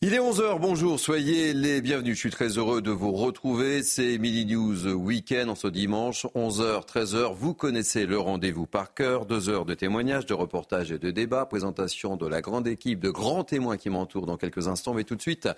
Il 0.00 0.14
est 0.14 0.20
11h, 0.20 0.60
bonjour, 0.60 1.00
soyez 1.00 1.52
les 1.52 1.80
bienvenus. 1.80 2.14
Je 2.14 2.20
suis 2.20 2.30
très 2.30 2.56
heureux 2.56 2.80
de 2.80 2.92
vous 2.92 3.10
retrouver. 3.10 3.82
C'est 3.82 4.16
Mini 4.18 4.46
News 4.46 4.86
Weekend 4.92 5.50
en 5.50 5.56
ce 5.56 5.66
dimanche, 5.66 6.24
11h, 6.36 6.86
13h. 6.86 7.34
Vous 7.34 7.52
connaissez 7.52 8.06
le 8.06 8.16
rendez-vous 8.16 8.64
par 8.64 8.94
cœur. 8.94 9.26
Deux 9.26 9.48
heures 9.48 9.64
de 9.64 9.74
témoignages, 9.74 10.24
de 10.24 10.34
reportages 10.34 10.92
et 10.92 11.00
de 11.00 11.10
débats. 11.10 11.46
Présentation 11.46 12.14
de 12.14 12.28
la 12.28 12.40
grande 12.40 12.68
équipe 12.68 13.00
de 13.00 13.10
grands 13.10 13.42
témoins 13.42 13.76
qui 13.76 13.90
m'entourent 13.90 14.26
dans 14.26 14.36
quelques 14.36 14.68
instants. 14.68 14.94
Mais 14.94 15.02
tout 15.02 15.16
de 15.16 15.20
suite, 15.20 15.48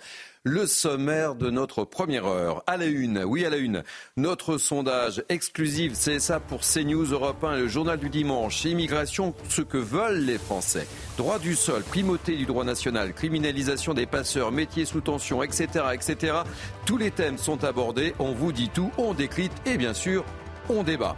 le 0.43 0.65
sommaire 0.65 1.35
de 1.35 1.51
notre 1.51 1.83
première 1.83 2.25
heure. 2.25 2.63
À 2.65 2.77
la 2.77 2.87
une, 2.87 3.23
oui 3.23 3.45
à 3.45 3.51
la 3.51 3.57
une, 3.57 3.83
notre 4.17 4.57
sondage 4.57 5.23
exclusif, 5.29 5.91
c'est 5.93 6.17
ça 6.17 6.39
pour 6.39 6.61
CNews 6.61 7.11
Europe 7.11 7.43
1 7.43 7.57
le 7.57 7.67
journal 7.67 7.99
du 7.99 8.09
dimanche. 8.09 8.65
Immigration, 8.65 9.35
ce 9.49 9.61
que 9.61 9.77
veulent 9.77 10.25
les 10.25 10.39
Français. 10.39 10.87
Droit 11.15 11.37
du 11.37 11.53
sol, 11.53 11.83
primauté 11.83 12.35
du 12.35 12.47
droit 12.47 12.63
national, 12.63 13.13
criminalisation 13.13 13.93
des 13.93 14.07
métiers 14.37 14.85
sous 14.85 15.01
tension, 15.01 15.43
etc., 15.43 15.67
etc. 15.93 16.37
Tous 16.85 16.97
les 16.97 17.11
thèmes 17.11 17.37
sont 17.37 17.63
abordés. 17.63 18.13
On 18.19 18.31
vous 18.31 18.51
dit 18.51 18.69
tout, 18.69 18.91
on 18.97 19.13
décrypte 19.13 19.67
et 19.67 19.77
bien 19.77 19.93
sûr, 19.93 20.23
on 20.69 20.83
débat. 20.83 21.15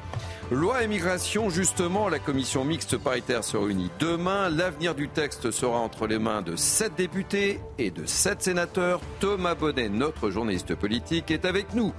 Loi 0.51 0.83
immigration, 0.83 1.49
justement, 1.49 2.09
la 2.09 2.19
commission 2.19 2.65
mixte 2.65 2.97
paritaire 2.97 3.43
se 3.43 3.57
réunit 3.57 3.89
demain. 3.99 4.49
L'avenir 4.49 4.93
du 4.93 5.07
texte 5.09 5.51
sera 5.51 5.79
entre 5.79 6.05
les 6.05 6.19
mains 6.19 6.41
de 6.41 6.55
sept 6.55 6.95
députés 6.95 7.59
et 7.79 7.91
de 7.91 8.05
sept 8.05 8.41
sénateurs. 8.41 8.99
Thomas 9.19 9.55
Bonnet, 9.55 9.89
notre 9.89 10.29
journaliste 10.29 10.75
politique, 10.75 11.31
est 11.31 11.45
avec 11.45 11.73
nous. 11.73 11.93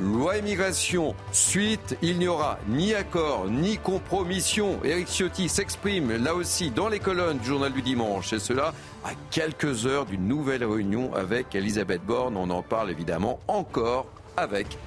Loi 0.00 0.38
immigration, 0.38 1.14
suite, 1.32 1.98
il 2.00 2.18
n'y 2.18 2.26
aura 2.26 2.58
ni 2.68 2.94
accord 2.94 3.46
ni 3.50 3.76
compromission. 3.76 4.78
Éric 4.84 5.08
Ciotti 5.08 5.50
s'exprime 5.50 6.16
là 6.22 6.34
aussi 6.34 6.70
dans 6.70 6.88
les 6.88 6.98
colonnes 6.98 7.38
du 7.38 7.46
journal 7.46 7.72
du 7.72 7.82
dimanche 7.82 8.32
et 8.32 8.38
cela 8.38 8.72
à 9.04 9.10
quelques 9.30 9.86
heures 9.86 10.06
d'une 10.06 10.26
nouvelle 10.26 10.64
réunion 10.64 11.14
avec 11.14 11.54
Elisabeth 11.54 12.04
Borne. 12.04 12.36
On 12.36 12.50
en 12.50 12.62
parle 12.62 12.90
évidemment 12.90 13.40
encore 13.48 14.06
avec 14.36 14.78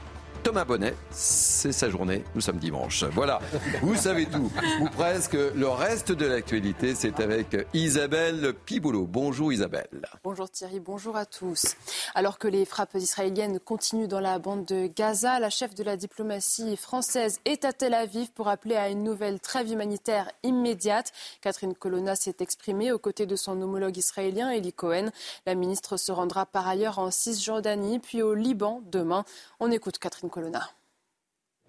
Thomas 0.45 0.63
Bonnet, 0.63 0.93
c'est 1.09 1.71
sa 1.71 1.89
journée, 1.89 2.23
nous 2.35 2.41
sommes 2.41 2.59
dimanche. 2.59 3.03
Voilà, 3.05 3.39
vous 3.81 3.95
savez 3.95 4.27
tout, 4.27 4.51
ou 4.79 4.87
presque. 4.89 5.33
Le 5.33 5.67
reste 5.67 6.11
de 6.11 6.27
l'actualité, 6.27 6.93
c'est 6.93 7.19
avec 7.19 7.57
Isabelle 7.73 8.53
Piboulot. 8.53 9.07
Bonjour 9.07 9.51
Isabelle. 9.51 10.07
Bonjour 10.23 10.47
Thierry, 10.47 10.79
bonjour 10.79 11.15
à 11.15 11.25
tous. 11.25 11.75
Alors 12.13 12.37
que 12.37 12.47
les 12.47 12.63
frappes 12.65 12.93
israéliennes 12.93 13.59
continuent 13.59 14.07
dans 14.07 14.19
la 14.19 14.37
bande 14.37 14.65
de 14.65 14.85
Gaza, 14.85 15.39
la 15.39 15.49
chef 15.49 15.73
de 15.73 15.83
la 15.83 15.97
diplomatie 15.97 16.77
française 16.77 17.39
est 17.45 17.65
à 17.65 17.73
Tel 17.73 17.95
Aviv 17.95 18.29
pour 18.29 18.47
appeler 18.47 18.75
à 18.75 18.89
une 18.89 19.03
nouvelle 19.03 19.39
trêve 19.39 19.71
humanitaire 19.71 20.29
immédiate. 20.43 21.11
Catherine 21.41 21.73
Colonna 21.73 22.15
s'est 22.15 22.35
exprimée 22.41 22.91
aux 22.91 22.99
côtés 22.99 23.25
de 23.25 23.35
son 23.35 23.59
homologue 23.63 23.97
israélien 23.97 24.51
Eli 24.51 24.73
Cohen. 24.73 25.09
La 25.47 25.55
ministre 25.55 25.97
se 25.97 26.11
rendra 26.11 26.45
par 26.45 26.67
ailleurs 26.67 26.99
en 26.99 27.09
Cisjordanie, 27.09 27.97
puis 27.97 28.21
au 28.21 28.35
Liban 28.35 28.83
demain. 28.91 29.25
On 29.59 29.71
écoute 29.71 29.97
Catherine 29.97 30.29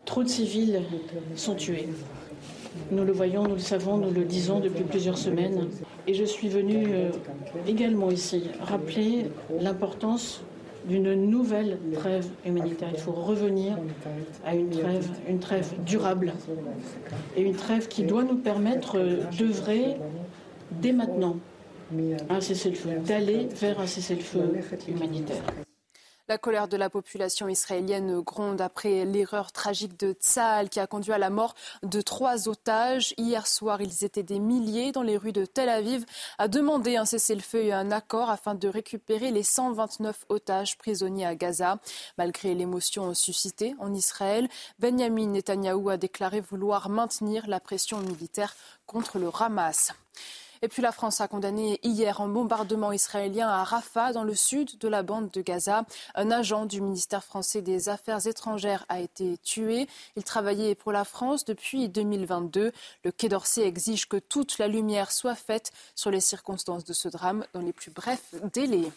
Trop 0.04 0.22
de 0.22 0.28
civils 0.28 0.82
sont 1.34 1.54
tués. 1.54 1.88
Nous 2.90 3.04
le 3.04 3.12
voyons, 3.12 3.42
nous 3.44 3.54
le 3.54 3.60
savons, 3.60 3.96
nous 3.96 4.10
le 4.10 4.24
disons 4.24 4.60
depuis 4.60 4.84
plusieurs 4.84 5.18
semaines. 5.18 5.68
Et 6.06 6.14
je 6.14 6.24
suis 6.24 6.48
venue 6.48 6.86
euh, 6.92 7.10
également 7.66 8.10
ici 8.10 8.44
rappeler 8.60 9.30
l'importance 9.60 10.42
d'une 10.86 11.14
nouvelle 11.14 11.78
trêve 11.94 12.28
humanitaire. 12.44 12.90
Il 12.92 13.00
faut 13.00 13.12
revenir 13.12 13.76
à 14.44 14.54
une 14.54 14.70
trêve, 14.70 15.08
une 15.28 15.40
trêve 15.40 15.72
durable 15.84 16.32
et 17.36 17.42
une 17.42 17.56
trêve 17.56 17.88
qui 17.88 18.04
doit 18.04 18.22
nous 18.22 18.36
permettre 18.36 18.98
euh, 18.98 19.24
d'œuvrer 19.36 19.96
dès 20.70 20.92
maintenant 20.92 21.36
un 22.28 22.40
cessez-le-feu, 22.40 22.98
d'aller 23.04 23.48
vers 23.60 23.80
un 23.80 23.86
cessez-le-feu 23.86 24.52
humanitaire. 24.88 25.42
La 26.28 26.38
colère 26.38 26.66
de 26.66 26.76
la 26.76 26.90
population 26.90 27.46
israélienne 27.46 28.20
gronde 28.20 28.60
après 28.60 29.04
l'erreur 29.04 29.52
tragique 29.52 29.96
de 29.96 30.12
Tsahal 30.12 30.68
qui 30.68 30.80
a 30.80 30.88
conduit 30.88 31.12
à 31.12 31.18
la 31.18 31.30
mort 31.30 31.54
de 31.84 32.00
trois 32.00 32.48
otages. 32.48 33.14
Hier 33.16 33.46
soir, 33.46 33.80
ils 33.80 34.04
étaient 34.04 34.24
des 34.24 34.40
milliers 34.40 34.90
dans 34.90 35.02
les 35.02 35.16
rues 35.16 35.30
de 35.30 35.44
Tel 35.44 35.68
Aviv 35.68 36.04
à 36.38 36.48
demander 36.48 36.96
un 36.96 37.04
cessez-le-feu 37.04 37.62
et 37.62 37.72
un 37.72 37.92
accord 37.92 38.28
afin 38.28 38.56
de 38.56 38.66
récupérer 38.66 39.30
les 39.30 39.44
129 39.44 40.26
otages 40.28 40.76
prisonniers 40.78 41.26
à 41.26 41.36
Gaza. 41.36 41.78
Malgré 42.18 42.54
l'émotion 42.54 43.14
suscitée 43.14 43.76
en 43.78 43.94
Israël, 43.94 44.48
Benjamin 44.80 45.28
Netanyahou 45.28 45.90
a 45.90 45.96
déclaré 45.96 46.40
vouloir 46.40 46.88
maintenir 46.88 47.46
la 47.46 47.60
pression 47.60 48.00
militaire 48.00 48.56
contre 48.84 49.20
le 49.20 49.30
Hamas. 49.32 49.92
Et 50.62 50.68
puis 50.68 50.82
la 50.82 50.92
France 50.92 51.20
a 51.20 51.28
condamné 51.28 51.78
hier 51.82 52.20
un 52.20 52.28
bombardement 52.28 52.92
israélien 52.92 53.48
à 53.48 53.64
Rafah, 53.64 54.12
dans 54.12 54.24
le 54.24 54.34
sud 54.34 54.78
de 54.78 54.88
la 54.88 55.02
bande 55.02 55.30
de 55.30 55.42
Gaza. 55.42 55.84
Un 56.14 56.30
agent 56.30 56.66
du 56.66 56.80
ministère 56.80 57.24
français 57.24 57.62
des 57.62 57.88
Affaires 57.88 58.26
étrangères 58.26 58.84
a 58.88 59.00
été 59.00 59.38
tué. 59.38 59.86
Il 60.16 60.24
travaillait 60.24 60.74
pour 60.74 60.92
la 60.92 61.04
France 61.04 61.44
depuis 61.44 61.88
2022. 61.88 62.72
Le 63.04 63.12
Quai 63.12 63.28
d'Orsay 63.28 63.62
exige 63.62 64.08
que 64.08 64.16
toute 64.16 64.58
la 64.58 64.68
lumière 64.68 65.12
soit 65.12 65.34
faite 65.34 65.72
sur 65.94 66.10
les 66.10 66.20
circonstances 66.20 66.84
de 66.84 66.92
ce 66.92 67.08
drame 67.08 67.44
dans 67.52 67.60
les 67.60 67.72
plus 67.72 67.90
brefs 67.90 68.34
délais. 68.52 68.90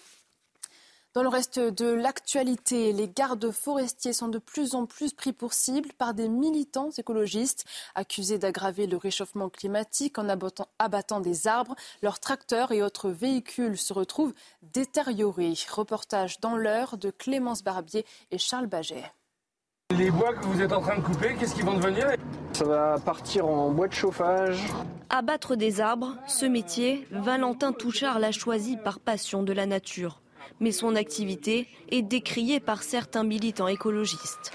Dans 1.15 1.23
le 1.23 1.27
reste 1.27 1.59
de 1.59 1.87
l'actualité, 1.87 2.93
les 2.93 3.09
gardes 3.09 3.49
forestiers 3.49 4.13
sont 4.13 4.27
de 4.27 4.37
plus 4.37 4.75
en 4.75 4.85
plus 4.85 5.11
pris 5.11 5.33
pour 5.33 5.53
cible 5.53 5.89
par 5.97 6.13
des 6.13 6.29
militants 6.29 6.91
écologistes 6.95 7.65
accusés 7.95 8.37
d'aggraver 8.37 8.85
le 8.85 8.95
réchauffement 8.95 9.49
climatique 9.49 10.19
en 10.19 10.29
abattant, 10.29 10.67
abattant, 10.77 11.19
des 11.19 11.47
arbres. 11.47 11.75
Leurs 12.03 12.19
tracteurs 12.19 12.71
et 12.71 12.83
autres 12.83 13.09
véhicules 13.09 13.79
se 13.79 13.91
retrouvent 13.91 14.35
détériorés. 14.61 15.55
Reportage 15.71 16.39
dans 16.41 16.55
l'heure 16.55 16.95
de 16.99 17.09
Clémence 17.09 17.63
Barbier 17.63 18.05
et 18.29 18.37
Charles 18.37 18.67
Baget. 18.67 19.11
Les 19.97 20.11
bois 20.11 20.35
que 20.35 20.45
vous 20.45 20.61
êtes 20.61 20.71
en 20.71 20.81
train 20.81 20.99
de 20.99 21.03
couper, 21.03 21.35
qu'est-ce 21.39 21.55
qu'ils 21.55 21.65
vont 21.65 21.73
devenir? 21.73 22.05
Ça 22.53 22.65
va 22.65 22.99
partir 22.99 23.47
en 23.47 23.71
bois 23.71 23.87
de 23.87 23.93
chauffage. 23.93 24.63
Abattre 25.09 25.55
des 25.55 25.81
arbres, 25.81 26.17
ce 26.27 26.45
métier, 26.45 27.07
Valentin 27.09 27.73
Touchard 27.73 28.19
l'a 28.19 28.31
choisi 28.31 28.77
par 28.77 28.99
passion 28.99 29.41
de 29.41 29.53
la 29.53 29.65
nature 29.65 30.21
mais 30.59 30.71
son 30.71 30.95
activité 30.95 31.67
est 31.89 32.01
décriée 32.01 32.59
par 32.59 32.83
certains 32.83 33.23
militants 33.23 33.67
écologistes. 33.67 34.51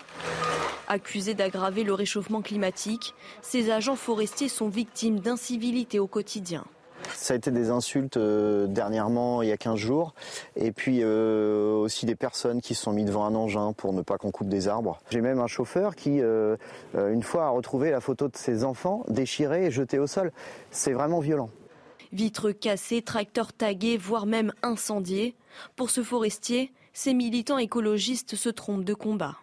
Accusés 0.86 1.34
d'aggraver 1.34 1.82
le 1.82 1.94
réchauffement 1.94 2.42
climatique, 2.42 3.14
ces 3.40 3.70
agents 3.70 3.96
forestiers 3.96 4.48
sont 4.48 4.68
victimes 4.68 5.18
d'incivilités 5.18 5.98
au 5.98 6.06
quotidien. 6.06 6.64
Ça 7.12 7.34
a 7.34 7.36
été 7.36 7.50
des 7.50 7.70
insultes 7.70 8.16
euh, 8.16 8.66
dernièrement, 8.66 9.42
il 9.42 9.48
y 9.48 9.52
a 9.52 9.56
15 9.56 9.76
jours, 9.76 10.14
et 10.56 10.72
puis 10.72 11.00
euh, 11.02 11.74
aussi 11.74 12.06
des 12.06 12.14
personnes 12.14 12.60
qui 12.60 12.74
se 12.74 12.82
sont 12.82 12.92
mis 12.92 13.04
devant 13.04 13.24
un 13.24 13.34
engin 13.34 13.72
pour 13.72 13.92
ne 13.92 14.02
pas 14.02 14.18
qu'on 14.18 14.30
coupe 14.30 14.48
des 14.48 14.68
arbres. 14.68 15.00
J'ai 15.10 15.20
même 15.20 15.38
un 15.38 15.46
chauffeur 15.46 15.96
qui, 15.96 16.20
euh, 16.20 16.56
une 16.94 17.22
fois, 17.22 17.46
a 17.46 17.48
retrouvé 17.50 17.90
la 17.90 18.00
photo 18.00 18.28
de 18.28 18.36
ses 18.36 18.64
enfants 18.64 19.04
déchirés 19.08 19.66
et 19.66 19.70
jetés 19.70 19.98
au 19.98 20.06
sol. 20.06 20.32
C'est 20.70 20.92
vraiment 20.92 21.20
violent. 21.20 21.50
Vitres 22.12 22.52
cassées, 22.52 23.02
tracteurs 23.02 23.52
tagués, 23.52 23.96
voire 23.96 24.26
même 24.26 24.52
incendiés. 24.62 25.34
Pour 25.76 25.90
ce 25.90 26.02
forestier, 26.02 26.72
ces 26.92 27.14
militants 27.14 27.58
écologistes 27.58 28.36
se 28.36 28.48
trompent 28.48 28.84
de 28.84 28.94
combat. 28.94 29.36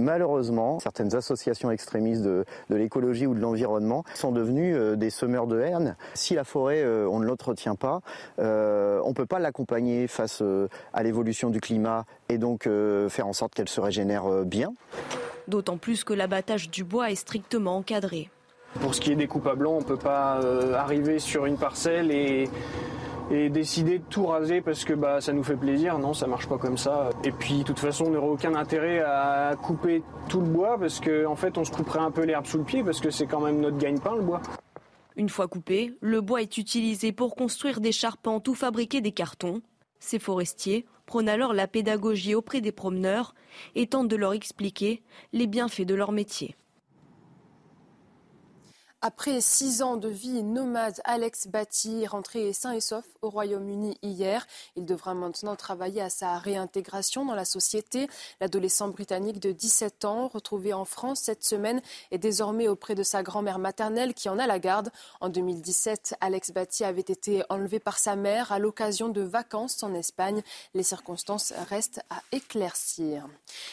Malheureusement, 0.00 0.78
certaines 0.78 1.16
associations 1.16 1.72
extrémistes 1.72 2.22
de, 2.22 2.44
de 2.70 2.76
l'écologie 2.76 3.26
ou 3.26 3.34
de 3.34 3.40
l'environnement 3.40 4.04
sont 4.14 4.30
devenues 4.30 4.76
euh, 4.76 4.94
des 4.94 5.10
semeurs 5.10 5.48
de 5.48 5.58
haine. 5.60 5.96
Si 6.14 6.34
la 6.34 6.44
forêt, 6.44 6.82
euh, 6.82 7.08
on 7.10 7.18
ne 7.18 7.24
l'entretient 7.24 7.74
pas, 7.74 8.00
euh, 8.38 9.00
on 9.04 9.08
ne 9.08 9.14
peut 9.14 9.26
pas 9.26 9.40
l'accompagner 9.40 10.06
face 10.06 10.38
euh, 10.40 10.68
à 10.92 11.02
l'évolution 11.02 11.50
du 11.50 11.60
climat 11.60 12.04
et 12.28 12.38
donc 12.38 12.68
euh, 12.68 13.08
faire 13.08 13.26
en 13.26 13.32
sorte 13.32 13.54
qu'elle 13.54 13.68
se 13.68 13.80
régénère 13.80 14.44
bien. 14.44 14.72
D'autant 15.48 15.78
plus 15.78 16.04
que 16.04 16.12
l'abattage 16.12 16.70
du 16.70 16.84
bois 16.84 17.10
est 17.10 17.16
strictement 17.16 17.78
encadré. 17.78 18.30
Pour 18.80 18.94
ce 18.94 19.00
qui 19.00 19.10
est 19.10 19.16
des 19.16 19.26
coupes 19.26 19.46
à 19.46 19.54
blanc, 19.56 19.72
on 19.72 19.80
ne 19.80 19.84
peut 19.84 19.96
pas 19.96 20.40
euh, 20.44 20.74
arriver 20.74 21.18
sur 21.18 21.46
une 21.46 21.56
parcelle 21.56 22.12
et, 22.12 22.48
et, 23.30 23.48
décider 23.50 23.98
de 23.98 24.04
tout 24.04 24.26
raser 24.26 24.60
parce 24.60 24.84
que 24.84 24.92
bah, 24.94 25.20
ça 25.20 25.32
nous 25.32 25.42
fait 25.42 25.56
plaisir. 25.56 25.98
Non, 25.98 26.14
ça 26.14 26.26
marche 26.26 26.48
pas 26.48 26.58
comme 26.58 26.76
ça. 26.76 27.10
Et 27.24 27.32
puis, 27.32 27.58
de 27.58 27.62
toute 27.64 27.78
façon, 27.78 28.06
on 28.06 28.10
n'aurait 28.10 28.28
aucun 28.28 28.54
intérêt 28.54 29.00
à 29.00 29.54
couper 29.60 30.02
tout 30.28 30.40
le 30.40 30.46
bois 30.46 30.78
parce 30.78 31.00
qu'en 31.00 31.32
en 31.32 31.36
fait, 31.36 31.58
on 31.58 31.64
se 31.64 31.72
couperait 31.72 32.00
un 32.00 32.10
peu 32.10 32.24
l'herbe 32.24 32.46
sous 32.46 32.58
le 32.58 32.64
pied 32.64 32.82
parce 32.82 33.00
que 33.00 33.10
c'est 33.10 33.26
quand 33.26 33.40
même 33.40 33.60
notre 33.60 33.78
gagne-pain, 33.78 34.16
le 34.16 34.22
bois. 34.22 34.40
Une 35.16 35.28
fois 35.28 35.48
coupé, 35.48 35.94
le 36.00 36.20
bois 36.20 36.42
est 36.42 36.58
utilisé 36.58 37.10
pour 37.10 37.34
construire 37.34 37.80
des 37.80 37.92
charpentes 37.92 38.46
ou 38.46 38.54
fabriquer 38.54 39.00
des 39.00 39.12
cartons. 39.12 39.62
Ces 39.98 40.20
forestiers 40.20 40.86
prônent 41.06 41.28
alors 41.28 41.54
la 41.54 41.66
pédagogie 41.66 42.36
auprès 42.36 42.60
des 42.60 42.70
promeneurs 42.70 43.34
et 43.74 43.88
tentent 43.88 44.08
de 44.08 44.16
leur 44.16 44.32
expliquer 44.32 45.02
les 45.32 45.48
bienfaits 45.48 45.86
de 45.86 45.94
leur 45.94 46.12
métier. 46.12 46.54
Après 49.00 49.40
six 49.40 49.80
ans 49.82 49.96
de 49.96 50.08
vie 50.08 50.42
nomade, 50.42 51.00
Alex 51.04 51.46
Batty 51.46 52.02
est 52.02 52.08
rentré 52.08 52.52
sain 52.52 52.72
et 52.72 52.80
sauf 52.80 53.04
au 53.22 53.30
Royaume-Uni 53.30 53.96
hier. 54.02 54.44
Il 54.74 54.86
devra 54.86 55.14
maintenant 55.14 55.54
travailler 55.54 56.02
à 56.02 56.10
sa 56.10 56.36
réintégration 56.38 57.24
dans 57.24 57.36
la 57.36 57.44
société. 57.44 58.08
L'adolescent 58.40 58.88
britannique 58.88 59.38
de 59.38 59.52
17 59.52 60.04
ans, 60.04 60.26
retrouvé 60.26 60.72
en 60.72 60.84
France 60.84 61.20
cette 61.20 61.44
semaine, 61.44 61.80
est 62.10 62.18
désormais 62.18 62.66
auprès 62.66 62.96
de 62.96 63.04
sa 63.04 63.22
grand-mère 63.22 63.60
maternelle 63.60 64.14
qui 64.14 64.28
en 64.28 64.36
a 64.36 64.48
la 64.48 64.58
garde. 64.58 64.90
En 65.20 65.28
2017, 65.28 66.16
Alex 66.20 66.50
Batty 66.50 66.82
avait 66.82 67.00
été 67.00 67.44
enlevé 67.50 67.78
par 67.78 68.00
sa 68.00 68.16
mère 68.16 68.50
à 68.50 68.58
l'occasion 68.58 69.10
de 69.10 69.22
vacances 69.22 69.80
en 69.84 69.94
Espagne. 69.94 70.42
Les 70.74 70.82
circonstances 70.82 71.52
restent 71.70 72.02
à 72.10 72.20
éclaircir. 72.32 73.28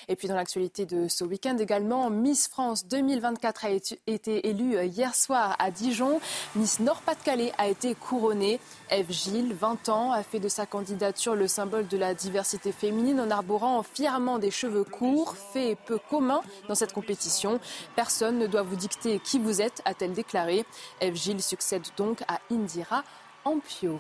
Et 0.08 0.16
puis 0.16 0.28
dans 0.28 0.36
l'actualité 0.36 0.86
de 0.86 1.08
ce 1.08 1.24
week-end 1.24 1.58
également, 1.58 2.12
Miss 2.12 2.48
France 2.48 2.86
2024 2.86 3.66
a 3.66 3.72
été 3.72 4.48
élue 4.48 4.86
hier 4.86 5.15
soir 5.16 5.56
à 5.60 5.72
Dijon, 5.72 6.20
Miss 6.56 6.80
Nord-Pas-de-Calais 6.80 7.54
a 7.58 7.68
été 7.68 7.96
couronnée. 7.96 8.60
Eve 8.90 9.12
Gilles, 9.12 9.54
20 9.54 9.90
ans, 9.90 10.12
a 10.12 10.24
fait 10.24 10.40
de 10.40 10.50
sa 10.50 10.66
candidature 10.66 11.36
le 11.36 11.48
symbole 11.48 11.88
de 11.88 11.98
la 11.98 12.14
diversité 12.14 12.72
féminine 12.72 13.20
en 13.20 13.32
arborant 13.32 13.82
fièrement 13.84 14.40
des 14.40 14.52
cheveux 14.52 14.84
courts, 14.84 15.36
fait 15.54 15.78
peu 15.86 16.00
commun 16.10 16.42
dans 16.68 16.76
cette 16.76 16.94
compétition. 16.94 17.60
Personne 17.96 18.38
ne 18.38 18.48
doit 18.48 18.64
vous 18.64 18.76
dicter 18.76 19.20
qui 19.20 19.40
vous 19.40 19.62
êtes, 19.62 19.82
a-t-elle 19.86 20.14
déclaré. 20.14 20.66
Eve 21.02 21.16
Gilles 21.16 21.44
succède 21.44 21.84
donc 21.98 22.22
à 22.28 22.40
Indira 22.52 23.04
Ampio. 23.46 24.00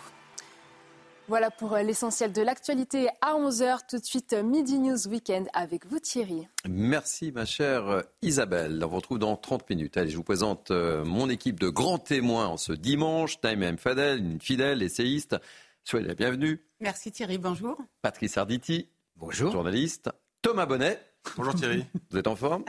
Voilà 1.27 1.50
pour 1.50 1.74
euh, 1.74 1.81
l'essentiel 1.81 2.31
de 2.31 2.42
l'actualité 2.44 3.10
à 3.22 3.33
11h. 3.33 3.80
Tout 3.89 3.98
de 3.98 4.06
suite, 4.06 4.33
euh, 4.33 4.44
Midi 4.44 4.77
News 4.77 5.07
Weekend 5.07 5.48
avec 5.54 5.88
vous 5.88 6.00
Thierry. 6.00 6.48
Merci 6.69 7.31
ma 7.31 7.45
chère 7.45 7.88
euh, 7.88 8.01
Isabelle. 8.22 8.80
On 8.83 8.88
vous 8.88 8.98
retrouve 8.98 9.18
dans 9.18 9.36
30 9.36 9.68
minutes. 9.72 9.98
Allez, 9.98 10.12
je 10.12 10.18
vous 10.18 10.24
présente 10.24 10.69
mon 10.69 11.27
équipe 11.30 11.60
de 11.60 11.69
grands 11.69 11.98
témoins 11.98 12.45
en 12.45 12.57
ce 12.57 12.74
dimanche. 12.74 13.42
Time 13.42 13.63
M. 13.63 13.77
Fadel, 13.80 14.19
une 14.19 14.39
fidèle 14.39 14.83
essayiste. 14.83 15.36
Soyez 15.83 16.06
la 16.06 16.13
bienvenue. 16.13 16.62
Merci 16.80 17.12
Thierry, 17.12 17.39
bonjour. 17.39 17.75
Patrice 18.04 18.38
Arditi. 18.38 18.88
Bonjour. 19.16 19.51
Journaliste. 19.51 20.12
Thomas 20.44 20.68
Bonnet. 20.68 21.00
Bonjour 21.38 21.56
Thierry. 21.56 21.86
Vous 22.12 22.19
êtes 22.19 22.28
en 22.28 22.36
forme? 22.36 22.66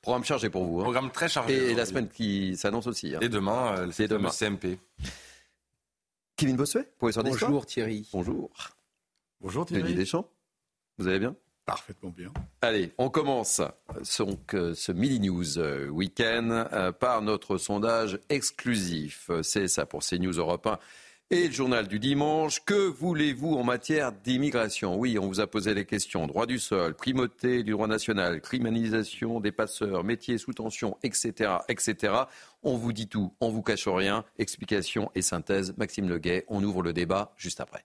Programme 0.00 0.24
chargé 0.24 0.48
pour 0.48 0.64
vous. 0.64 0.80
Hein. 0.80 0.84
Programme 0.84 1.10
très 1.10 1.28
chargé. 1.28 1.72
Et 1.72 1.74
la 1.74 1.84
semaine 1.84 2.08
qui 2.08 2.56
s'annonce 2.56 2.86
aussi. 2.86 3.14
Hein. 3.14 3.18
Et 3.20 3.28
demain, 3.28 3.90
c'est 3.90 4.08
demain. 4.08 4.30
CMP. 4.30 4.78
Kevin 6.38 6.56
Bossuet, 6.56 6.84
professeur 6.98 7.24
d'histoire. 7.24 7.50
Bonjour 7.50 7.66
Thierry. 7.66 8.08
Bonjour. 8.12 8.50
Bonjour 9.40 9.66
Thierry. 9.66 9.82
Denis 9.82 9.94
Deschamps. 9.96 10.30
Vous 10.96 11.08
allez 11.08 11.18
bien? 11.18 11.34
Parfaitement 11.66 12.10
bien. 12.10 12.32
Allez, 12.62 12.92
on 12.96 13.10
commence 13.10 13.60
donc, 14.20 14.54
ce 14.54 14.92
Midi 14.92 15.18
News 15.18 15.58
euh, 15.58 15.88
Week-end 15.88 16.66
euh, 16.72 16.92
par 16.92 17.22
notre 17.22 17.58
sondage 17.58 18.20
exclusif. 18.28 19.32
C'est 19.42 19.66
ça 19.66 19.84
pour 19.84 20.02
CNews 20.02 20.38
Europe 20.38 20.68
1 20.68 20.78
et 21.30 21.48
le 21.48 21.52
journal 21.52 21.88
du 21.88 21.98
dimanche. 21.98 22.64
Que 22.64 22.88
voulez-vous 22.88 23.54
en 23.54 23.64
matière 23.64 24.12
d'immigration? 24.12 24.96
Oui, 24.96 25.18
on 25.18 25.26
vous 25.26 25.40
a 25.40 25.46
posé 25.46 25.74
les 25.74 25.84
questions. 25.84 26.26
Droit 26.26 26.46
du 26.46 26.58
sol, 26.58 26.94
primauté 26.94 27.62
du 27.62 27.72
droit 27.72 27.86
national, 27.86 28.40
criminalisation 28.40 29.40
des 29.40 29.52
passeurs, 29.52 30.04
métiers 30.04 30.38
sous 30.38 30.52
tension, 30.52 30.96
etc.. 31.02 31.50
On 32.62 32.76
vous 32.76 32.92
dit 32.92 33.08
tout, 33.08 33.34
on 33.40 33.50
vous 33.50 33.62
cache 33.62 33.88
rien. 33.88 34.24
Explication 34.38 35.10
et 35.14 35.22
synthèse. 35.22 35.74
Maxime 35.76 36.08
Leguet, 36.08 36.44
on 36.48 36.62
ouvre 36.64 36.82
le 36.82 36.92
débat 36.92 37.32
juste 37.36 37.60
après. 37.60 37.84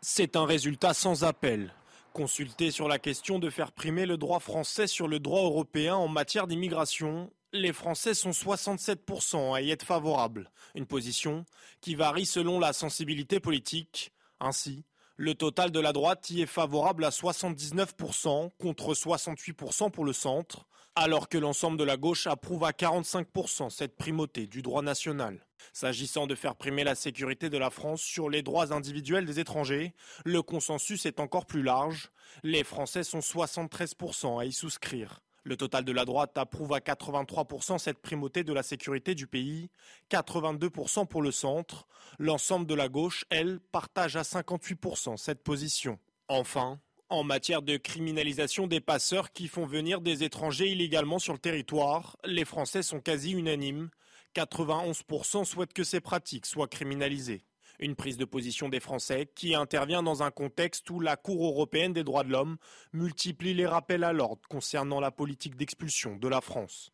C'est 0.00 0.36
un 0.36 0.44
résultat 0.44 0.94
sans 0.94 1.24
appel. 1.24 1.72
Consulté 2.12 2.70
sur 2.70 2.88
la 2.88 2.98
question 2.98 3.38
de 3.38 3.50
faire 3.50 3.72
primer 3.72 4.06
le 4.06 4.16
droit 4.16 4.40
français 4.40 4.86
sur 4.86 5.06
le 5.08 5.18
droit 5.18 5.42
européen 5.42 5.96
en 5.96 6.08
matière 6.08 6.46
d'immigration, 6.46 7.30
les 7.60 7.72
Français 7.72 8.14
sont 8.14 8.30
67% 8.30 9.54
à 9.54 9.60
y 9.60 9.70
être 9.70 9.84
favorables, 9.84 10.50
une 10.74 10.86
position 10.86 11.44
qui 11.80 11.94
varie 11.94 12.26
selon 12.26 12.58
la 12.58 12.72
sensibilité 12.72 13.40
politique. 13.40 14.12
Ainsi, 14.40 14.84
le 15.16 15.34
total 15.34 15.70
de 15.70 15.80
la 15.80 15.92
droite 15.92 16.28
y 16.30 16.42
est 16.42 16.46
favorable 16.46 17.04
à 17.04 17.10
79% 17.10 18.50
contre 18.58 18.94
68% 18.94 19.90
pour 19.90 20.04
le 20.04 20.12
centre, 20.12 20.66
alors 20.94 21.28
que 21.28 21.38
l'ensemble 21.38 21.78
de 21.78 21.84
la 21.84 21.96
gauche 21.96 22.26
approuve 22.26 22.64
à 22.64 22.70
45% 22.70 23.70
cette 23.70 23.96
primauté 23.96 24.46
du 24.46 24.62
droit 24.62 24.82
national. 24.82 25.46
S'agissant 25.72 26.26
de 26.26 26.34
faire 26.34 26.56
primer 26.56 26.84
la 26.84 26.94
sécurité 26.94 27.50
de 27.50 27.58
la 27.58 27.70
France 27.70 28.02
sur 28.02 28.28
les 28.28 28.42
droits 28.42 28.72
individuels 28.72 29.26
des 29.26 29.40
étrangers, 29.40 29.94
le 30.24 30.42
consensus 30.42 31.06
est 31.06 31.20
encore 31.20 31.46
plus 31.46 31.62
large. 31.62 32.10
Les 32.42 32.64
Français 32.64 33.04
sont 33.04 33.20
73% 33.20 34.40
à 34.40 34.44
y 34.44 34.52
souscrire. 34.52 35.20
Le 35.46 35.56
total 35.56 35.84
de 35.84 35.92
la 35.92 36.04
droite 36.04 36.36
approuve 36.38 36.72
à 36.72 36.80
83% 36.80 37.78
cette 37.78 38.00
primauté 38.00 38.42
de 38.42 38.52
la 38.52 38.64
sécurité 38.64 39.14
du 39.14 39.28
pays, 39.28 39.70
82% 40.10 41.06
pour 41.06 41.22
le 41.22 41.30
centre. 41.30 41.86
L'ensemble 42.18 42.66
de 42.66 42.74
la 42.74 42.88
gauche, 42.88 43.24
elle, 43.30 43.60
partage 43.70 44.16
à 44.16 44.22
58% 44.22 45.16
cette 45.16 45.44
position. 45.44 46.00
Enfin, 46.26 46.80
en 47.10 47.22
matière 47.22 47.62
de 47.62 47.76
criminalisation 47.76 48.66
des 48.66 48.80
passeurs 48.80 49.32
qui 49.32 49.46
font 49.46 49.66
venir 49.66 50.00
des 50.00 50.24
étrangers 50.24 50.72
illégalement 50.72 51.20
sur 51.20 51.32
le 51.32 51.38
territoire, 51.38 52.16
les 52.24 52.44
Français 52.44 52.82
sont 52.82 52.98
quasi 52.98 53.30
unanimes. 53.30 53.90
91% 54.34 55.44
souhaitent 55.44 55.72
que 55.72 55.84
ces 55.84 56.00
pratiques 56.00 56.46
soient 56.46 56.66
criminalisées. 56.66 57.44
Une 57.78 57.94
prise 57.94 58.16
de 58.16 58.24
position 58.24 58.68
des 58.68 58.80
Français 58.80 59.28
qui 59.34 59.54
intervient 59.54 60.02
dans 60.02 60.22
un 60.22 60.30
contexte 60.30 60.88
où 60.90 61.00
la 61.00 61.16
Cour 61.16 61.44
européenne 61.46 61.92
des 61.92 62.04
droits 62.04 62.24
de 62.24 62.30
l'homme 62.30 62.56
multiplie 62.92 63.54
les 63.54 63.66
rappels 63.66 64.04
à 64.04 64.12
l'ordre 64.12 64.42
concernant 64.48 65.00
la 65.00 65.10
politique 65.10 65.56
d'expulsion 65.56 66.16
de 66.16 66.28
la 66.28 66.40
France. 66.40 66.92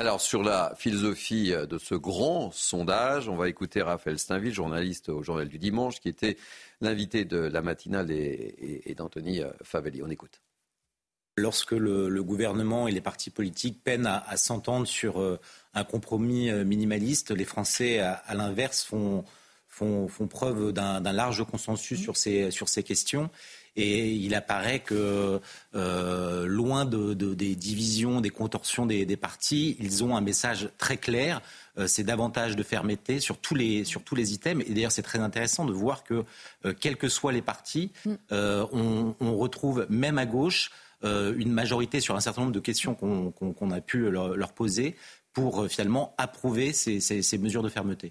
Alors 0.00 0.20
sur 0.20 0.42
la 0.42 0.72
philosophie 0.78 1.52
de 1.52 1.76
ce 1.76 1.94
grand 1.94 2.50
sondage, 2.52 3.28
on 3.28 3.36
va 3.36 3.50
écouter 3.50 3.82
Raphaël 3.82 4.18
Steinville, 4.18 4.54
journaliste 4.54 5.10
au 5.10 5.22
Journal 5.22 5.46
du 5.46 5.58
Dimanche, 5.58 6.00
qui 6.00 6.08
était 6.08 6.38
l'invité 6.80 7.26
de 7.26 7.36
la 7.36 7.60
matinale 7.60 8.10
et, 8.10 8.94
d'Anthony 8.96 9.42
Favelli. 9.62 10.02
On 10.02 10.08
écoute. 10.08 10.40
Lorsque 11.36 11.72
le, 11.72 12.22
gouvernement 12.22 12.88
et 12.88 12.92
les 12.92 13.02
partis 13.02 13.28
politiques 13.28 13.84
peinent 13.84 14.06
à, 14.06 14.36
s'entendre 14.38 14.86
sur 14.86 15.20
euh, 15.20 15.38
un 15.74 15.84
compromis 15.84 16.50
euh, 16.50 16.64
minimaliste, 16.64 17.30
les 17.30 17.44
Français, 17.44 17.98
à 17.98 18.34
l'inverse, 18.34 18.82
font, 18.82 19.24
font, 20.08 20.26
preuve 20.28 20.72
d'un 20.72 21.12
large 21.12 21.44
consensus 21.44 22.00
sur 22.00 22.16
ces, 22.16 22.50
sur 22.50 22.68
ces 22.68 22.82
questions. 22.82 23.30
Et 23.76 24.12
il 24.12 24.34
apparaît 24.34 24.80
que, 24.80 25.40
euh, 25.74 26.46
loin 26.46 26.84
de, 26.84 27.14
des 27.14 27.54
divisions, 27.54 28.20
des 28.20 28.30
contorsions 28.30 28.84
des, 28.84 29.16
partis, 29.16 29.76
ils 29.80 30.02
ont 30.02 30.16
un 30.16 30.20
message 30.20 30.70
très 30.76 30.96
clair. 30.96 31.40
Euh, 31.78 31.86
c'est 31.86 32.02
davantage 32.02 32.56
de 32.56 32.62
fermeté 32.62 33.20
sur 33.20 33.38
tous 33.38 33.54
les, 33.54 33.84
sur 33.84 34.02
tous 34.02 34.16
les 34.16 34.32
items. 34.32 34.64
Et 34.68 34.74
d'ailleurs, 34.74 34.92
c'est 34.92 35.02
très 35.02 35.20
intéressant 35.20 35.64
de 35.64 35.72
voir 35.72 36.02
que, 36.02 36.24
euh, 36.64 36.74
quels 36.78 36.96
que 36.96 37.08
soient 37.08 37.32
les 37.32 37.42
partis, 37.42 37.92
mm. 38.04 38.14
on, 38.72 39.36
retrouve 39.36 39.86
même 39.88 40.18
à 40.18 40.26
gauche 40.26 40.70
une 41.02 41.52
majorité 41.52 42.00
sur 42.00 42.14
un 42.14 42.20
certain 42.20 42.42
nombre 42.42 42.52
de 42.52 42.60
questions 42.60 42.94
qu'on 42.94 43.70
a 43.70 43.80
pu 43.80 44.10
leur, 44.10 44.52
poser 44.52 44.96
pour 45.32 45.66
finalement 45.68 46.14
approuver 46.18 46.74
ces 46.74 47.38
mesures 47.38 47.62
de 47.62 47.70
fermeté. 47.70 48.10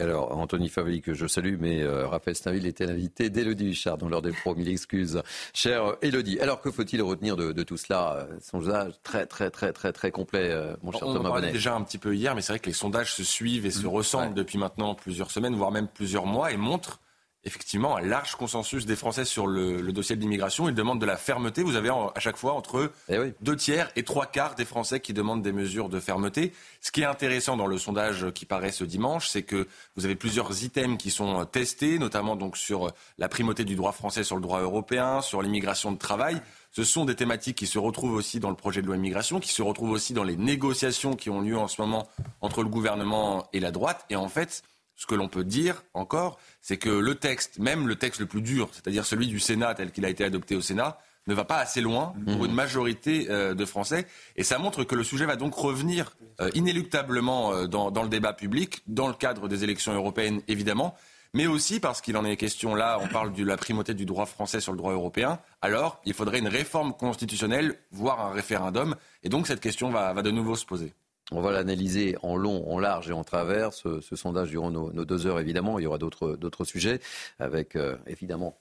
Alors, 0.00 0.36
Anthony 0.36 0.68
Favelli, 0.68 1.02
que 1.02 1.14
je 1.14 1.26
salue, 1.26 1.56
mais 1.58 1.82
euh, 1.82 2.06
Raphaël 2.06 2.34
Stainville 2.34 2.66
était 2.66 2.86
l'invité 2.86 3.30
d'Élodie 3.30 3.70
Huchard 3.70 3.98
dans 3.98 4.08
l'heure 4.08 4.22
des 4.22 4.32
pros. 4.32 4.54
Mille 4.54 4.68
excuses. 4.68 5.22
Chère 5.54 5.96
Élodie, 6.02 6.40
alors 6.40 6.60
que 6.60 6.70
faut-il 6.70 7.00
retenir 7.02 7.36
de, 7.36 7.62
tout 7.62 7.76
cela? 7.76 8.26
Son 8.42 8.60
usage 8.60 8.94
très, 9.02 9.26
très, 9.26 9.50
très, 9.50 9.72
très, 9.72 9.92
très 9.92 10.10
complet, 10.10 10.50
euh, 10.50 10.74
mon 10.82 10.92
cher 10.92 11.00
Thomas 11.00 11.30
Bonnet. 11.30 11.52
déjà 11.52 11.74
un 11.74 11.82
petit 11.82 11.98
peu 11.98 12.14
hier, 12.14 12.34
mais 12.34 12.42
c'est 12.42 12.52
vrai 12.52 12.58
que 12.58 12.66
les 12.66 12.72
sondages 12.72 13.14
se 13.14 13.22
suivent 13.22 13.66
et 13.66 13.70
se 13.70 13.84
mmh. 13.84 13.88
ressemblent 13.88 14.34
depuis 14.34 14.58
maintenant 14.58 14.94
plusieurs 14.94 15.30
semaines, 15.30 15.54
voire 15.54 15.70
même 15.70 15.88
plusieurs 15.88 16.26
mois, 16.26 16.50
et 16.50 16.56
montrent 16.56 17.00
effectivement 17.44 17.96
un 17.96 18.02
large 18.02 18.34
consensus 18.36 18.84
des 18.86 18.96
Français 18.96 19.24
sur 19.24 19.46
le, 19.46 19.80
dossier 19.92 20.16
de 20.16 20.20
l'immigration. 20.20 20.68
Ils 20.68 20.74
demandent 20.74 21.00
de 21.00 21.06
la 21.06 21.16
fermeté. 21.16 21.62
Vous 21.62 21.76
avez 21.76 21.88
à 21.88 22.20
chaque 22.20 22.36
fois 22.36 22.52
entre 22.52 22.92
eh 23.08 23.18
deux 23.40 23.56
tiers 23.56 23.90
et 23.96 24.02
trois 24.02 24.26
quarts 24.26 24.54
des 24.54 24.64
Français 24.64 25.00
qui 25.00 25.12
demandent 25.12 25.42
des 25.42 25.52
mesures 25.52 25.88
de 25.88 26.00
fermeté. 26.00 26.52
Ce 26.80 26.92
qui 26.92 27.02
est 27.02 27.06
intéressant 27.06 27.56
dans 27.56 27.66
le 27.66 27.78
sondage 27.78 28.30
qui 28.32 28.44
paraît 28.44 28.72
ce 28.72 28.84
dimanche, 28.84 29.28
c'est 29.28 29.42
que 29.42 29.66
vous 29.96 30.04
avez 30.04 30.16
plusieurs 30.16 30.62
items 30.64 30.98
qui 30.98 31.10
sont 31.10 31.44
testés, 31.46 31.98
notamment 31.98 32.36
donc 32.36 32.56
sur 32.56 32.92
la 33.18 33.28
primauté 33.28 33.64
du 33.64 33.74
droit 33.74 33.92
français 33.92 34.22
sur 34.22 34.36
le 34.36 34.42
droit 34.42 34.60
européen, 34.60 35.22
sur 35.22 35.42
l'immigration 35.42 35.92
de 35.92 35.98
travail. 35.98 36.40
Ce 36.72 36.84
sont 36.84 37.04
des 37.04 37.16
thématiques 37.16 37.56
qui 37.56 37.66
se 37.66 37.78
retrouvent 37.78 38.14
aussi 38.14 38.38
dans 38.38 38.50
le 38.50 38.56
projet 38.56 38.80
de 38.80 38.86
loi 38.86 38.96
immigration, 38.96 39.40
qui 39.40 39.52
se 39.52 39.62
retrouvent 39.62 39.90
aussi 39.90 40.12
dans 40.12 40.22
les 40.22 40.36
négociations 40.36 41.14
qui 41.14 41.28
ont 41.28 41.40
lieu 41.40 41.58
en 41.58 41.66
ce 41.66 41.80
moment 41.80 42.06
entre 42.40 42.62
le 42.62 42.68
gouvernement 42.68 43.48
et 43.52 43.60
la 43.60 43.72
droite. 43.72 44.04
Et 44.08 44.16
en 44.16 44.28
fait, 44.28 44.62
ce 45.00 45.06
que 45.06 45.14
l'on 45.14 45.28
peut 45.28 45.44
dire 45.44 45.82
encore, 45.94 46.38
c'est 46.60 46.76
que 46.76 46.90
le 46.90 47.14
texte, 47.14 47.58
même 47.58 47.88
le 47.88 47.96
texte 47.96 48.20
le 48.20 48.26
plus 48.26 48.42
dur, 48.42 48.68
c'est-à-dire 48.72 49.06
celui 49.06 49.28
du 49.28 49.40
Sénat 49.40 49.74
tel 49.74 49.92
qu'il 49.92 50.04
a 50.04 50.10
été 50.10 50.24
adopté 50.24 50.56
au 50.56 50.60
Sénat, 50.60 50.98
ne 51.26 51.32
va 51.32 51.44
pas 51.44 51.56
assez 51.56 51.80
loin 51.80 52.12
pour 52.26 52.42
mmh. 52.42 52.44
une 52.44 52.52
majorité 52.52 53.26
de 53.26 53.64
Français. 53.64 54.06
Et 54.36 54.42
ça 54.42 54.58
montre 54.58 54.84
que 54.84 54.94
le 54.94 55.04
sujet 55.04 55.26
va 55.26 55.36
donc 55.36 55.54
revenir 55.54 56.16
inéluctablement 56.54 57.66
dans, 57.66 57.90
dans 57.90 58.02
le 58.02 58.08
débat 58.08 58.32
public, 58.32 58.82
dans 58.86 59.08
le 59.08 59.14
cadre 59.14 59.48
des 59.48 59.64
élections 59.64 59.94
européennes 59.94 60.42
évidemment 60.48 60.96
mais 61.34 61.46
aussi 61.46 61.80
parce 61.80 62.00
qu'il 62.00 62.16
en 62.16 62.24
est 62.24 62.36
question 62.36 62.74
là, 62.74 62.98
on 63.00 63.08
parle 63.08 63.32
de 63.32 63.44
la 63.44 63.56
primauté 63.56 63.94
du 63.94 64.04
droit 64.04 64.26
français 64.26 64.60
sur 64.60 64.72
le 64.72 64.78
droit 64.78 64.92
européen, 64.92 65.38
alors 65.62 66.00
il 66.04 66.14
faudrait 66.14 66.38
une 66.38 66.48
réforme 66.48 66.92
constitutionnelle, 66.92 67.76
voire 67.90 68.20
un 68.20 68.32
référendum, 68.32 68.96
et 69.22 69.28
donc 69.28 69.46
cette 69.46 69.60
question 69.60 69.90
va, 69.90 70.14
de 70.14 70.30
nouveau 70.30 70.56
se 70.56 70.66
poser. 70.66 70.92
On 71.30 71.40
va 71.40 71.52
l'analyser 71.52 72.16
en 72.22 72.36
long, 72.36 72.68
en 72.70 72.78
large 72.78 73.10
et 73.10 73.12
en 73.12 73.24
travers, 73.24 73.72
ce, 73.72 74.00
sondage 74.00 74.50
durant 74.50 74.70
nos, 74.70 75.04
deux 75.04 75.26
heures 75.26 75.40
évidemment. 75.40 75.78
Il 75.78 75.82
y 75.82 75.86
aura 75.86 75.98
d'autres 75.98 76.64
sujets 76.64 77.00
avec 77.38 77.76
euh, 77.76 77.96
évidemment 78.06 78.56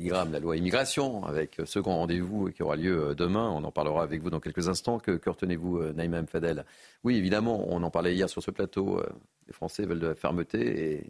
la 0.00 0.40
loi 0.40 0.56
immigration, 0.56 1.24
avec 1.24 1.60
ce 1.64 1.78
grand 1.78 1.98
rendez-vous 1.98 2.50
qui 2.50 2.62
aura 2.62 2.76
lieu 2.76 3.10
euh, 3.10 3.14
demain. 3.14 3.50
On 3.50 3.64
en 3.64 3.70
parlera 3.70 4.02
avec 4.02 4.22
vous 4.22 4.30
dans 4.30 4.40
quelques 4.40 4.68
instants. 4.68 4.98
Que, 4.98 5.12
que 5.12 5.28
retenez-vous, 5.28 5.78
euh, 5.78 5.92
Naïma 5.92 6.24
Fadel? 6.26 6.64
Oui, 7.04 7.16
évidemment, 7.16 7.66
on 7.68 7.82
en 7.82 7.90
parlait 7.90 8.14
hier 8.14 8.28
sur 8.28 8.42
ce 8.42 8.50
plateau. 8.50 9.02
Les 9.46 9.52
Français 9.52 9.84
veulent 9.84 10.00
de 10.00 10.08
la 10.08 10.14
fermeté 10.14 10.94
et 10.94 11.06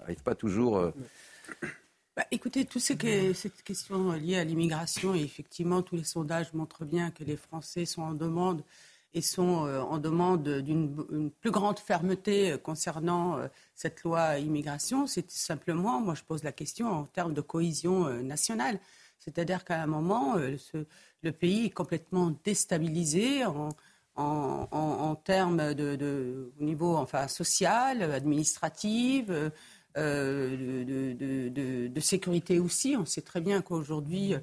n'arrive 0.00 0.22
pas 0.22 0.34
toujours. 0.34 0.78
Euh, 0.78 0.90
bah, 2.16 2.24
écoutez, 2.30 2.64
toutes 2.64 2.82
ces, 2.82 3.34
cette 3.34 3.62
question 3.62 4.12
liée 4.12 4.36
à 4.36 4.44
l'immigration, 4.44 5.14
et 5.14 5.22
effectivement, 5.22 5.82
tous 5.82 5.96
les 5.96 6.04
sondages 6.04 6.52
montrent 6.52 6.84
bien 6.84 7.10
que 7.10 7.22
les 7.22 7.36
Français 7.36 7.84
sont 7.84 8.02
en 8.02 8.14
demande 8.14 8.62
sont 9.22 9.66
euh, 9.66 9.80
en 9.80 9.98
demande 9.98 10.48
d'une 10.48 11.30
plus 11.40 11.50
grande 11.50 11.78
fermeté 11.78 12.56
concernant 12.62 13.38
euh, 13.38 13.48
cette 13.74 14.02
loi 14.02 14.38
immigration. 14.38 15.06
C'est 15.06 15.30
simplement, 15.30 16.00
moi 16.00 16.14
je 16.14 16.22
pose 16.22 16.42
la 16.44 16.52
question 16.52 16.88
en 16.88 17.04
termes 17.04 17.34
de 17.34 17.40
cohésion 17.40 18.08
nationale. 18.22 18.78
C'est-à-dire 19.18 19.64
qu'à 19.64 19.82
un 19.82 19.86
moment, 19.86 20.36
le 20.36 21.32
pays 21.32 21.66
est 21.66 21.70
complètement 21.70 22.32
déstabilisé 22.44 23.44
en, 23.44 25.14
termes 25.24 25.74
de, 25.74 26.52
au 26.58 26.64
niveau 26.64 26.96
enfin, 26.96 27.26
social, 27.28 28.02
administratif, 28.02 29.30
euh, 29.98 31.88
de, 31.88 32.00
sécurité 32.00 32.60
aussi. 32.60 32.96
On 32.96 33.04
sait 33.04 33.22
très 33.22 33.40
bien 33.40 33.60
qu'aujourd'hui, 33.62 34.34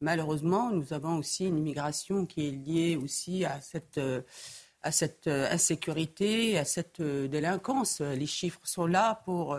malheureusement, 0.00 0.70
nous 0.70 0.92
avons 0.92 1.18
aussi 1.18 1.46
une 1.46 1.58
immigration 1.58 2.26
qui 2.26 2.48
est 2.48 2.50
liée 2.50 2.96
aussi 2.96 3.44
à 3.44 3.60
cette, 3.60 4.00
à 4.82 4.92
cette 4.92 5.28
insécurité, 5.28 6.58
à 6.58 6.64
cette 6.64 7.00
délinquance. 7.02 8.00
Les 8.00 8.26
chiffres 8.26 8.60
sont 8.64 8.86
là 8.86 9.22
pour, 9.24 9.56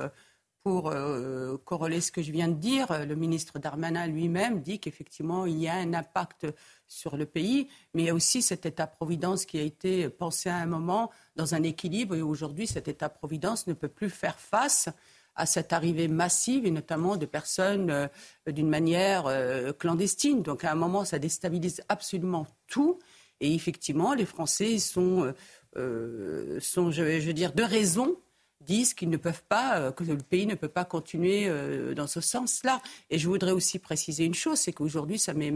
pour 0.65 0.89
euh, 0.89 1.57
corréler 1.63 2.01
ce 2.01 2.11
que 2.11 2.23
je 2.23 2.31
viens 2.31 2.47
de 2.47 2.55
dire. 2.55 2.87
Le 3.05 3.13
ministre 3.15 3.59
Darmanin 3.59 4.07
lui-même 4.07 4.61
dit 4.63 4.79
qu'effectivement, 4.79 5.45
il 5.45 5.59
y 5.59 5.67
a 5.67 5.75
un 5.75 5.93
impact 5.93 6.47
sur 6.87 7.17
le 7.17 7.27
pays, 7.27 7.69
mais 7.93 8.01
il 8.01 8.05
y 8.07 8.09
a 8.09 8.15
aussi 8.15 8.41
cet 8.41 8.65
État-providence 8.65 9.45
qui 9.45 9.59
a 9.59 9.61
été 9.61 10.09
pensé 10.09 10.49
à 10.49 10.55
un 10.55 10.65
moment 10.65 11.11
dans 11.35 11.53
un 11.53 11.61
équilibre, 11.61 12.15
et 12.15 12.23
aujourd'hui, 12.23 12.65
cet 12.65 12.87
État-providence 12.87 13.67
ne 13.67 13.73
peut 13.73 13.89
plus 13.89 14.09
faire 14.09 14.39
face 14.39 14.89
à 15.35 15.45
cette 15.45 15.73
arrivée 15.73 16.07
massive 16.07 16.65
et 16.65 16.71
notamment 16.71 17.17
de 17.17 17.25
personnes 17.25 17.89
euh, 17.89 18.07
d'une 18.47 18.69
manière 18.69 19.25
euh, 19.27 19.73
clandestine. 19.73 20.41
Donc 20.41 20.63
à 20.63 20.71
un 20.71 20.75
moment, 20.75 21.05
ça 21.05 21.19
déstabilise 21.19 21.83
absolument 21.89 22.47
tout. 22.67 22.99
Et 23.41 23.53
effectivement, 23.53 24.13
les 24.13 24.25
Français 24.25 24.79
sont, 24.79 25.33
euh, 25.75 26.59
sont 26.61 26.91
je, 26.91 27.03
veux 27.03 27.33
dire, 27.33 27.53
de 27.53 27.63
raison 27.63 28.15
disent 28.61 28.95
qu'ils 28.95 29.09
ne 29.09 29.17
peuvent 29.17 29.43
pas, 29.47 29.91
que 29.91 30.03
le 30.03 30.17
pays 30.17 30.47
ne 30.47 30.55
peut 30.55 30.69
pas 30.69 30.85
continuer 30.85 31.51
dans 31.93 32.07
ce 32.07 32.19
sens-là. 32.19 32.81
Et 33.11 33.19
je 33.19 33.27
voudrais 33.27 33.51
aussi 33.51 33.77
préciser 33.77 34.25
une 34.25 34.33
chose, 34.33 34.57
c'est 34.57 34.73
qu'aujourd'hui, 34.73 35.19
ça 35.19 35.35
met 35.35 35.53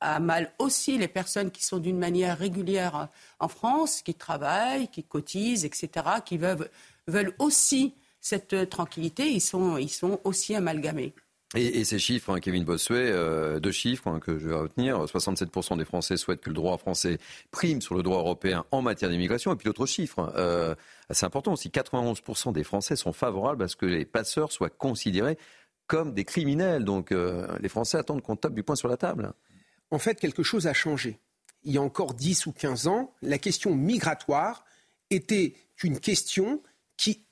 à 0.00 0.20
mal 0.20 0.52
aussi 0.58 0.98
les 0.98 1.08
personnes 1.08 1.50
qui 1.50 1.64
sont 1.64 1.78
d'une 1.78 1.96
manière 1.96 2.36
régulière 2.36 3.08
en 3.38 3.48
France, 3.48 4.02
qui 4.02 4.12
travaillent, 4.12 4.88
qui 4.88 5.04
cotisent, 5.04 5.64
etc., 5.64 5.88
qui 6.22 6.36
veulent 6.36 7.34
aussi 7.38 7.94
cette 8.24 8.54
euh, 8.54 8.64
tranquillité, 8.64 9.30
ils 9.30 9.40
sont, 9.40 9.76
ils 9.76 9.90
sont 9.90 10.18
aussi 10.24 10.54
amalgamés. 10.54 11.12
Et, 11.56 11.84
ces 11.84 12.00
chiffres, 12.00 12.30
hein, 12.32 12.40
Kevin 12.40 12.64
Bossuet, 12.64 13.12
euh, 13.12 13.60
deux 13.60 13.70
chiffres 13.70 14.08
hein, 14.08 14.18
que 14.18 14.38
je 14.38 14.48
vais 14.48 14.56
retenir. 14.56 15.04
67% 15.04 15.76
des 15.76 15.84
Français 15.84 16.16
souhaitent 16.16 16.40
que 16.40 16.48
le 16.48 16.54
droit 16.54 16.76
français 16.78 17.18
prime 17.52 17.80
sur 17.80 17.94
le 17.94 18.02
droit 18.02 18.18
européen 18.18 18.64
en 18.72 18.82
matière 18.82 19.10
d'immigration. 19.10 19.52
Et 19.52 19.56
puis 19.56 19.66
l'autre 19.66 19.86
chiffre, 19.86 20.18
hein, 20.18 20.32
euh, 20.36 20.74
assez 21.10 21.26
important 21.26 21.52
aussi, 21.52 21.68
91% 21.68 22.52
des 22.52 22.64
Français 22.64 22.96
sont 22.96 23.12
favorables 23.12 23.62
à 23.62 23.68
ce 23.68 23.76
que 23.76 23.86
les 23.86 24.06
passeurs 24.06 24.50
soient 24.50 24.70
considérés 24.70 25.38
comme 25.86 26.14
des 26.14 26.24
criminels. 26.24 26.82
Donc 26.82 27.10
les 27.12 27.68
Français 27.68 27.98
attendent 27.98 28.22
qu'on 28.22 28.36
tape 28.36 28.54
du 28.54 28.62
poing 28.62 28.74
sur 28.74 28.88
la 28.88 28.96
table. 28.96 29.34
En 29.90 29.98
fait, 29.98 30.18
quelque 30.18 30.42
chose 30.42 30.66
a 30.66 30.72
changé. 30.72 31.20
Il 31.62 31.74
y 31.74 31.78
a 31.78 31.82
encore 31.82 32.14
10 32.14 32.46
ou 32.46 32.52
15 32.52 32.86
ans, 32.88 33.12
la 33.20 33.36
question 33.36 33.74
migratoire 33.74 34.64
était 35.10 35.54
une 35.82 36.00
question 36.00 36.62
qui 36.96 37.24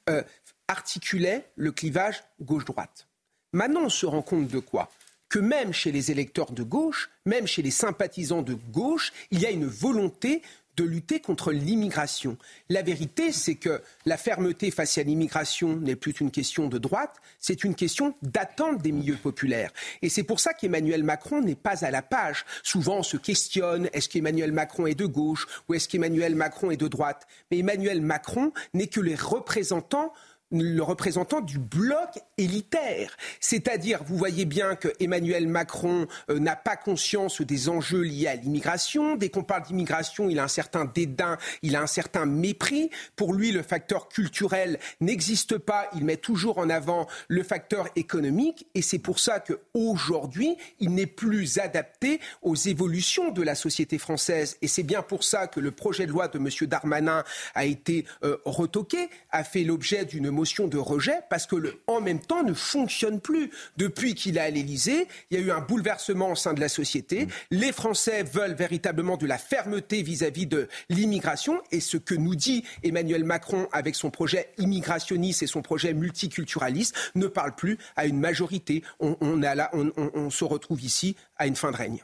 articulait 0.72 1.44
le 1.54 1.70
clivage 1.70 2.24
gauche-droite. 2.40 3.06
Maintenant, 3.52 3.82
on 3.84 3.88
se 3.90 4.06
rend 4.06 4.22
compte 4.22 4.48
de 4.48 4.58
quoi? 4.58 4.90
Que 5.28 5.38
même 5.38 5.72
chez 5.72 5.92
les 5.92 6.10
électeurs 6.10 6.52
de 6.52 6.62
gauche, 6.62 7.10
même 7.24 7.46
chez 7.46 7.62
les 7.62 7.70
sympathisants 7.70 8.42
de 8.42 8.54
gauche, 8.54 9.12
il 9.30 9.40
y 9.40 9.46
a 9.46 9.50
une 9.50 9.66
volonté 9.66 10.42
de 10.76 10.84
lutter 10.84 11.20
contre 11.20 11.52
l'immigration. 11.52 12.38
La 12.70 12.82
vérité, 12.82 13.30
c'est 13.30 13.56
que 13.56 13.82
la 14.06 14.16
fermeté 14.16 14.70
face 14.70 14.96
à 14.96 15.02
l'immigration 15.02 15.76
n'est 15.76 15.96
plus 15.96 16.18
une 16.20 16.30
question 16.30 16.66
de 16.68 16.78
droite, 16.78 17.16
c'est 17.38 17.64
une 17.64 17.74
question 17.74 18.14
d'attente 18.22 18.80
des 18.80 18.92
milieux 18.92 19.16
populaires. 19.16 19.70
Et 20.00 20.08
c'est 20.08 20.22
pour 20.22 20.40
ça 20.40 20.54
qu'Emmanuel 20.54 21.04
Macron 21.04 21.42
n'est 21.42 21.54
pas 21.54 21.84
à 21.84 21.90
la 21.90 22.00
page. 22.00 22.46
Souvent, 22.62 22.98
on 22.98 23.02
se 23.02 23.18
questionne, 23.18 23.90
est-ce 23.92 24.08
qu'Emmanuel 24.08 24.52
Macron 24.52 24.86
est 24.86 24.94
de 24.94 25.06
gauche 25.06 25.46
ou 25.68 25.74
est-ce 25.74 25.88
qu'Emmanuel 25.88 26.34
Macron 26.34 26.70
est 26.70 26.78
de 26.78 26.88
droite? 26.88 27.26
Mais 27.50 27.58
Emmanuel 27.58 28.00
Macron 28.00 28.52
n'est 28.72 28.86
que 28.86 29.00
les 29.00 29.14
représentants 29.14 30.12
le 30.52 30.82
représentant 30.82 31.40
du 31.40 31.58
bloc 31.58 32.10
élitaire. 32.38 33.16
C'est-à-dire, 33.40 34.02
vous 34.04 34.16
voyez 34.16 34.44
bien 34.44 34.76
que 34.76 34.88
Emmanuel 35.00 35.48
Macron 35.48 36.06
euh, 36.30 36.38
n'a 36.38 36.56
pas 36.56 36.76
conscience 36.76 37.40
des 37.40 37.68
enjeux 37.68 38.02
liés 38.02 38.28
à 38.28 38.36
l'immigration. 38.36 39.16
Dès 39.16 39.30
qu'on 39.30 39.42
parle 39.42 39.62
d'immigration, 39.62 40.28
il 40.28 40.38
a 40.38 40.44
un 40.44 40.48
certain 40.48 40.84
dédain, 40.84 41.38
il 41.62 41.76
a 41.76 41.82
un 41.82 41.86
certain 41.86 42.26
mépris. 42.26 42.90
Pour 43.16 43.32
lui, 43.32 43.52
le 43.52 43.62
facteur 43.62 44.08
culturel 44.08 44.78
n'existe 45.00 45.58
pas. 45.58 45.88
Il 45.94 46.04
met 46.04 46.16
toujours 46.16 46.58
en 46.58 46.68
avant 46.68 47.06
le 47.28 47.42
facteur 47.42 47.88
économique. 47.96 48.66
Et 48.74 48.82
c'est 48.82 48.98
pour 48.98 49.18
ça 49.18 49.40
qu'aujourd'hui, 49.40 50.56
il 50.80 50.90
n'est 50.90 51.06
plus 51.06 51.58
adapté 51.58 52.20
aux 52.42 52.56
évolutions 52.56 53.30
de 53.30 53.42
la 53.42 53.54
société 53.54 53.98
française. 53.98 54.58
Et 54.62 54.68
c'est 54.68 54.82
bien 54.82 55.02
pour 55.02 55.24
ça 55.24 55.46
que 55.46 55.60
le 55.60 55.70
projet 55.70 56.06
de 56.06 56.12
loi 56.12 56.28
de 56.28 56.38
M. 56.38 56.48
Darmanin 56.68 57.24
a 57.54 57.64
été 57.64 58.04
euh, 58.24 58.36
retoqué, 58.44 59.08
a 59.30 59.44
fait 59.44 59.64
l'objet 59.64 60.04
d'une 60.04 60.30
motion 60.42 60.66
de 60.66 60.76
rejet 60.76 61.20
parce 61.30 61.46
que 61.46 61.54
le 61.54 61.80
en 61.86 62.00
même 62.00 62.18
temps 62.18 62.42
ne 62.42 62.52
fonctionne 62.52 63.20
plus. 63.20 63.52
Depuis 63.76 64.16
qu'il 64.16 64.38
est 64.38 64.40
à 64.40 64.50
l'Élysée, 64.50 65.06
il 65.30 65.38
y 65.38 65.40
a 65.40 65.44
eu 65.44 65.52
un 65.52 65.60
bouleversement 65.60 66.32
au 66.32 66.34
sein 66.34 66.52
de 66.52 66.58
la 66.58 66.68
société. 66.68 67.28
Les 67.52 67.70
Français 67.70 68.24
veulent 68.24 68.56
véritablement 68.56 69.16
de 69.16 69.24
la 69.24 69.38
fermeté 69.38 70.02
vis-à-vis 70.02 70.46
de 70.46 70.66
l'immigration 70.90 71.62
et 71.70 71.78
ce 71.78 71.96
que 71.96 72.16
nous 72.16 72.34
dit 72.34 72.64
Emmanuel 72.82 73.22
Macron 73.22 73.68
avec 73.70 73.94
son 73.94 74.10
projet 74.10 74.48
immigrationniste 74.58 75.44
et 75.44 75.46
son 75.46 75.62
projet 75.62 75.94
multiculturaliste 75.94 77.12
ne 77.14 77.28
parle 77.28 77.54
plus 77.54 77.78
à 77.94 78.06
une 78.06 78.18
majorité. 78.18 78.82
On, 78.98 79.16
on 79.20 80.30
se 80.30 80.44
retrouve 80.44 80.82
ici 80.82 81.14
à 81.36 81.46
une 81.46 81.54
fin 81.54 81.70
de 81.70 81.76
règne. 81.76 82.02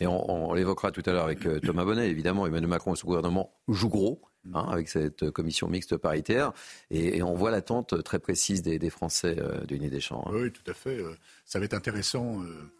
Et 0.00 0.06
on, 0.06 0.54
l'évoquera 0.54 0.92
tout 0.92 1.02
à 1.06 1.10
l'heure 1.10 1.24
avec 1.24 1.44
euh, 1.46 1.58
Thomas 1.58 1.84
Bonnet. 1.84 2.08
Évidemment, 2.08 2.46
Emmanuel 2.46 2.68
Macron 2.68 2.94
et 2.94 2.96
son 2.96 3.08
gouvernement 3.08 3.50
jouent 3.66 3.88
gros. 3.88 4.22
Hein, 4.54 4.64
avec 4.70 4.88
cette 4.88 5.30
commission 5.30 5.68
mixte 5.68 5.98
paritaire. 5.98 6.52
Et, 6.90 7.22
on 7.22 7.34
voit 7.34 7.50
l'attente 7.50 8.02
très 8.02 8.18
précise 8.18 8.62
des, 8.62 8.90
Français 8.90 9.36
euh, 9.38 9.64
du 9.66 9.78
Nid 9.78 9.90
des 9.90 10.00
Champs. 10.00 10.24
Hein. 10.26 10.32
Oui, 10.32 10.50
tout 10.50 10.68
à 10.68 10.72
fait. 10.72 10.98
Euh, 10.98 11.14
ça 11.44 11.58
va 11.58 11.66
être 11.66 11.74
intéressant. 11.74 12.42
Euh, 12.42 12.72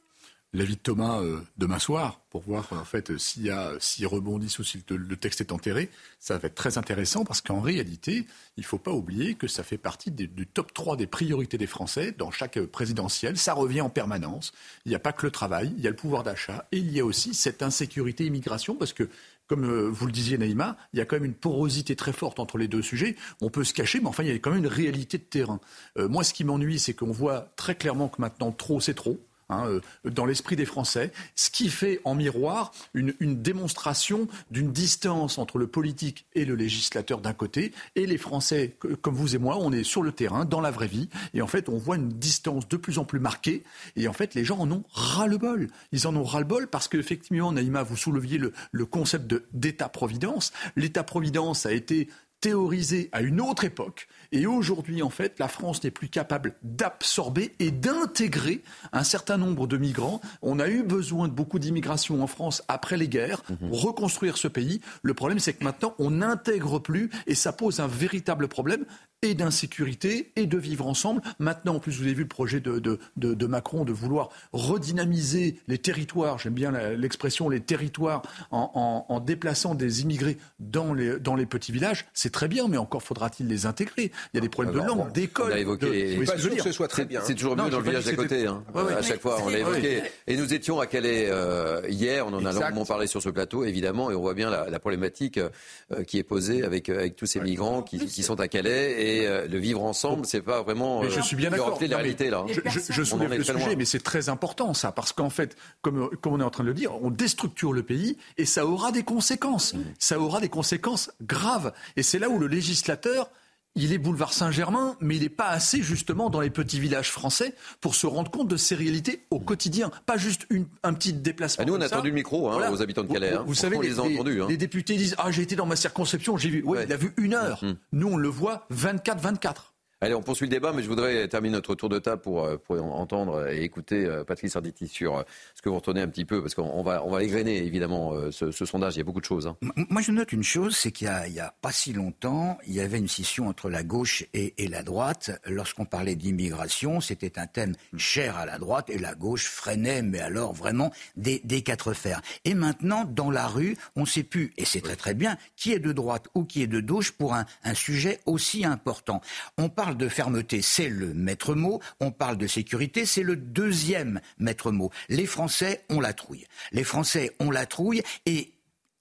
l'avis 0.53 0.75
de 0.75 0.81
Thomas 0.81 1.23
demain 1.59 1.79
soir 1.79 2.23
pour 2.29 2.41
voir 2.41 2.67
en 2.73 2.85
fait 2.85 3.17
s'il 3.19 3.45
y 3.45 3.51
a 3.51 3.75
s'il 3.79 4.09
rebondissent 4.09 4.59
ou 4.59 4.65
si 4.65 4.83
le, 4.89 5.17
texte 5.17 5.41
est 5.41 5.53
enterré. 5.53 5.91
Ça 6.19 6.39
va 6.39 6.49
être 6.49 6.57
très 6.57 6.77
intéressant 6.77 7.25
parce 7.25 7.41
qu'en 7.41 7.61
réalité, 7.61 8.27
il 8.57 8.63
ne 8.63 8.67
faut 8.67 8.79
pas 8.79 8.91
oublier 8.91 9.35
que 9.35 9.47
ça 9.47 9.63
fait 9.63 9.79
partie 9.79 10.11
du 10.11 10.47
top 10.49 10.75
3 10.75 10.97
des 10.97 11.07
priorités 11.07 11.57
des 11.57 11.69
Français 11.69 12.13
dans 12.19 12.33
chaque 12.33 12.59
présidentielle. 12.67 13.37
Ça 13.37 13.55
revient 13.55 13.83
en 13.83 13.91
permanence. 13.91 14.51
Il 14.87 14.89
n'y 14.89 14.97
a 14.97 14.99
pas 14.99 15.13
que 15.13 15.25
le 15.25 15.31
travail, 15.31 15.73
il 15.77 15.85
y 15.85 15.87
a 15.87 15.91
le 15.91 15.97
pouvoir 15.97 16.25
d'achat 16.25 16.67
et 16.73 16.79
il 16.79 16.91
y 16.91 16.99
a 16.99 17.05
aussi 17.05 17.33
cette 17.33 17.63
insécurité 17.63 18.27
immigration 18.27 18.75
parce 18.75 18.93
que 18.93 19.09
comme 19.51 19.65
euh, 19.65 19.91
vous 19.91 20.07
le 20.07 20.13
disiez, 20.13 20.39
Naïma, 20.39 20.77
il 20.93 21.01
y 21.01 21.03
a 21.03 21.05
quand 21.05 21.17
même 21.17 21.25
une 21.25 21.35
porosité 21.35 21.97
très 21.97 22.13
forte 22.13 22.39
entre 22.39 22.57
les 22.57 22.69
deux 22.69 22.83
sujets. 22.83 23.17
On 23.41 23.51
peut 23.51 23.65
se 23.65 23.75
cacher, 23.75 23.99
mais 23.99 24.07
enfin, 24.07 24.23
il 24.23 24.29
y 24.29 24.33
a 24.33 24.37
quand 24.37 24.51
même 24.51 24.61
une 24.61 24.69
réalité 24.69 25.19
de 25.19 25.25
terrain. 25.25 25.59
Euh, 25.99 26.09
moi, 26.09 26.23
ce 26.23 26.33
qui 26.33 26.45
m'ennuie, 26.45 26.79
c'est 26.79 26.95
qu'on 26.95 27.11
voit 27.11 27.53
très 27.57 27.75
clairement 27.75 28.09
que 28.09 28.21
maintenant, 28.23 28.53
trop, 28.53 28.81
c'est 28.81 28.95
trop. 28.95 29.19
Hein, 29.51 29.67
euh, 29.67 29.81
dans 30.05 30.25
l'esprit 30.25 30.57
des 30.57 30.65
Français, 30.65 31.13
ce 31.35 31.51
qui 31.51 31.69
fait 31.69 32.01
en 32.05 32.15
miroir 32.15 32.73
une, 32.95 33.13
démonstration 33.21 34.29
d'une 34.51 34.73
distance 34.73 35.39
entre 35.39 35.59
le 35.59 35.67
politique 35.67 36.27
et 36.35 36.45
le 36.45 36.55
législateur 36.55 37.21
d'un 37.21 37.33
côté, 37.33 37.73
et 37.97 38.07
les 38.07 38.19
Français, 38.19 38.77
comme 39.03 39.15
vous 39.15 39.35
et 39.35 39.39
moi, 39.39 39.57
on 39.61 39.73
est 39.73 39.85
sur 39.85 40.03
le 40.03 40.13
terrain, 40.13 40.45
dans 40.45 40.61
la 40.61 40.71
vraie 40.71 40.87
vie, 40.87 41.09
et 41.35 41.43
en 41.43 41.47
fait, 41.47 41.69
on 41.69 41.79
voit 41.79 41.97
une 41.97 42.09
distance 42.09 42.69
de 42.69 42.77
plus 42.77 42.99
en 42.99 43.05
plus 43.05 43.21
marquée, 43.21 43.65
et 43.97 44.09
en 44.09 44.13
fait, 44.13 44.35
les 44.35 44.45
gens 44.45 44.59
en 44.59 44.71
ont 44.71 44.85
ras-le-bol. 44.93 45.69
Ils 45.93 46.07
en 46.07 46.17
ont 46.17 46.25
ras-le-bol 46.25 46.69
parce 46.69 46.89
qu'effectivement, 46.89 47.53
Naïma, 47.53 47.83
vous 47.83 47.97
souleviez 47.97 48.39
le, 48.39 48.53
le 48.73 48.87
concept 48.87 49.35
d'État-providence. 49.53 50.53
L'État-providence 50.77 51.67
a 51.67 51.73
été 51.73 52.09
théorisé 52.41 53.09
à 53.13 53.21
une 53.21 53.41
autre 53.41 53.65
époque. 53.65 54.09
Et 54.33 54.47
aujourd'hui, 54.47 55.03
en 55.03 55.11
fait, 55.11 55.39
la 55.39 55.49
France 55.49 55.83
n'est 55.83 55.91
plus 55.91 56.09
capable 56.09 56.55
d'absorber 56.63 57.55
et 57.59 57.71
d'intégrer 57.71 58.63
un 58.93 59.03
certain 59.03 59.37
nombre 59.37 59.67
de 59.67 59.77
migrants. 59.77 60.21
On 60.43 60.61
a 60.61 60.69
eu 60.69 60.83
besoin 60.83 61.29
de 61.29 61.33
beaucoup 61.33 61.59
d'immigration 61.59 62.23
en 62.23 62.27
France 62.27 62.63
après 62.69 62.97
les 62.97 63.09
guerres 63.09 63.43
pour 63.43 63.57
mhm. 63.61 63.73
reconstruire 63.73 64.37
ce 64.37 64.49
pays. 64.49 64.81
Le 65.03 65.15
problème, 65.15 65.39
c'est 65.39 65.55
que 65.55 65.65
maintenant, 65.65 65.95
on 65.99 66.11
n'intègre 66.11 66.79
plus 66.79 67.11
et 67.27 67.35
ça 67.35 67.53
pose 67.53 67.81
un 67.81 67.89
véritable 67.89 68.49
problème 68.49 68.85
et 69.23 69.35
d'insécurité 69.35 70.33
et 70.37 70.47
de 70.47 70.57
vivre 70.57 70.87
ensemble. 70.87 71.21
Maintenant, 71.39 71.77
en 71.77 71.81
plus, 71.81 71.93
vous 71.93 72.05
avez 72.05 72.15
vu 72.15 72.23
le 72.23 72.29
projet 72.29 72.61
de, 72.61 72.79
de, 72.79 72.99
de, 73.17 73.47
Macron 73.47 73.85
de 73.85 73.93
vouloir 73.93 74.31
redynamiser 74.53 75.61
les 75.69 75.77
territoires, 75.77 76.39
j'aime 76.39 76.55
bien 76.55 76.71
l'expression 76.71 77.49
les 77.49 77.61
territoires, 77.61 78.23
en, 78.51 78.71
en, 78.75 79.15
en, 79.15 79.21
déplaçant 79.21 79.75
des 79.75 80.03
immigrés 80.03 80.39
dans 80.59 80.95
les, 80.95 81.19
dans 81.19 81.35
les 81.35 81.47
petits 81.47 81.73
villages. 81.73 82.07
C'est 82.15 82.33
très 82.33 82.49
bien, 82.49 82.69
mais 82.69 82.79
encore 82.79 83.03
faudra-t-il 83.03 83.47
les 83.47 83.67
intégrer. 83.67 84.11
Il 84.33 84.37
y 84.37 84.39
a 84.39 84.41
des 84.41 84.49
problèmes 84.49 84.75
de 84.75 84.81
langue, 84.81 85.13
d'école. 85.13 85.53
On 85.53 85.55
a 85.55 85.59
évoqué. 85.59 86.17
De... 86.17 86.25
Pas 86.25 86.39
sûr 86.39 86.55
que 86.55 86.63
ce 86.63 86.73
soit 86.73 86.89
très 86.89 87.05
bien. 87.05 87.21
C'est 87.25 87.35
toujours 87.35 87.57
mieux 87.57 87.71
dans 87.71 87.79
le 87.79 87.85
village 87.85 88.05
d'à 88.05 88.15
côté. 88.15 88.47
Hein. 88.47 88.63
à 88.75 89.03
chaque 89.03 89.21
fois, 89.21 89.39
on 89.45 89.49
l'a 89.49 89.59
évoqué. 89.59 90.03
Et 90.27 90.37
nous 90.37 90.53
étions 90.55 90.81
à 90.81 90.87
Calais 90.87 91.27
euh, 91.29 91.83
hier, 91.89 92.27
on 92.27 92.33
en 92.33 92.45
a 92.45 92.53
longuement 92.53 92.85
parlé 92.85 93.07
sur 93.07 93.23
ce 93.23 93.29
plateau, 93.29 93.65
évidemment, 93.65 94.11
et 94.11 94.15
on 94.15 94.21
voit 94.21 94.35
bien 94.35 94.51
la, 94.51 94.69
la 94.69 94.79
problématique 94.79 95.39
euh, 95.39 96.05
qui 96.05 96.19
est 96.19 96.23
posée 96.23 96.65
avec, 96.65 96.89
avec 96.89 97.17
tous 97.17 97.27
ces 97.27 97.41
migrants 97.41 97.83
qui, 97.83 97.99
qui 98.07 98.23
sont 98.23 98.41
à 98.41 98.49
Calais. 98.49 99.19
Et 99.21 99.27
euh, 99.27 99.47
le 99.47 99.59
vivre 99.59 99.83
ensemble, 99.83 100.27
c'est 100.27 100.43
pas 100.43 100.63
vraiment. 100.63 101.03
Mais 101.03 101.11
je 101.11 101.21
suis 101.21 101.37
bien 101.37 101.51
d'accord. 101.51 101.79
la 101.81 101.97
réalité 101.97 102.31
là. 102.31 102.45
Je, 102.49 102.61
je, 102.65 102.93
je 102.93 103.03
soulève 103.03 103.33
le 103.33 103.45
sujet, 103.45 103.77
mais 103.77 103.85
c'est 103.85 104.03
très 104.03 104.29
important 104.29 104.75
ça, 104.75 104.93
parce 104.93 105.13
qu'en 105.13 105.31
fait, 105.31 105.57
comme, 105.83 106.11
comme 106.21 106.35
on 106.35 106.41
est 106.41 106.45
en 106.45 106.51
train 106.51 106.65
de 106.65 106.69
le 106.69 106.75
dire, 106.75 106.93
on 107.03 107.11
déstructure 107.11 107.73
le 107.73 107.83
pays 107.83 108.17
et 108.39 108.45
ça 108.45 108.67
aura 108.67 108.93
des 108.93 109.03
conséquences. 109.03 109.75
Mmh. 109.75 109.79
Ça 109.99 110.19
aura 110.19 110.41
des 110.41 110.49
conséquences 110.49 111.11
graves. 111.23 111.73
Et 111.97 112.03
c'est 112.03 112.19
là 112.19 112.29
où 112.29 112.39
le 112.39 112.47
législateur 112.47 113.31
il 113.75 113.93
est 113.93 113.99
boulevard 113.99 114.33
Saint-Germain, 114.33 114.97
mais 115.01 115.17
il 115.17 115.23
n'est 115.23 115.29
pas 115.29 115.49
assez 115.49 115.83
justement 115.83 116.31
dans 116.31 116.41
les 116.41 116.51
petits 116.51 116.81
villages 116.81 117.11
français 117.11 117.55
pour 117.81 117.95
se 117.95 118.07
rendre 118.07 118.31
compte 118.31 118.49
de 118.49 118.57
ces 118.57 118.75
réalités 118.75 119.27
au 119.31 119.39
quotidien, 119.39 119.91
pas 120.07 120.17
juste 120.17 120.47
une, 120.51 120.67
un 120.83 120.93
petit 120.93 121.13
déplacement. 121.13 121.63
Ah, 121.63 121.67
nous, 121.67 121.77
on 121.77 121.81
a 121.81 122.03
le 122.03 122.11
micro 122.11 122.51
hein, 122.51 122.71
aux 122.71 122.83
habitants 122.83 123.03
de 123.03 123.13
Calais. 123.13 123.37
Vous, 123.45 123.53
hein. 123.53 123.55
savez, 123.55 123.79
les, 123.79 123.89
les, 123.89 124.01
entendus, 124.01 124.43
hein. 124.43 124.47
les, 124.49 124.57
députés 124.57 124.97
disent 124.97 125.15
Ah, 125.19 125.31
j'ai 125.31 125.43
été 125.43 125.57
dans 125.57 125.67
ma 125.67 125.77
circonscription, 125.77 126.37
j'ai 126.37 126.49
vu. 126.49 126.63
Oui, 126.65 126.79
il 126.85 126.93
a 126.93 126.97
vu 126.97 127.13
une 127.17 127.35
heure. 127.35 127.63
Mmh. 127.63 127.73
Nous, 127.93 128.09
on 128.09 128.17
le 128.17 128.29
voit 128.29 128.67
24-24. 128.73 129.70
Allez, 130.03 130.15
on 130.15 130.23
poursuit 130.23 130.47
le 130.47 130.51
débat, 130.51 130.73
mais 130.73 130.83
je 130.83 130.89
voudrais 130.89 131.29
terminer 131.29 131.57
notre 131.57 131.75
tour 131.75 131.91
de 131.91 131.99
table 131.99 132.23
pour, 132.23 132.43
euh, 132.43 132.57
pour 132.57 132.83
entendre 132.83 133.47
et 133.51 133.65
écouter 133.65 134.07
euh, 134.07 134.25
Patrice 134.25 134.57
Arditi 134.57 134.89
sur 134.89 135.19
euh, 135.19 135.23
ce 135.55 135.61
que 135.61 135.69
vous 135.69 135.75
retenez 135.75 136.01
un 136.01 136.09
petit 136.09 136.25
peu, 136.25 136.41
parce 136.41 136.55
qu'on 136.55 136.83
va, 136.83 137.05
on 137.05 137.11
va 137.11 137.23
égrener 137.23 137.59
évidemment 137.59 138.15
ce, 138.31 138.51
sondage, 138.51 138.95
il 138.95 139.01
y 139.01 139.01
a 139.03 139.05
beaucoup 139.05 139.21
de 139.21 139.27
choses. 139.27 139.47
Hein. 139.47 139.59
Moi, 139.91 140.01
je 140.01 140.11
note 140.11 140.33
une 140.33 140.43
chose, 140.43 140.75
c'est 140.75 140.91
qu'il 140.91 141.11
n'y 141.29 141.39
a, 141.39 141.55
pas 141.61 141.71
si 141.71 141.93
longtemps, 141.93 142.57
il 142.67 142.73
y 142.73 142.81
avait 142.81 142.97
une 142.97 143.09
scission 143.09 143.49
entre 143.49 143.69
la 143.69 143.83
gauche 143.83 144.25
et, 144.33 144.55
la 144.69 144.83
droite. 144.83 145.39
Lorsqu'on 145.45 145.85
parlait 145.85 146.15
d'immigration, 146.15 147.03
c'était 147.03 147.39
un 147.39 147.47
thème 147.47 147.75
cher 147.99 148.39
à 148.39 148.47
la 148.47 148.59
droite, 148.59 148.89
et 148.89 148.97
la 148.97 149.15
gauche 149.15 149.49
freinait, 149.51 150.01
mais 150.01 150.21
alors 150.21 150.55
vraiment 150.55 150.91
des, 151.17 151.43
des 151.45 151.61
quatre 151.61 151.93
fers. 151.93 152.23
Et 152.47 152.55
maintenant, 152.55 153.05
dans 153.05 153.31
la 153.31 153.47
rue, 153.47 153.77
on 153.97 154.03
ne 154.03 154.07
sait 154.07 154.23
plus, 154.23 154.55
et 154.57 154.65
c'est 154.65 154.81
très 154.81 154.97
très 154.97 155.13
bien, 155.13 155.37
qui 155.57 155.75
est 155.75 155.79
de 155.79 155.93
droite 155.93 156.29
ou 156.35 156.45
qui 156.45 156.63
est 156.63 156.69
de 156.69 156.81
gauche 156.81 157.13
pour 157.13 157.35
un, 157.35 157.45
un 157.65 157.75
sujet 157.75 158.21
aussi 158.25 158.65
important. 158.65 159.21
On 159.59 159.69
parle 159.69 159.90
de 159.97 160.09
fermeté, 160.09 160.63
c'est 160.63 160.89
le 160.89 161.15
maître 161.15 161.55
mot. 161.55 161.81
On 162.01 162.11
parle 162.11 162.37
de 162.37 162.47
sécurité, 162.47 163.07
c'est 163.07 163.23
le 163.23 163.37
deuxième 163.37 164.21
maître 164.39 164.71
mot. 164.71 164.91
Les 165.09 165.27
Français 165.27 165.85
ont 165.89 166.01
la 166.01 166.13
trouille. 166.13 166.47
Les 166.73 166.85
Français 166.85 167.33
ont 167.41 167.51
la 167.51 167.67
trouille 167.67 168.03
et 168.27 168.55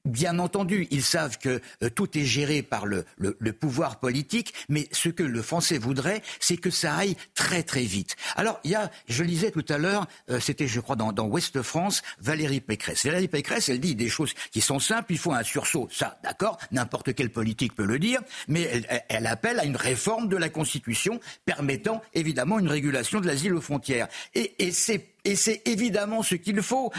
Bien 0.05 0.39
entendu, 0.39 0.87
ils 0.91 1.03
savent 1.03 1.37
que 1.37 1.59
euh, 1.83 1.89
tout 1.89 2.17
est 2.17 2.23
géré 2.23 2.61
par 2.61 2.85
le, 2.85 3.03
le, 3.17 3.35
le, 3.37 3.51
pouvoir 3.51 3.99
politique, 3.99 4.53
mais 4.69 4.87
ce 4.93 5.09
que 5.09 5.23
le 5.23 5.41
Français 5.41 5.77
voudrait, 5.77 6.21
c'est 6.39 6.55
que 6.55 6.69
ça 6.69 6.95
aille 6.95 7.17
très 7.35 7.63
très 7.63 7.83
vite. 7.83 8.15
Alors, 8.37 8.61
il 8.63 8.71
y 8.71 8.75
a, 8.75 8.89
je 9.09 9.23
lisais 9.23 9.51
tout 9.51 9.65
à 9.67 9.77
l'heure, 9.77 10.07
euh, 10.29 10.39
c'était 10.39 10.67
je 10.67 10.79
crois 10.79 10.95
dans, 10.95 11.11
dans 11.11 11.27
Ouest 11.27 11.61
France, 11.61 12.01
Valérie 12.21 12.61
Pécresse. 12.61 13.05
Valérie 13.05 13.27
Pécresse, 13.27 13.67
elle 13.67 13.81
dit 13.81 13.93
des 13.93 14.07
choses 14.07 14.33
qui 14.51 14.61
sont 14.61 14.79
simples, 14.79 15.11
il 15.11 15.17
faut 15.17 15.33
un 15.33 15.43
sursaut, 15.43 15.89
ça, 15.91 16.17
d'accord, 16.23 16.57
n'importe 16.71 17.13
quel 17.13 17.29
politique 17.29 17.75
peut 17.75 17.85
le 17.85 17.99
dire, 17.99 18.21
mais 18.47 18.61
elle, 18.61 19.03
elle, 19.09 19.27
appelle 19.27 19.59
à 19.59 19.65
une 19.65 19.75
réforme 19.75 20.29
de 20.29 20.37
la 20.37 20.47
Constitution 20.47 21.19
permettant 21.43 22.01
évidemment 22.13 22.57
une 22.57 22.69
régulation 22.69 23.19
de 23.19 23.27
l'asile 23.27 23.53
aux 23.53 23.61
frontières. 23.61 24.07
Et, 24.33 24.53
et 24.59 24.71
c'est 24.71 25.09
et 25.29 25.35
c'est 25.35 25.61
évidemment 25.65 26.23
ce 26.23 26.33
qu'il 26.33 26.59
faut. 26.63 26.91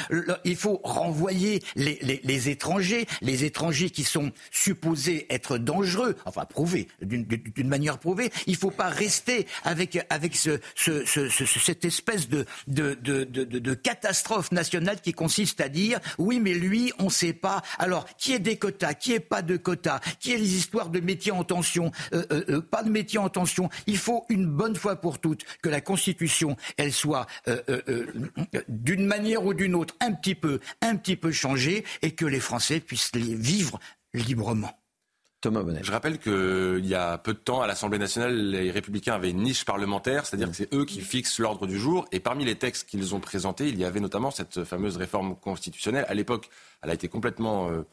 Il 0.44 0.54
faut 0.54 0.80
renvoyer 0.84 1.60
les, 1.74 1.98
les, 2.00 2.20
les, 2.22 2.48
étrangers, 2.48 3.08
les 3.22 3.44
étrangers 3.44 3.90
qui 3.90 4.04
sont 4.04 4.30
supposés 4.52 5.26
être 5.30 5.58
dangereux, 5.58 6.14
enfin 6.26 6.44
prouvés, 6.44 6.86
d'une 7.02 7.66
manière 7.68 7.98
prouvée. 7.98 8.30
Il 8.46 8.52
ne 8.52 8.58
faut 8.58 8.70
pas 8.70 8.88
rester 8.88 9.48
avec, 9.64 9.98
avec 10.10 10.36
ce, 10.36 10.60
ce, 10.76 11.04
ce, 11.04 11.28
cette 11.28 11.84
espèce 11.84 12.28
de, 12.28 12.46
de, 12.68 12.94
de, 12.94 13.24
de, 13.24 13.74
catastrophe 13.74 14.52
nationale 14.52 15.00
qui 15.00 15.12
consiste 15.12 15.60
à 15.60 15.68
dire 15.68 15.98
oui, 16.18 16.38
mais 16.38 16.54
lui, 16.54 16.92
on 17.00 17.06
ne 17.06 17.10
sait 17.10 17.32
pas. 17.32 17.62
Alors, 17.78 18.06
qui 18.16 18.32
est 18.32 18.38
des 18.38 18.58
quotas, 18.58 18.94
qui 18.94 19.12
est 19.12 19.18
pas 19.18 19.42
de 19.42 19.56
quotas, 19.56 19.98
qui 20.20 20.32
est 20.32 20.38
les 20.38 20.54
histoires 20.54 20.90
de 20.90 21.00
métiers 21.00 21.32
en 21.32 21.42
tension, 21.42 21.90
euh, 22.12 22.24
euh, 22.30 22.44
euh, 22.48 22.60
pas 22.60 22.84
de 22.84 22.90
métiers 22.90 23.18
en 23.18 23.28
tension. 23.28 23.68
Il 23.88 23.98
faut 23.98 24.24
une 24.28 24.46
bonne 24.46 24.76
fois 24.76 25.00
pour 25.00 25.18
toutes 25.18 25.44
que 25.62 25.68
la 25.68 25.80
Constitution, 25.80 26.56
elle 26.76 26.92
soit 26.92 27.26
d'une 28.68 29.06
manière 29.06 29.44
ou 29.44 29.54
d'une 29.54 29.74
autre 29.74 29.94
un 30.00 30.12
petit 30.12 30.34
peu, 30.34 30.60
un 30.82 30.96
petit 30.96 31.16
peu 31.16 31.32
changé 31.32 31.84
et 32.02 32.12
que 32.12 32.26
les 32.26 32.40
Français 32.40 32.80
puissent 32.80 33.14
les 33.14 33.34
vivre 33.34 33.78
librement. 34.14 34.76
Thomas 35.40 35.62
Bonnet. 35.62 35.80
Je 35.82 35.90
rappelle 35.90 36.18
qu'il 36.18 36.84
y 36.86 36.94
a 36.94 37.16
peu 37.16 37.32
de 37.32 37.38
temps, 37.38 37.62
à 37.62 37.66
l'Assemblée 37.66 37.98
nationale, 37.98 38.50
les 38.50 38.70
Républicains 38.70 39.14
avaient 39.14 39.30
une 39.30 39.42
niche 39.42 39.64
parlementaire, 39.64 40.26
c'est-à-dire 40.26 40.50
que 40.50 40.56
c'est 40.56 40.72
eux 40.74 40.84
qui 40.84 41.00
fixent 41.00 41.38
l'ordre 41.38 41.66
du 41.66 41.78
jour. 41.78 42.06
Et 42.12 42.20
parmi 42.20 42.44
les 42.44 42.56
textes 42.56 42.88
qu'ils 42.88 43.14
ont 43.14 43.20
présentés, 43.20 43.68
il 43.68 43.78
y 43.78 43.84
avait 43.84 44.00
notamment 44.00 44.30
cette 44.30 44.64
fameuse 44.64 44.98
réforme 44.98 45.36
constitutionnelle. 45.36 46.04
À 46.08 46.14
l'époque, 46.14 46.50
elle 46.82 46.90
a 46.90 46.94
été 46.94 47.08
complètement 47.08 47.70
euh, 47.70 47.86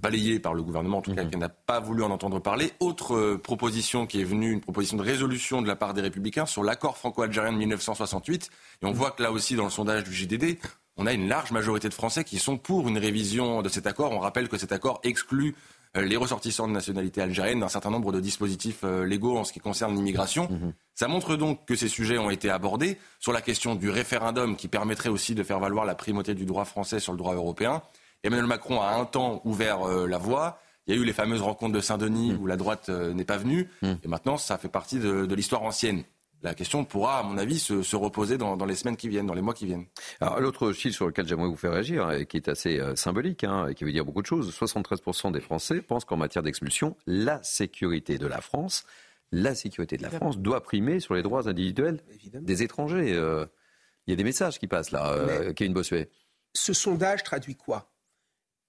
balayé 0.00 0.38
par 0.38 0.54
le 0.54 0.62
gouvernement, 0.62 0.98
en 0.98 1.02
tout 1.02 1.14
cas, 1.14 1.24
mhm. 1.24 1.30
qui 1.30 1.36
n'a 1.36 1.48
pas 1.48 1.80
voulu 1.80 2.02
en 2.02 2.10
entendre 2.10 2.40
parler. 2.40 2.72
Autre 2.80 3.14
euh, 3.14 3.38
proposition 3.38 4.06
qui 4.06 4.20
est 4.20 4.24
venue, 4.24 4.52
une 4.52 4.60
proposition 4.60 4.96
de 4.96 5.02
résolution 5.02 5.62
de 5.62 5.68
la 5.68 5.76
part 5.76 5.94
des 5.94 6.02
Républicains 6.02 6.46
sur 6.46 6.62
l'accord 6.62 6.96
franco-algérien 6.96 7.52
de 7.52 7.58
1968. 7.58 8.50
Et 8.82 8.86
on 8.86 8.92
voit 8.92 9.10
que 9.10 9.22
là 9.22 9.32
aussi, 9.32 9.56
dans 9.56 9.64
le 9.64 9.70
sondage 9.70 10.04
du 10.04 10.12
JDD, 10.12 10.58
on 10.96 11.06
a 11.06 11.12
une 11.12 11.28
large 11.28 11.52
majorité 11.52 11.88
de 11.88 11.94
Français 11.94 12.22
qui 12.22 12.38
sont 12.38 12.58
pour 12.58 12.88
une 12.88 12.98
révision 12.98 13.62
de 13.62 13.68
cet 13.68 13.86
accord. 13.86 14.12
On 14.12 14.20
rappelle 14.20 14.48
que 14.48 14.58
cet 14.58 14.72
accord 14.72 15.00
exclut 15.04 15.54
euh, 15.96 16.04
les 16.04 16.16
ressortissants 16.16 16.68
de 16.68 16.72
nationalité 16.72 17.20
algérienne 17.20 17.60
d'un 17.60 17.68
certain 17.68 17.90
nombre 17.90 18.12
de 18.12 18.20
dispositifs 18.20 18.80
euh, 18.84 19.04
légaux 19.04 19.36
en 19.36 19.44
ce 19.44 19.52
qui 19.52 19.60
concerne 19.60 19.94
l'immigration. 19.94 20.48
Mhm. 20.50 20.72
Ça 20.94 21.08
montre 21.08 21.36
donc 21.36 21.66
que 21.66 21.74
ces 21.74 21.88
sujets 21.88 22.18
ont 22.18 22.30
été 22.30 22.50
abordés 22.50 22.98
sur 23.18 23.32
la 23.32 23.40
question 23.40 23.74
du 23.74 23.90
référendum 23.90 24.56
qui 24.56 24.68
permettrait 24.68 25.08
aussi 25.08 25.34
de 25.34 25.42
faire 25.42 25.58
valoir 25.58 25.84
la 25.84 25.94
primauté 25.94 26.34
du 26.34 26.46
droit 26.46 26.64
français 26.64 27.00
sur 27.00 27.12
le 27.12 27.18
droit 27.18 27.34
européen. 27.34 27.82
Emmanuel 28.22 28.46
Macron 28.46 28.80
a 28.80 28.94
un 28.94 29.04
temps 29.04 29.40
ouvert 29.44 29.82
euh, 29.82 30.06
la 30.06 30.18
voie. 30.18 30.58
Il 30.86 30.94
y 30.94 30.98
a 30.98 31.00
eu 31.00 31.04
les 31.04 31.12
fameuses 31.12 31.42
rencontres 31.42 31.74
de 31.74 31.80
Saint-Denis 31.80 32.32
mm. 32.32 32.40
où 32.40 32.46
la 32.46 32.56
droite 32.56 32.88
euh, 32.88 33.12
n'est 33.14 33.24
pas 33.24 33.36
venue. 33.36 33.68
Mm. 33.82 33.92
Et 34.04 34.08
maintenant, 34.08 34.36
ça 34.36 34.58
fait 34.58 34.68
partie 34.68 34.98
de, 34.98 35.34
l'histoire 35.34 35.62
ancienne. 35.62 36.04
La 36.42 36.54
question 36.54 36.84
pourra, 36.84 37.20
à 37.20 37.22
mon 37.22 37.38
avis, 37.38 37.60
se, 37.60 37.94
reposer 37.94 38.36
dans, 38.36 38.56
les 38.64 38.74
semaines 38.74 38.96
qui 38.96 39.08
viennent, 39.08 39.26
dans 39.26 39.34
les 39.34 39.42
mois 39.42 39.54
qui 39.54 39.64
viennent. 39.64 39.86
Alors, 40.20 40.40
l'autre 40.40 40.72
chiffre 40.72 40.96
sur 40.96 41.06
lequel 41.06 41.28
j'aimerais 41.28 41.46
vous 41.46 41.56
faire 41.56 41.70
réagir, 41.70 42.10
et 42.10 42.26
qui 42.26 42.36
est 42.36 42.48
assez 42.48 42.80
euh, 42.80 42.96
symbolique, 42.96 43.44
hein, 43.44 43.68
et 43.68 43.74
qui 43.76 43.84
veut 43.84 43.92
dire 43.92 44.04
beaucoup 44.04 44.22
de 44.22 44.26
choses, 44.26 44.52
73% 44.52 45.30
des 45.30 45.40
Français 45.40 45.80
pensent 45.82 46.04
qu'en 46.04 46.16
matière 46.16 46.42
d'expulsion, 46.42 46.96
la 47.06 47.40
sécurité 47.44 48.18
de 48.18 48.26
la 48.26 48.40
France, 48.40 48.84
la 49.30 49.54
sécurité 49.54 49.96
de 49.96 50.02
la 50.02 50.10
France 50.10 50.38
doit 50.38 50.62
primer 50.64 50.98
sur 50.98 51.14
les 51.14 51.22
droits 51.22 51.48
individuels 51.48 52.00
des 52.34 52.64
étrangers. 52.64 53.10
Il 53.10 54.10
y 54.10 54.12
a 54.12 54.16
des 54.16 54.24
messages 54.24 54.58
qui 54.58 54.66
passent 54.66 54.90
là, 54.90 55.52
Kevin 55.54 55.72
Bossuet. 55.72 56.10
Ce 56.54 56.74
sondage 56.74 57.22
traduit 57.22 57.54
quoi? 57.54 57.91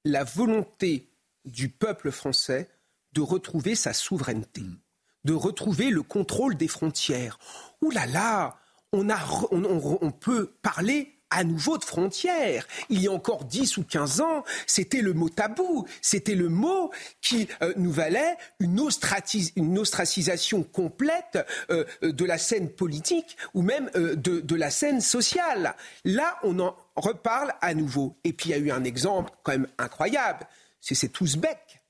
La 0.06 0.24
volonté 0.24 1.10
du 1.46 1.70
peuple 1.70 2.12
français 2.12 2.70
de 3.14 3.22
retrouver 3.22 3.76
sa 3.76 3.94
souveraineté, 3.94 4.62
mm. 4.62 4.78
de 5.26 5.34
retrouver 5.34 5.90
le 5.90 6.04
contrôle 6.04 6.56
des 6.56 6.68
frontières. 6.68 7.38
Ouh 7.82 7.92
là 7.92 8.06
là, 8.06 8.58
on, 8.92 9.10
a, 9.10 9.18
on, 9.52 10.12
peut 10.12 10.54
parler 10.62 11.13
à 11.34 11.44
nouveau 11.44 11.78
de 11.78 11.84
frontières. 11.84 12.68
Il 12.90 13.02
y 13.02 13.08
a 13.08 13.12
encore 13.12 13.46
10 13.46 13.78
ou 13.78 13.84
15 13.84 14.22
ans, 14.22 14.44
c'était 14.68 15.02
le 15.02 15.14
mot 15.14 15.30
tabou, 15.30 15.86
c'était 16.02 16.36
le 16.36 16.50
mot 16.50 16.92
qui 17.22 17.48
euh, 17.62 17.74
nous 17.76 17.92
valait 17.92 18.38
une, 18.60 18.80
ostracisation 18.80 20.64
complète 20.64 21.40
euh, 21.70 21.84
de 22.02 22.26
la 22.26 22.38
scène 22.38 22.70
politique 22.70 23.38
ou 23.54 23.62
même 23.62 23.90
de, 23.96 24.16
de 24.40 24.56
la 24.56 24.70
scène 24.70 25.02
sociale. 25.02 25.76
Là, 26.06 26.38
on 26.44 26.60
en 26.60 26.76
reparle 26.96 27.54
à 27.62 27.74
nouveau. 27.74 28.18
Et 28.24 28.34
puis 28.34 28.50
il 28.50 28.52
y 28.52 28.56
a 28.56 28.58
eu 28.58 28.72
un 28.72 28.84
exemple 28.84 29.32
quand 29.44 29.54
même 29.54 29.68
incroyable, 29.78 30.46
c'est 30.80 30.96
cet 30.96 31.20
Ouzbek 31.22 31.82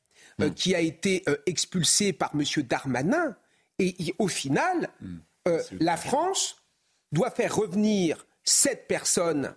euh, 0.41 0.49
mm. 0.49 0.53
qui 0.53 0.75
a 0.75 0.79
été 0.79 1.23
euh, 1.27 1.35
expulsé 1.45 2.13
par 2.13 2.31
M. 2.33 2.43
Darmanin. 2.63 3.35
Et 3.79 4.13
au 4.19 4.27
final, 4.27 4.89
mm. 5.01 5.15
euh, 5.47 5.63
la 5.79 5.97
France 5.97 6.57
doit 7.11 7.31
faire 7.31 7.55
revenir 7.55 8.25
cette 8.43 8.87
personne 8.87 9.55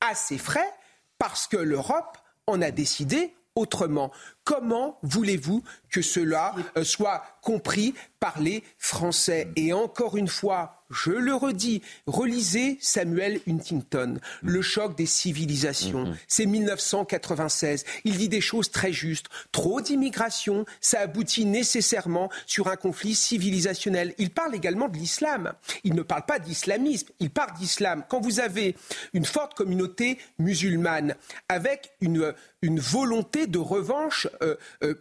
à 0.00 0.14
ses 0.14 0.38
frais 0.38 0.72
parce 1.18 1.46
que 1.46 1.56
l'Europe 1.56 2.18
en 2.46 2.60
a 2.60 2.70
décidé 2.70 3.34
autrement. 3.54 4.12
Comment 4.44 4.98
voulez-vous 5.02 5.64
que 5.90 6.02
cela 6.02 6.54
soit 6.82 7.24
compris 7.40 7.94
par 8.20 8.40
les 8.40 8.62
Français? 8.78 9.48
Et 9.56 9.72
encore 9.72 10.16
une 10.18 10.28
fois, 10.28 10.84
je 10.90 11.10
le 11.10 11.34
redis, 11.34 11.82
relisez 12.06 12.76
Samuel 12.80 13.40
Huntington, 13.48 14.18
Le 14.42 14.62
choc 14.62 14.96
des 14.96 15.06
civilisations. 15.06 16.04
Mm-hmm. 16.04 16.16
C'est 16.28 16.46
1996. 16.46 17.84
Il 18.04 18.18
dit 18.18 18.28
des 18.28 18.40
choses 18.40 18.70
très 18.70 18.92
justes. 18.92 19.26
Trop 19.50 19.80
d'immigration, 19.80 20.66
ça 20.80 21.00
aboutit 21.00 21.46
nécessairement 21.46 22.30
sur 22.46 22.68
un 22.68 22.76
conflit 22.76 23.14
civilisationnel. 23.14 24.14
Il 24.18 24.30
parle 24.30 24.54
également 24.54 24.88
de 24.88 24.96
l'islam. 24.96 25.54
Il 25.84 25.94
ne 25.94 26.02
parle 26.02 26.26
pas 26.26 26.38
d'islamisme, 26.38 27.08
il 27.18 27.30
parle 27.30 27.56
d'islam. 27.56 28.04
Quand 28.08 28.20
vous 28.20 28.40
avez 28.40 28.76
une 29.14 29.24
forte 29.24 29.54
communauté 29.54 30.18
musulmane 30.38 31.14
avec 31.48 31.92
une, 32.00 32.34
une 32.62 32.78
volonté 32.78 33.46
de 33.46 33.58
revanche 33.58 34.26
euh, 34.26 34.30
euh, 34.33 34.33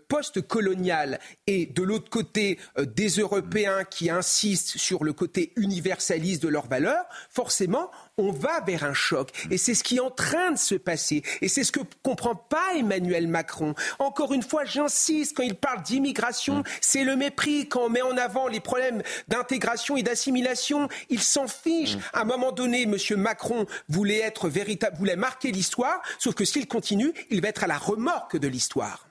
post-coloniale 0.08 1.20
et 1.48 1.66
de 1.66 1.84
l'autre 1.84 2.10
côté 2.10 2.60
euh, 2.78 2.86
des 2.86 3.10
Européens 3.10 3.84
qui 3.84 4.10
insistent 4.10 4.78
sur 4.78 5.04
le 5.04 5.14
côté 5.14 5.52
universaliste 5.56 6.42
de 6.44 6.48
leurs 6.48 6.68
valeurs, 6.68 7.06
forcément, 7.30 7.92
on 8.18 8.32
va 8.32 8.62
vers 8.62 8.84
un 8.84 8.94
choc. 8.94 9.32
Et 9.50 9.58
c'est 9.58 9.74
ce 9.74 9.84
qui 9.84 9.98
est 9.98 10.02
en 10.02 10.12
train 10.12 10.52
de 10.52 10.58
se 10.58 10.76
passer. 10.76 11.24
Et 11.42 11.48
c'est 11.48 11.64
ce 11.64 11.72
que 11.72 11.80
comprend 12.04 12.36
pas 12.36 12.76
Emmanuel 12.76 13.28
Macron. 13.28 13.74
Encore 14.00 14.34
une 14.34 14.44
fois, 14.44 14.66
j'insiste, 14.66 15.36
quand 15.36 15.44
il 15.44 15.56
parle 15.56 15.82
d'immigration, 15.84 16.64
c'est 16.82 17.04
le 17.04 17.16
mépris. 17.16 17.68
Quand 17.68 17.82
on 17.82 17.90
met 17.90 18.02
en 18.02 18.18
avant 18.18 18.48
les 18.48 18.60
problèmes 18.60 19.02
d'intégration 19.28 19.98
et 19.98 20.04
d'assimilation, 20.04 20.88
il 21.10 21.22
s'en 21.22 21.48
fiche. 21.48 21.98
À 22.14 22.22
un 22.22 22.26
moment 22.26 22.52
donné, 22.52 22.84
M. 22.84 22.96
Macron 23.18 23.66
voulait 23.90 24.20
être 24.20 24.50
véritable, 24.50 24.98
voulait 24.98 25.16
marquer 25.16 25.52
l'histoire, 25.52 26.02
sauf 26.20 26.36
que 26.36 26.46
s'il 26.46 26.68
continue, 26.68 27.14
il 27.30 27.42
va 27.42 27.50
être 27.50 27.64
à 27.64 27.68
la 27.68 27.78
remorque 27.78 28.38
de 28.38 28.48
l'histoire. 28.48 29.08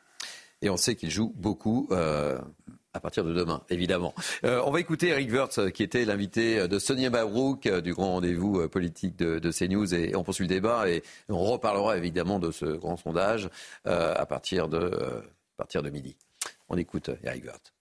Et 0.63 0.71
on 0.71 0.77
sait 0.77 0.95
qu'il 0.95 1.11
joue 1.11 1.33
beaucoup 1.37 1.89
euh, 1.91 2.39
à 2.95 3.01
partir 3.01 3.25
de 3.25 3.33
demain, 3.33 3.63
évidemment. 3.69 4.15
Euh, 4.45 4.63
on 4.65 4.71
va 4.71 4.81
écouter 4.81 5.09
Eric 5.09 5.31
Wirtz, 5.31 5.59
euh, 5.59 5.71
qui 5.71 5.83
était 5.83 6.05
l'invité 6.05 6.69
de 6.69 6.79
Sonia 6.79 7.11
Mabrouk 7.11 7.69
du 7.69 7.93
grand 7.93 8.13
rendez-vous 8.13 8.69
politique 8.69 9.17
de, 9.17 9.51
CNews. 9.51 9.93
Et 9.95 10.15
on 10.15 10.23
poursuit 10.23 10.45
le 10.45 10.55
débat 10.55 10.89
et 10.89 11.03
on 11.29 11.43
reparlera 11.43 11.97
évidemment 11.97 12.39
de 12.39 12.51
ce 12.53 12.65
grand 12.65 12.97
sondage 12.97 13.51
à, 13.85 14.25
partir 14.27 14.69
de, 14.69 14.79
à 14.79 15.57
partir 15.57 15.83
de 15.83 15.91
midi. 15.91 16.17
On 16.69 16.79
écoute 16.79 17.11
Eric 17.25 17.45
Wirtz 17.45 17.73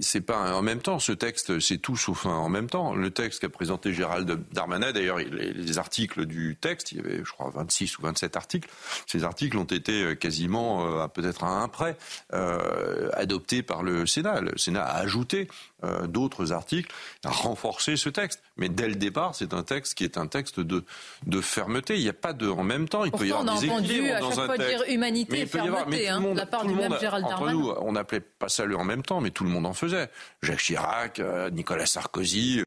c'est 0.00 0.22
pas 0.22 0.54
en 0.54 0.62
même 0.62 0.80
temps. 0.80 0.98
Ce 0.98 1.12
texte, 1.12 1.60
c'est 1.60 1.78
tout 1.78 1.96
sauf 1.96 2.24
en 2.26 2.48
même 2.48 2.70
temps. 2.70 2.94
Le 2.94 3.10
texte 3.10 3.40
qu'a 3.40 3.48
présenté 3.48 3.92
Gérald 3.92 4.40
Darmanin, 4.52 4.92
d'ailleurs, 4.92 5.18
les, 5.18 5.78
articles 5.78 6.26
du 6.26 6.56
texte, 6.60 6.92
il 6.92 6.98
y 6.98 7.00
avait, 7.00 7.18
je 7.24 7.32
crois, 7.32 7.50
26 7.54 7.98
ou 7.98 8.02
27 8.02 8.36
articles. 8.36 8.68
Ces 9.06 9.24
articles 9.24 9.56
ont 9.56 9.64
été 9.64 10.02
euh, 10.02 10.14
quasiment, 10.14 10.86
euh, 10.86 11.08
peut-être 11.08 11.44
à 11.44 11.62
un 11.62 11.68
près, 11.68 11.96
euh, 12.32 13.10
adoptés 13.14 13.62
par 13.62 13.82
le 13.82 14.06
Sénat. 14.06 14.40
Le 14.40 14.56
Sénat 14.56 14.84
a 14.84 14.98
ajouté 14.98 15.48
euh, 15.84 16.06
d'autres 16.06 16.52
articles, 16.52 16.94
a 17.24 17.30
renforcé 17.30 17.96
ce 17.96 18.08
texte. 18.08 18.40
Mais 18.56 18.68
dès 18.68 18.86
le 18.86 18.94
départ, 18.94 19.34
c'est 19.34 19.52
un 19.52 19.64
texte 19.64 19.94
qui 19.94 20.04
est 20.04 20.16
un 20.16 20.28
texte 20.28 20.60
de, 20.60 20.84
de 21.26 21.40
fermeté. 21.40 21.96
Il 21.96 22.02
n'y 22.02 22.08
a 22.08 22.12
pas 22.12 22.32
de 22.32 22.48
en 22.48 22.62
même 22.62 22.88
temps. 22.88 23.04
Il 23.04 23.10
peut 23.10 23.26
y 23.26 23.32
avoir 23.32 23.58
des 23.58 23.66
équilibres 23.66 24.20
dans 24.20 24.40
un 24.40 24.48
texte. 24.48 24.68
Dire 24.68 24.84
humanité 24.88 25.40
et 25.40 25.46
fermeté, 25.46 26.08
hein, 26.08 26.22
la 26.36 26.46
part 26.46 26.66
du 26.66 26.74
même 26.74 26.96
Gérald 27.00 27.24
Entre 27.24 27.50
nous, 27.50 27.70
on 27.80 27.92
n'appelait 27.92 28.20
pas 28.20 28.48
ça 28.48 28.64
le 28.64 28.76
en 28.76 28.84
même 28.84 29.02
temps, 29.02 29.20
mais 29.20 29.30
tout 29.30 29.42
le 29.42 29.50
monde 29.50 29.66
en 29.66 29.72
faisait. 29.86 30.10
Jacques 30.42 30.60
Chirac, 30.60 31.18
euh, 31.20 31.50
Nicolas 31.50 31.86
Sarkozy. 31.86 32.62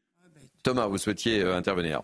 Thomas, 0.62 0.86
vous 0.86 0.98
souhaitiez 0.98 1.40
euh, 1.40 1.56
intervenir 1.56 2.02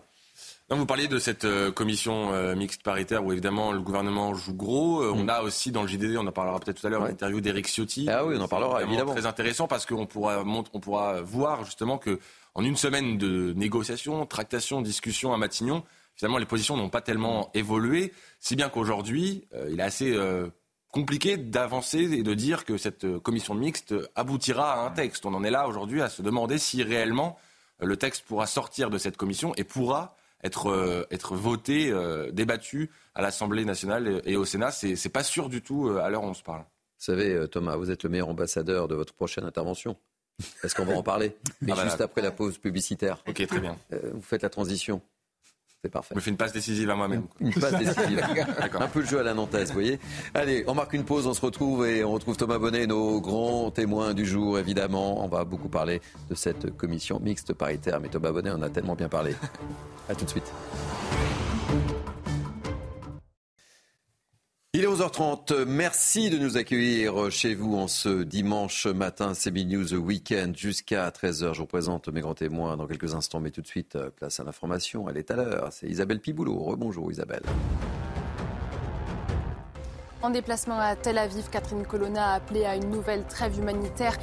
vous 0.75 0.85
parliez 0.85 1.07
de 1.07 1.19
cette 1.19 1.45
euh, 1.45 1.71
commission 1.71 2.55
mixte 2.55 2.83
paritaire 2.83 3.23
où 3.23 3.31
évidemment 3.31 3.71
le 3.71 3.81
gouvernement 3.81 4.33
joue 4.33 4.53
gros. 4.53 5.01
Euh, 5.01 5.11
on 5.13 5.25
mm. 5.25 5.29
a 5.29 5.41
aussi 5.43 5.71
dans 5.71 5.81
le 5.81 5.87
JDD, 5.87 6.17
on 6.17 6.27
en 6.27 6.31
parlera 6.31 6.59
peut-être 6.59 6.81
tout 6.81 6.87
à 6.87 6.89
l'heure, 6.89 7.03
l'interview 7.03 7.41
d'Éric 7.41 7.67
Ciotti. 7.67 8.07
Ah 8.09 8.25
oui, 8.25 8.35
on 8.37 8.41
en 8.41 8.47
parlera 8.47 8.83
évidemment. 8.83 9.13
Très 9.13 9.25
intéressant 9.25 9.67
parce 9.67 9.85
qu'on 9.85 10.05
pourra, 10.05 10.43
on 10.43 10.79
pourra 10.79 11.21
voir 11.21 11.65
justement 11.65 11.97
que 11.97 12.19
en 12.55 12.63
une 12.63 12.75
semaine 12.75 13.17
de 13.17 13.53
négociations, 13.53 14.25
tractations, 14.25 14.81
discussions 14.81 15.33
à 15.33 15.37
Matignon, 15.37 15.83
finalement 16.15 16.37
les 16.37 16.45
positions 16.45 16.77
n'ont 16.77 16.89
pas 16.89 17.01
tellement 17.01 17.49
évolué, 17.53 18.13
si 18.39 18.55
bien 18.55 18.69
qu'aujourd'hui 18.69 19.47
il 19.69 19.79
est 19.79 19.83
assez 19.83 20.15
compliqué 20.93 21.37
d'avancer 21.37 22.03
et 22.13 22.23
de 22.23 22.33
dire 22.35 22.65
que 22.65 22.77
cette 22.77 23.17
commission 23.17 23.55
mixte 23.55 23.95
aboutira 24.15 24.75
à 24.75 24.85
un 24.85 24.91
texte. 24.91 25.25
On 25.25 25.33
en 25.33 25.43
est 25.43 25.49
là 25.49 25.67
aujourd'hui 25.67 26.01
à 26.01 26.07
se 26.07 26.21
demander 26.21 26.59
si 26.59 26.83
réellement 26.83 27.37
le 27.79 27.97
texte 27.97 28.23
pourra 28.25 28.45
sortir 28.45 28.91
de 28.91 28.99
cette 28.99 29.17
commission 29.17 29.53
et 29.57 29.63
pourra 29.63 30.15
être, 30.43 30.67
euh, 30.67 31.07
être 31.09 31.35
voté, 31.35 31.89
euh, 31.89 32.31
débattu 32.31 32.91
à 33.15 33.23
l'Assemblée 33.23 33.65
nationale 33.65 34.21
et, 34.23 34.35
au 34.35 34.45
Sénat. 34.45 34.71
C'est, 34.71 34.93
n'est 34.93 35.11
pas 35.11 35.23
sûr 35.23 35.49
du 35.49 35.63
tout 35.63 35.87
euh, 35.87 35.99
à 35.99 36.09
l'heure 36.09 36.23
où 36.23 36.27
on 36.27 36.35
se 36.35 36.43
parle. 36.43 36.61
Vous 36.61 37.05
savez, 37.05 37.47
Thomas, 37.49 37.75
vous 37.75 37.89
êtes 37.89 38.03
le 38.03 38.09
meilleur 38.09 38.29
ambassadeur 38.29 38.87
de 38.87 38.95
votre 38.95 39.13
prochaine 39.13 39.45
intervention. 39.45 39.97
Est-ce 40.63 40.75
qu'on 40.75 40.85
va 40.85 40.93
en 40.93 41.03
parler? 41.03 41.35
Mais 41.61 41.73
ah, 41.75 41.83
juste 41.83 42.01
après 42.01 42.21
la 42.21 42.31
pause 42.31 42.59
publicitaire. 42.59 43.21
Ok, 43.27 43.45
très 43.45 43.59
bien. 43.59 43.77
vous 44.13 44.21
faites 44.21 44.43
la 44.43 44.49
transition. 44.49 45.01
C'est 45.83 45.89
parfait. 45.91 46.09
Je 46.11 46.15
me 46.15 46.21
fais 46.21 46.29
une 46.29 46.37
passe 46.37 46.53
décisive 46.53 46.89
à 46.89 46.95
moi-même. 46.95 47.23
Une 47.41 47.53
passe 47.53 47.73
décisive. 47.77 48.25
Un 48.79 48.87
peu 48.87 49.01
le 49.01 49.05
jeu 49.05 49.19
à 49.19 49.23
la 49.23 49.33
Nantaise, 49.33 49.67
vous 49.67 49.73
voyez. 49.73 49.99
Allez, 50.33 50.63
on 50.67 50.73
marque 50.73 50.93
une 50.93 51.03
pause, 51.03 51.27
on 51.27 51.33
se 51.33 51.41
retrouve 51.41 51.85
et 51.85 52.05
on 52.05 52.11
retrouve 52.13 52.37
Thomas 52.37 52.57
Bonnet, 52.57 52.87
nos 52.87 53.19
grands 53.19 53.69
témoins 53.69 54.13
du 54.13 54.25
jour, 54.25 54.57
évidemment. 54.57 55.21
On 55.25 55.27
va 55.27 55.43
beaucoup 55.43 55.67
parler 55.67 55.99
de 56.29 56.35
cette 56.35 56.77
commission 56.77 57.19
mixte 57.19 57.51
paritaire, 57.51 57.99
mais 57.99 58.07
Thomas 58.07 58.31
Bonnet 58.31 58.51
en 58.51 58.61
a 58.61 58.69
tellement 58.69 58.95
bien 58.95 59.09
parlé. 59.09 59.35
À 60.07 60.15
tout 60.15 60.23
de 60.23 60.29
suite. 60.29 60.53
Il 64.75 64.83
est 64.83 64.87
11h30. 64.87 65.65
Merci 65.65 66.31
de 66.31 66.39
nous 66.39 66.57
accueillir 66.57 67.29
chez 67.29 67.53
vous 67.53 67.75
en 67.75 67.87
ce 67.87 68.23
dimanche 68.23 68.87
matin. 68.87 69.35
C'est 69.35 69.51
News 69.51 69.93
Weekend 69.93 70.57
jusqu'à 70.57 71.07
13h. 71.11 71.53
Je 71.53 71.59
vous 71.59 71.67
présente 71.67 72.07
mes 72.07 72.21
grands 72.21 72.33
témoins 72.33 72.75
dans 72.75 72.87
quelques 72.87 73.13
instants, 73.13 73.39
mais 73.39 73.51
tout 73.51 73.61
de 73.61 73.67
suite, 73.67 73.95
place 74.15 74.39
à 74.39 74.43
l'information. 74.43 75.07
Elle 75.07 75.17
est 75.17 75.29
à 75.29 75.35
l'heure. 75.35 75.67
C'est 75.71 75.85
Isabelle 75.85 76.19
Piboulot. 76.19 76.57
Rebonjour 76.57 77.11
Isabelle. 77.11 77.43
En 80.23 80.29
déplacement 80.29 80.79
à 80.79 80.95
Tel 80.95 81.17
Aviv, 81.17 81.49
Catherine 81.49 81.85
Colonna 81.85 82.29
a 82.29 82.35
appelé 82.35 82.63
à 82.63 82.77
une 82.77 82.89
nouvelle 82.89 83.25
trêve 83.25 83.59
humanitaire 83.59 84.17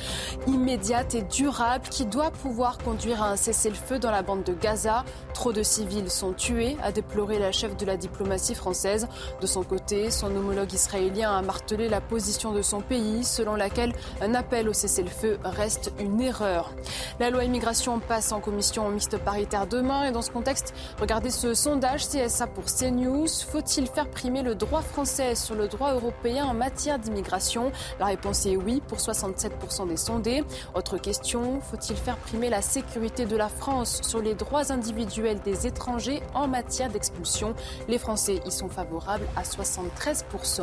immédiate 0.47 1.15
et 1.15 1.21
durable 1.21 1.87
qui 1.91 2.07
doit 2.07 2.31
pouvoir 2.31 2.79
conduire 2.79 3.23
à 3.23 3.29
un 3.29 3.37
cessez-le-feu 3.37 3.99
dans 3.99 4.11
la 4.11 4.23
bande 4.23 4.43
de 4.43 4.55
Gaza. 4.55 5.05
Trop 5.35 5.53
de 5.53 5.63
civils 5.63 6.11
sont 6.11 6.33
tués, 6.33 6.79
a 6.83 6.91
déploré 6.91 7.39
la 7.39 7.53
chef 7.53 7.77
de 7.77 7.85
la 7.85 7.99
diplomatie 7.99 8.55
française. 8.55 9.09
De 9.43 9.47
son 9.47 9.63
côté, 9.63 10.11
son 10.11 10.35
homologue 10.35 10.73
israélien 10.73 11.37
a 11.37 11.43
martelé 11.43 11.91
la 11.91 12.01
position 12.01 12.53
de 12.53 12.63
son 12.63 12.81
pays, 12.81 13.23
selon 13.23 13.55
laquelle 13.55 13.93
un 14.23 14.35
appel 14.35 14.71
au 14.71 14.73
cessez-le-feu 14.73 15.39
reste 15.45 15.93
une 16.01 16.23
erreur. 16.23 16.73
La 17.19 17.29
loi 17.29 17.45
immigration 17.45 18.01
passe 18.01 18.33
en 18.33 18.41
commission 18.41 18.89
mixte 18.89 19.19
paritaire 19.19 19.67
demain 19.67 20.05
et 20.05 20.13
dans 20.13 20.23
ce 20.23 20.31
contexte, 20.31 20.73
regardez 20.99 21.29
ce 21.29 21.53
sondage 21.53 22.09
CSA 22.09 22.47
pour 22.47 22.65
CNews. 22.65 23.29
Faut-il 23.53 23.87
faire 23.87 24.09
primer 24.09 24.41
le 24.41 24.55
droit 24.55 24.81
français 24.81 25.35
sur 25.35 25.55
le 25.55 25.69
droit 25.69 25.90
européen 25.93 26.45
en 26.47 26.55
matière 26.55 26.99
d'immigration 26.99 27.73
La 27.99 28.07
réponse 28.07 28.47
est 28.47 28.57
oui 28.57 28.83
pour 28.87 28.99
67% 28.99 29.89
des 29.89 29.97
sondés. 29.97 30.45
Autre 30.75 30.99
question, 30.99 31.61
faut-il 31.61 31.97
faire 31.97 32.17
primer 32.17 32.51
la 32.51 32.63
sécurité 32.63 33.27
de 33.27 33.37
la 33.37 33.49
France 33.49 34.01
sur 34.03 34.21
les 34.21 34.35
droits 34.35 34.73
individuels 34.73 35.41
des 35.41 35.67
étrangers 35.67 36.23
en 36.35 36.49
matière 36.49 36.91
d'expulsion? 36.91 37.55
Les 37.89 37.99
Français 37.99 38.41
y 38.47 38.51
sont 38.51 38.69
favorables 38.69 39.27
à 39.37 39.43
73%. 39.43 40.63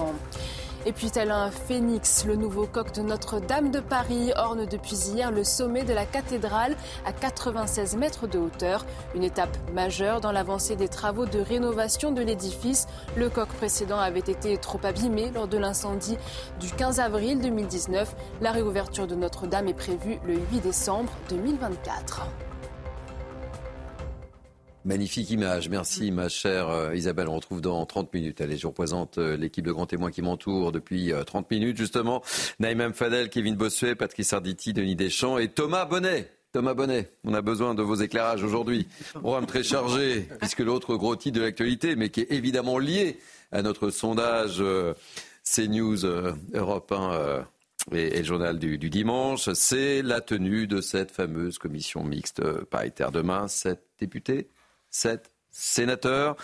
Et 0.88 0.94
puis 0.94 1.12
tel 1.12 1.32
un 1.32 1.52
phénix, 1.52 2.24
le 2.24 2.38
nouveau 2.38 2.66
coq 2.66 2.94
de 2.94 3.02
Notre-Dame 3.02 3.72
de 3.72 3.82
Paris 3.82 4.32
orne 4.38 4.66
depuis 4.66 4.96
hier 4.96 5.32
le 5.32 5.44
sommet 5.44 5.84
de 5.84 5.92
la 5.92 6.06
cathédrale 6.06 6.78
à 7.06 7.12
96 7.12 7.98
mètres 7.98 8.26
de 8.26 8.40
hauteur. 8.40 8.86
Une 9.14 9.26
étape 9.26 9.58
majeure 9.74 10.22
dans 10.22 10.32
l'avancée 10.32 10.78
des 10.78 10.88
travaux 10.88 11.26
de 11.26 11.40
rénovation 11.40 12.14
de 12.14 12.22
l'édifice. 12.22 12.88
Le 13.18 13.30
coq 13.30 13.50
précédent 13.50 14.00
avait 14.00 14.20
été 14.20 14.56
trop 14.56 14.80
abîmé 14.82 15.30
lors 15.36 15.50
de 15.50 15.58
l'incendie 15.58 16.18
du 16.62 16.72
15 16.72 17.02
avril 17.02 17.42
2019. 17.42 18.16
La 18.40 18.54
réouverture 18.54 19.08
de 19.08 19.16
Notre-Dame 19.16 19.68
est 19.68 19.74
prévue 19.74 20.20
le 20.26 20.36
8 20.36 20.62
décembre 20.62 21.12
2024. 21.28 22.22
Magnifique 24.88 25.32
image. 25.32 25.68
Merci, 25.68 26.12
ma 26.12 26.30
chère 26.30 26.70
euh, 26.70 26.96
Isabelle. 26.96 27.28
On 27.28 27.36
retrouve 27.36 27.60
dans 27.60 27.86
30 27.86 28.14
minutes. 28.14 28.40
Allez, 28.40 28.56
je 28.56 28.68
représente 28.68 29.18
euh, 29.18 29.36
l'équipe 29.36 29.66
de 29.66 29.74
grands 29.74 29.86
témoins 29.86 30.12
qui 30.12 30.22
m'entoure 30.22 30.72
depuis 30.72 31.12
30 31.26 31.46
euh, 31.46 31.56
minutes, 31.56 31.76
justement. 31.76 32.24
Naïm 32.62 32.94
Fadel, 32.94 33.30
Kevin 33.30 33.58
Bossuet, 33.58 33.96
Patrice 33.96 34.32
Arditi, 34.32 34.72
Denis 34.72 34.96
Deschamps 34.96 35.40
et 35.40 35.50
Thomas 35.50 35.84
Bonnet. 35.84 36.32
Thomas 36.54 36.74
Bonnet, 36.74 37.12
on 37.26 37.34
a 37.34 37.42
besoin 37.42 37.76
de 37.76 37.82
vos 37.82 37.96
éclairages 37.96 38.46
aujourd'hui. 38.46 38.88
Programme 39.14 39.46
très 39.46 39.62
chargé, 39.62 40.22
puisque 40.40 40.62
l'autre 40.62 40.96
gros 40.96 41.18
titre 41.18 41.38
de 41.40 41.44
l'actualité, 41.44 41.98
mais 41.98 42.08
qui 42.08 42.22
est 42.22 42.32
évidemment 42.32 42.80
lié 42.80 43.20
à 43.52 43.64
notre 43.64 43.90
sondage 43.90 44.64
CNews 45.44 46.06
Europe 46.54 46.94
1 46.94 47.46
et, 47.92 48.20
le 48.20 48.24
journal 48.24 48.58
du, 48.58 48.78
du 48.78 48.90
dimanche, 48.90 49.52
c'est 49.52 50.02
la 50.02 50.22
tenue 50.22 50.66
de 50.66 50.80
cette 50.80 51.12
fameuse 51.12 51.58
commission 51.58 52.06
mixte 52.06 52.42
paritaire. 52.64 53.12
Demain, 53.12 53.50
sept 53.50 53.84
députés 54.00 54.48
sept 54.90 55.32
sénateurs. 55.52 56.36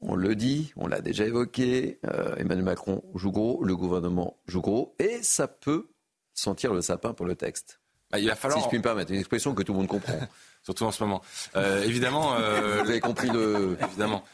On 0.00 0.14
le 0.14 0.36
dit, 0.36 0.72
on 0.76 0.86
l'a 0.86 1.00
déjà 1.00 1.24
évoqué, 1.24 1.98
euh, 2.06 2.36
Emmanuel 2.36 2.64
Macron 2.64 3.02
joue 3.14 3.32
gros, 3.32 3.64
le 3.64 3.74
gouvernement 3.74 4.38
joue 4.46 4.60
gros, 4.60 4.94
et 5.00 5.22
ça 5.22 5.48
peut 5.48 5.88
sentir 6.34 6.72
le 6.72 6.82
sapin 6.82 7.14
pour 7.14 7.26
le 7.26 7.34
texte. 7.34 7.80
Bah, 8.10 8.18
il 8.20 8.28
va 8.28 8.36
falloir... 8.36 8.60
Si 8.60 8.64
je 8.64 8.68
puis 8.68 8.78
me 8.78 8.82
permettre, 8.82 9.10
une 9.10 9.18
expression 9.18 9.54
que 9.54 9.62
tout 9.62 9.72
le 9.72 9.78
monde 9.78 9.88
comprend. 9.88 10.18
Surtout 10.62 10.84
en 10.84 10.92
ce 10.92 11.02
moment. 11.02 11.22
Euh, 11.56 11.82
évidemment, 11.84 12.34
euh, 12.34 12.80
vous 12.84 12.90
avez 12.90 13.00
compris 13.00 13.28
le. 13.28 13.76
Évidemment. 13.80 14.24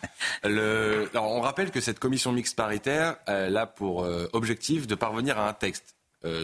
Le... 0.42 1.08
Alors, 1.12 1.30
on 1.30 1.40
rappelle 1.40 1.70
que 1.70 1.80
cette 1.80 1.98
commission 1.98 2.32
mixte 2.32 2.56
paritaire 2.56 3.16
elle 3.26 3.56
a 3.56 3.66
pour 3.66 4.08
objectif 4.32 4.86
de 4.86 4.94
parvenir 4.94 5.38
à 5.38 5.48
un 5.48 5.52
texte. 5.52 5.96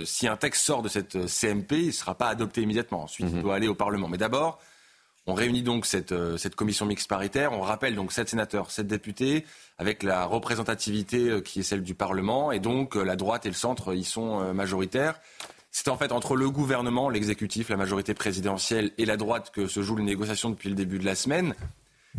si 0.04 0.28
un 0.28 0.36
texte 0.36 0.64
sort 0.64 0.82
de 0.82 0.88
cette 0.88 1.26
CMP, 1.26 1.72
il 1.72 1.86
ne 1.88 1.92
sera 1.92 2.14
pas 2.14 2.28
adopté 2.28 2.62
immédiatement. 2.62 3.04
Ensuite, 3.04 3.26
il 3.30 3.36
mhm. 3.36 3.42
doit 3.42 3.54
aller 3.56 3.68
au 3.68 3.74
Parlement. 3.74 4.06
Mais 4.06 4.18
d'abord, 4.18 4.60
on 5.30 5.34
réunit 5.34 5.62
donc 5.62 5.86
euh, 6.10 6.36
cette, 6.36 6.56
commission 6.56 6.86
mixte 6.86 7.08
paritaire. 7.08 7.52
On 7.52 7.60
rappelle 7.60 7.94
donc 7.94 8.10
sept 8.10 8.28
sénateurs, 8.28 8.72
sept 8.72 8.88
députés, 8.88 9.44
avec 9.78 10.02
la 10.02 10.24
représentativité 10.24 11.28
euh, 11.30 11.40
qui 11.40 11.60
est 11.60 11.62
celle 11.62 11.84
du 11.84 11.94
Parlement. 11.94 12.50
Et 12.50 12.58
donc 12.58 12.96
euh, 12.96 13.04
la 13.04 13.14
droite 13.14 13.46
et 13.46 13.48
le 13.48 13.54
centre 13.54 13.94
y 13.94 14.02
sont 14.02 14.52
majoritaires. 14.52 15.20
C'est 15.70 15.88
en 15.88 15.96
fait 15.96 16.10
entre 16.10 16.34
le 16.34 16.50
gouvernement, 16.50 17.08
l'exécutif, 17.08 17.68
la 17.68 17.76
majorité 17.76 18.12
présidentielle 18.12 18.90
et 18.98 19.04
la 19.04 19.16
droite 19.16 19.52
que 19.54 19.68
se 19.68 19.82
jouent 19.82 19.96
les 19.96 20.04
négociations 20.04 20.50
depuis 20.50 20.68
le 20.68 20.74
début 20.74 20.98
de 20.98 21.04
la 21.04 21.14
semaine. 21.14 21.54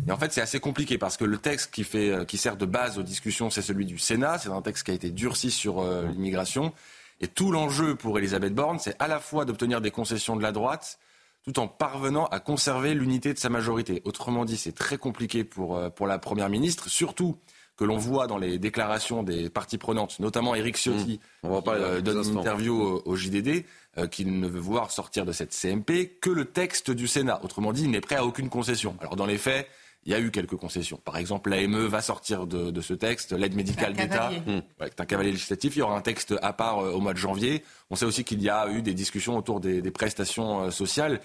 Et 0.08 0.10
en 0.10 0.16
fait, 0.16 0.32
c'est 0.32 0.40
assez 0.40 0.58
compliqué 0.58 0.96
parce 0.96 1.18
que 1.18 1.26
le 1.26 1.36
texte 1.36 1.70
qui, 1.70 1.84
fait, 1.84 2.24
qui 2.26 2.38
sert 2.38 2.56
de 2.56 2.64
base 2.64 2.98
aux 2.98 3.02
discussions, 3.02 3.50
c'est 3.50 3.60
celui 3.60 3.84
du 3.84 3.98
Sénat. 3.98 4.38
C'est 4.38 4.48
un 4.48 4.62
texte 4.62 4.84
qui 4.84 4.90
a 4.90 4.94
été 4.94 5.10
durci 5.10 5.50
sur 5.50 5.84
l'immigration. 5.84 6.72
Et 7.20 7.28
tout 7.28 7.52
l'enjeu 7.52 7.94
pour 7.94 8.18
Elisabeth 8.18 8.54
Borne, 8.54 8.78
c'est 8.78 8.96
à 8.98 9.06
la 9.06 9.20
fois 9.20 9.44
d'obtenir 9.44 9.82
des 9.82 9.90
concessions 9.90 10.34
de 10.34 10.42
la 10.42 10.50
droite, 10.50 10.98
tout 11.44 11.58
en 11.58 11.68
parvenant 11.68 12.26
à 12.26 12.40
conserver 12.40 12.94
l'unité 12.94 13.34
de 13.34 13.38
sa 13.38 13.48
majorité. 13.48 14.02
Autrement 14.04 14.44
dit, 14.44 14.56
c'est 14.56 14.72
très 14.72 14.98
compliqué 14.98 15.44
pour, 15.44 15.76
euh, 15.76 15.90
pour 15.90 16.06
la 16.06 16.18
Première 16.18 16.48
ministre, 16.48 16.88
surtout 16.88 17.36
que 17.76 17.84
l'on 17.84 17.96
voit 17.96 18.26
dans 18.26 18.38
les 18.38 18.58
déclarations 18.58 19.22
des 19.22 19.48
parties 19.48 19.78
prenantes, 19.78 20.20
notamment 20.20 20.54
Ciotti, 20.54 21.20
mmh. 21.42 21.48
On 21.48 21.62
qui 21.62 21.70
euh, 21.70 22.00
donne 22.00 22.22
une 22.22 22.38
interview 22.38 23.00
au, 23.04 23.16
JDD, 23.16 23.64
euh, 23.98 24.06
qu'il 24.06 24.38
ne 24.38 24.46
veut 24.46 24.60
voir 24.60 24.90
sortir 24.90 25.24
de 25.24 25.32
cette 25.32 25.52
CMP 25.52 26.18
que 26.20 26.30
le 26.30 26.44
texte 26.44 26.90
du 26.90 27.08
Sénat. 27.08 27.40
Autrement 27.42 27.72
dit, 27.72 27.84
il 27.84 27.90
n'est 27.90 28.00
prêt 28.00 28.16
à 28.16 28.24
aucune 28.24 28.50
concession. 28.50 28.94
Alors 29.00 29.16
dans 29.16 29.26
les 29.26 29.38
faits, 29.38 29.68
il 30.04 30.12
y 30.12 30.14
a 30.14 30.20
eu 30.20 30.30
quelques 30.30 30.56
concessions. 30.56 31.00
Par 31.04 31.16
exemple, 31.16 31.50
l'AME 31.50 31.86
va 31.86 32.02
sortir 32.02 32.46
de, 32.46 32.80
ce 32.80 32.94
texte, 32.94 33.32
l'aide 33.32 33.54
médicale 33.54 33.92
d'État, 33.92 34.30
mmh. 34.30 34.62
un 34.98 35.04
cavalier 35.04 35.30
législatif. 35.30 35.76
Il 35.76 35.78
y 35.78 35.82
aura 35.82 35.96
un 35.96 36.00
texte 36.00 36.34
à 36.42 36.52
part 36.52 36.80
euh, 36.80 36.92
au 36.92 37.00
mois 37.00 37.12
de 37.12 37.18
janvier. 37.18 37.62
On 37.90 37.96
sait 37.96 38.04
aussi 38.04 38.24
qu'il 38.24 38.42
y 38.42 38.50
a 38.50 38.68
eu 38.68 38.82
des 38.82 38.94
discussions 38.94 39.36
autour 39.36 39.60
des, 39.60 39.82
prestations 39.92 40.62
euh, 40.62 40.70
sociales. 40.70 41.20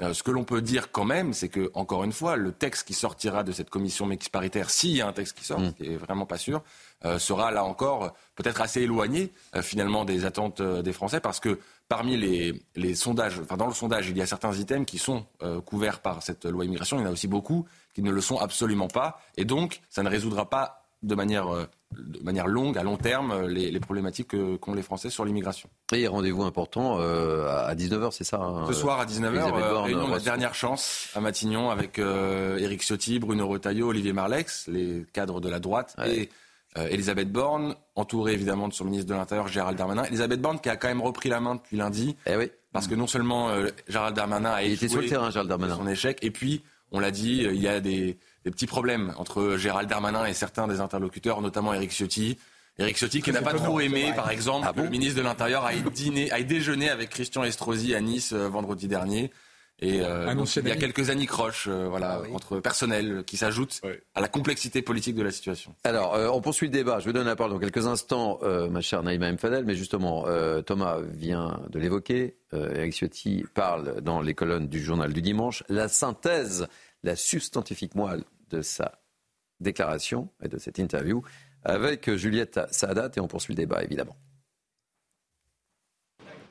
Euh, 0.00 0.14
ce 0.14 0.22
que 0.22 0.30
l'on 0.30 0.44
peut 0.44 0.62
dire 0.62 0.90
quand 0.90 1.04
même, 1.04 1.34
c'est 1.34 1.50
que, 1.50 1.70
encore 1.74 2.04
une 2.04 2.12
fois, 2.12 2.36
le 2.36 2.52
texte 2.52 2.86
qui 2.86 2.94
sortira 2.94 3.42
de 3.44 3.52
cette 3.52 3.68
commission 3.68 4.06
mixte 4.06 4.30
paritaire, 4.30 4.70
s'il 4.70 4.96
y 4.96 5.02
a 5.02 5.06
un 5.06 5.12
texte 5.12 5.36
qui 5.36 5.44
sort, 5.44 5.60
mmh. 5.60 5.66
ce 5.66 5.82
qui 5.82 5.92
est 5.92 5.96
vraiment 5.96 6.24
pas 6.24 6.38
sûr, 6.38 6.62
sera 7.18 7.50
là 7.50 7.64
encore 7.64 8.14
peut-être 8.36 8.60
assez 8.60 8.82
éloigné 8.82 9.32
finalement 9.60 10.04
des 10.04 10.24
attentes 10.24 10.62
des 10.62 10.92
Français, 10.92 11.18
parce 11.18 11.40
que 11.40 11.58
parmi 11.88 12.16
les, 12.16 12.94
sondages, 12.94 13.40
enfin 13.40 13.56
dans 13.56 13.66
le 13.66 13.74
sondage, 13.74 14.08
il 14.08 14.16
y 14.16 14.22
a 14.22 14.26
certains 14.26 14.54
items 14.54 14.86
qui 14.86 14.98
sont 14.98 15.26
couverts 15.66 15.98
par 15.98 16.22
cette 16.22 16.44
loi 16.44 16.64
immigration. 16.64 16.98
Il 16.98 17.02
y 17.02 17.04
en 17.04 17.08
a 17.08 17.12
aussi 17.12 17.26
beaucoup 17.26 17.66
qui 17.94 18.02
ne 18.02 18.10
le 18.10 18.20
sont 18.20 18.38
absolument 18.38 18.88
pas. 18.88 19.20
Et 19.36 19.44
donc, 19.44 19.80
ça 19.88 20.02
ne 20.02 20.08
résoudra 20.08 20.48
pas 20.48 20.82
de 21.02 21.14
manière, 21.14 21.48
euh, 21.48 21.64
de 21.92 22.20
manière 22.20 22.46
longue, 22.46 22.78
à 22.78 22.82
long 22.82 22.96
terme, 22.96 23.32
euh, 23.32 23.48
les, 23.48 23.80
problématiques 23.80 24.34
qu'ont 24.60 24.74
les 24.74 24.82
Français 24.82 25.10
sur 25.10 25.24
l'immigration. 25.24 25.68
Et 25.92 26.06
rendez-vous 26.06 26.44
important 26.44 26.98
euh, 27.00 27.48
à 27.48 27.74
19h, 27.74 28.12
c'est 28.12 28.24
ça 28.24 28.38
hein, 28.38 28.64
Ce 28.68 28.72
soir 28.72 29.00
à 29.00 29.06
19h, 29.06 29.82
réunion 29.82 30.06
de 30.06 30.12
la 30.12 30.20
dernière 30.20 30.54
chance 30.54 31.08
à 31.14 31.20
Matignon 31.20 31.70
avec 31.70 31.98
Éric 31.98 32.82
Ciotti, 32.82 33.18
Bruno 33.18 33.48
Retailleau, 33.48 33.88
Olivier 33.88 34.12
Marlex, 34.12 34.68
les 34.68 35.04
cadres 35.12 35.40
de 35.40 35.48
la 35.48 35.58
droite, 35.58 35.96
et 36.06 36.28
Elisabeth 36.76 37.30
Borne, 37.30 37.74
entourée 37.96 38.32
évidemment 38.32 38.66
de 38.68 38.72
son 38.72 38.86
ministre 38.86 39.06
de 39.06 39.14
l'Intérieur, 39.14 39.48
Gérald 39.48 39.76
Darmanin. 39.76 40.04
Elisabeth 40.04 40.40
Borne 40.40 40.58
qui 40.58 40.70
a 40.70 40.76
quand 40.76 40.88
même 40.88 41.02
repris 41.02 41.28
la 41.28 41.40
main 41.40 41.56
depuis 41.56 41.76
lundi. 41.76 42.16
Eh 42.26 42.36
oui. 42.36 42.50
Parce 42.72 42.86
que 42.86 42.94
non 42.94 43.06
seulement 43.06 43.50
Gérald 43.88 44.16
Darmanin 44.16 44.52
a 44.52 44.62
été 44.62 44.88
sur 44.88 45.02
le 45.02 45.08
terrain, 45.08 45.30
Gérald 45.30 45.50
Darmanin. 45.50 45.76
son 45.76 45.88
échec, 45.88 46.18
et 46.22 46.30
puis 46.30 46.62
on 46.92 47.00
l'a 47.00 47.10
dit, 47.10 47.44
euh, 47.44 47.54
il 47.54 47.60
y 47.60 47.68
a 47.68 47.80
des, 47.80 48.18
petits 48.44 48.66
problèmes 48.66 49.14
entre 49.16 49.56
Gérald 49.56 49.88
Darmanin 49.88 50.26
et 50.26 50.34
certains 50.34 50.68
des 50.68 50.80
interlocuteurs, 50.80 51.40
notamment 51.40 51.72
Éric 51.74 51.92
Ciotti. 51.92 52.38
Éric 52.78 52.96
Ciotti 52.96 53.22
qui 53.22 53.32
n'a 53.32 53.42
pas 53.42 53.54
trop 53.54 53.80
aimé, 53.80 54.12
par 54.16 54.30
exemple, 54.30 54.66
ah 54.68 54.72
que 54.72 54.80
le 54.80 54.88
ministre 54.88 55.16
de 55.16 55.22
l'Intérieur 55.22 55.64
aille, 55.64 55.82
dîner, 55.94 56.30
déjeuner 56.44 56.88
avec 56.88 57.10
Christian 57.10 57.44
Estrosi 57.44 57.94
à 57.94 58.00
Nice 58.00 58.32
euh, 58.32 58.48
vendredi 58.48 58.88
dernier. 58.88 59.30
Et 59.82 60.00
euh, 60.00 60.32
il 60.56 60.68
y 60.68 60.70
a 60.70 60.76
quelques 60.76 61.10
anicroches 61.10 61.68
voilà, 61.68 62.22
ah 62.24 62.34
entre 62.34 62.60
personnels 62.60 63.24
qui 63.26 63.36
s'ajoutent 63.36 63.80
à 64.14 64.20
la 64.20 64.28
complexité 64.28 64.80
politique 64.80 65.16
de 65.16 65.22
la 65.22 65.32
situation. 65.32 65.74
Alors, 65.84 66.16
on 66.34 66.40
poursuit 66.40 66.68
le 66.68 66.72
débat. 66.72 67.00
Je 67.00 67.06
vais 67.06 67.12
donner 67.12 67.26
la 67.26 67.36
parole 67.36 67.52
dans 67.52 67.58
quelques 67.58 67.86
instants, 67.86 68.38
ma 68.70 68.80
chère 68.80 69.02
Naïma 69.02 69.32
Mfadel, 69.32 69.64
mais 69.64 69.74
justement, 69.74 70.24
Thomas 70.64 70.98
vient 71.00 71.60
de 71.70 71.78
l'évoquer. 71.80 72.36
Eric 72.52 72.92
Ciotti 72.92 73.44
parle 73.54 74.00
dans 74.02 74.20
les 74.20 74.34
colonnes 74.34 74.68
du 74.68 74.80
journal 74.80 75.12
du 75.12 75.20
dimanche. 75.20 75.64
La 75.68 75.88
synthèse 75.88 76.68
la 77.02 77.16
substantifique 77.16 77.94
moelle 77.94 78.24
de 78.50 78.62
sa 78.62 79.00
déclaration 79.60 80.28
et 80.42 80.48
de 80.48 80.58
cette 80.58 80.78
interview 80.78 81.22
avec 81.64 82.12
Juliette 82.14 82.60
Saadat 82.70 83.10
et 83.16 83.20
on 83.20 83.28
poursuit 83.28 83.54
le 83.54 83.58
débat 83.58 83.82
évidemment. 83.82 84.16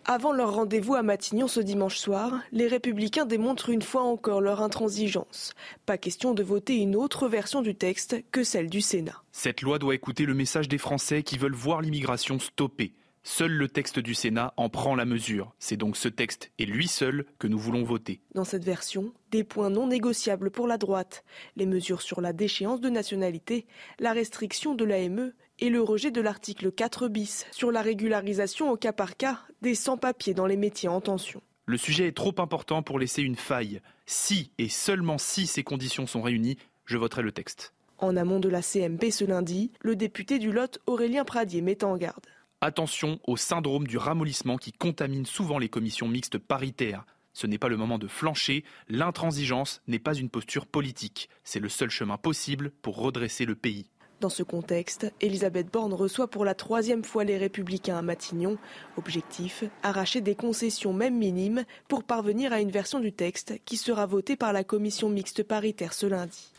Avant 0.05 0.33
leur 0.33 0.55
rendez-vous 0.55 0.95
à 0.95 1.03
Matignon 1.03 1.47
ce 1.47 1.59
dimanche 1.59 1.97
soir, 1.97 2.39
les 2.51 2.67
républicains 2.67 3.25
démontrent 3.25 3.69
une 3.69 3.83
fois 3.83 4.01
encore 4.01 4.41
leur 4.41 4.61
intransigeance. 4.61 5.53
Pas 5.85 5.99
question 5.99 6.33
de 6.33 6.41
voter 6.41 6.77
une 6.77 6.95
autre 6.95 7.27
version 7.27 7.61
du 7.61 7.75
texte 7.75 8.15
que 8.31 8.43
celle 8.43 8.69
du 8.69 8.81
Sénat. 8.81 9.21
Cette 9.31 9.61
loi 9.61 9.77
doit 9.77 9.93
écouter 9.93 10.25
le 10.25 10.33
message 10.33 10.67
des 10.67 10.79
Français 10.79 11.21
qui 11.21 11.37
veulent 11.37 11.53
voir 11.53 11.81
l'immigration 11.81 12.39
stoppée. 12.39 12.93
Seul 13.23 13.51
le 13.51 13.67
texte 13.67 13.99
du 13.99 14.15
Sénat 14.15 14.55
en 14.57 14.69
prend 14.69 14.95
la 14.95 15.05
mesure. 15.05 15.53
C'est 15.59 15.77
donc 15.77 15.95
ce 15.95 16.07
texte 16.07 16.51
et 16.57 16.65
lui 16.65 16.87
seul 16.87 17.25
que 17.37 17.45
nous 17.45 17.59
voulons 17.59 17.83
voter. 17.83 18.21
Dans 18.33 18.43
cette 18.43 18.65
version, 18.65 19.13
des 19.29 19.43
points 19.43 19.69
non 19.69 19.85
négociables 19.85 20.49
pour 20.49 20.65
la 20.65 20.79
droite, 20.79 21.23
les 21.55 21.67
mesures 21.67 22.01
sur 22.01 22.21
la 22.21 22.33
déchéance 22.33 22.81
de 22.81 22.89
nationalité, 22.89 23.67
la 23.99 24.13
restriction 24.13 24.73
de 24.73 24.83
l'AME 24.83 25.33
et 25.61 25.69
le 25.69 25.81
rejet 25.81 26.11
de 26.11 26.21
l'article 26.21 26.71
4 26.71 27.07
bis 27.07 27.45
sur 27.51 27.71
la 27.71 27.83
régularisation 27.83 28.71
au 28.71 28.77
cas 28.77 28.91
par 28.91 29.15
cas 29.15 29.39
des 29.61 29.75
sans-papiers 29.75 30.33
dans 30.33 30.47
les 30.47 30.57
métiers 30.57 30.89
en 30.89 30.99
tension. 30.99 31.41
Le 31.67 31.77
sujet 31.77 32.07
est 32.07 32.17
trop 32.17 32.33
important 32.39 32.81
pour 32.81 32.99
laisser 32.99 33.21
une 33.21 33.35
faille. 33.35 33.79
Si 34.07 34.51
et 34.57 34.67
seulement 34.67 35.19
si 35.19 35.45
ces 35.45 35.63
conditions 35.63 36.07
sont 36.07 36.23
réunies, 36.23 36.57
je 36.85 36.97
voterai 36.97 37.21
le 37.21 37.31
texte. 37.31 37.73
En 37.99 38.17
amont 38.17 38.39
de 38.39 38.49
la 38.49 38.63
CMP 38.63 39.11
ce 39.11 39.23
lundi, 39.23 39.71
le 39.81 39.95
député 39.95 40.39
du 40.39 40.51
Lot 40.51 40.79
Aurélien 40.87 41.23
Pradier 41.23 41.61
met 41.61 41.83
en 41.83 41.95
garde. 41.95 42.25
Attention 42.59 43.19
au 43.25 43.37
syndrome 43.37 43.85
du 43.85 43.97
ramollissement 43.97 44.57
qui 44.57 44.71
contamine 44.71 45.25
souvent 45.27 45.59
les 45.59 45.69
commissions 45.69 46.07
mixtes 46.07 46.39
paritaires. 46.39 47.05
Ce 47.33 47.47
n'est 47.47 47.59
pas 47.59 47.69
le 47.69 47.77
moment 47.77 47.99
de 47.99 48.07
flancher, 48.07 48.65
l'intransigeance 48.89 49.81
n'est 49.87 49.99
pas 49.99 50.15
une 50.15 50.29
posture 50.29 50.65
politique, 50.65 51.29
c'est 51.43 51.59
le 51.59 51.69
seul 51.69 51.89
chemin 51.89 52.17
possible 52.17 52.71
pour 52.81 52.97
redresser 52.97 53.45
le 53.45 53.55
pays. 53.55 53.85
Dans 54.21 54.29
ce 54.29 54.43
contexte, 54.43 55.11
Elisabeth 55.19 55.73
Borne 55.73 55.95
reçoit 55.95 56.29
pour 56.29 56.45
la 56.45 56.53
troisième 56.53 57.03
fois 57.03 57.23
les 57.23 57.39
Républicains 57.39 57.97
à 57.97 58.03
Matignon. 58.03 58.59
Objectif, 58.95 59.63
arracher 59.81 60.21
des 60.21 60.35
concessions 60.35 60.93
même 60.93 61.17
minimes 61.17 61.65
pour 61.87 62.03
parvenir 62.03 62.53
à 62.53 62.61
une 62.61 62.69
version 62.69 62.99
du 62.99 63.11
texte 63.11 63.55
qui 63.65 63.77
sera 63.77 64.05
votée 64.05 64.35
par 64.35 64.53
la 64.53 64.63
commission 64.63 65.09
mixte 65.09 65.41
paritaire 65.41 65.93
ce 65.93 66.05
lundi. 66.05 66.51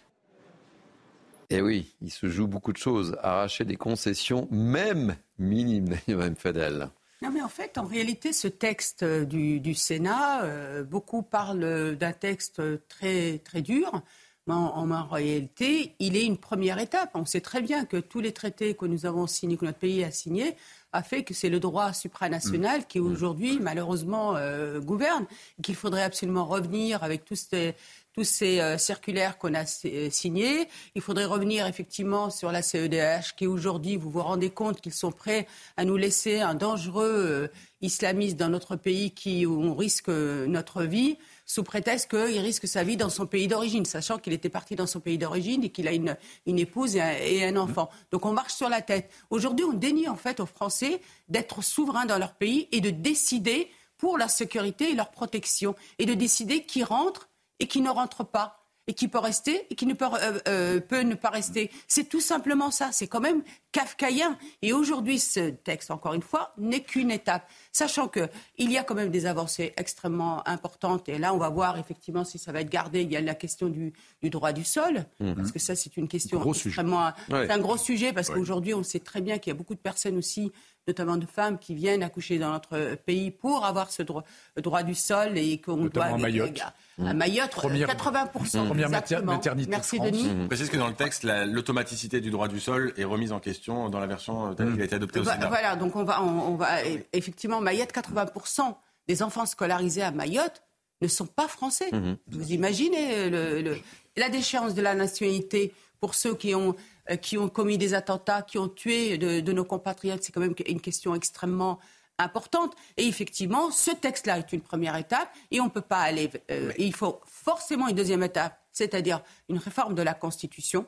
Eh 1.51 1.63
oui, 1.63 1.95
il 2.03 2.11
se 2.11 2.29
joue 2.29 2.49
beaucoup 2.49 2.73
de 2.73 2.79
choses. 2.79 3.17
Arracher 3.23 3.65
des 3.65 3.77
concessions, 3.77 4.49
même 4.51 5.15
minimes, 5.39 5.97
même 6.09 6.35
Fadel. 6.35 6.91
Non, 7.23 7.31
mais 7.31 7.43
en 7.43 7.49
fait, 7.49 7.79
en 7.79 7.85
réalité, 7.85 8.33
ce 8.33 8.49
texte 8.49 9.05
du, 9.05 9.75
Sénat, 9.75 10.43
euh, 10.43 10.83
beaucoup 10.83 11.23
parlent 11.23 11.95
d'un 11.95 12.13
texte 12.13 12.61
très, 12.89 13.39
très 13.39 13.63
dur. 13.63 14.03
Mais 14.49 14.55
en, 14.55 15.07
réalité, 15.09 15.95
il 16.01 16.17
est 16.17 16.25
une 16.25 16.37
première 16.37 16.79
étape. 16.81 17.11
On 17.15 17.25
sait 17.25 17.41
très 17.41 17.63
bien 17.63 17.85
que 17.85 17.97
tous 17.99 18.19
les 18.21 18.33
traités 18.33 18.75
que 18.75 18.87
nous 18.87 19.07
avons 19.07 19.29
signés, 19.29 19.57
que 19.57 19.65
notre 19.65 19.79
pays 19.79 20.03
a 20.03 20.11
signés, 20.11 20.57
a 20.93 21.05
fait 21.05 21.23
que 21.23 21.33
c'est 21.33 21.49
le 21.49 21.61
droit 21.61 21.93
supranational 21.93 22.81
mm. 22.81 22.85
qui 22.89 22.99
mm. 22.99 23.07
aujourd'hui, 23.07 23.59
malheureusement, 23.61 24.35
euh, 24.37 24.81
gouverne. 24.81 25.27
Qu'il 25.63 25.77
faudrait 25.77 26.03
absolument 26.03 26.45
revenir 26.45 27.05
avec 27.05 27.25
tous 27.25 27.37
ces 27.37 27.75
tous 28.15 28.25
ces 28.25 28.61
euh, 28.61 28.77
circulaires 28.77 29.39
qu'on 29.39 29.55
a 29.55 29.65
euh, 29.87 30.11
signés. 30.11 30.69
Il 30.95 31.01
faudrait 31.01 31.25
revenir 31.25 31.67
effectivement 31.67 32.29
sur 32.29 32.53
la 32.53 32.61
CEDH 32.61 33.35
qui 33.39 33.47
aujourd'hui, 33.47 33.97
vous 33.97 34.11
vous 34.11 34.21
rendez 34.21 34.51
compte 34.51 34.83
qu'ils 34.83 34.93
sont 34.93 35.13
prêts 35.13 35.47
à 35.79 35.87
nous 35.87 35.97
laisser 35.97 36.41
un 36.41 36.55
dangereux 36.55 37.49
islamiste 37.81 38.37
dans 38.37 38.51
notre 38.51 38.77
pays 38.77 39.13
qui, 39.13 39.47
où 39.47 39.63
on 39.63 39.75
risque 39.75 40.09
notre 40.09 40.83
vie 40.83 41.17
sous 41.45 41.63
prétexte 41.63 42.09
qu'il 42.11 42.39
risque 42.39 42.67
sa 42.69 42.85
vie 42.85 42.97
dans 42.97 43.09
son 43.09 43.27
pays 43.27 43.49
d'origine, 43.49 43.85
sachant 43.85 44.19
qu'il 44.19 44.33
était 44.33 44.49
parti 44.49 44.77
dans 44.77 44.87
son 44.87 45.01
pays 45.01 45.19
d'origine 45.19 45.65
et 45.65 45.71
qu'il 45.71 45.89
a 45.89 45.93
une, 45.93 46.17
épouse 46.47 46.97
et 46.97 47.45
un, 47.45 47.57
enfant. 47.57 47.91
Donc 48.11 48.25
on 48.27 48.33
marche 48.33 48.55
sur 48.55 48.69
la 48.69 48.83
tête. 48.83 49.11
Aujourd'hui, 49.31 49.65
on 49.65 49.73
dénie 49.73 50.09
en 50.09 50.17
fait 50.17 50.41
aux 50.41 50.47
Français 50.47 51.01
d'être 51.29 51.63
souverains 51.63 52.07
dans 52.07 52.19
leur 52.19 52.35
pays 52.35 52.69
et 52.73 52.81
de 52.81 52.91
décider 52.91 53.71
pour 53.99 54.19
leur 54.19 54.31
sécurité 54.31 54.91
et 54.91 54.95
leur 54.95 55.11
protection 55.11 55.75
et 55.99 56.07
de 56.07 56.15
décider 56.15 56.65
qui 56.65 56.83
rentre 56.83 57.29
et 57.61 57.69
qui 57.69 57.81
ne 57.81 57.91
rentre 57.91 58.25
pas 58.25 58.62
et 58.87 58.95
qui 58.95 59.09
peut 59.09 59.19
rester 59.19 59.67
et 59.71 59.75
qui 59.75 59.87
ne 59.87 59.95
peut, 59.95 60.07
euh, 60.07 60.39
euh, 60.49 60.81
peut 60.81 61.03
ne 61.03 61.15
pas 61.15 61.31
rester. 61.31 61.71
C'est 61.87 62.09
tout 62.09 62.21
simplement 62.21 62.71
ça. 62.71 62.91
C'est 62.93 63.07
quand 63.07 63.21
même 63.21 63.43
kafkaïen. 63.71 64.37
Et 64.61 64.73
aujourd'hui, 64.73 65.19
ce 65.19 65.51
texte, 65.51 65.91
encore 65.91 66.15
une 66.15 66.23
fois, 66.23 66.53
n'est 66.59 66.83
qu'une 66.83 67.11
étape. 67.11 67.49
Sachant 67.71 68.09
qu'il 68.09 68.31
y 68.59 68.77
a 68.77 68.85
quand 68.85 68.95
même 68.95 69.11
des 69.11 69.27
avancées 69.27 69.73
extrêmement 69.77 70.47
importantes. 70.49 71.09
Et 71.09 71.19
là, 71.19 71.33
on 71.33 71.39
va 71.39 71.49
voir 71.49 71.79
effectivement 71.79 72.25
si 72.25 72.39
ça 72.39 72.53
va 72.53 72.61
être 72.61 72.71
gardé. 72.71 73.03
Il 73.03 73.13
y 73.13 73.17
a 73.17 73.21
la 73.21 73.35
question 73.35 73.69
du, 73.69 73.93
droit 74.25 74.53
du 74.53 74.65
sol. 74.65 75.05
Mhm. 75.21 75.37
Parce 75.37 75.53
que 75.53 75.59
ça, 75.59 75.77
c'est 75.77 75.97
une 75.97 76.09
question 76.09 76.45
extrêmement. 76.53 77.13
C'est 77.29 77.51
un 77.51 77.59
gros 77.59 77.77
sujet 77.77 78.13
parce 78.13 78.31
qu'aujourd'hui, 78.31 78.75
on 78.75 78.83
sait 78.83 79.01
très 79.01 79.21
bien 79.21 79.39
qu'il 79.39 79.53
y 79.53 79.55
a 79.55 79.57
beaucoup 79.57 79.75
de 79.75 79.81
personnes 79.81 80.19
aussi 80.19 80.51
notamment 80.89 81.17
de 81.17 81.27
femmes 81.27 81.59
qui 81.59 81.75
viennent 81.75 82.03
accoucher 82.03 82.39
dans 82.39 82.53
notre 82.53 82.97
pays 82.97 83.31
pour 83.31 83.65
avoir 83.65 83.91
ce 83.91 84.03
droit, 84.03 84.25
droit 84.57 84.83
du 84.83 84.95
sol 84.95 85.39
et 85.39 85.61
qu'on 85.61 85.87
doit. 85.87 86.05
À 86.05 86.17
Mayotte. 86.17 86.61
À 86.99 87.15
Mayotte, 87.15 87.55
80%. 87.55 88.67
Première 88.67 88.91
maternité 88.91 89.71
Merci 89.71 90.01
Denis. 90.01 90.29
Je 90.29 90.47
précise 90.47 90.71
que 90.71 90.77
dans 90.77 90.89
le 90.89 90.95
texte, 90.95 91.25
l'automaticité 91.25 92.21
du 92.21 92.31
droit 92.31 92.49
du 92.49 92.61
sol 92.61 92.93
est 92.97 93.05
remise 93.05 93.33
en 93.33 93.41
question 93.41 93.89
dans 93.89 94.01
la 94.01 94.07
version 94.07 94.55
telle 94.55 94.75
qui 94.75 94.81
a 94.81 94.85
été 94.85 94.97
adoptée 94.97 95.21
au 95.21 95.25
Sénat. 95.25 95.49
Voilà, 95.49 95.77
donc 95.77 95.97
on 95.97 96.05
va, 96.05 96.23
on, 96.23 96.57
va 96.57 96.83
effectivement, 97.13 97.61
Mayotte, 97.61 97.93
80% 97.93 98.75
des 99.09 99.23
enfants 99.23 99.47
scolarisés 99.47 100.03
à 100.03 100.11
Mayotte 100.11 100.63
ne 101.01 101.09
sont 101.09 101.27
pas 101.27 101.49
français. 101.49 101.91
Mhm. 101.93 102.17
Vous 102.29 102.53
imaginez 102.53 103.29
le, 103.31 103.77
la 104.17 104.29
déchéance 104.29 104.75
de 104.75 104.83
la 104.83 104.95
nationalité 104.95 105.73
pour 106.01 106.15
ceux 106.15 106.35
qui 106.35 106.55
ont 106.55 106.71
euh, 106.71 106.75
qui 107.21 107.37
ont 107.39 107.49
commis 107.49 107.79
des 107.79 107.95
attentats, 107.95 108.43
qui 108.43 108.59
ont 108.59 108.69
tué 108.69 109.19
de, 109.19 109.53
nos 109.53 109.65
compatriotes. 109.65 110.23
C'est 110.23 110.33
quand 110.33 110.41
même 110.41 110.55
une 110.67 110.81
question 110.81 111.15
extrêmement 111.15 111.79
importante. 112.19 112.75
Et 112.97 113.07
effectivement, 113.07 113.71
ce 113.71 113.91
texte-là 113.91 114.39
est 114.39 114.53
une 114.53 114.61
première 114.61 114.97
étape 114.97 115.29
et 115.51 115.61
on 115.61 115.65
ne 115.65 115.71
peut 115.71 115.81
pas 115.81 116.01
aller. 116.01 116.31
Euh, 116.51 116.73
il 116.79 116.95
faut 116.95 117.21
forcément 117.27 117.89
une 117.89 117.97
deuxième 117.97 118.23
étape, 118.23 118.59
c'est-à-dire 118.73 119.23
une 119.49 119.59
réforme 119.59 119.95
de 119.95 120.03
la 120.03 120.15
Constitution 120.15 120.87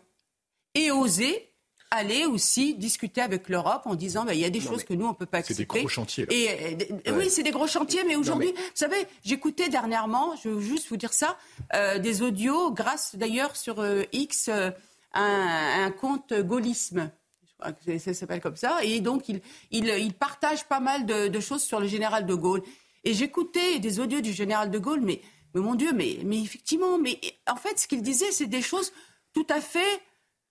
et 0.74 0.90
oser 0.90 1.50
aller 1.90 2.24
aussi 2.24 2.74
discuter 2.74 3.20
avec 3.20 3.48
l'Europe 3.48 3.83
en 3.85 3.94
disant 3.94 4.24
bah, 4.24 4.35
il 4.35 4.40
y 4.40 4.44
a 4.44 4.50
des 4.50 4.61
choses 4.61 4.83
que 4.83 4.94
nous 4.94 5.07
on 5.07 5.11
ne 5.11 5.14
peut 5.14 5.27
pas 5.27 5.38
accepter. 5.38 5.62
C'est 5.62 5.74
des 5.74 5.81
gros 5.81 5.88
chantiers. 5.88 6.27
Et, 6.29 6.77
euh, 7.07 7.16
Oui, 7.16 7.31
c'est 7.31 7.44
des 7.44 7.53
gros 7.53 7.68
chantiers, 7.68 8.03
mais 8.05 8.16
aujourd'hui, 8.16 8.50
vous 8.53 8.61
savez, 8.74 8.96
j'écoutais 9.24 9.68
dernièrement, 9.68 10.35
je 10.42 10.48
veux 10.48 10.61
juste 10.61 10.88
vous 10.88 10.96
dire 10.96 11.12
ça, 11.12 11.38
des 12.00 12.22
audios, 12.22 12.72
grâce 12.72 13.14
d'ailleurs 13.14 13.55
sur 13.55 13.85
X 14.12 14.50
un, 15.14 15.90
compte 15.90 16.33
gaullisme. 16.33 17.11
Ça 17.98 18.14
s'appelle 18.14 18.40
comme 18.40 18.57
ça. 18.57 18.85
Et 18.85 19.00
donc, 19.00 19.29
il, 19.29 19.40
il, 19.70 20.12
partage 20.14 20.64
pas 20.64 20.81
mal 20.81 21.07
de, 21.07 21.40
choses 21.40 21.62
sur 21.62 21.81
le 21.81 21.87
général 21.87 22.27
de 22.27 22.35
Gaulle. 22.35 22.62
Et 23.05 23.14
j'écoutais 23.14 23.79
des 23.79 24.00
audios 24.00 24.20
du 24.20 24.33
général 24.33 24.70
de 24.70 24.79
Gaulle, 24.79 25.00
mais, 25.00 25.20
mais 25.55 25.61
mon 25.61 25.74
Dieu, 25.74 25.92
mais, 25.92 26.18
mais 26.24 26.40
effectivement, 26.42 26.98
mais 26.98 27.20
en 27.48 27.57
fait, 27.57 27.79
ce 27.79 27.87
qu'il 27.87 28.03
disait, 28.03 28.33
c'est 28.33 28.46
des 28.46 28.62
choses 28.62 28.92
tout 29.33 29.46
à 29.50 29.61
fait, 29.61 30.00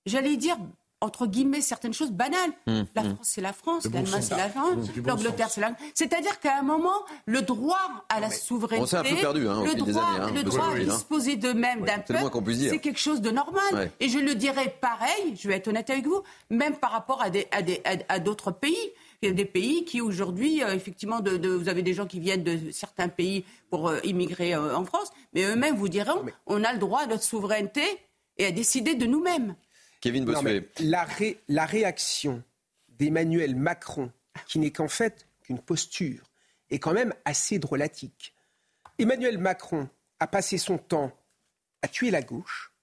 j'allais 0.05 0.37
dire, 0.37 0.57
entre 1.03 1.27
guillemets, 1.27 1.61
certaines 1.61 1.93
choses 1.93 2.11
banales. 2.11 2.51
Hum, 2.65 2.85
la 2.95 3.01
hum. 3.01 3.15
France, 3.15 3.27
c'est 3.29 3.41
la 3.41 3.53
France, 3.53 3.83
l'Allemagne, 3.91 4.21
c'est 4.21 4.37
la 4.37 4.49
France, 4.49 4.87
l'Angleterre, 5.05 5.49
c'est 5.49 5.61
la 5.61 5.75
C'est-à-dire 5.93 6.39
qu'à 6.39 6.59
un 6.59 6.63
moment, 6.63 7.03
le 7.25 7.41
droit 7.41 8.05
à 8.09 8.21
la 8.21 8.29
souveraineté, 8.29 8.95
un 8.95 9.03
peu 9.03 9.15
perdu, 9.15 9.47
hein, 9.47 9.63
le 9.65 9.75
droit, 9.75 10.03
années, 10.03 10.19
hein, 10.21 10.31
le 10.33 10.43
droit 10.43 10.69
à 10.73 10.79
disposer 10.79 11.35
d'eux-mêmes 11.35 11.81
d'un 11.81 11.99
peuple, 11.99 12.53
c'est 12.69 12.79
quelque 12.79 12.99
chose 12.99 13.21
de 13.21 13.31
normal. 13.31 13.91
Et 13.99 14.07
je 14.07 14.17
le 14.19 14.33
dirais 14.35 14.75
pareil, 14.79 15.35
je 15.37 15.47
vais 15.47 15.55
être 15.55 15.67
honnête 15.67 15.89
avec 15.89 16.07
vous, 16.07 16.23
même 16.49 16.75
par 16.75 16.91
rapport 16.91 17.21
à 17.21 17.29
d'autres 17.29 17.47
à 17.51 17.61
des, 17.61 17.81
à, 18.47 18.51
pays. 18.53 18.91
Il 19.21 19.27
y 19.27 19.29
a 19.29 19.33
des 19.33 19.45
pays 19.45 19.85
qui 19.85 20.01
aujourd'hui, 20.01 20.61
euh, 20.63 20.73
effectivement, 20.73 21.21
de, 21.21 21.47
vous 21.47 21.69
avez 21.69 21.81
des 21.81 21.93
gens 21.93 22.05
qui 22.05 22.19
viennent 22.19 22.43
de 22.43 22.59
certains 22.71 23.07
pays 23.07 23.45
pour 23.69 23.87
euh, 23.87 23.99
immigrer 24.03 24.53
euh, 24.53 24.75
en 24.75 24.83
France, 24.83 25.11
mais 25.33 25.43
eux-mêmes 25.43 25.77
vous 25.77 25.87
diront, 25.87 26.25
on 26.45 26.61
a 26.61 26.73
le 26.73 26.79
droit 26.79 27.01
à 27.01 27.07
notre 27.07 27.23
souveraineté 27.23 27.83
et 28.37 28.45
à 28.45 28.51
décider 28.51 28.95
de 28.95 29.05
nous-mêmes. 29.05 29.55
Kevin 30.03 30.25
Bossuet. 30.25 30.67
la, 30.81 31.07
la 31.47 31.65
réaction 31.65 32.43
d'Emmanuel 32.89 33.55
Macron, 33.55 34.11
qui 34.47 34.59
n'est 34.59 34.71
qu'en 34.71 34.89
fait 34.89 35.29
qu'une 35.41 35.59
posture, 35.59 36.29
est 36.69 36.79
quand 36.79 36.91
même 36.91 37.13
assez 37.23 37.57
drôlatique. 37.57 38.35
Emmanuel 38.99 39.37
Macron 39.37 39.87
a 40.19 40.27
passé 40.27 40.57
son 40.57 40.77
temps 40.77 41.17
à 41.81 41.87
tuer 41.87 42.11
la 42.11 42.21
gauche, 42.21 42.73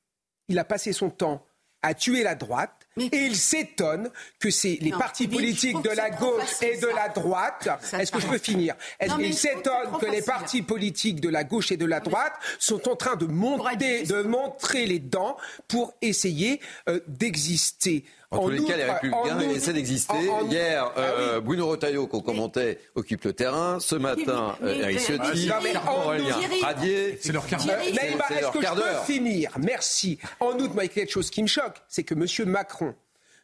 il 0.49 0.59
a 0.59 0.65
passé 0.65 0.95
son 0.95 1.11
temps 1.11 1.47
à 1.83 1.93
tuer 1.93 2.23
la 2.23 2.35
droite, 2.35 2.80
et 3.01 3.27
il 3.27 3.37
s'étonne 3.37 4.11
que 4.39 4.51
c'est 4.51 4.79
les 4.81 4.91
partis 4.91 5.29
politiques 5.29 5.83
de 5.83 5.91
la 5.91 6.11
gauche 6.11 6.63
et 6.63 6.77
de 6.79 6.87
la 6.87 7.09
droite. 7.09 7.69
Est-ce 7.93 8.13
que 8.13 8.21
je 8.21 8.27
peux 8.27 8.39
finir? 8.39 8.75
Il 9.19 9.35
s'étonne 9.35 9.99
que 10.01 10.07
les 10.07 10.23
partis 10.23 10.63
politiques 10.63 11.21
de 11.21 11.29
la 11.29 11.45
gauche 11.45 11.73
et 11.73 11.77
de 11.77 11.87
la 11.87 12.01
droite 12.01 12.33
sont 12.59 12.89
en 12.89 12.97
train 12.97 13.17
de 13.17 13.27
monter, 13.27 14.05
de 14.05 14.23
montrer 14.23 14.87
les 14.87 14.99
dents 14.99 15.37
pour 15.69 15.95
essayer 16.03 16.61
euh, 16.89 17.01
d'exister? 17.07 18.05
En, 18.33 18.45
tous 18.45 18.51
les 18.51 18.63
cas, 18.63 18.77
les 18.77 18.85
Républicains 18.85 19.41
essaient 19.41 19.73
d'exister. 19.73 20.31
Hier, 20.49 20.93
ah 20.95 21.01
euh, 21.01 21.41
Bruno 21.41 21.67
Retailleau, 21.67 22.07
qu'on 22.07 22.21
commentait, 22.21 22.79
occupe 22.95 23.25
le 23.25 23.33
terrain. 23.33 23.81
Ce 23.81 23.97
matin, 23.97 24.57
Eric 24.65 25.01
Ciotti, 25.01 25.51
Aurélien 25.89 26.37
Radier. 26.63 27.19
C'est 27.21 27.33
leur 27.33 27.45
quart 27.47 27.65
d'heure. 27.65 27.81
Est-ce 27.81 28.53
que 28.53 28.63
je 28.63 28.73
peux 28.73 29.13
finir 29.13 29.51
Merci. 29.59 30.19
En 30.39 30.53
outre, 30.53 30.75
moi, 30.75 30.85
il 30.85 30.89
y 30.89 30.91
a 30.91 30.95
quelque 30.95 31.11
chose 31.11 31.31
qui 31.31 31.43
me 31.43 31.49
choque, 31.49 31.83
c'est 31.89 32.05
que 32.05 32.15
M. 32.15 32.49
Macron 32.49 32.95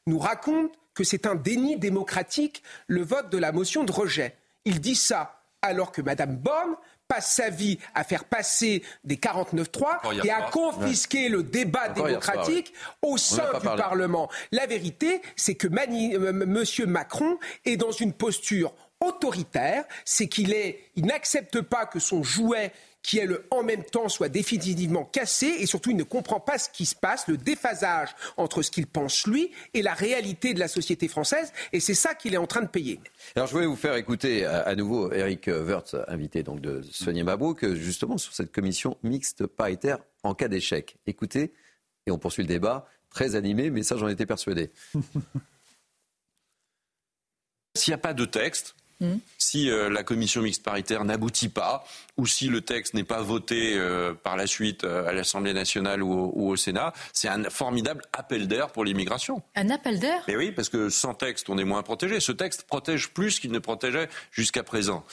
nous 0.06 0.20
raconte 0.20 0.72
que 0.94 1.02
c'est 1.02 1.26
un 1.26 1.34
déni 1.34 1.76
démocratique 1.76 2.62
le 2.86 3.02
vote 3.02 3.30
de 3.30 3.38
la 3.38 3.50
motion 3.50 3.82
de 3.82 3.90
rejet. 3.90 4.36
Il 4.64 4.80
dit 4.80 4.94
ça 4.94 5.42
alors 5.62 5.90
que 5.90 6.00
Mme 6.00 6.36
Borne 6.36 6.76
passe 7.08 7.34
sa 7.34 7.50
vie 7.50 7.78
à 7.94 8.04
faire 8.04 8.24
passer 8.24 8.82
des 9.04 9.16
49-3 9.16 10.24
et 10.24 10.30
à 10.30 10.42
confisquer 10.42 11.28
le 11.28 11.42
débat 11.42 11.88
démocratique 11.88 12.72
au 13.02 13.16
sein 13.16 13.58
du 13.60 13.66
Parlement. 13.66 14.28
La 14.52 14.66
vérité, 14.66 15.22
c'est 15.36 15.54
que 15.54 15.68
M. 15.68 16.90
Macron 16.90 17.38
est 17.64 17.76
dans 17.76 17.92
une 17.92 18.12
posture 18.12 18.72
autoritaire, 19.00 19.84
c'est 20.04 20.26
qu'il 20.26 20.52
est, 20.52 20.80
il 20.96 21.04
n'accepte 21.04 21.60
pas 21.60 21.86
que 21.86 21.98
son 21.98 22.22
jouet 22.22 22.72
qui 23.06 23.18
est 23.18 23.26
le 23.26 23.46
en 23.50 23.62
même 23.62 23.84
temps 23.84 24.08
soit 24.08 24.28
définitivement 24.28 25.04
cassé 25.04 25.46
et 25.46 25.66
surtout 25.66 25.90
il 25.90 25.96
ne 25.96 26.02
comprend 26.02 26.40
pas 26.40 26.58
ce 26.58 26.68
qui 26.68 26.84
se 26.84 26.96
passe, 26.96 27.28
le 27.28 27.36
déphasage 27.36 28.08
entre 28.36 28.62
ce 28.62 28.72
qu'il 28.72 28.88
pense 28.88 29.26
lui 29.28 29.52
et 29.74 29.82
la 29.82 29.94
réalité 29.94 30.54
de 30.54 30.58
la 30.58 30.66
société 30.66 31.06
française 31.06 31.52
et 31.72 31.78
c'est 31.78 31.94
ça 31.94 32.14
qu'il 32.16 32.34
est 32.34 32.38
en 32.38 32.48
train 32.48 32.62
de 32.62 32.68
payer. 32.68 33.00
Alors 33.36 33.46
je 33.46 33.52
voulais 33.52 33.66
vous 33.66 33.76
faire 33.76 33.94
écouter 33.94 34.44
à, 34.44 34.74
nouveau 34.74 35.12
Eric 35.12 35.46
Wirtz, 35.46 35.94
invité 36.08 36.42
donc 36.42 36.60
de 36.60 36.82
Sonia 36.82 37.22
Mabrouk, 37.22 37.64
justement 37.74 38.18
sur 38.18 38.34
cette 38.34 38.50
commission 38.50 38.98
mixte 39.04 39.46
paritaire 39.46 39.98
en 40.24 40.34
cas 40.34 40.48
d'échec. 40.48 40.96
Écoutez 41.06 41.52
et 42.06 42.10
on 42.10 42.18
poursuit 42.18 42.42
le 42.42 42.48
débat, 42.48 42.88
très 43.08 43.36
animé, 43.36 43.70
mais 43.70 43.84
ça 43.84 43.96
j'en 43.96 44.08
étais 44.08 44.26
persuadé. 44.26 44.72
S'il 47.76 47.92
n'y 47.92 47.96
a 47.96 47.98
pas 47.98 48.14
de 48.14 48.24
texte, 48.24 48.74
Hmm. 49.00 49.16
Si 49.36 49.70
euh, 49.70 49.90
la 49.90 50.02
commission 50.02 50.40
mixte 50.40 50.62
paritaire 50.62 51.04
n'aboutit 51.04 51.50
pas, 51.50 51.84
ou 52.16 52.26
si 52.26 52.48
le 52.48 52.62
texte 52.62 52.94
n'est 52.94 53.04
pas 53.04 53.20
voté 53.20 53.74
euh, 53.74 54.14
par 54.14 54.36
la 54.36 54.46
suite 54.46 54.84
euh, 54.84 55.06
à 55.06 55.12
l'Assemblée 55.12 55.52
nationale 55.52 56.02
ou 56.02 56.32
au, 56.34 56.56
Sénat, 56.56 56.94
c'est 57.12 57.28
un 57.28 57.50
formidable 57.50 58.02
appel 58.14 58.48
d'air 58.48 58.70
pour 58.70 58.86
l'immigration. 58.86 59.42
Un 59.54 59.68
appel 59.68 60.00
d'air? 60.00 60.22
Mais 60.28 60.36
oui, 60.36 60.50
parce 60.50 60.70
que 60.70 60.88
sans 60.88 61.12
texte, 61.12 61.50
on 61.50 61.58
est 61.58 61.64
moins 61.64 61.82
protégé. 61.82 62.20
Ce 62.20 62.32
texte 62.32 62.62
protège 62.62 63.10
plus 63.10 63.38
qu'il 63.38 63.52
ne 63.52 63.58
protégeait 63.58 64.08
jusqu'à 64.30 64.62
présent. 64.62 65.04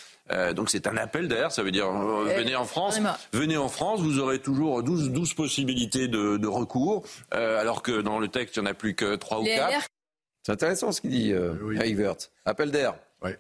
donc 0.56 0.70
c'est 0.70 0.88
un 0.88 0.96
appel 0.96 1.28
d'air, 1.28 1.52
ça 1.52 1.64
veut 1.64 1.72
dire 1.72 1.92
venez 1.92 2.56
en 2.56 2.64
France, 2.64 3.00
venez 3.34 3.58
en 3.58 3.68
France, 3.68 4.00
vous 4.00 4.20
aurez 4.20 4.40
toujours 4.40 4.82
12, 4.82 5.12
12 5.12 5.34
possibilités 5.34 6.08
de, 6.08 6.48
recours, 6.48 7.04
alors 7.32 7.82
que 7.82 8.02
dans 8.02 8.20
le 8.20 8.30
texte 8.30 8.56
il 8.56 8.62
n'y 8.62 8.68
en 8.68 8.72
a 8.72 8.74
plus 8.74 8.96
que 8.96 9.16
3 9.16 9.42
ou 9.42 9.44
4. 9.44 9.88
C'est 10.46 10.52
intéressant 10.52 10.92
ce 10.92 11.00
qu'il 11.00 11.12
dit, 11.12 11.32
euh, 11.32 11.54
Appel 12.46 12.70
d'air 12.70 12.96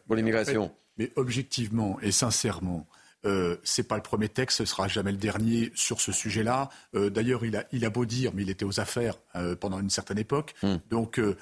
pour 0.05 0.15
l'immigration. 0.15 0.71
Mais 0.97 1.11
objectivement 1.15 1.99
et 2.01 2.11
sincèrement, 2.11 2.87
Euh, 3.25 3.55
c'est 3.63 3.87
pas 3.87 3.95
le 3.95 4.01
premier 4.01 4.27
texte, 4.27 4.57
ce 4.57 4.65
sera 4.65 4.87
jamais 4.87 5.11
le 5.11 5.17
dernier 5.17 5.71
sur 5.75 6.01
ce 6.01 6.11
sujet-là. 6.11 6.69
Euh, 6.93 7.09
d'ailleurs, 7.09 7.45
il 7.45 7.55
a, 7.55 7.63
il 7.71 7.85
a 7.85 7.89
beau 7.89 8.05
dire, 8.05 8.31
mais 8.33 8.41
il 8.41 8.49
était 8.49 8.65
aux 8.65 8.81
affaires 8.81 9.15
euh, 9.35 9.55
pendant 9.55 9.79
une 9.79 9.89
certaine 9.89 10.17
époque. 10.17 10.55
Hmm. 10.61 10.75
Donc, 10.89 11.19
euh, 11.19 11.37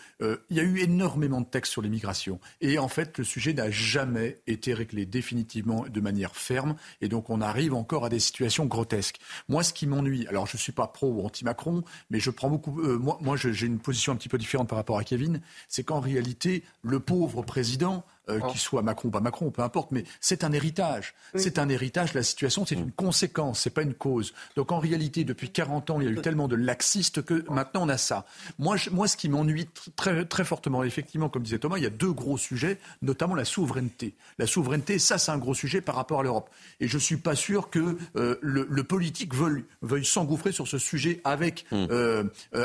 il 0.50 0.58
y 0.58 0.60
a 0.60 0.64
eu 0.64 0.80
énormément 0.80 1.42
de 1.42 1.46
textes 1.48 1.72
sur 1.72 1.82
l'immigration. 1.82 2.40
Et 2.62 2.78
en 2.78 2.88
fait, 2.88 3.18
le 3.18 3.24
sujet 3.24 3.54
n'a 3.54 3.72
jamais 3.72 4.42
été 4.46 4.74
réglé 4.74 5.06
définitivement 5.06 5.86
de 5.90 6.02
manière 6.02 6.36
ferme. 6.36 6.76
Et 7.02 7.08
donc, 7.08 7.30
on 7.30 7.42
arrive 7.42 7.74
encore 7.74 8.06
à 8.06 8.10
des 8.10 8.20
situations 8.20 8.66
grotesques. 8.66 9.20
Moi, 9.50 9.64
ce 9.64 9.74
qui 9.74 9.88
m'ennuie, 9.88 10.28
alors 10.28 10.46
je 10.46 10.58
suis 10.58 10.74
pas 10.74 10.86
pro 10.86 11.10
ou 11.10 11.26
anti-Macron, 11.26 11.84
mais 12.12 12.20
je 12.20 12.30
prends 12.30 12.50
beaucoup. 12.50 12.72
moi, 12.72 13.18
moi 13.22 13.36
j'ai 13.38 13.66
une 13.66 13.80
position 13.80 14.14
un 14.14 14.18
petit 14.18 14.30
peu 14.30 14.38
différente 14.38 14.70
par 14.70 14.78
rapport 14.78 15.00
à 15.00 15.04
Kevin. 15.04 15.42
C'est 15.68 15.84
qu'en 15.84 16.00
réalité, 16.00 16.64
le 16.84 17.00
pauvre 17.00 17.42
président 17.42 18.06
euh, 18.30 18.40
oh. 18.44 18.48
qu'il 18.48 18.60
soit 18.60 18.82
Macron 18.82 19.08
ou 19.08 19.12
pas 19.12 19.20
Macron, 19.20 19.50
peu 19.50 19.64
importe, 19.64 19.92
mais 19.92 20.04
c'est 20.20 20.44
un 20.44 20.52
héritage. 20.52 21.14
C'est 21.36 21.58
un 21.58 21.70
héritage, 21.70 22.14
la 22.14 22.24
situation, 22.24 22.66
c'est 22.66 22.76
une 22.76 22.92
conséquence, 22.92 23.62
c'est 23.62 23.70
pas 23.72 23.82
une 23.82 23.94
cause. 23.94 24.34
Donc 24.56 24.72
en 24.72 24.80
réalité, 24.80 25.24
depuis 25.24 25.50
40 25.50 25.90
ans, 25.90 26.02
il 26.02 26.06
y 26.06 26.10
a 26.10 26.12
eu 26.12 26.22
tellement 26.22 26.48
de 26.48 26.56
laxistes 26.56 27.24
que 27.24 27.44
maintenant 27.50 27.84
on 27.84 27.90
a 27.90 27.98
ça. 27.98 28.26
Moi, 28.60 28.76
moi 28.92 29.08
ce 29.08 29.18
qui 29.18 29.28
m'ennuie 29.28 29.68
très, 29.96 30.26
très 30.26 30.44
fortement, 30.44 30.84
effectivement, 30.84 31.30
comme 31.30 31.44
disait 31.44 31.60
Thomas, 31.60 31.78
il 31.78 31.84
y 31.84 31.88
a 31.88 31.92
deux 31.92 32.12
gros 32.12 32.38
sujets, 32.38 32.78
notamment 33.02 33.34
la 33.34 33.46
souveraineté. 33.46 34.14
La 34.38 34.46
souveraineté, 34.46 35.00
ça 35.00 35.18
c'est 35.18 35.32
un 35.32 35.38
gros 35.38 35.54
sujet 35.54 35.82
par 35.82 35.96
rapport 35.96 36.20
à 36.20 36.24
l'Europe. 36.24 36.50
Et 36.80 36.88
je 36.88 36.98
suis 36.98 37.18
pas 37.18 37.36
sûr 37.36 37.70
que 37.70 37.98
euh, 38.16 38.38
le, 38.42 38.84
politique 38.84 39.34
veuille, 39.34 39.64
veuille 39.82 40.06
s'engouffrer 40.06 40.52
sur 40.52 40.68
ce 40.68 40.78
sujet 40.78 41.22
avec, 41.24 41.66
hmm. 41.72 41.88
euh, 41.90 42.24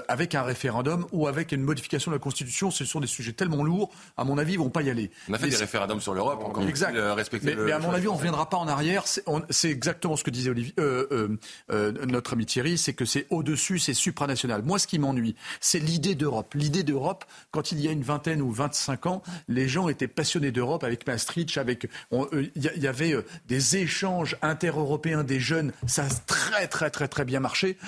avec 0.08 0.34
un 0.34 0.42
référendum 0.42 1.06
ou 1.12 1.28
avec 1.28 1.52
une 1.52 1.62
modification 1.62 2.10
de 2.10 2.16
la 2.16 2.20
Constitution. 2.20 2.70
Ce 2.70 2.84
sont 2.84 3.00
des 3.00 3.06
sujets 3.06 3.32
tellement 3.32 3.62
lourds, 3.62 3.90
à 4.16 4.24
mon 4.24 4.38
avis, 4.38 4.54
ils 4.54 4.58
vont 4.58 4.70
pas 4.70 4.82
y 4.82 4.90
aller 4.90 5.10
des 5.48 5.56
référendums 5.56 6.00
sur 6.00 6.14
l'Europe, 6.14 6.42
encore 6.44 6.66
exact. 6.68 6.96
Euh, 6.96 7.14
respecter 7.14 7.54
mais, 7.54 7.64
mais 7.64 7.72
à 7.72 7.78
mon 7.78 7.90
avis, 7.92 8.08
on 8.08 8.12
ne 8.12 8.18
reviendra 8.18 8.48
pas 8.48 8.56
en 8.56 8.68
arrière. 8.68 9.04
C'est 9.50 9.70
exactement 9.70 10.16
ce 10.16 10.24
que 10.24 10.30
disait 10.30 10.50
Olivier, 10.50 10.74
euh, 10.78 11.36
euh, 11.70 11.92
notre 12.06 12.34
ami 12.34 12.46
Thierry, 12.46 12.78
c'est 12.78 12.94
que 12.94 13.04
c'est 13.04 13.26
au-dessus, 13.30 13.78
c'est 13.78 13.94
supranational. 13.94 14.62
Moi, 14.62 14.78
ce 14.78 14.86
qui 14.86 14.98
m'ennuie, 14.98 15.36
c'est 15.60 15.78
l'idée 15.78 16.14
d'Europe. 16.14 16.54
L'idée 16.54 16.82
d'Europe, 16.82 17.24
quand 17.50 17.72
il 17.72 17.80
y 17.80 17.88
a 17.88 17.92
une 17.92 18.02
vingtaine 18.02 18.42
ou 18.42 18.50
25 18.50 19.06
ans, 19.06 19.22
les 19.48 19.68
gens 19.68 19.88
étaient 19.88 20.08
passionnés 20.08 20.52
d'Europe 20.52 20.84
avec 20.84 21.06
Maastricht, 21.06 21.58
avec 21.58 21.88
il 22.12 22.50
y, 22.54 22.86
avait 22.86 23.16
des 23.48 23.76
échanges 23.76 24.36
inter-européens 24.42 25.24
des 25.24 25.40
jeunes. 25.40 25.72
Ça 25.86 26.04
a 26.04 26.08
très 26.08 26.68
très 26.68 26.90
très 26.90 27.08
très 27.08 27.24
bien 27.24 27.40
marché. 27.40 27.78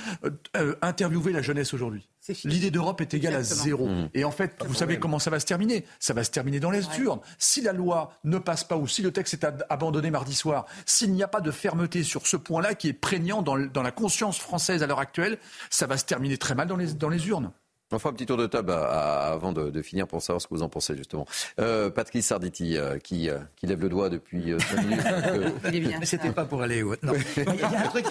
interviewer 0.82 1.32
la 1.32 1.42
jeunesse 1.42 1.74
aujourd'hui. 1.74 2.08
L'idée 2.44 2.70
d'Europe 2.70 3.00
est 3.00 3.14
égale 3.14 3.34
à 3.34 3.42
zéro. 3.42 3.86
Mmh. 3.86 4.10
Et 4.14 4.24
en 4.24 4.30
fait, 4.30 4.54
vous 4.66 4.74
savez 4.74 4.98
comment 4.98 5.18
ça 5.18 5.30
va 5.30 5.40
se 5.40 5.46
terminer? 5.46 5.84
Ça 5.98 6.14
va 6.14 6.24
se 6.24 6.30
terminer 6.30 6.60
dans 6.60 6.70
les 6.70 6.84
urnes. 6.98 7.20
Si 7.38 7.60
la 7.60 7.72
loi 7.72 8.12
ne 8.24 8.38
passe 8.38 8.64
pas 8.64 8.76
ou 8.76 8.86
si 8.86 9.02
le 9.02 9.12
texte 9.12 9.34
est 9.34 9.46
abandonné 9.68 10.10
mardi 10.10 10.34
soir, 10.34 10.66
s'il 10.86 11.12
n'y 11.12 11.22
a 11.22 11.28
pas 11.28 11.40
de 11.40 11.50
fermeté 11.50 12.02
sur 12.02 12.26
ce 12.26 12.36
point-là 12.36 12.74
qui 12.74 12.88
est 12.88 12.92
prégnant 12.92 13.42
dans, 13.42 13.56
la 13.56 13.90
conscience 13.90 14.38
française 14.38 14.82
à 14.82 14.86
l'heure 14.86 15.00
actuelle, 15.00 15.38
ça 15.70 15.86
va 15.86 15.96
se 15.96 16.04
terminer 16.04 16.38
très 16.38 16.54
mal 16.54 16.68
dans 16.68 17.08
les 17.08 17.28
urnes. 17.28 17.52
On 17.90 17.98
fera 17.98 18.10
un 18.10 18.12
petit 18.12 18.26
tour 18.26 18.36
de 18.36 18.46
table 18.46 18.72
avant 18.72 19.52
de, 19.52 19.80
finir 19.80 20.06
pour 20.06 20.20
savoir 20.20 20.42
ce 20.42 20.46
que 20.46 20.54
vous 20.54 20.62
en 20.62 20.68
pensez 20.68 20.96
justement. 20.96 21.26
Euh, 21.58 21.88
Patrice 21.88 22.26
Sarditi 22.26 22.76
euh, 22.76 22.98
qui, 22.98 23.30
euh, 23.30 23.38
qui, 23.56 23.66
lève 23.66 23.80
le 23.80 23.88
doigt 23.88 24.10
depuis 24.10 24.52
5 24.58 24.82
minutes. 24.84 25.00
Mais 26.00 26.04
c'était 26.04 26.32
pas 26.32 26.44
pour 26.44 26.60
aller. 26.60 26.82
Non. 27.02 27.14
Il 27.36 27.60
y 27.60 27.62
a 27.62 27.84
un 27.84 27.88
truc, 27.88 28.04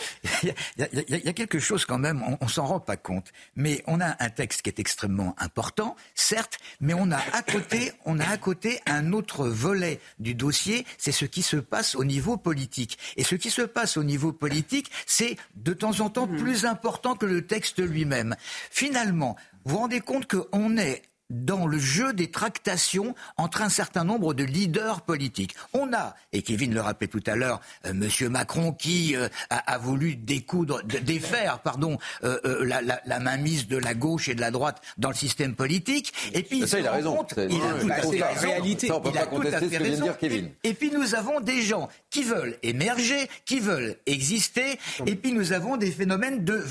il 0.43 1.25
y 1.25 1.29
a, 1.29 1.33
quelque 1.33 1.59
chose 1.59 1.85
quand 1.85 1.99
même, 1.99 2.23
on, 2.27 2.37
on 2.41 2.47
s'en 2.47 2.65
rend 2.65 2.79
pas 2.79 2.97
compte. 2.97 3.31
Mais 3.55 3.83
on 3.85 4.01
a 4.01 4.15
un 4.19 4.29
texte 4.29 4.63
qui 4.63 4.69
est 4.69 4.79
extrêmement 4.79 5.35
important, 5.37 5.95
certes, 6.15 6.57
mais 6.81 6.95
on 6.95 7.11
a 7.11 7.19
à 7.33 7.43
côté, 7.43 7.91
on 8.05 8.19
a 8.19 8.27
à 8.27 8.37
côté 8.37 8.79
un 8.87 9.13
autre 9.13 9.47
volet 9.47 9.99
du 10.19 10.33
dossier, 10.33 10.85
c'est 10.97 11.11
ce 11.11 11.25
qui 11.25 11.43
se 11.43 11.57
passe 11.57 11.93
au 11.93 12.03
niveau 12.03 12.37
politique. 12.37 12.97
Et 13.15 13.23
ce 13.23 13.35
qui 13.35 13.51
se 13.51 13.61
passe 13.61 13.97
au 13.97 14.03
niveau 14.03 14.31
politique, 14.31 14.89
c'est 15.05 15.37
de 15.55 15.73
temps 15.73 15.99
en 15.99 16.09
temps 16.09 16.27
mmh. 16.27 16.37
plus 16.37 16.65
important 16.65 17.15
que 17.15 17.27
le 17.27 17.45
texte 17.45 17.79
lui-même. 17.79 18.35
Finalement, 18.71 19.35
vous 19.67 19.73
vous 19.73 19.79
rendez 19.81 19.99
compte 19.99 20.27
qu'on 20.27 20.77
est 20.77 21.01
dans 21.29 21.67
le 21.67 21.77
jeu 21.77 22.13
des 22.13 22.31
tractations 22.31 23.15
entre 23.37 23.61
un 23.61 23.69
certain 23.69 24.03
nombre 24.03 24.33
de 24.33 24.43
leaders 24.43 25.01
politiques. 25.01 25.55
On 25.73 25.91
a, 25.93 26.15
et 26.31 26.41
Kevin 26.41 26.73
le 26.73 26.81
rappelait 26.81 27.07
tout 27.07 27.23
à 27.25 27.35
l'heure, 27.35 27.59
euh, 27.85 27.93
Monsieur 27.93 28.29
Macron 28.29 28.71
qui 28.71 29.15
euh, 29.15 29.27
a, 29.49 29.77
voulu 29.77 30.15
découdre, 30.15 30.81
défaire, 30.83 31.59
pardon, 31.59 31.97
euh, 32.23 32.39
euh, 32.45 32.65
la, 32.65 32.81
la, 32.81 33.01
la, 33.05 33.19
mainmise 33.19 33.67
de 33.67 33.77
la 33.77 33.93
gauche 33.93 34.29
et 34.29 34.35
de 34.35 34.41
la 34.41 34.51
droite 34.51 34.81
dans 34.97 35.09
le 35.09 35.15
système 35.15 35.55
politique. 35.55 36.13
Et 36.33 36.43
puis 36.43 36.67
ça, 36.67 36.79
il, 36.79 36.87
a 36.87 36.91
raison. 36.91 37.25
il 37.37 37.61
a 37.61 37.73
tout 37.79 37.89
à 37.89 37.95
fait 37.95 38.23
raison. 38.23 38.47
Réalité. 38.47 38.87
Ça, 38.87 38.95
on 38.97 39.01
peut 39.01 39.11
pas 39.11 39.25
contester 39.25 39.69
ce 39.69 39.77
que 39.77 39.83
vient 39.83 39.97
de 39.97 40.03
dire 40.03 40.17
Kevin. 40.17 40.51
Et, 40.63 40.69
et, 40.69 40.73
puis 40.73 40.91
nous 40.91 41.15
avons 41.15 41.39
des 41.41 41.61
gens 41.61 41.89
qui 42.09 42.23
veulent 42.23 42.57
émerger, 42.63 43.29
qui 43.45 43.59
veulent 43.59 43.97
exister, 44.05 44.79
et 45.05 45.15
puis 45.15 45.33
nous 45.33 45.51
avons 45.51 45.77
des 45.77 45.91
phénomènes 45.91 46.45
de, 46.45 46.63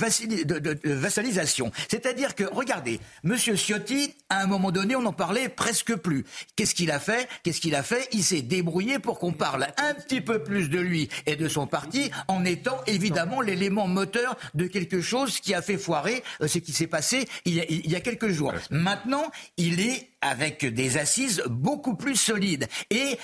de 0.44 0.92
vassalisation. 0.92 1.70
C'est-à-dire 1.90 2.34
que, 2.34 2.44
regardez, 2.44 3.00
Monsieur 3.22 3.56
Ciotti 3.56 4.14
a 4.28 4.45
un 4.46 4.50
moment 4.50 4.70
donné, 4.70 4.96
on 4.96 5.02
n'en 5.02 5.12
parlait 5.12 5.48
presque 5.48 5.94
plus. 5.96 6.24
Qu'est-ce 6.54 6.74
qu'il 6.74 6.90
a 6.90 6.98
fait? 7.00 7.28
Qu'est-ce 7.42 7.60
qu'il 7.60 7.74
a 7.74 7.82
fait? 7.82 8.08
Il 8.12 8.22
s'est 8.22 8.42
débrouillé 8.42 8.98
pour 8.98 9.18
qu'on 9.18 9.32
parle 9.32 9.66
un 9.76 9.94
petit 9.94 10.20
peu 10.20 10.42
plus 10.42 10.70
de 10.70 10.78
lui 10.78 11.08
et 11.26 11.36
de 11.36 11.48
son 11.48 11.66
parti, 11.66 12.10
en 12.28 12.44
étant 12.44 12.78
évidemment 12.86 13.40
l'élément 13.40 13.88
moteur 13.88 14.36
de 14.54 14.66
quelque 14.66 15.00
chose 15.00 15.40
qui 15.40 15.54
a 15.54 15.62
fait 15.62 15.78
foirer 15.78 16.22
euh, 16.40 16.48
ce 16.48 16.58
qui 16.58 16.72
s'est 16.72 16.86
passé 16.86 17.28
il 17.44 17.54
y, 17.54 17.60
a, 17.60 17.64
il 17.68 17.90
y 17.90 17.96
a 17.96 18.00
quelques 18.00 18.30
jours. 18.30 18.52
Maintenant, 18.70 19.30
il 19.56 19.80
est 19.80 20.10
avec 20.20 20.64
des 20.64 20.96
assises 20.96 21.42
beaucoup 21.48 21.94
plus 21.94 22.16
solides. 22.16 22.68
Et 22.90 23.18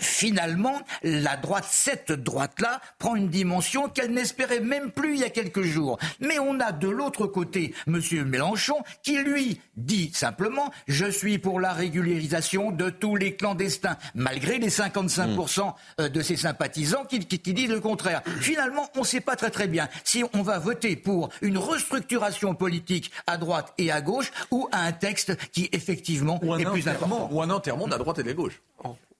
finalement, 0.00 0.80
la 1.02 1.36
droite, 1.36 1.66
cette 1.68 2.12
droite-là, 2.12 2.80
prend 2.98 3.16
une 3.16 3.28
dimension 3.28 3.88
qu'elle 3.88 4.12
n'espérait 4.12 4.60
même 4.60 4.90
plus 4.90 5.14
il 5.14 5.20
y 5.20 5.24
a 5.24 5.30
quelques 5.30 5.62
jours. 5.62 5.98
Mais 6.20 6.38
on 6.38 6.60
a 6.60 6.72
de 6.72 6.88
l'autre 6.88 7.26
côté 7.26 7.74
M. 7.86 8.00
Mélenchon 8.26 8.82
qui, 9.02 9.18
lui, 9.18 9.60
dit 9.76 10.10
simplement 10.14 10.70
Je 10.88 11.06
suis 11.06 11.38
pour 11.38 11.60
la 11.60 11.72
régularisation 11.72 12.70
de 12.70 12.90
tous 12.90 13.16
les 13.16 13.36
clandestins, 13.36 13.96
malgré 14.14 14.58
les 14.58 14.70
55% 14.70 15.74
euh, 16.00 16.08
de 16.08 16.22
ses 16.22 16.36
sympathisants 16.36 17.04
qui, 17.04 17.18
disent 17.18 17.70
le 17.70 17.80
contraire. 17.80 18.22
Finalement, 18.40 18.88
on 18.96 19.00
ne 19.00 19.04
sait 19.04 19.20
pas 19.20 19.36
très 19.36 19.50
très 19.50 19.68
bien 19.68 19.88
si 20.02 20.24
on 20.32 20.42
va 20.42 20.58
voter 20.58 20.96
pour 20.96 21.28
une 21.42 21.58
restructuration 21.58 22.54
politique 22.54 23.10
à 23.26 23.36
droite 23.36 23.72
et 23.78 23.90
à 23.90 24.00
gauche 24.00 24.32
ou 24.50 24.68
à 24.72 24.80
un 24.80 24.92
texte 24.92 25.36
qui, 25.50 25.68
effectivement, 25.72 26.40
est 26.58 26.64
plus 26.64 26.88
important. 26.88 27.28
Ou 27.30 27.42
un 27.42 27.50
enterrement 27.50 27.86
de 27.86 27.92
la 27.92 27.98
droite 27.98 28.18
et 28.18 28.22
de 28.22 28.28
la 28.28 28.34
gauche. 28.34 28.60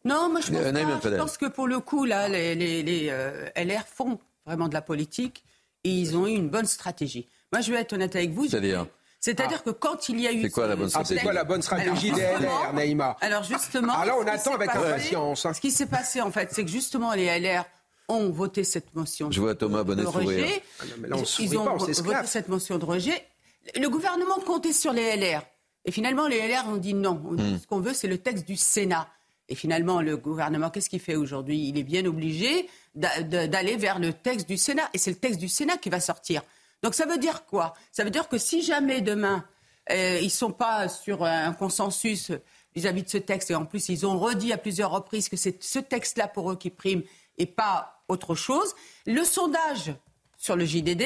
Non, 0.05 0.29
moi 0.29 0.41
je 0.41 0.53
pense, 0.53 0.61
pas, 0.61 1.11
je 1.11 1.17
pense 1.17 1.39
que 1.39 1.47
pour 1.47 1.67
le 1.67 1.81
coup, 1.81 2.05
là, 2.05 2.29
les, 2.29 2.55
les, 2.55 3.09
euh, 3.11 3.49
LR 3.57 3.87
font 3.87 4.19
vraiment 4.45 4.69
de 4.69 4.75
la 4.75 4.83
politique 4.83 5.45
et 5.83 5.91
ils 5.91 6.17
ont 6.17 6.27
eu 6.27 6.33
une 6.33 6.51
bonne 6.51 6.67
stratégie. 6.67 7.27
Moi, 7.53 7.63
je 7.63 7.73
vais 7.73 7.81
être 7.81 7.93
honnête 7.95 8.15
avec 8.15 8.33
vous. 8.33 8.47
C'est-à-dire 8.47 8.87
c'est-à-dire 9.25 9.63
que 9.63 9.71
quand 9.71 10.11
il 10.11 10.21
y 10.21 10.27
a 10.27 10.33
eu. 10.33 10.43
C'est 10.43 10.51
quoi 10.51 10.67
la 10.67 10.77
bonne 10.77 10.91
stratégie 10.91 11.19
C'est 11.19 11.25
quoi 11.25 11.33
la 11.33 11.45
bonne 11.45 11.63
stratégie 11.63 12.13
des 12.13 12.21
LR, 12.21 12.75
Naïma 12.75 13.17
Alors 13.23 13.43
justement. 13.43 13.95
Alors 13.95 14.23
là, 14.23 14.33
on 14.33 14.35
attend 14.35 14.55
avec 14.55 14.69
impatience. 14.69 15.47
Hein. 15.47 15.55
Ce 15.55 15.63
qui 15.63 15.71
s'est 15.71 15.87
passé, 15.87 16.21
en 16.21 16.31
fait, 16.31 16.51
c'est 16.53 16.63
que 16.63 16.71
justement, 16.71 17.15
les 17.15 17.39
LR 17.39 17.65
ont 18.09 18.29
voté 18.29 18.65
cette 18.65 18.95
motion 18.95 19.31
Je 19.31 19.41
vois 19.41 19.55
Thomas 19.55 19.83
Bonnet 19.83 20.03
de 20.03 20.09
rejet. 20.09 20.63
Ah 20.79 20.85
non, 21.09 21.23
Ils 21.39 21.57
ont 21.57 21.75
voté 21.75 22.27
cette 22.27 22.49
motion 22.51 22.77
de 22.77 22.85
rejet. 22.85 23.27
Le 23.81 23.89
gouvernement 23.89 24.41
comptait 24.45 24.75
sur 24.75 24.93
les 24.93 25.17
LR. 25.17 25.41
Et 25.87 25.91
finalement, 25.91 26.29
les 26.29 26.47
LR 26.47 26.69
ont 26.69 26.77
dit 26.77 26.93
non. 26.93 27.15
Hmm. 27.15 27.59
Ce 27.63 27.67
qu'on 27.67 27.81
veut, 27.81 27.95
c'est 27.95 28.09
le 28.09 28.19
texte 28.19 28.47
du 28.47 28.57
Sénat. 28.57 29.09
Et 29.49 29.55
finalement, 29.55 30.01
le 30.01 30.17
gouvernement, 30.17 30.71
qu'est-ce 30.71 30.89
qu'il 30.89 31.01
fait 31.01 31.17
aujourd'hui? 31.17 31.69
Il 31.69 31.79
est 31.79 31.83
bien 31.85 32.05
obligé 32.07 32.69
d'aller 32.95 33.77
vers 33.77 33.99
le 33.99 34.13
texte 34.13 34.49
du 34.49 34.57
Sénat. 34.57 34.89
Et 34.95 34.99
c'est 34.99 35.11
le 35.11 35.19
texte 35.19 35.39
du 35.39 35.49
Sénat 35.49 35.77
qui 35.77 35.91
va 35.91 36.01
sortir. 36.01 36.43
Donc 36.83 36.95
ça 36.95 37.07
veut 37.07 37.19
dire 37.19 37.45
quoi? 37.47 37.75
Ça 37.93 38.05
veut 38.05 38.11
dire 38.11 38.29
que 38.29 38.39
si 38.39 38.63
jamais 38.63 39.01
demain, 39.01 39.45
euh, 39.91 40.19
ils 40.21 40.27
ne 40.27 40.31
sont 40.31 40.53
pas 40.53 40.89
sur 40.89 41.25
un 41.25 41.53
consensus 41.53 42.31
vis-à-vis 42.75 43.05
de 43.05 43.09
ce 43.09 43.19
texte, 43.19 43.51
et 43.51 43.55
en 43.55 43.65
plus 43.65 43.89
ils 43.89 44.05
ont 44.07 44.19
redit 44.19 44.53
à 44.53 44.59
plusieurs 44.59 44.91
reprises 44.91 45.29
que 45.29 45.37
c'est 45.37 45.63
ce 45.63 45.79
texte-là 45.79 46.29
pour 46.29 46.51
eux 46.51 46.57
qui 46.57 46.71
prime 46.71 47.03
et 47.39 47.47
pas 47.47 48.03
autre 48.09 48.35
chose, 48.35 48.75
le 49.07 49.25
sondage 49.25 49.95
sur 50.37 50.57
le 50.57 50.65
JDD 50.65 51.05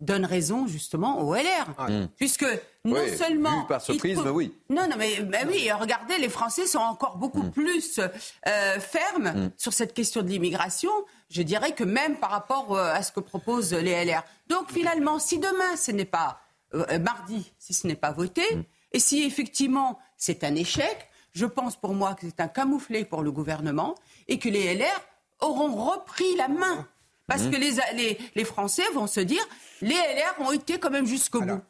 donne 0.00 0.24
raison 0.24 0.66
justement 0.66 1.20
au 1.22 1.34
LR. 1.34 1.74
Hmm. 1.78 2.06
Puisque 2.16 2.46
non 2.84 2.96
seulement. 3.16 3.64
par 3.64 3.80
surprise, 3.80 4.18
mais 4.24 4.30
oui. 4.30 4.54
Non, 4.68 4.88
non, 4.88 4.96
mais, 4.98 5.20
oui, 5.46 5.70
regardez, 5.72 6.18
les 6.18 6.28
Français 6.28 6.66
sont 6.66 6.78
encore 6.78 7.18
beaucoup 7.18 7.42
hmm. 7.42 7.50
plus 7.50 8.00
euh, 8.00 8.80
fermes 8.80 9.32
hmm. 9.32 9.50
sur 9.56 9.72
cette 9.72 9.94
question 9.94 10.22
de 10.22 10.28
l'immigration, 10.28 10.90
je 11.28 11.42
dirais 11.42 11.72
que 11.72 11.84
même 11.84 12.16
par 12.16 12.30
rapport 12.30 12.76
euh, 12.76 12.92
à 12.92 13.02
ce 13.02 13.12
que 13.12 13.20
proposent 13.20 13.74
les 13.74 14.04
LR. 14.04 14.22
Donc 14.48 14.70
finalement, 14.70 15.18
si 15.18 15.38
demain 15.38 15.76
ce 15.76 15.92
n'est 15.92 16.04
pas 16.04 16.40
euh, 16.74 16.98
mardi, 16.98 17.52
si 17.58 17.74
ce 17.74 17.86
n'est 17.86 17.94
pas 17.94 18.12
voté, 18.12 18.44
et 18.92 18.98
si 18.98 19.22
effectivement 19.22 19.98
c'est 20.16 20.44
un 20.44 20.54
échec, 20.54 21.08
je 21.32 21.46
pense 21.46 21.76
pour 21.76 21.94
moi 21.94 22.14
que 22.14 22.26
c'est 22.26 22.40
un 22.40 22.48
camouflet 22.48 23.04
pour 23.04 23.22
le 23.22 23.30
gouvernement 23.30 23.94
et 24.28 24.38
que 24.38 24.48
les 24.48 24.74
LR 24.74 25.00
auront 25.40 25.74
repris 25.74 26.36
la 26.36 26.48
main 26.48 26.86
parce 27.30 27.44
mmh. 27.44 27.50
que 27.52 27.56
les, 27.56 27.70
les, 27.94 28.18
les, 28.34 28.44
Français 28.44 28.82
vont 28.92 29.06
se 29.06 29.20
dire, 29.20 29.42
les 29.82 29.94
LR 29.94 30.34
ont 30.40 30.50
été 30.50 30.78
quand 30.78 30.90
même 30.90 31.06
jusqu'au 31.06 31.40
bout. 31.40 31.62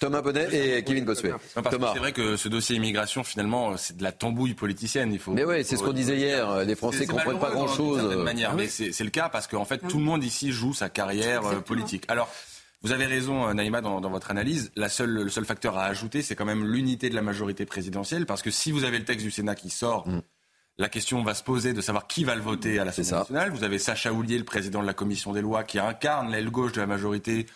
Thomas 0.00 0.22
Bonnet 0.22 0.48
et 0.52 0.82
Kevin 0.82 1.04
Bossuet. 1.04 1.32
C'est 1.54 1.98
vrai 1.98 2.12
que 2.12 2.36
ce 2.36 2.48
dossier 2.48 2.76
immigration, 2.76 3.22
finalement, 3.22 3.76
c'est 3.76 3.98
de 3.98 4.02
la 4.02 4.12
tambouille 4.12 4.54
politicienne. 4.54 5.12
Il 5.12 5.18
faut, 5.18 5.32
mais 5.32 5.44
oui, 5.44 5.62
c'est 5.62 5.76
ce 5.76 5.82
qu'on 5.82 5.92
disait 5.92 6.16
hier. 6.16 6.64
Les 6.64 6.74
Français 6.74 7.06
comprennent 7.06 7.38
pas 7.38 7.50
grand-chose. 7.50 8.02
De 8.10 8.16
manière, 8.16 8.54
mais 8.54 8.68
c'est 8.68 9.04
le 9.04 9.10
cas 9.10 9.28
parce 9.28 9.46
qu'en 9.46 9.66
fait, 9.66 9.78
tout 9.78 9.98
le 9.98 10.04
monde 10.04 10.24
ici 10.24 10.52
joue 10.52 10.72
sa 10.72 10.88
carrière 10.88 11.46
euh, 11.46 11.60
politique. 11.60 12.04
Alors. 12.08 12.28
Vous 12.84 12.90
avez 12.90 13.06
raison, 13.06 13.46
euh, 13.46 13.54
Naïma, 13.54 13.80
dans, 13.80 14.00
votre 14.10 14.32
analyse. 14.32 14.72
La 14.74 14.88
seule, 14.88 15.10
le 15.10 15.28
seul 15.28 15.44
facteur 15.44 15.78
à 15.78 15.84
ajouter, 15.84 16.20
c'est 16.20 16.34
quand 16.34 16.44
même 16.44 16.64
l'unité 16.64 17.10
de 17.10 17.14
la 17.14 17.22
majorité 17.22 17.64
présidentielle, 17.64 18.26
parce 18.26 18.42
que 18.42 18.50
si 18.50 18.72
vous 18.72 18.82
avez 18.82 18.98
le 18.98 19.04
texte 19.04 19.24
du 19.24 19.30
Sénat 19.30 19.54
qui 19.54 19.70
sort, 19.70 20.08
mm. 20.08 20.20
La 20.78 20.88
question 20.88 21.22
va 21.22 21.34
se 21.34 21.42
poser 21.42 21.72
de 21.72 21.80
savoir 21.80 22.06
qui 22.06 22.24
va 22.24 22.34
le 22.34 22.42
voter 22.42 22.78
à 22.78 22.84
l'Assemblée 22.84 23.10
nationale. 23.10 23.50
Vous 23.50 23.64
avez 23.64 23.78
Sacha 23.78 24.12
Houlier, 24.12 24.38
le 24.38 24.44
président 24.44 24.80
de 24.80 24.86
la 24.86 24.94
commission 24.94 25.32
des 25.32 25.42
lois, 25.42 25.64
qui 25.64 25.78
incarne 25.78 26.30
l'aile 26.30 26.50
gauche 26.50 26.72
de 26.72 26.80
la 26.80 26.86
majorité 26.86 27.46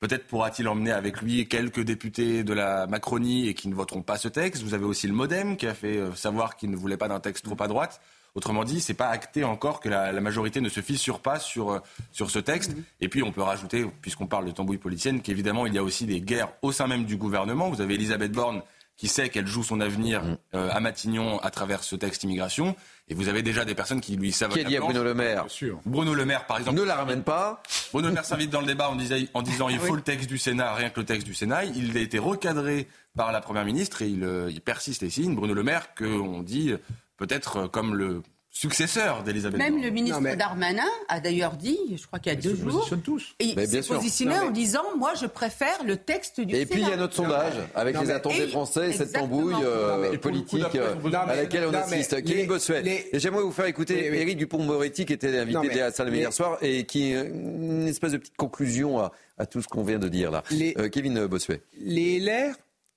Peut-être 0.00 0.26
pourra-t-il 0.26 0.68
emmener 0.68 0.92
avec 0.92 1.22
lui 1.22 1.48
quelques 1.48 1.80
députés 1.80 2.44
de 2.44 2.52
la 2.52 2.86
Macronie 2.86 3.48
et 3.48 3.54
qui 3.54 3.68
ne 3.68 3.74
voteront 3.74 4.02
pas 4.02 4.18
ce 4.18 4.28
texte. 4.28 4.62
Vous 4.62 4.74
avez 4.74 4.84
aussi 4.84 5.06
le 5.06 5.14
Modem 5.14 5.56
qui 5.56 5.66
a 5.66 5.72
fait 5.72 5.96
euh, 5.96 6.14
savoir 6.14 6.56
qu'il 6.56 6.70
ne 6.70 6.76
voulait 6.76 6.98
pas 6.98 7.08
d'un 7.08 7.20
texte 7.20 7.46
trop 7.46 7.56
à 7.62 7.68
droite. 7.68 8.02
Autrement 8.34 8.64
dit, 8.64 8.82
c'est 8.82 8.92
pas 8.92 9.08
acté 9.08 9.44
encore 9.44 9.80
que 9.80 9.88
la, 9.88 10.12
majorité 10.20 10.60
ne 10.60 10.68
se 10.68 10.80
fissure 10.80 11.20
pas 11.20 11.38
sur, 11.38 11.70
euh, 11.70 11.78
sur 12.12 12.30
ce 12.30 12.38
texte. 12.38 12.76
Et 13.00 13.08
puis, 13.08 13.22
on 13.22 13.32
peut 13.32 13.40
rajouter, 13.40 13.86
puisqu'on 14.02 14.26
parle 14.26 14.44
de 14.44 14.50
tambouille 14.50 14.76
politicienne, 14.76 15.22
qu'évidemment, 15.22 15.66
il 15.66 15.72
y 15.72 15.78
a 15.78 15.82
aussi 15.82 16.04
des 16.04 16.20
guerres 16.20 16.52
au 16.60 16.70
sein 16.70 16.86
même 16.86 17.06
du 17.06 17.16
gouvernement. 17.16 17.70
Vous 17.70 17.80
avez 17.80 17.94
Elisabeth 17.94 18.32
Borne 18.32 18.60
qui 18.96 19.08
sait 19.08 19.28
qu'elle 19.28 19.46
joue 19.46 19.62
son 19.62 19.80
avenir 19.80 20.22
mm. 20.22 20.38
euh, 20.54 20.68
à 20.70 20.80
Matignon 20.80 21.38
à 21.40 21.50
travers 21.50 21.82
ce 21.82 21.96
texte 21.96 22.22
immigration. 22.24 22.76
Et 23.08 23.14
vous 23.14 23.28
avez 23.28 23.42
déjà 23.42 23.64
des 23.64 23.74
personnes 23.74 24.00
qui 24.00 24.16
lui 24.16 24.32
savent. 24.32 24.52
Qui 24.52 24.76
à 24.76 24.80
Bruno 24.80 25.02
Le 25.02 25.14
Maire 25.14 25.46
Bruno 25.84 26.14
Le 26.14 26.24
Maire, 26.24 26.46
par 26.46 26.58
exemple. 26.58 26.78
Ne 26.78 26.84
la 26.84 26.94
ramène 26.94 27.22
pas. 27.22 27.62
Bruno 27.92 28.08
Le 28.08 28.14
Maire 28.14 28.24
s'invite 28.24 28.50
dans 28.50 28.60
le 28.60 28.66
débat 28.66 28.88
en, 28.88 28.96
disant, 28.96 29.16
en 29.34 29.42
disant 29.42 29.68
il 29.68 29.78
faut 29.78 29.96
le 29.96 30.02
texte 30.02 30.28
du 30.28 30.38
Sénat, 30.38 30.74
rien 30.74 30.90
que 30.90 31.00
le 31.00 31.06
texte 31.06 31.26
du 31.26 31.34
Sénat. 31.34 31.64
Il 31.64 31.96
a 31.96 32.00
été 32.00 32.18
recadré 32.18 32.88
par 33.16 33.32
la 33.32 33.40
Première 33.40 33.64
ministre 33.64 34.02
et 34.02 34.08
il, 34.08 34.24
euh, 34.24 34.50
il 34.50 34.60
persiste 34.60 35.02
et 35.02 35.10
signe. 35.10 35.34
Bruno 35.34 35.54
Le 35.54 35.62
Maire, 35.62 35.94
qu'on 35.94 36.42
dit 36.42 36.72
peut-être 37.16 37.66
comme 37.66 37.94
le 37.94 38.22
successeur 38.54 39.24
d'Elisabeth 39.24 39.58
Même 39.58 39.82
le 39.82 39.90
ministre 39.90 40.20
Darmanin 40.36 40.82
a 41.08 41.18
d'ailleurs 41.18 41.56
dit, 41.56 41.76
je 41.96 42.06
crois 42.06 42.20
qu'il 42.20 42.32
y 42.32 42.36
a 42.36 42.40
deux 42.40 42.54
jours, 42.54 42.88
tous. 43.02 43.34
Et 43.40 43.46
il 43.46 43.68
s'est 43.68 43.82
positionné 43.82 44.38
en 44.38 44.50
disant, 44.50 44.84
moi 44.96 45.12
je 45.20 45.26
préfère 45.26 45.82
le 45.84 45.96
texte 45.96 46.40
du 46.40 46.54
Et 46.54 46.64
puis 46.64 46.80
il 46.80 46.88
y 46.88 46.92
a 46.92 46.96
notre 46.96 47.14
sondage 47.14 47.54
avec 47.74 48.00
les 48.00 48.10
attentes 48.10 48.36
des 48.36 48.46
Français 48.46 48.90
et 48.90 48.92
cette 48.92 49.12
tambouille 49.12 49.56
euh, 49.62 50.16
politique 50.18 50.76
euh, 50.76 50.94
à 51.12 51.34
laquelle 51.34 51.66
on 51.68 51.74
assiste. 51.74 52.22
Kevin 52.24 52.46
Bossuet. 52.46 53.08
Et 53.12 53.18
j'aimerais 53.18 53.42
vous 53.42 53.52
faire 53.52 53.66
écouter 53.66 54.06
Éric 54.06 54.38
Dupont-Moretti 54.38 55.04
qui 55.04 55.12
était 55.12 55.36
invité 55.36 55.74
la 55.74 55.90
salle 55.90 56.14
hier 56.14 56.32
soir 56.32 56.58
et 56.62 56.84
qui 56.84 57.12
une 57.12 57.88
espèce 57.88 58.12
de 58.12 58.18
petite 58.18 58.36
conclusion 58.36 59.00
à, 59.36 59.46
tout 59.46 59.60
ce 59.60 59.66
qu'on 59.66 59.82
vient 59.82 59.98
de 59.98 60.08
dire 60.08 60.30
là. 60.30 60.44
Euh, 60.78 60.88
Kevin 60.88 61.26
Bossuet. 61.26 61.62
Les 61.80 62.20
LR 62.20 62.54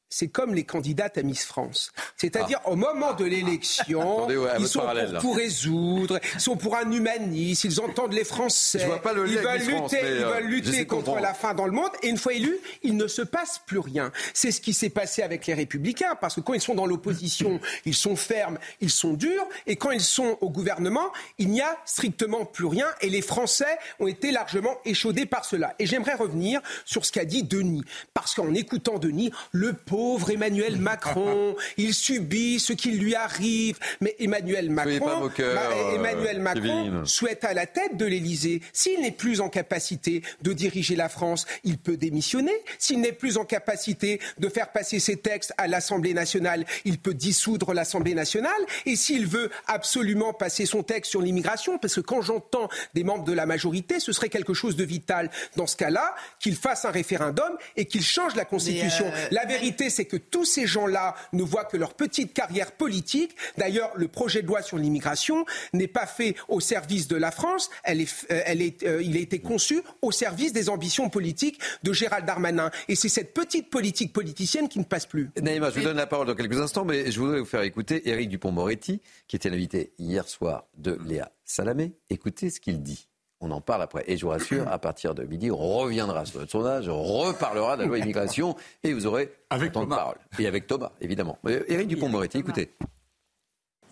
c'est 0.09 0.29
comme 0.29 0.53
les 0.53 0.63
candidates 0.63 1.17
à 1.17 1.23
Miss 1.23 1.45
France. 1.45 1.91
C'est-à-dire, 2.15 2.59
ah. 2.63 2.69
au 2.69 2.75
moment 2.75 3.13
de 3.13 3.25
l'élection, 3.25 4.27
ils 4.59 4.67
sont 4.67 4.79
pour 4.81 5.21
tout 5.21 5.31
résoudre, 5.31 6.19
ils 6.35 6.39
sont 6.39 6.55
pour 6.55 6.77
un 6.77 6.89
humanisme, 6.91 7.67
ils 7.67 7.81
entendent 7.81 8.13
les 8.13 8.23
Français, 8.23 8.79
ils 8.81 9.09
veulent 9.09 9.59
lutter, 9.59 9.99
ils 10.01 10.25
veulent 10.25 10.45
lutter 10.45 10.85
contre 10.85 11.19
la 11.19 11.33
faim 11.33 11.53
dans 11.53 11.65
le 11.65 11.73
monde, 11.73 11.91
et 12.03 12.09
une 12.09 12.17
fois 12.17 12.33
élus, 12.33 12.57
il 12.83 12.95
ne 12.95 13.07
se 13.07 13.21
passe 13.21 13.59
plus 13.65 13.79
rien. 13.79 14.11
C'est 14.33 14.51
ce 14.51 14.61
qui 14.61 14.73
s'est 14.73 14.89
passé 14.89 15.23
avec 15.23 15.45
les 15.45 15.53
Républicains, 15.53 16.15
parce 16.15 16.35
que 16.35 16.41
quand 16.41 16.53
ils 16.53 16.61
sont 16.61 16.75
dans 16.75 16.85
l'opposition, 16.85 17.59
ils 17.85 17.95
sont 17.95 18.15
fermes, 18.15 18.57
ils 18.79 18.91
sont 18.91 19.13
durs, 19.13 19.45
et 19.65 19.75
quand 19.75 19.91
ils 19.91 20.01
sont 20.01 20.37
au 20.39 20.49
gouvernement, 20.49 21.11
il 21.37 21.49
n'y 21.49 21.61
a 21.61 21.77
strictement 21.85 22.45
plus 22.45 22.65
rien, 22.65 22.87
et 23.01 23.09
les 23.09 23.21
Français 23.21 23.77
ont 23.99 24.07
été 24.07 24.31
largement 24.31 24.77
échaudés 24.85 25.25
par 25.25 25.43
cela. 25.43 25.75
Et 25.79 25.85
j'aimerais 25.85 26.15
revenir 26.15 26.61
sur 26.85 27.05
ce 27.05 27.11
qu'a 27.11 27.25
dit 27.25 27.43
Denis, 27.43 27.83
parce 28.13 28.33
qu'en 28.33 28.53
écoutant 28.53 28.99
Denis, 28.99 29.31
le 29.51 29.73
pauvre 29.73 29.96
pauvre 29.97 30.29
Emmanuel 30.29 30.77
Macron, 30.77 31.55
il 31.77 31.91
subit 31.91 32.59
ce 32.59 32.71
qui 32.71 32.91
lui 32.91 33.15
arrive. 33.15 33.79
Mais 33.99 34.15
Emmanuel 34.19 34.69
Macron, 34.69 35.31
euh, 35.39 35.95
Emmanuel 35.95 36.39
Macron 36.39 37.03
souhaite 37.03 37.43
à 37.43 37.55
la 37.55 37.65
tête 37.65 37.97
de 37.97 38.05
l'Élysée. 38.05 38.61
S'il 38.73 39.01
n'est 39.01 39.11
plus 39.11 39.41
en 39.41 39.49
capacité 39.49 40.21
de 40.43 40.53
diriger 40.53 40.95
la 40.95 41.09
France, 41.09 41.47
il 41.63 41.79
peut 41.79 41.97
démissionner. 41.97 42.53
S'il 42.77 43.01
n'est 43.01 43.11
plus 43.11 43.37
en 43.37 43.43
capacité 43.43 44.21
de 44.37 44.49
faire 44.49 44.71
passer 44.71 44.99
ses 44.99 45.17
textes 45.17 45.51
à 45.57 45.67
l'Assemblée 45.67 46.13
nationale, 46.13 46.67
il 46.85 46.99
peut 46.99 47.15
dissoudre 47.15 47.73
l'Assemblée 47.73 48.13
nationale. 48.13 48.51
Et 48.85 48.95
s'il 48.95 49.25
veut 49.25 49.49
absolument 49.65 50.31
passer 50.31 50.67
son 50.67 50.83
texte 50.83 51.09
sur 51.09 51.23
l'immigration, 51.23 51.79
parce 51.79 51.95
que 51.95 52.01
quand 52.01 52.21
j'entends 52.21 52.69
des 52.93 53.03
membres 53.03 53.23
de 53.23 53.33
la 53.33 53.47
majorité, 53.47 53.99
ce 53.99 54.11
serait 54.11 54.29
quelque 54.29 54.53
chose 54.53 54.75
de 54.75 54.83
vital. 54.83 55.31
Dans 55.55 55.65
ce 55.65 55.75
cas-là, 55.75 56.13
qu'il 56.39 56.55
fasse 56.55 56.85
un 56.85 56.91
référendum 56.91 57.57
et 57.75 57.85
qu'il 57.85 58.03
change 58.03 58.35
la 58.35 58.45
Constitution. 58.45 59.07
Euh, 59.07 59.27
la 59.31 59.45
vérité, 59.45 59.86
c'est 59.89 60.05
que 60.05 60.17
tous 60.17 60.45
ces 60.45 60.67
gens-là 60.67 61.15
ne 61.33 61.43
voient 61.43 61.65
que 61.65 61.77
leur 61.77 61.93
petite 61.93 62.33
carrière 62.33 62.71
politique. 62.71 63.35
D'ailleurs, 63.57 63.91
le 63.95 64.07
projet 64.07 64.41
de 64.41 64.47
loi 64.47 64.61
sur 64.61 64.77
l'immigration 64.77 65.45
n'est 65.73 65.87
pas 65.87 66.05
fait 66.05 66.35
au 66.47 66.59
service 66.59 67.07
de 67.07 67.15
la 67.15 67.31
France. 67.31 67.69
Elle 67.83 68.01
est, 68.01 68.25
euh, 68.31 68.41
elle 68.45 68.61
est, 68.61 68.83
euh, 68.83 69.01
il 69.01 69.17
a 69.17 69.19
été 69.19 69.39
conçu 69.39 69.81
au 70.01 70.11
service 70.11 70.53
des 70.53 70.69
ambitions 70.69 71.09
politiques 71.09 71.59
de 71.83 71.93
Gérald 71.93 72.25
Darmanin. 72.25 72.71
Et 72.87 72.95
c'est 72.95 73.09
cette 73.09 73.33
petite 73.33 73.69
politique 73.69 74.13
politicienne 74.13 74.69
qui 74.69 74.79
ne 74.79 74.83
passe 74.83 75.05
plus. 75.05 75.29
Naïma, 75.41 75.69
je 75.69 75.79
vous 75.79 75.85
donne 75.85 75.97
la 75.97 76.07
parole 76.07 76.27
dans 76.27 76.35
quelques 76.35 76.59
instants, 76.59 76.85
mais 76.85 77.11
je 77.11 77.19
voudrais 77.19 77.39
vous 77.39 77.45
faire 77.45 77.61
écouter 77.61 78.07
Éric 78.09 78.29
Dupont-Moretti, 78.29 79.01
qui 79.27 79.35
était 79.35 79.49
l'invité 79.49 79.93
hier 79.97 80.27
soir 80.27 80.65
de 80.77 80.97
Léa 81.05 81.31
Salamé. 81.45 81.93
Écoutez 82.09 82.49
ce 82.49 82.59
qu'il 82.59 82.81
dit. 82.81 83.07
On 83.39 83.51
en 83.51 83.61
parle 83.61 83.83
après. 83.83 84.03
Et 84.07 84.17
je 84.17 84.25
vous 84.25 84.31
rassure, 84.31 84.67
à 84.67 84.79
partir 84.79 85.13
de 85.13 85.23
midi, 85.23 85.51
on 85.51 85.57
reviendra 85.57 86.25
sur 86.25 86.39
notre 86.39 86.51
sondage, 86.51 86.87
on 86.89 87.03
reparlera 87.03 87.77
de 87.77 87.83
la 87.83 87.87
loi 87.87 87.99
immigration 87.99 88.55
et 88.83 88.93
vous 88.93 89.05
aurez 89.05 89.31
avec 89.49 89.71
temps 89.71 89.83
de 89.83 89.89
parole. 89.89 90.17
Et 90.39 90.47
avec 90.47 90.65
Thomas, 90.65 90.91
évidemment. 91.01 91.37
Éric 91.45 91.87
Dupont-Moretti, 91.87 92.39
écoutez. 92.39 92.73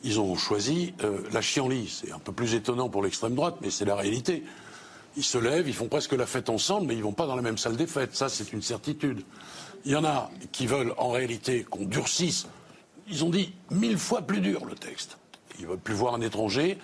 Ils 0.04 0.20
ont 0.20 0.36
choisi 0.36 0.94
euh, 1.04 1.20
la 1.32 1.42
chienlit. 1.42 1.88
C'est 1.88 2.12
un 2.12 2.20
peu 2.20 2.32
plus 2.32 2.54
étonnant 2.56 2.90
pour 2.90 3.04
l'extrême 3.04 3.36
droite, 3.36 3.56
mais 3.62 3.70
c'est 3.70 3.86
la 3.86 3.96
réalité. 3.96 4.44
Ils 5.18 5.24
se 5.24 5.38
lèvent, 5.38 5.68
ils 5.68 5.74
font 5.74 5.88
presque 5.88 6.14
la 6.14 6.26
fête 6.26 6.50
ensemble, 6.50 6.88
mais 6.88 6.96
ils 6.96 7.04
vont 7.04 7.14
pas 7.14 7.26
dans 7.26 7.36
la 7.36 7.42
même 7.42 7.58
salle 7.58 7.76
des 7.76 7.88
fêtes. 7.88 8.16
Ça, 8.16 8.30
c'est 8.30 8.52
une 8.52 8.62
certitude. 8.62 9.22
Il 9.86 9.92
y 9.92 9.96
en 9.96 10.04
a 10.04 10.30
qui 10.52 10.68
veulent 10.68 10.94
en 10.98 11.12
réalité 11.12 11.64
qu'on 11.64 11.86
durcisse. 11.86 12.48
Ils 13.08 13.24
ont 13.24 13.30
dit 13.30 13.54
mille 13.72 13.98
fois 13.98 14.22
plus 14.22 14.42
dur 14.42 14.66
le 14.66 14.76
texte. 14.76 15.18
Ils 15.60 15.64
ne 15.64 15.70
veulent 15.70 15.80
plus 15.80 15.94
voir 15.94 16.16
un 16.16 16.22
étranger 16.22 16.78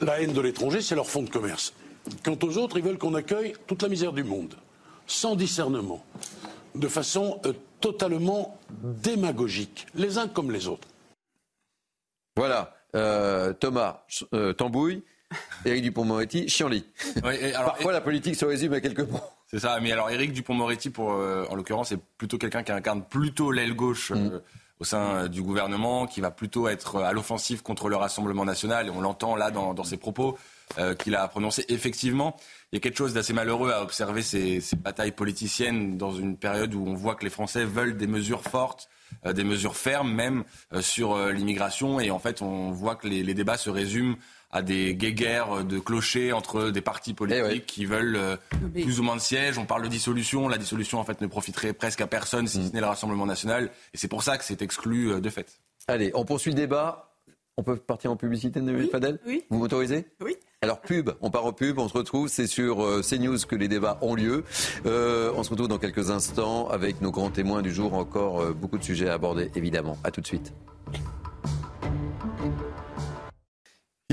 la 0.00 0.20
haine 0.20 0.32
de 0.32 0.40
l'étranger, 0.40 0.80
c'est 0.80 0.94
leur 0.94 1.08
fonds 1.08 1.22
de 1.22 1.30
commerce. 1.30 1.72
Quant 2.24 2.38
aux 2.42 2.58
autres, 2.58 2.78
ils 2.78 2.84
veulent 2.84 2.98
qu'on 2.98 3.14
accueille 3.14 3.54
toute 3.66 3.82
la 3.82 3.88
misère 3.88 4.12
du 4.12 4.24
monde, 4.24 4.54
sans 5.06 5.34
discernement, 5.34 6.04
de 6.74 6.88
façon 6.88 7.40
euh, 7.46 7.52
totalement 7.80 8.58
démagogique, 8.82 9.86
les 9.94 10.18
uns 10.18 10.28
comme 10.28 10.50
les 10.50 10.68
autres. 10.68 10.88
Voilà, 12.36 12.76
euh, 12.94 13.52
Thomas 13.54 14.04
euh, 14.34 14.52
Tambouille, 14.52 15.02
Éric 15.64 15.82
Dupont-Moretti, 15.82 16.48
Chianli. 16.48 16.84
Parfois, 17.54 17.92
la 17.92 18.00
politique 18.00 18.36
se 18.36 18.44
résume 18.44 18.74
à 18.74 18.80
quelques 18.80 19.00
mots. 19.00 19.20
C'est 19.48 19.60
ça, 19.60 19.78
mais 19.80 19.92
alors 19.92 20.10
Éric 20.10 20.32
Dupont-Moretti, 20.32 20.92
en 20.98 21.54
l'occurrence, 21.54 21.88
c'est 21.88 22.00
plutôt 22.18 22.38
quelqu'un 22.38 22.62
qui 22.62 22.72
incarne 22.72 23.02
plutôt 23.02 23.50
l'aile 23.50 23.74
gauche. 23.74 24.12
Mm 24.12 24.40
au 24.80 24.84
sein 24.84 25.16
euh, 25.24 25.28
du 25.28 25.42
gouvernement, 25.42 26.06
qui 26.06 26.20
va 26.20 26.30
plutôt 26.30 26.68
être 26.68 26.96
euh, 26.96 27.04
à 27.04 27.12
l'offensive 27.12 27.62
contre 27.62 27.88
le 27.88 27.96
Rassemblement 27.96 28.44
national, 28.44 28.88
et 28.88 28.90
on 28.90 29.00
l'entend 29.00 29.36
là 29.36 29.50
dans, 29.50 29.84
ses 29.84 29.96
propos 29.96 30.38
euh, 30.78 30.94
qu'il 30.94 31.14
a 31.14 31.26
prononcés. 31.28 31.64
Effectivement, 31.68 32.36
il 32.72 32.76
y 32.76 32.78
a 32.78 32.80
quelque 32.80 32.96
chose 32.96 33.14
d'assez 33.14 33.32
malheureux 33.32 33.70
à 33.72 33.82
observer 33.82 34.22
ces, 34.22 34.60
batailles 34.76 35.12
politiciennes 35.12 35.96
dans 35.96 36.12
une 36.12 36.36
période 36.36 36.74
où 36.74 36.84
on 36.86 36.94
voit 36.94 37.14
que 37.14 37.24
les 37.24 37.30
Français 37.30 37.64
veulent 37.64 37.96
des 37.96 38.06
mesures 38.06 38.42
fortes, 38.42 38.88
des 39.24 39.44
mesures 39.44 39.76
fermes 39.76 40.12
même 40.12 40.42
sur 40.80 41.16
l'immigration, 41.28 42.00
et 42.00 42.10
en 42.10 42.18
fait 42.18 42.42
on 42.42 42.72
voit 42.72 42.96
que 42.96 43.06
les 43.06 43.34
débats 43.34 43.56
se 43.56 43.70
résument 43.70 44.16
à 44.56 44.62
des 44.62 44.94
guéguerres 44.94 45.64
de 45.64 45.78
clochers 45.78 46.32
entre 46.32 46.70
des 46.70 46.80
partis 46.80 47.12
politiques 47.12 47.44
eh 47.50 47.60
qui 47.60 47.84
veulent 47.84 48.16
euh, 48.16 48.36
plus 48.72 49.00
ou 49.00 49.02
moins 49.02 49.16
de 49.16 49.20
sièges. 49.20 49.58
On 49.58 49.66
parle 49.66 49.82
de 49.82 49.88
dissolution. 49.88 50.48
La 50.48 50.56
dissolution, 50.56 50.98
en 50.98 51.04
fait, 51.04 51.20
ne 51.20 51.26
profiterait 51.26 51.74
presque 51.74 52.00
à 52.00 52.06
personne 52.06 52.46
si 52.46 52.62
ce 52.62 52.68
mm. 52.70 52.72
n'est 52.72 52.80
le 52.80 52.86
Rassemblement 52.86 53.26
national. 53.26 53.70
Et 53.92 53.98
c'est 53.98 54.08
pour 54.08 54.22
ça 54.22 54.38
que 54.38 54.44
c'est 54.44 54.62
exclu 54.62 55.12
euh, 55.12 55.20
de 55.20 55.28
fait. 55.28 55.60
Allez, 55.88 56.10
on 56.14 56.24
poursuit 56.24 56.52
le 56.52 56.56
débat. 56.56 57.12
On 57.58 57.62
peut 57.62 57.76
partir 57.76 58.10
en 58.10 58.16
publicité, 58.16 58.60
oui, 58.60 58.88
Fadel 58.90 59.18
Oui. 59.26 59.44
Vous 59.50 59.58
m'autorisez 59.58 60.06
Oui. 60.22 60.36
Alors 60.62 60.80
pub, 60.80 61.10
on 61.20 61.30
part 61.30 61.44
au 61.44 61.52
pub, 61.52 61.78
on 61.78 61.88
se 61.88 61.94
retrouve, 61.94 62.28
c'est 62.28 62.46
sur 62.46 62.82
euh, 62.82 63.02
CNews 63.02 63.38
que 63.46 63.56
les 63.56 63.68
débats 63.68 63.98
ont 64.02 64.14
lieu. 64.14 64.44
on 64.84 65.42
se 65.42 65.50
retrouve 65.50 65.68
dans 65.68 65.78
quelques 65.78 66.10
instants 66.10 66.68
avec 66.68 67.00
nos 67.00 67.10
grands 67.10 67.30
témoins 67.30 67.62
du 67.62 67.72
jour, 67.72 67.94
encore 67.94 68.54
beaucoup 68.54 68.78
de 68.78 68.84
sujets 68.84 69.08
à 69.08 69.14
aborder 69.14 69.50
évidemment. 69.54 69.96
A 70.04 70.10
tout 70.10 70.20
de 70.20 70.26
suite. 70.26 70.52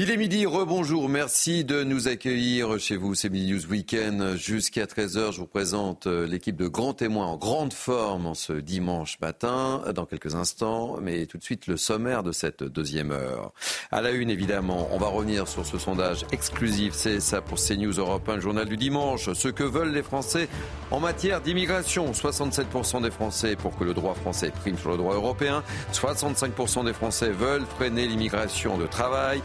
Il 0.06 0.12
est 0.12 0.18
midi, 0.18 0.46
rebonjour, 0.46 1.08
merci 1.08 1.64
de 1.64 1.86
nous 1.86 2.10
accueillir 2.10 2.78
chez 2.78 2.98
vous, 2.98 3.16
c'est 3.16 3.30
Midi 3.30 3.54
News 3.54 3.66
Weekend. 3.68 4.36
Jusqu'à 4.36 4.84
13h, 4.84 5.32
je 5.32 5.40
vous 5.40 5.48
présente 5.48 6.08
euh, 6.08 6.28
l'équipe 6.28 6.58
de 6.58 6.68
grands 6.68 6.94
témoins 6.94 7.28
en 7.28 7.38
grande 7.38 7.72
forme 7.72 8.26
en 8.26 8.34
ce 8.34 8.52
dimanche 8.52 9.18
matin, 9.22 9.82
dans 9.96 10.06
quelques 10.06 10.36
instants, 10.36 10.98
mais 11.02 11.26
tout 11.26 11.38
de 11.38 11.44
suite 11.46 11.68
le 11.68 11.78
sommaire 11.78 12.22
de 12.22 12.34
cette 12.34 12.64
deuxième 12.64 13.12
heure. 13.12 13.54
À 13.92 14.02
la 14.02 14.12
une, 14.12 14.30
évidemment, 14.30 14.90
on 14.92 14.98
va 14.98 15.08
revenir 15.08 15.48
sur 15.48 15.66
ce 15.66 15.78
sondage 15.78 16.26
exclusif, 16.34 16.94
c'est 16.94 17.22
ça 17.22 17.40
pour 17.40 17.58
CNews 17.58 17.94
Europe 17.94 18.28
1, 18.28 18.36
le 18.36 18.42
journal 18.42 18.68
du 18.68 18.76
dimanche. 18.76 19.32
Ce 19.32 19.48
que 19.48 19.64
veulent 19.64 19.94
les 19.94 20.04
Français 20.04 20.50
en 20.92 21.00
matière 21.00 21.40
d'immigration. 21.40 22.12
67% 22.12 23.02
des 23.02 23.10
Français 23.10 23.56
pour 23.56 23.78
que 23.78 23.86
le 23.86 23.94
droit 23.94 24.16
français 24.16 24.52
prime 24.52 24.78
sur 24.78 24.92
le 24.92 24.98
droit 24.98 25.16
européen. 25.16 25.64
65% 25.94 26.84
des 26.84 26.94
Français 26.94 27.30
veulent 27.30 27.66
freiner 27.78 28.06
l'immigration 28.06 28.78
de 28.78 28.86
travail. 28.86 29.42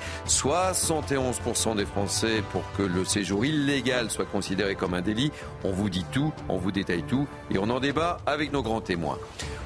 71% 0.48 1.76
des 1.76 1.84
Français 1.84 2.42
pour 2.52 2.62
que 2.72 2.82
le 2.82 3.04
séjour 3.04 3.44
illégal 3.44 4.10
soit 4.10 4.24
considéré 4.24 4.76
comme 4.76 4.94
un 4.94 5.02
délit. 5.02 5.30
On 5.62 5.72
vous 5.72 5.90
dit 5.90 6.06
tout, 6.10 6.32
on 6.48 6.56
vous 6.56 6.72
détaille 6.72 7.02
tout 7.02 7.26
et 7.50 7.58
on 7.58 7.68
en 7.68 7.80
débat 7.80 8.16
avec 8.24 8.50
nos 8.50 8.62
grands 8.62 8.80
témoins. 8.80 9.18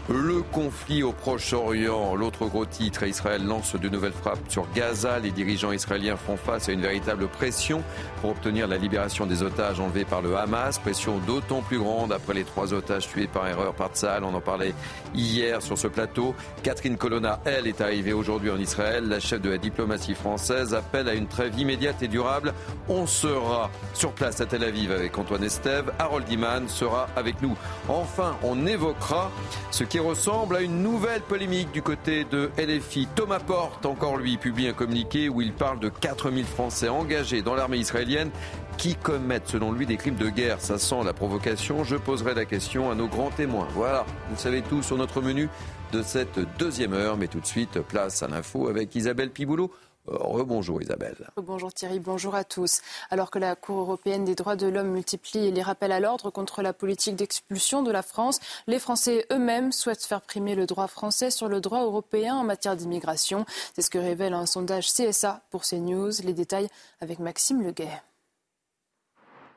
Le 0.08 0.42
conflit 0.42 1.04
au 1.04 1.12
Proche-Orient, 1.12 2.16
l'autre 2.16 2.46
gros 2.46 2.66
titre, 2.66 3.04
Israël 3.04 3.46
lance 3.46 3.76
de 3.76 3.88
nouvelles 3.88 4.12
frappes 4.12 4.40
sur 4.48 4.66
Gaza. 4.74 5.20
Les 5.20 5.30
dirigeants 5.30 5.70
israéliens 5.70 6.16
font 6.16 6.36
face 6.36 6.68
à 6.68 6.72
une 6.72 6.80
véritable 6.80 7.28
pression 7.28 7.84
pour 8.20 8.30
obtenir 8.30 8.66
la 8.66 8.78
libération 8.78 9.26
des 9.26 9.44
otages 9.44 9.78
enlevés 9.78 10.04
par 10.04 10.20
le 10.20 10.36
Hamas. 10.36 10.80
Pression 10.80 11.18
d'autant 11.18 11.62
plus 11.62 11.78
grande 11.78 12.12
après 12.12 12.34
les 12.34 12.42
trois 12.42 12.74
otages 12.74 13.06
tués 13.06 13.28
par 13.28 13.46
erreur 13.46 13.74
par 13.74 13.90
Tzal. 13.94 14.24
On 14.24 14.34
en 14.34 14.40
parlait 14.40 14.74
hier 15.14 15.62
sur 15.62 15.78
ce 15.78 15.86
plateau. 15.86 16.34
Catherine 16.64 16.96
Colonna, 16.96 17.38
elle, 17.44 17.68
est 17.68 17.80
arrivée 17.80 18.12
aujourd'hui 18.12 18.50
en 18.50 18.58
Israël. 18.58 19.08
La 19.08 19.20
chef 19.20 19.40
de 19.40 19.50
la 19.50 19.58
diplomatie 19.58 20.14
française 20.14 20.71
appelle 20.74 21.08
à 21.08 21.14
une 21.14 21.26
trêve 21.26 21.58
immédiate 21.58 22.02
et 22.02 22.08
durable. 22.08 22.54
On 22.88 23.06
sera 23.06 23.70
sur 23.94 24.12
place 24.12 24.40
à 24.40 24.46
Tel 24.46 24.64
Aviv 24.64 24.92
avec 24.92 25.16
Antoine 25.18 25.44
Estève. 25.44 25.92
Harold 25.98 26.28
Iman 26.30 26.68
sera 26.68 27.08
avec 27.16 27.40
nous. 27.42 27.56
Enfin, 27.88 28.36
on 28.42 28.66
évoquera 28.66 29.30
ce 29.70 29.84
qui 29.84 29.98
ressemble 29.98 30.56
à 30.56 30.60
une 30.60 30.82
nouvelle 30.82 31.22
polémique 31.22 31.72
du 31.72 31.82
côté 31.82 32.24
de 32.24 32.50
LFI. 32.58 33.08
Thomas 33.14 33.40
Porte, 33.40 33.86
encore 33.86 34.16
lui, 34.16 34.36
publie 34.36 34.68
un 34.68 34.72
communiqué 34.72 35.28
où 35.28 35.40
il 35.40 35.52
parle 35.52 35.80
de 35.80 35.88
4000 35.88 36.44
Français 36.44 36.88
engagés 36.88 37.42
dans 37.42 37.54
l'armée 37.54 37.78
israélienne 37.78 38.30
qui 38.78 38.94
commettent 38.94 39.48
selon 39.48 39.72
lui 39.72 39.86
des 39.86 39.96
crimes 39.96 40.16
de 40.16 40.28
guerre. 40.28 40.60
Ça 40.60 40.78
sent 40.78 41.04
la 41.04 41.12
provocation. 41.12 41.84
Je 41.84 41.96
poserai 41.96 42.34
la 42.34 42.44
question 42.44 42.90
à 42.90 42.94
nos 42.94 43.06
grands 43.06 43.30
témoins. 43.30 43.68
Voilà, 43.74 44.04
vous 44.30 44.36
savez 44.36 44.62
tout 44.62 44.82
sur 44.82 44.96
notre 44.96 45.20
menu 45.20 45.48
de 45.92 46.02
cette 46.02 46.40
deuxième 46.58 46.92
heure. 46.94 47.16
Mais 47.16 47.28
tout 47.28 47.40
de 47.40 47.46
suite, 47.46 47.80
place 47.80 48.22
à 48.22 48.28
l'info 48.28 48.68
avec 48.68 48.94
Isabelle 48.94 49.30
Piboulot. 49.30 49.70
Euh, 50.08 50.16
rebonjour 50.18 50.82
Isabelle. 50.82 51.28
Bonjour 51.36 51.72
Thierry, 51.72 52.00
bonjour 52.00 52.34
à 52.34 52.42
tous. 52.42 52.80
Alors 53.10 53.30
que 53.30 53.38
la 53.38 53.54
Cour 53.54 53.78
européenne 53.80 54.24
des 54.24 54.34
droits 54.34 54.56
de 54.56 54.66
l'homme 54.66 54.90
multiplie 54.90 55.52
les 55.52 55.62
rappels 55.62 55.92
à 55.92 56.00
l'ordre 56.00 56.30
contre 56.30 56.60
la 56.60 56.72
politique 56.72 57.14
d'expulsion 57.14 57.84
de 57.84 57.92
la 57.92 58.02
France, 58.02 58.40
les 58.66 58.80
Français 58.80 59.26
eux-mêmes 59.30 59.70
souhaitent 59.70 60.04
faire 60.04 60.20
primer 60.20 60.56
le 60.56 60.66
droit 60.66 60.88
français 60.88 61.30
sur 61.30 61.46
le 61.46 61.60
droit 61.60 61.82
européen 61.82 62.34
en 62.34 62.42
matière 62.42 62.76
d'immigration. 62.76 63.46
C'est 63.74 63.82
ce 63.82 63.90
que 63.90 63.98
révèle 63.98 64.34
un 64.34 64.46
sondage 64.46 64.92
CSA 64.92 65.42
pour 65.50 65.62
CNews. 65.62 66.10
Les 66.24 66.32
détails 66.32 66.68
avec 67.00 67.20
Maxime 67.20 67.62
Leguet. 67.62 68.02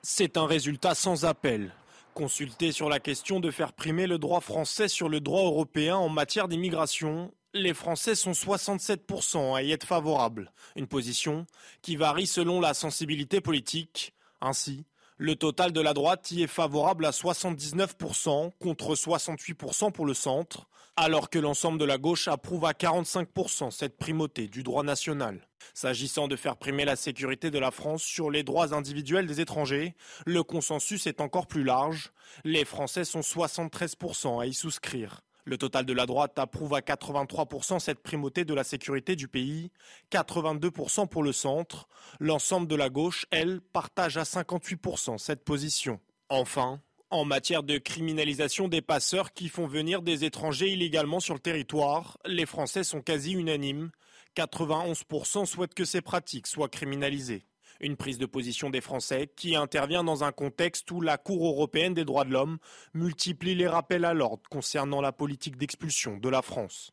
C'est 0.03 0.37
un 0.37 0.45
résultat 0.45 0.93
sans 0.93 1.25
appel. 1.25 1.73
Consulté 2.13 2.71
sur 2.71 2.87
la 2.87 2.99
question 2.99 3.39
de 3.39 3.49
faire 3.49 3.73
primer 3.73 4.05
le 4.05 4.19
droit 4.19 4.41
français 4.41 4.87
sur 4.87 5.09
le 5.09 5.19
droit 5.19 5.41
européen 5.41 5.97
en 5.97 6.07
matière 6.07 6.47
d'immigration, 6.47 7.33
les 7.55 7.73
Français 7.73 8.15
sont 8.15 8.33
67% 8.33 9.55
à 9.55 9.63
y 9.63 9.71
être 9.71 9.87
favorables, 9.87 10.51
une 10.75 10.87
position 10.87 11.45
qui 11.81 11.95
varie 11.95 12.27
selon 12.27 12.59
la 12.59 12.73
sensibilité 12.73 13.39
politique. 13.39 14.13
Ainsi, 14.41 14.85
le 15.17 15.37
total 15.37 15.71
de 15.71 15.79
la 15.79 15.93
droite 15.93 16.29
y 16.31 16.43
est 16.43 16.47
favorable 16.47 17.05
à 17.05 17.11
79% 17.11 18.51
contre 18.59 18.95
68% 18.95 19.93
pour 19.93 20.05
le 20.05 20.13
centre, 20.13 20.67
alors 20.97 21.29
que 21.29 21.39
l'ensemble 21.39 21.79
de 21.79 21.85
la 21.85 21.97
gauche 21.97 22.27
approuve 22.27 22.65
à 22.65 22.73
45% 22.73 23.71
cette 23.71 23.97
primauté 23.97 24.49
du 24.49 24.61
droit 24.61 24.83
national. 24.83 25.47
S'agissant 25.73 26.27
de 26.27 26.35
faire 26.35 26.57
primer 26.57 26.83
la 26.83 26.97
sécurité 26.97 27.51
de 27.51 27.59
la 27.59 27.71
France 27.71 28.03
sur 28.03 28.29
les 28.29 28.43
droits 28.43 28.73
individuels 28.73 29.27
des 29.27 29.39
étrangers, 29.39 29.95
le 30.25 30.43
consensus 30.43 31.07
est 31.07 31.21
encore 31.21 31.47
plus 31.47 31.63
large. 31.63 32.11
Les 32.43 32.65
Français 32.65 33.05
sont 33.05 33.21
73% 33.21 34.41
à 34.41 34.45
y 34.45 34.53
souscrire. 34.53 35.21
Le 35.47 35.59
total 35.59 35.85
de 35.85 35.93
la 35.93 36.07
droite 36.07 36.39
approuve 36.39 36.73
à 36.73 36.79
83% 36.79 37.79
cette 37.79 38.01
primauté 38.01 38.45
de 38.45 38.53
la 38.55 38.63
sécurité 38.63 39.15
du 39.15 39.27
pays, 39.27 39.71
82% 40.11 41.07
pour 41.07 41.21
le 41.21 41.31
centre. 41.31 41.87
L'ensemble 42.19 42.67
de 42.67 42.75
la 42.75 42.89
gauche, 42.89 43.27
elle, 43.29 43.61
partage 43.61 44.17
à 44.17 44.23
58% 44.23 45.19
cette 45.19 45.43
position. 45.43 45.99
Enfin, 46.29 46.81
en 47.11 47.25
matière 47.25 47.61
de 47.61 47.77
criminalisation 47.77 48.67
des 48.67 48.81
passeurs 48.81 49.33
qui 49.33 49.47
font 49.47 49.67
venir 49.67 50.01
des 50.01 50.25
étrangers 50.25 50.71
illégalement 50.71 51.19
sur 51.19 51.35
le 51.35 51.39
territoire, 51.39 52.17
les 52.25 52.47
Français 52.47 52.83
sont 52.83 53.01
quasi 53.01 53.33
unanimes. 53.33 53.91
91% 54.35 55.45
souhaitent 55.45 55.75
que 55.75 55.85
ces 55.85 56.01
pratiques 56.01 56.47
soient 56.47 56.69
criminalisées. 56.69 57.45
Une 57.79 57.97
prise 57.97 58.17
de 58.17 58.25
position 58.25 58.69
des 58.69 58.81
Français 58.81 59.29
qui 59.35 59.55
intervient 59.55 60.03
dans 60.03 60.23
un 60.23 60.31
contexte 60.31 60.89
où 60.91 61.01
la 61.01 61.17
Cour 61.17 61.45
européenne 61.45 61.93
des 61.93 62.05
droits 62.05 62.25
de 62.25 62.31
l'homme 62.31 62.57
multiplie 62.93 63.55
les 63.55 63.67
rappels 63.67 64.05
à 64.05 64.13
l'ordre 64.13 64.43
concernant 64.49 65.01
la 65.01 65.11
politique 65.11 65.57
d'expulsion 65.57 66.17
de 66.17 66.29
la 66.29 66.41
France. 66.41 66.91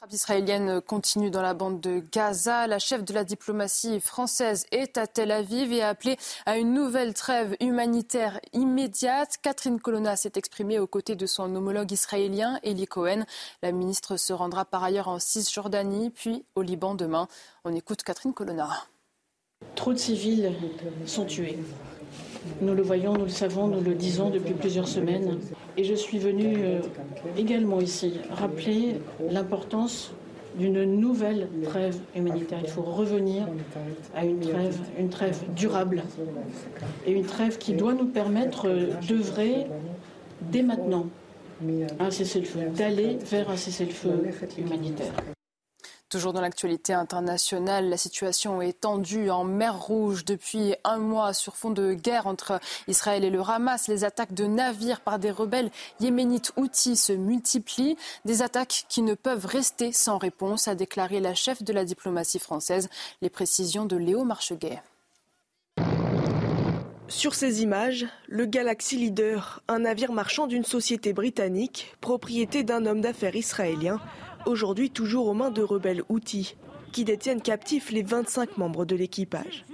frappes 0.00 0.12
israéliennes 0.12 0.80
continuent 0.80 1.30
dans 1.30 1.42
la 1.42 1.54
bande 1.54 1.80
de 1.80 1.98
Gaza. 2.12 2.68
La 2.68 2.78
chef 2.78 3.02
de 3.04 3.12
la 3.12 3.24
diplomatie 3.24 4.00
française 4.00 4.64
est 4.70 4.96
à 4.96 5.08
Tel 5.08 5.32
Aviv 5.32 5.72
et 5.72 5.82
a 5.82 5.88
appelé 5.88 6.16
à 6.46 6.56
une 6.56 6.72
nouvelle 6.72 7.14
trêve 7.14 7.56
humanitaire 7.60 8.40
immédiate. 8.52 9.38
Catherine 9.42 9.80
Colonna 9.80 10.14
s'est 10.14 10.32
exprimée 10.36 10.78
aux 10.78 10.86
côtés 10.86 11.16
de 11.16 11.26
son 11.26 11.52
homologue 11.54 11.90
israélien, 11.90 12.60
Eli 12.62 12.86
Cohen. 12.86 13.24
La 13.60 13.72
ministre 13.72 14.16
se 14.16 14.32
rendra 14.32 14.64
par 14.64 14.84
ailleurs 14.84 15.08
en 15.08 15.18
Cisjordanie, 15.18 16.10
puis 16.10 16.44
au 16.54 16.62
Liban 16.62 16.94
demain. 16.94 17.26
On 17.64 17.74
écoute 17.74 18.04
Catherine 18.04 18.32
Colonna. 18.32 18.70
Trop 19.78 19.92
de 19.92 19.98
civils 19.98 20.52
sont 21.06 21.24
tués. 21.24 21.56
Nous 22.60 22.74
le 22.74 22.82
voyons, 22.82 23.14
nous 23.14 23.26
le 23.26 23.30
savons, 23.30 23.68
nous 23.68 23.80
le 23.80 23.94
disons 23.94 24.28
depuis 24.28 24.52
plusieurs 24.52 24.86
semaines. 24.86 25.38
Et 25.76 25.84
je 25.84 25.94
suis 25.94 26.18
venue 26.18 26.56
euh, 26.58 26.80
également 27.36 27.80
ici 27.80 28.14
rappeler 28.28 29.00
l'importance 29.30 30.10
d'une 30.58 30.82
nouvelle 30.82 31.48
trêve 31.62 31.96
humanitaire. 32.14 32.58
Il 32.64 32.68
faut 32.68 32.82
revenir 32.82 33.46
à 34.16 34.24
une 34.24 34.40
trêve, 34.40 34.78
une 34.98 35.10
trêve 35.10 35.38
durable 35.54 36.02
et 37.06 37.12
une 37.12 37.24
trêve 37.24 37.56
qui 37.56 37.72
doit 37.72 37.94
nous 37.94 38.08
permettre 38.08 38.68
d'œuvrer 39.08 39.68
dès 40.50 40.62
maintenant 40.62 41.06
un 42.00 42.10
cessez-le-feu, 42.10 42.72
d'aller 42.76 43.16
vers 43.30 43.48
un 43.48 43.56
cessez-le-feu 43.56 44.22
humanitaire. 44.58 45.12
Toujours 46.08 46.32
dans 46.32 46.40
l'actualité 46.40 46.94
internationale, 46.94 47.90
la 47.90 47.98
situation 47.98 48.62
est 48.62 48.80
tendue 48.80 49.28
en 49.28 49.44
mer 49.44 49.78
Rouge 49.78 50.24
depuis 50.24 50.74
un 50.82 50.96
mois 50.96 51.34
sur 51.34 51.54
fond 51.54 51.70
de 51.70 51.92
guerre 51.92 52.26
entre 52.26 52.60
Israël 52.86 53.24
et 53.24 53.30
le 53.30 53.42
Hamas. 53.42 53.88
Les 53.88 54.04
attaques 54.04 54.32
de 54.32 54.46
navires 54.46 55.02
par 55.02 55.18
des 55.18 55.30
rebelles 55.30 55.70
yéménites 56.00 56.52
outils 56.56 56.96
se 56.96 57.12
multiplient. 57.12 57.98
Des 58.24 58.40
attaques 58.40 58.86
qui 58.88 59.02
ne 59.02 59.12
peuvent 59.12 59.44
rester 59.44 59.92
sans 59.92 60.16
réponse, 60.16 60.66
a 60.66 60.74
déclaré 60.74 61.20
la 61.20 61.34
chef 61.34 61.62
de 61.62 61.74
la 61.74 61.84
diplomatie 61.84 62.38
française. 62.38 62.88
Les 63.20 63.28
précisions 63.28 63.84
de 63.84 63.96
Léo 63.96 64.24
Marcheguet. 64.24 64.80
Sur 67.08 67.34
ces 67.34 67.62
images, 67.62 68.06
le 68.28 68.46
Galaxy 68.46 68.96
Leader, 68.96 69.62
un 69.68 69.80
navire 69.80 70.12
marchand 70.12 70.46
d'une 70.46 70.64
société 70.64 71.12
britannique, 71.12 71.94
propriété 72.00 72.64
d'un 72.64 72.84
homme 72.84 73.00
d'affaires 73.00 73.34
israélien, 73.34 73.98
aujourd'hui 74.46 74.90
toujours 74.90 75.26
aux 75.26 75.34
mains 75.34 75.50
de 75.50 75.62
rebelles 75.62 76.02
outils, 76.08 76.56
qui 76.92 77.04
détiennent 77.04 77.42
captifs 77.42 77.90
les 77.90 78.02
25 78.02 78.56
membres 78.58 78.84
de 78.84 78.96
l'équipage. 78.96 79.64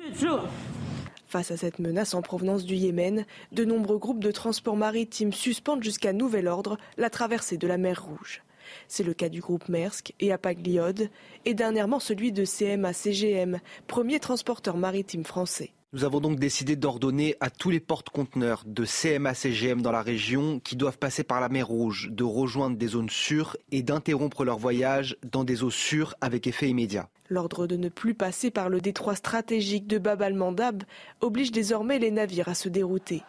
Face 1.26 1.50
à 1.50 1.56
cette 1.56 1.80
menace 1.80 2.14
en 2.14 2.22
provenance 2.22 2.64
du 2.64 2.76
Yémen, 2.76 3.24
de 3.52 3.64
nombreux 3.64 3.98
groupes 3.98 4.22
de 4.22 4.30
transport 4.30 4.76
maritime 4.76 5.32
suspendent 5.32 5.82
jusqu'à 5.82 6.12
nouvel 6.12 6.46
ordre 6.46 6.78
la 6.96 7.10
traversée 7.10 7.56
de 7.56 7.66
la 7.66 7.76
mer 7.76 8.04
Rouge. 8.04 8.42
C'est 8.88 9.02
le 9.02 9.14
cas 9.14 9.28
du 9.28 9.40
groupe 9.40 9.68
Maersk 9.68 10.14
et 10.20 10.32
Apagliode, 10.32 11.10
et 11.44 11.54
dernièrement 11.54 12.00
celui 12.00 12.32
de 12.32 12.44
CMA-CGM, 12.44 13.58
premier 13.86 14.20
transporteur 14.20 14.76
maritime 14.76 15.24
français. 15.24 15.72
Nous 15.94 16.02
avons 16.02 16.18
donc 16.18 16.40
décidé 16.40 16.74
d'ordonner 16.74 17.36
à 17.38 17.50
tous 17.50 17.70
les 17.70 17.78
porte-conteneurs 17.78 18.64
de 18.66 18.84
CMA-CGM 18.84 19.80
dans 19.80 19.92
la 19.92 20.02
région 20.02 20.58
qui 20.58 20.74
doivent 20.74 20.98
passer 20.98 21.22
par 21.22 21.40
la 21.40 21.48
mer 21.48 21.68
Rouge 21.68 22.08
de 22.10 22.24
rejoindre 22.24 22.76
des 22.76 22.88
zones 22.88 23.10
sûres 23.10 23.56
et 23.70 23.84
d'interrompre 23.84 24.44
leur 24.44 24.58
voyage 24.58 25.16
dans 25.22 25.44
des 25.44 25.62
eaux 25.62 25.70
sûres 25.70 26.16
avec 26.20 26.48
effet 26.48 26.68
immédiat. 26.68 27.08
L'ordre 27.28 27.68
de 27.68 27.76
ne 27.76 27.88
plus 27.88 28.14
passer 28.14 28.50
par 28.50 28.70
le 28.70 28.80
détroit 28.80 29.14
stratégique 29.14 29.86
de 29.86 29.98
Bab 29.98 30.20
al-Mandab 30.20 30.82
oblige 31.20 31.52
désormais 31.52 32.00
les 32.00 32.10
navires 32.10 32.48
à 32.48 32.54
se 32.54 32.68
dérouter. 32.68 33.22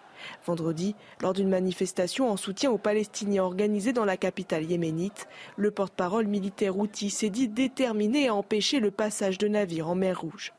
Vendredi, 0.47 0.95
lors 1.21 1.33
d'une 1.33 1.49
manifestation 1.49 2.31
en 2.31 2.35
soutien 2.35 2.71
aux 2.71 2.79
Palestiniens 2.79 3.43
organisée 3.43 3.93
dans 3.93 4.05
la 4.05 4.17
capitale 4.17 4.63
yéménite, 4.63 5.27
le 5.55 5.69
porte-parole 5.69 6.25
militaire 6.25 6.79
Houthi 6.79 7.11
s'est 7.11 7.29
dit 7.29 7.47
déterminé 7.47 8.27
à 8.27 8.33
empêcher 8.33 8.79
le 8.79 8.89
passage 8.89 9.37
de 9.37 9.47
navires 9.47 9.87
en 9.87 9.93
mer 9.93 10.19
Rouge. 10.21 10.51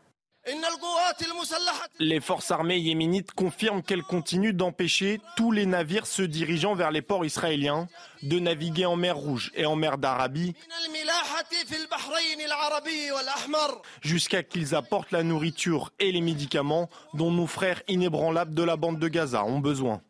Les 1.98 2.20
forces 2.20 2.50
armées 2.50 2.78
yéménites 2.78 3.32
confirment 3.32 3.82
qu'elles 3.82 4.02
continuent 4.02 4.54
d'empêcher 4.54 5.20
tous 5.36 5.52
les 5.52 5.66
navires 5.66 6.07
se 6.07 6.22
dirigeant 6.22 6.74
vers 6.74 6.90
les 6.90 7.02
ports 7.02 7.24
israéliens 7.24 7.88
de 8.22 8.38
naviguer 8.38 8.86
en 8.86 8.96
mer 8.96 9.16
Rouge 9.16 9.52
et 9.54 9.66
en 9.66 9.76
mer 9.76 9.98
d'Arabie 9.98 10.54
jusqu'à 14.02 14.42
qu'ils 14.42 14.74
apportent 14.74 15.12
la 15.12 15.22
nourriture 15.22 15.92
et 15.98 16.12
les 16.12 16.20
médicaments 16.20 16.88
dont 17.14 17.30
nos 17.30 17.46
frères 17.46 17.82
inébranlables 17.88 18.54
de 18.54 18.62
la 18.62 18.76
bande 18.76 18.98
de 18.98 19.09
Gaza 19.09 19.44
ont 19.44 19.61
besoin. 19.61 20.00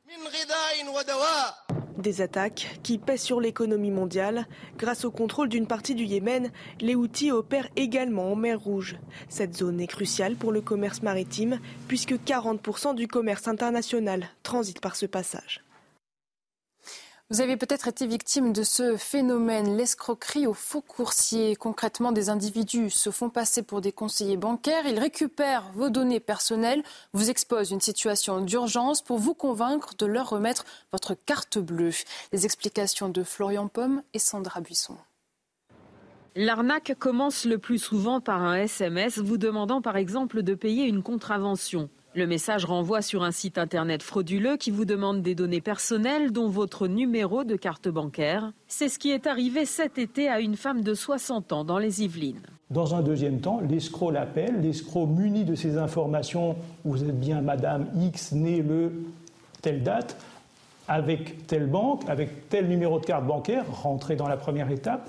Des 1.98 2.20
attaques 2.20 2.78
qui 2.82 2.98
pèsent 2.98 3.22
sur 3.22 3.40
l'économie 3.40 3.90
mondiale. 3.90 4.46
Grâce 4.76 5.04
au 5.04 5.10
contrôle 5.10 5.48
d'une 5.48 5.66
partie 5.66 5.94
du 5.94 6.04
Yémen, 6.04 6.50
les 6.80 6.94
Houthis 6.94 7.32
opèrent 7.32 7.68
également 7.76 8.32
en 8.32 8.36
mer 8.36 8.60
Rouge. 8.60 8.96
Cette 9.28 9.56
zone 9.56 9.80
est 9.80 9.86
cruciale 9.86 10.36
pour 10.36 10.52
le 10.52 10.60
commerce 10.60 11.02
maritime 11.02 11.58
puisque 11.88 12.14
40% 12.14 12.94
du 12.94 13.08
commerce 13.08 13.48
international 13.48 14.28
transite 14.42 14.80
par 14.80 14.96
ce 14.96 15.06
passage. 15.06 15.65
Vous 17.28 17.40
avez 17.40 17.56
peut-être 17.56 17.88
été 17.88 18.06
victime 18.06 18.52
de 18.52 18.62
ce 18.62 18.96
phénomène, 18.96 19.76
l'escroquerie 19.76 20.46
aux 20.46 20.54
faux 20.54 20.80
coursiers. 20.80 21.56
Concrètement, 21.56 22.12
des 22.12 22.28
individus 22.28 22.88
se 22.90 23.10
font 23.10 23.30
passer 23.30 23.64
pour 23.64 23.80
des 23.80 23.90
conseillers 23.90 24.36
bancaires, 24.36 24.86
ils 24.86 25.00
récupèrent 25.00 25.68
vos 25.74 25.90
données 25.90 26.20
personnelles, 26.20 26.84
vous 27.14 27.28
exposent 27.28 27.72
une 27.72 27.80
situation 27.80 28.40
d'urgence 28.42 29.02
pour 29.02 29.18
vous 29.18 29.34
convaincre 29.34 29.96
de 29.98 30.06
leur 30.06 30.30
remettre 30.30 30.64
votre 30.92 31.14
carte 31.14 31.58
bleue. 31.58 31.90
Les 32.32 32.44
explications 32.44 33.08
de 33.08 33.24
Florian 33.24 33.66
Pomme 33.66 34.04
et 34.14 34.20
Sandra 34.20 34.60
Buisson. 34.60 34.96
L'arnaque 36.36 36.94
commence 36.96 37.44
le 37.44 37.58
plus 37.58 37.78
souvent 37.78 38.20
par 38.20 38.42
un 38.42 38.54
SMS 38.54 39.18
vous 39.18 39.36
demandant 39.36 39.82
par 39.82 39.96
exemple 39.96 40.44
de 40.44 40.54
payer 40.54 40.84
une 40.84 41.02
contravention. 41.02 41.90
Le 42.16 42.26
message 42.26 42.64
renvoie 42.64 43.02
sur 43.02 43.24
un 43.24 43.30
site 43.30 43.58
internet 43.58 44.02
frauduleux 44.02 44.56
qui 44.56 44.70
vous 44.70 44.86
demande 44.86 45.20
des 45.20 45.34
données 45.34 45.60
personnelles, 45.60 46.32
dont 46.32 46.48
votre 46.48 46.88
numéro 46.88 47.44
de 47.44 47.56
carte 47.56 47.88
bancaire. 47.88 48.54
C'est 48.68 48.88
ce 48.88 48.98
qui 48.98 49.10
est 49.10 49.26
arrivé 49.26 49.66
cet 49.66 49.98
été 49.98 50.26
à 50.30 50.40
une 50.40 50.56
femme 50.56 50.80
de 50.80 50.94
60 50.94 51.52
ans 51.52 51.62
dans 51.62 51.76
les 51.76 52.02
Yvelines. 52.02 52.40
Dans 52.70 52.94
un 52.94 53.02
deuxième 53.02 53.40
temps, 53.40 53.60
l'escroc 53.60 54.12
l'appelle, 54.12 54.62
l'escroc 54.62 55.06
muni 55.06 55.44
de 55.44 55.54
ces 55.54 55.76
informations, 55.76 56.56
vous 56.86 57.04
êtes 57.04 57.20
bien 57.20 57.42
Madame 57.42 57.86
X, 57.94 58.32
née 58.32 58.62
le 58.62 58.92
telle 59.60 59.82
date, 59.82 60.16
avec 60.88 61.46
telle 61.46 61.66
banque, 61.66 62.08
avec 62.08 62.48
tel 62.48 62.66
numéro 62.66 62.98
de 62.98 63.04
carte 63.04 63.26
bancaire, 63.26 63.66
rentré 63.70 64.16
dans 64.16 64.26
la 64.26 64.38
première 64.38 64.70
étape. 64.70 65.06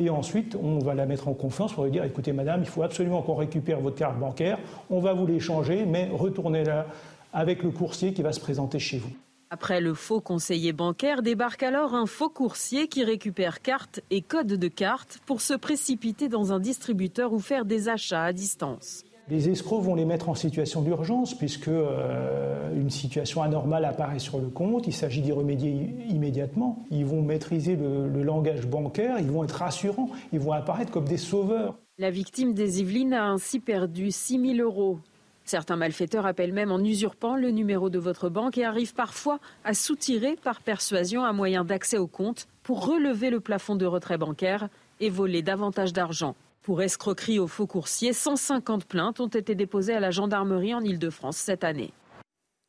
Et 0.00 0.08
ensuite, 0.08 0.56
on 0.60 0.78
va 0.78 0.94
la 0.94 1.04
mettre 1.04 1.28
en 1.28 1.34
confiance 1.34 1.74
pour 1.74 1.84
lui 1.84 1.90
dire 1.90 2.04
écoutez, 2.04 2.32
madame, 2.32 2.62
il 2.62 2.68
faut 2.68 2.82
absolument 2.82 3.20
qu'on 3.20 3.34
récupère 3.34 3.80
votre 3.80 3.96
carte 3.96 4.18
bancaire, 4.18 4.58
on 4.88 4.98
va 4.98 5.12
vous 5.12 5.26
l'échanger, 5.26 5.84
mais 5.84 6.08
retournez-la 6.10 6.86
avec 7.34 7.62
le 7.62 7.70
coursier 7.70 8.14
qui 8.14 8.22
va 8.22 8.32
se 8.32 8.40
présenter 8.40 8.78
chez 8.78 8.98
vous. 8.98 9.10
Après 9.50 9.80
le 9.80 9.94
faux 9.94 10.20
conseiller 10.20 10.72
bancaire, 10.72 11.22
débarque 11.22 11.62
alors 11.62 11.94
un 11.94 12.06
faux 12.06 12.30
coursier 12.30 12.88
qui 12.88 13.04
récupère 13.04 13.60
carte 13.60 14.00
et 14.10 14.22
code 14.22 14.46
de 14.46 14.68
carte 14.68 15.20
pour 15.26 15.42
se 15.42 15.54
précipiter 15.54 16.28
dans 16.28 16.52
un 16.52 16.60
distributeur 16.60 17.32
ou 17.32 17.38
faire 17.38 17.66
des 17.66 17.88
achats 17.88 18.24
à 18.24 18.32
distance. 18.32 19.04
Les 19.30 19.48
escrocs 19.48 19.82
vont 19.82 19.94
les 19.94 20.04
mettre 20.04 20.28
en 20.28 20.34
situation 20.34 20.82
d'urgence 20.82 21.34
puisque 21.34 21.68
euh, 21.68 22.74
une 22.74 22.90
situation 22.90 23.42
anormale 23.42 23.84
apparaît 23.84 24.18
sur 24.18 24.38
le 24.38 24.48
compte. 24.48 24.88
Il 24.88 24.92
s'agit 24.92 25.22
d'y 25.22 25.30
remédier 25.30 25.94
immédiatement. 26.08 26.84
Ils 26.90 27.06
vont 27.06 27.22
maîtriser 27.22 27.76
le, 27.76 28.08
le, 28.08 28.22
langage 28.24 28.66
bancaire, 28.66 29.20
ils 29.20 29.30
vont 29.30 29.44
être 29.44 29.52
rassurants, 29.52 30.10
ils 30.32 30.40
vont 30.40 30.52
apparaître 30.52 30.90
comme 30.90 31.04
des 31.04 31.16
sauveurs. 31.16 31.76
La 31.98 32.10
victime 32.10 32.54
des 32.54 32.80
Yvelines 32.80 33.14
a 33.14 33.26
ainsi 33.26 33.60
perdu 33.60 34.10
6 34.10 34.56
000 34.56 34.68
euros. 34.68 34.98
Certains 35.44 35.76
malfaiteurs 35.76 36.26
appellent 36.26 36.52
même 36.52 36.72
en 36.72 36.78
usurpant 36.78 37.36
le 37.36 37.50
numéro 37.50 37.90
de 37.90 37.98
votre 37.98 38.28
banque 38.28 38.58
et 38.58 38.64
arrivent 38.64 38.94
parfois 38.94 39.38
à 39.64 39.74
soutirer 39.74 40.36
par 40.42 40.60
persuasion 40.60 41.24
un 41.24 41.32
moyen 41.32 41.64
d'accès 41.64 41.98
au 41.98 42.06
compte 42.06 42.46
pour 42.62 42.86
relever 42.86 43.30
le 43.30 43.40
plafond 43.40 43.76
de 43.76 43.86
retrait 43.86 44.18
bancaire 44.18 44.68
et 45.00 45.08
voler 45.08 45.42
davantage 45.42 45.92
d'argent. 45.92 46.34
Pour 46.62 46.82
escroquerie 46.82 47.38
aux 47.38 47.46
faux 47.46 47.66
coursiers, 47.66 48.12
150 48.12 48.84
plaintes 48.84 49.18
ont 49.20 49.28
été 49.28 49.54
déposées 49.54 49.94
à 49.94 50.00
la 50.00 50.10
gendarmerie 50.10 50.74
en 50.74 50.82
Ile-de-France 50.82 51.38
cette 51.38 51.64
année. 51.64 51.94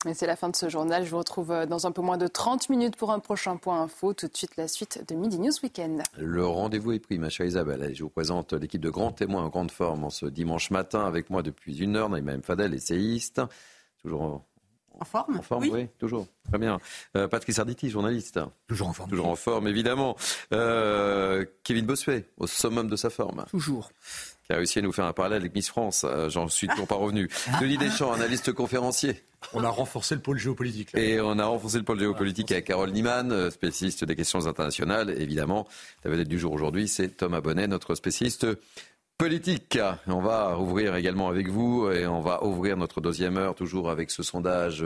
Et 0.08 0.14
c'est 0.14 0.26
la 0.26 0.38
fin 0.38 0.50
de 0.50 0.56
ce 0.56 0.70
journal. 0.70 1.06
Je 1.06 1.12
vous 1.12 1.18
retrouve 1.18 1.52
euh, 1.52 1.66
dans 1.66 1.86
un 1.86 1.92
peu 1.92 2.02
moins 2.02 2.18
de 2.18 2.26
30 2.26 2.70
minutes 2.70 2.96
pour 2.96 3.12
un 3.12 3.20
prochain 3.20 3.58
point 3.58 3.82
info. 3.82 4.14
Tout 4.14 4.28
de 4.30 4.36
suite, 4.36 4.56
la 4.56 4.70
suite 4.70 5.04
de 5.08 5.14
Midi 5.14 5.40
News 5.40 5.52
Weekend. 5.62 6.04
Le 6.18 6.46
rendez-vous 6.46 6.94
est 6.94 7.00
pris, 7.00 7.20
ma 7.20 7.30
chère 7.30 7.46
Isabelle. 7.46 7.94
je 7.94 8.02
vous 8.02 8.10
présente 8.10 8.54
l'équipe 8.54 8.82
de 8.82 8.90
grands 8.90 9.12
témoins 9.12 9.44
en 9.44 9.50
grande 9.50 9.72
forme 9.72 10.06
en 10.06 10.10
ce 10.10 10.26
dimanche 10.26 10.72
matin 10.72 11.06
avec 11.06 11.30
moi 11.30 11.44
depuis 11.44 11.78
une 11.78 11.98
heure. 11.98 12.10
Naïma 12.10 12.42
Fadel, 12.42 12.74
essayiste. 12.74 13.42
Toujours 14.02 14.46
en 15.02 15.06
forme 15.06 15.38
En 15.38 15.42
forme, 15.42 15.68
oui, 15.70 15.88
toujours. 15.98 16.28
Très 16.48 16.60
bien. 16.60 16.80
Euh, 17.18 17.28
Patrick 17.28 17.56
Sarditi, 17.56 17.90
journaliste. 17.90 18.40
Toujours 18.68 18.88
en 18.88 18.94
forme. 18.94 19.10
Toujours 19.10 19.28
en 19.30 19.36
forme, 19.36 19.68
évidemment. 19.68 20.16
Euh, 20.54 21.44
Kevin 21.64 21.88
Bossuet, 21.88 22.26
au 22.38 22.46
summum 22.46 22.88
de 22.88 22.96
sa 22.96 23.10
forme. 23.10 23.46
Toujours. 23.50 23.92
Qui 24.46 24.54
a 24.54 24.58
réussi 24.58 24.78
à 24.78 24.82
nous 24.84 24.92
faire 24.92 25.06
un 25.06 25.14
parallèle 25.14 25.42
avec 25.42 25.56
Miss 25.56 25.70
France. 25.70 26.06
Euh, 26.08 26.30
j'en 26.30 26.48
suis 26.48 26.68
toujours 26.68 26.88
pas 26.88 26.96
revenu. 26.96 27.30
Denis 27.60 27.80
Deschamps, 27.80 28.14
analyste 28.14 28.54
conférencier. 28.54 29.24
On 29.54 29.64
a 29.64 29.70
renforcé 29.70 30.14
le 30.14 30.22
pôle 30.22 30.38
géopolitique. 30.38 30.94
Et 30.94 31.20
on 31.20 31.40
a 31.40 31.46
renforcé 31.46 31.80
le 31.80 31.84
pôle 31.84 32.00
géopolitique 32.00 32.52
avec 32.52 32.66
Carole 32.66 32.92
Niemann, 32.92 33.50
spécialiste 33.50 34.06
des 34.06 34.16
questions 34.16 34.46
internationales. 34.46 35.16
Évidemment, 35.20 35.68
la 36.04 36.12
vedette 36.12 36.28
du 36.28 36.38
jour 36.38 36.54
aujourd'hui, 36.54 36.88
c'est 36.88 37.18
Thomas 37.18 37.42
Bonnet, 37.42 37.68
notre 37.68 37.96
spécialiste 37.96 38.46
politique. 39.22 39.78
On 40.08 40.20
va 40.20 40.58
ouvrir 40.58 40.96
également 40.96 41.30
avec 41.30 41.48
vous 41.48 41.92
et 41.92 42.08
on 42.08 42.22
va 42.22 42.44
ouvrir 42.44 42.76
notre 42.76 43.02
deuxième 43.02 43.38
heure 43.38 43.54
toujours 43.54 43.92
avec 43.92 44.10
ce 44.10 44.24
sondage 44.24 44.84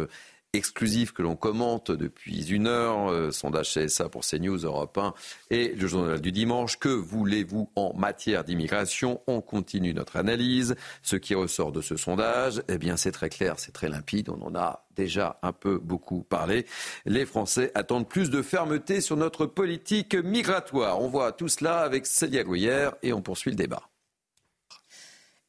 exclusif 0.51 1.13
que 1.13 1.21
l'on 1.21 1.37
commente 1.37 1.89
depuis 1.89 2.51
une 2.51 2.67
heure, 2.67 3.09
euh, 3.09 3.31
sondage 3.31 3.73
CSA 3.73 4.09
pour 4.09 4.25
CNews, 4.25 4.57
Europe 4.57 4.97
1 4.97 5.13
et 5.51 5.69
le 5.69 5.87
journal 5.87 6.19
du 6.19 6.33
dimanche. 6.33 6.77
Que 6.77 6.89
voulez-vous 6.89 7.71
en 7.77 7.93
matière 7.95 8.43
d'immigration? 8.43 9.21
On 9.25 9.39
continue 9.39 9.93
notre 9.93 10.17
analyse. 10.17 10.75
Ce 11.01 11.15
qui 11.15 11.33
ressort 11.33 11.71
de 11.71 11.79
ce 11.79 11.95
sondage, 11.95 12.61
eh 12.67 12.77
bien 12.77 12.97
c'est 12.97 13.13
très 13.13 13.29
clair, 13.29 13.55
c'est 13.57 13.71
très 13.71 13.87
limpide, 13.87 14.27
on 14.27 14.41
en 14.41 14.53
a 14.53 14.85
déjà 14.97 15.39
un 15.43 15.53
peu 15.53 15.77
beaucoup 15.77 16.23
parlé. 16.23 16.65
Les 17.05 17.25
Français 17.25 17.71
attendent 17.73 18.09
plus 18.09 18.29
de 18.29 18.41
fermeté 18.41 18.99
sur 18.99 19.15
notre 19.15 19.45
politique 19.45 20.13
migratoire. 20.13 21.01
On 21.01 21.07
voit 21.07 21.31
tout 21.31 21.47
cela 21.47 21.79
avec 21.79 22.05
Célia 22.05 22.43
Goyer 22.43 22.89
et 23.01 23.13
on 23.13 23.21
poursuit 23.21 23.51
le 23.51 23.55
débat. 23.55 23.83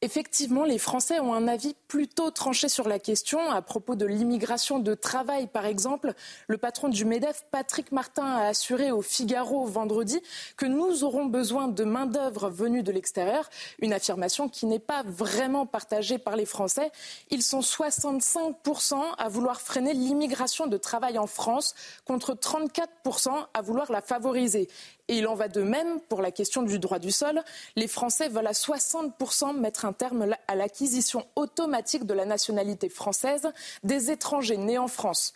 Effectivement, 0.03 0.63
les 0.63 0.77
Français 0.77 1.19
ont 1.19 1.33
un 1.33 1.47
avis 1.47 1.75
plutôt 1.87 2.29
tranché 2.29 2.69
sur 2.69 2.87
la 2.87 2.99
question. 2.99 3.49
À 3.49 3.63
propos 3.63 3.95
de 3.95 4.05
l'immigration 4.05 4.77
de 4.77 4.93
travail, 4.93 5.47
par 5.47 5.65
exemple, 5.65 6.13
le 6.47 6.59
patron 6.59 6.89
du 6.89 7.03
MEDEF, 7.03 7.45
Patrick 7.49 7.91
Martin, 7.91 8.23
a 8.23 8.43
assuré 8.43 8.91
au 8.91 9.01
Figaro 9.01 9.65
vendredi 9.65 10.21
que 10.55 10.67
nous 10.67 11.03
aurons 11.03 11.25
besoin 11.25 11.67
de 11.67 11.83
main-d'œuvre 11.83 12.51
venue 12.51 12.83
de 12.83 12.91
l'extérieur. 12.91 13.49
Une 13.79 13.91
affirmation 13.91 14.49
qui 14.49 14.67
n'est 14.67 14.77
pas 14.77 15.01
vraiment 15.01 15.65
partagée 15.65 16.19
par 16.19 16.35
les 16.35 16.45
Français. 16.45 16.91
Ils 17.31 17.41
sont 17.41 17.61
65% 17.61 19.01
à 19.17 19.29
vouloir 19.29 19.61
freiner 19.61 19.93
l'immigration 19.93 20.67
de 20.67 20.77
travail 20.77 21.17
en 21.17 21.25
France 21.25 21.73
contre 22.05 22.35
34% 22.35 23.31
à 23.51 23.61
vouloir 23.63 23.91
la 23.91 24.01
favoriser. 24.01 24.69
Et 25.07 25.17
il 25.17 25.27
en 25.27 25.35
va 25.35 25.47
de 25.47 25.61
même 25.61 25.99
pour 26.01 26.21
la 26.21 26.31
question 26.31 26.63
du 26.63 26.79
droit 26.79 26.99
du 26.99 27.11
sol. 27.11 27.41
Les 27.75 27.87
Français 27.87 28.29
veulent 28.29 28.47
à 28.47 28.51
60% 28.51 29.57
mettre 29.57 29.85
un 29.85 29.93
terme 29.93 30.35
à 30.47 30.55
l'acquisition 30.55 31.25
automatique 31.35 32.05
de 32.05 32.13
la 32.13 32.25
nationalité 32.25 32.89
française 32.89 33.51
des 33.83 34.11
étrangers 34.11 34.57
nés 34.57 34.77
en 34.77 34.87
France. 34.87 35.33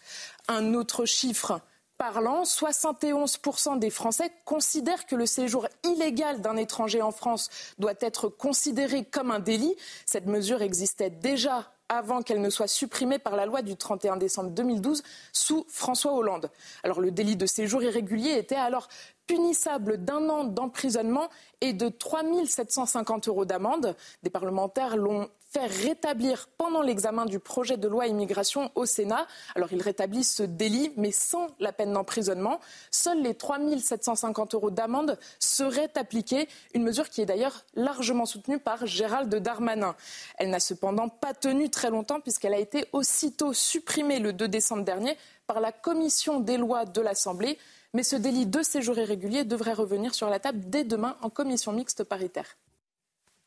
Un 0.48 0.74
autre 0.74 1.06
chiffre 1.06 1.62
parlant, 1.98 2.42
71% 2.44 3.78
des 3.78 3.92
Français 3.92 4.32
considèrent 4.44 5.06
que 5.06 5.16
le 5.16 5.28
séjour 5.28 5.68
illégal 5.84 6.42
d'un 6.42 6.58
étranger 6.58 7.02
en 7.04 7.12
France 7.12 7.50
doit 7.78 7.94
être 8.00 8.28
considéré 8.28 9.06
comme 9.06 9.30
un 9.30 9.40
délit. 9.40 9.76
Cette 10.08 10.26
mesure 10.26 10.64
existait 10.64 11.12
déjà 11.12 11.72
avant 11.90 12.24
qu'elle 12.24 12.42
ne 12.42 12.50
soit 12.50 12.68
supprimée 12.68 13.20
par 13.20 13.36
la 13.36 13.46
loi 13.46 13.62
du 13.62 13.76
31 13.76 14.18
décembre 14.18 14.50
2012 14.50 15.04
sous 15.34 15.66
François 15.70 16.14
Hollande. 16.14 16.50
Alors 16.84 17.02
le 17.02 17.12
délit 17.12 17.36
de 17.36 17.46
séjour 17.46 17.84
irrégulier 17.84 18.32
était 18.32 18.56
alors 18.56 18.88
punissable 19.32 20.04
d'un 20.04 20.28
an 20.28 20.44
d'emprisonnement 20.44 21.30
et 21.62 21.72
de 21.72 21.88
3 21.88 22.24
750 22.46 23.30
euros 23.30 23.46
d'amende. 23.46 23.96
Des 24.24 24.30
parlementaires 24.30 24.98
l'ont 24.98 25.30
fait 25.50 25.68
rétablir 25.68 26.50
pendant 26.58 26.82
l'examen 26.82 27.26
du 27.26 27.40
projet 27.40 27.78
de 27.78 27.88
loi 27.88 28.08
immigration 28.08 28.72
au 28.76 28.86
Sénat. 28.86 29.26
Alors 29.56 29.72
ils 29.72 29.82
rétablissent 29.82 30.36
ce 30.36 30.44
délit, 30.44 30.92
mais 30.98 31.12
sans 31.14 31.48
la 31.62 31.72
peine 31.72 31.94
d'emprisonnement. 31.94 32.60
Seuls 32.90 33.22
les 33.22 33.34
3 33.34 33.60
750 33.80 34.54
euros 34.54 34.70
d'amende 34.70 35.18
seraient 35.40 35.98
appliqués, 35.98 36.50
une 36.74 36.84
mesure 36.84 37.10
qui 37.10 37.22
est 37.22 37.26
d'ailleurs 37.26 37.64
largement 37.74 38.26
soutenue 38.26 38.60
par 38.60 38.86
Gérald 38.86 39.34
Darmanin. 39.34 39.96
Elle 40.40 40.50
n'a 40.50 40.60
cependant 40.60 41.08
pas 41.08 41.34
tenu 41.34 41.70
très 41.70 41.90
longtemps 41.90 42.20
puisqu'elle 42.20 42.54
a 42.54 42.60
été 42.60 42.86
aussitôt 42.92 43.54
supprimée 43.54 44.20
le 44.20 44.34
2 44.34 44.50
décembre 44.50 44.84
dernier 44.84 45.18
par 45.48 45.62
la 45.62 45.72
commission 45.72 46.42
des 46.42 46.58
lois 46.58 46.84
de 46.84 47.00
l'Assemblée. 47.00 47.58
Mais 47.94 48.04
ce 48.04 48.16
délit 48.16 48.46
de 48.46 48.62
séjour 48.62 48.98
irrégulier 48.98 49.44
devrait 49.44 49.74
revenir 49.74 50.14
sur 50.14 50.30
la 50.30 50.40
table 50.40 50.62
dès 50.68 50.84
demain 50.84 51.18
en 51.22 51.30
commission 51.30 51.74
mixte 51.74 52.04
paritaire. 52.04 52.58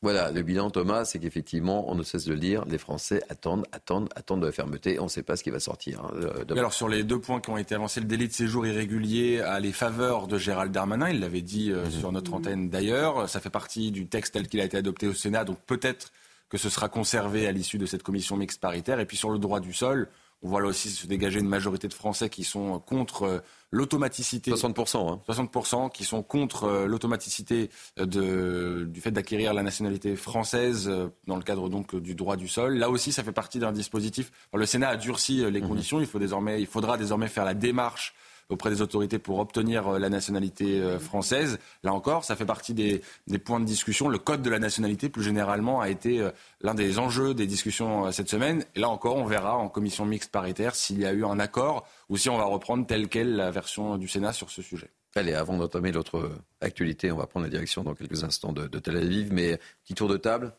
Voilà, 0.05 0.29
le 0.29 0.43
bilan, 0.43 0.69
Thomas, 0.69 1.03
c'est 1.03 1.17
qu'effectivement, 1.17 1.89
on 1.89 1.95
ne 1.95 2.03
cesse 2.03 2.25
de 2.25 2.33
le 2.33 2.39
dire, 2.39 2.63
les 2.65 2.77
Français 2.77 3.23
attendent, 3.27 3.65
attendent, 3.71 4.07
attendent 4.15 4.41
de 4.41 4.45
la 4.45 4.51
fermeté. 4.51 4.99
On 4.99 5.05
ne 5.05 5.09
sait 5.09 5.23
pas 5.23 5.35
ce 5.35 5.43
qui 5.43 5.49
va 5.49 5.59
sortir. 5.59 6.01
Hein, 6.01 6.43
alors, 6.51 6.73
sur 6.73 6.87
les 6.87 7.03
deux 7.03 7.19
points 7.19 7.41
qui 7.41 7.49
ont 7.49 7.57
été 7.57 7.73
avancés, 7.73 8.01
le 8.01 8.05
délit 8.05 8.27
de 8.27 8.33
séjour 8.33 8.67
irrégulier 8.67 9.39
a 9.39 9.59
les 9.59 9.71
faveurs 9.71 10.27
de 10.27 10.37
Gérald 10.37 10.71
Darmanin. 10.71 11.09
Il 11.09 11.21
l'avait 11.21 11.41
dit 11.41 11.71
euh, 11.71 11.89
sur 11.89 12.11
notre 12.11 12.35
antenne 12.35 12.69
d'ailleurs. 12.69 13.27
Ça 13.27 13.39
fait 13.39 13.49
partie 13.49 13.89
du 13.89 14.05
texte 14.05 14.33
tel 14.33 14.47
qu'il 14.47 14.59
a 14.59 14.65
été 14.65 14.77
adopté 14.77 15.07
au 15.07 15.13
Sénat. 15.15 15.43
Donc, 15.43 15.57
peut-être 15.65 16.11
que 16.49 16.59
ce 16.59 16.69
sera 16.69 16.87
conservé 16.87 17.47
à 17.47 17.51
l'issue 17.51 17.79
de 17.79 17.87
cette 17.87 18.03
commission 18.03 18.37
mixte 18.37 18.61
paritaire. 18.61 18.99
Et 18.99 19.07
puis, 19.07 19.17
sur 19.17 19.31
le 19.31 19.39
droit 19.39 19.59
du 19.59 19.73
sol, 19.73 20.07
on 20.45 20.47
voit 20.47 20.61
là 20.61 20.67
aussi 20.67 20.91
se 20.91 21.07
dégager 21.07 21.39
une 21.39 21.47
majorité 21.47 21.87
de 21.87 21.93
Français 21.93 22.29
qui 22.29 22.43
sont 22.43 22.79
contre 22.79 23.23
euh, 23.23 23.39
l'automaticité. 23.71 24.51
60%. 24.51 25.11
Hein. 25.11 25.19
60% 25.27 25.91
qui 25.91 26.03
sont 26.03 26.21
contre 26.21 26.65
euh, 26.65 26.85
l'automaticité 26.85 27.71
euh, 27.97 28.85
du 28.85 29.01
fait 29.01 29.09
d'acquérir 29.09 29.55
la 29.55 29.63
nationalité 29.63 30.15
française 30.15 30.87
dans 31.25 31.35
le 31.35 31.41
cadre 31.41 31.67
donc 31.67 31.95
du 31.95 32.13
droit 32.13 32.35
du 32.35 32.47
sol. 32.47 32.77
Là 32.77 32.91
aussi, 32.91 33.11
ça 33.11 33.23
fait 33.23 33.31
partie 33.31 33.57
d'un 33.57 33.71
dispositif. 33.71 34.31
le 34.53 34.67
Sénat 34.67 34.89
a 34.89 34.97
durci 34.97 35.43
les 35.49 35.61
mmh. 35.61 35.67
conditions. 35.67 35.99
Il, 35.99 36.05
faut 36.05 36.19
désormais, 36.19 36.61
il 36.61 36.67
faudra 36.67 36.99
désormais 36.99 37.27
faire 37.27 37.43
la 37.43 37.55
démarche 37.55 38.13
auprès 38.49 38.69
des 38.69 38.81
autorités 38.81 39.19
pour 39.19 39.39
obtenir 39.39 39.87
euh, 39.87 39.99
la 39.99 40.09
nationalité 40.09 40.81
euh, 40.81 40.99
française. 40.99 41.59
Là 41.83 41.93
encore, 41.93 42.23
ça 42.23 42.35
fait 42.35 42.45
partie 42.45 42.73
des, 42.73 43.01
points 43.39 43.59
de 43.59 43.65
discussion. 43.65 44.07
Le 44.07 44.17
code 44.17 44.41
de 44.41 44.49
la 44.49 44.59
nationalité, 44.59 45.09
plus 45.09 45.23
généralement, 45.23 45.81
a 45.81 45.89
été 45.89 46.19
euh, 46.19 46.31
l'un 46.61 46.75
des 46.75 46.99
enjeux 46.99 47.33
des 47.33 47.47
discussions 47.47 48.11
cette 48.11 48.29
semaine. 48.29 48.63
Et 48.75 48.79
là 48.79 48.89
encore, 48.89 49.15
on 49.15 49.25
verra 49.25 49.57
en 49.57 49.69
commission 49.69 50.05
mixte 50.05 50.31
paritaire 50.31 50.75
s'il 50.75 50.99
y 50.99 51.05
a 51.05 51.13
eu 51.13 51.25
un 51.25 51.39
accord 51.39 51.87
ou 52.09 52.17
si 52.17 52.29
on 52.29 52.37
va 52.37 52.45
reprendre 52.45 52.85
telle 52.85 53.07
quelle 53.07 53.35
la 53.35 53.51
version 53.51 53.97
du 53.97 54.07
Sénat 54.07 54.33
sur 54.33 54.49
ce 54.49 54.61
sujet. 54.61 54.89
Allez, 55.15 55.33
avant 55.33 55.57
d'entamer 55.57 55.91
l'autre 55.91 56.29
actualité, 56.59 57.11
on 57.11 57.17
va 57.17 57.25
prendre 57.25 57.45
la 57.45 57.49
direction 57.49 57.83
dans 57.83 57.93
quelques 57.93 58.23
instants 58.23 58.51
de, 58.51 58.67
Tel 58.79 58.97
Aviv. 58.97 59.31
Mais 59.31 59.59
petit 59.83 59.93
tour 59.93 60.09
de 60.09 60.17
table, 60.17 60.53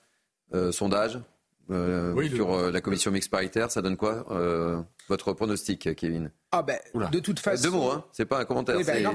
sondage 0.71 1.19
sur 1.69 2.71
la 2.71 2.81
commission 2.81 3.11
mixte 3.11 3.31
paritaire, 3.31 3.71
ça 3.71 3.83
donne 3.83 3.97
quoi 3.97 4.25
Votre 5.09 5.33
pronostic, 5.33 5.95
Kevin? 5.95 6.31
Ah 6.53 6.63
ben, 6.63 6.79
de 7.11 7.19
toute 7.19 7.39
façon. 7.39 7.65
Deux 7.65 7.71
mots, 7.71 7.91
hein. 7.91 8.05
C'est 8.13 8.25
pas 8.25 8.41
un 8.41 8.45
commentaire. 8.45 8.79
Ben, 8.85 9.07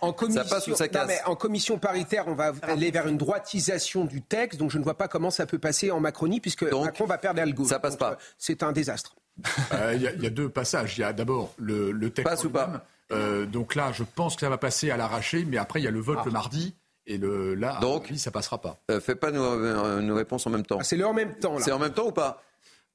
en 0.00 0.12
commission, 0.12 0.42
ça 0.48 0.48
passe 0.48 0.66
ou 0.68 0.74
ça 0.74 0.88
casse? 0.88 1.20
en 1.26 1.36
commission 1.36 1.78
paritaire, 1.78 2.24
on 2.26 2.34
va 2.34 2.52
aller 2.62 2.90
vers 2.90 3.06
une 3.06 3.18
droitisation 3.18 4.04
du 4.04 4.22
texte, 4.22 4.58
donc 4.58 4.70
je 4.70 4.78
ne 4.78 4.84
vois 4.84 4.96
pas 4.96 5.08
comment 5.08 5.30
ça 5.30 5.46
peut 5.46 5.58
passer 5.58 5.90
en 5.90 6.00
Macronie, 6.00 6.40
puisque 6.40 6.62
Macron 6.62 7.06
va 7.06 7.18
perdre 7.18 7.38
l'algo. 7.38 7.64
Ça 7.64 7.78
passe 7.78 7.96
pas. 7.96 8.12
Euh, 8.12 8.16
c'est 8.38 8.62
un 8.62 8.72
désastre. 8.72 9.16
Euh, 9.72 9.92
il 9.94 10.22
y, 10.22 10.26
a 10.26 10.30
deux 10.30 10.48
passages. 10.48 10.96
Il 10.96 11.02
y 11.02 11.04
a 11.04 11.12
d'abord 11.12 11.52
le, 11.58 11.92
texte. 12.08 12.24
Passe 12.24 12.44
ou 12.44 12.50
pas 12.50 12.86
euh, 13.12 13.44
Donc 13.44 13.74
là, 13.74 13.92
je 13.92 14.02
pense 14.02 14.34
que 14.34 14.40
ça 14.40 14.48
va 14.48 14.56
passer 14.58 14.90
à 14.90 14.96
l'arraché, 14.96 15.44
mais 15.44 15.58
après, 15.58 15.80
il 15.80 15.84
y 15.84 15.88
a 15.88 15.90
le 15.90 16.00
vote 16.00 16.18
ah. 16.20 16.24
le 16.24 16.30
mardi. 16.30 16.74
Et 17.06 17.18
le, 17.18 17.54
là, 17.54 17.78
donc, 17.80 18.12
ça 18.16 18.30
passera 18.30 18.60
pas. 18.60 18.80
fais 19.00 19.14
pas 19.14 19.30
nos, 19.30 20.14
réponses 20.14 20.46
en 20.46 20.50
même 20.50 20.66
temps. 20.66 20.78
Ah, 20.80 20.84
c'est 20.84 20.96
le 20.96 21.06
en 21.06 21.14
même 21.14 21.34
temps. 21.34 21.58
C'est 21.60 21.72
en 21.72 21.78
même 21.78 21.92
temps 21.92 22.08
ou 22.08 22.12
pas? 22.12 22.42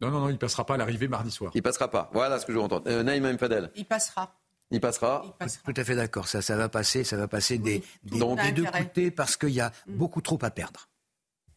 Non, 0.02 0.10
non, 0.10 0.20
non, 0.22 0.30
il 0.30 0.38
passera 0.38 0.66
pas 0.66 0.74
à 0.74 0.78
l'arrivée 0.78 1.08
mardi 1.08 1.32
soir. 1.32 1.52
Il 1.54 1.62
passera 1.62 1.90
pas. 1.90 2.10
Voilà 2.12 2.40
ce 2.40 2.46
que 2.46 2.52
je 2.52 2.58
veux 2.58 2.64
entendre. 2.64 2.84
Euh, 2.88 3.04
Naïm 3.04 3.38
Fadel. 3.38 3.70
Il 3.76 3.86
passera. 3.86 4.36
Il 4.72 4.80
passera. 4.80 5.24
Tout 5.66 5.74
à 5.76 5.84
fait 5.84 5.96
d'accord. 5.96 6.28
Ça, 6.28 6.42
ça 6.42 6.56
va 6.56 6.70
passer. 6.70 7.04
Ça 7.04 7.18
va 7.18 7.28
passer 7.28 7.58
des, 7.58 7.84
des, 8.04 8.20
deux 8.52 8.66
côtés 8.66 9.12
parce 9.12 9.38
qu'il 9.38 9.50
y 9.50 9.62
a 9.62 9.72
mm. 9.88 9.94
beaucoup 9.94 10.22
trop 10.22 10.40
à 10.42 10.50
perdre. 10.50 10.88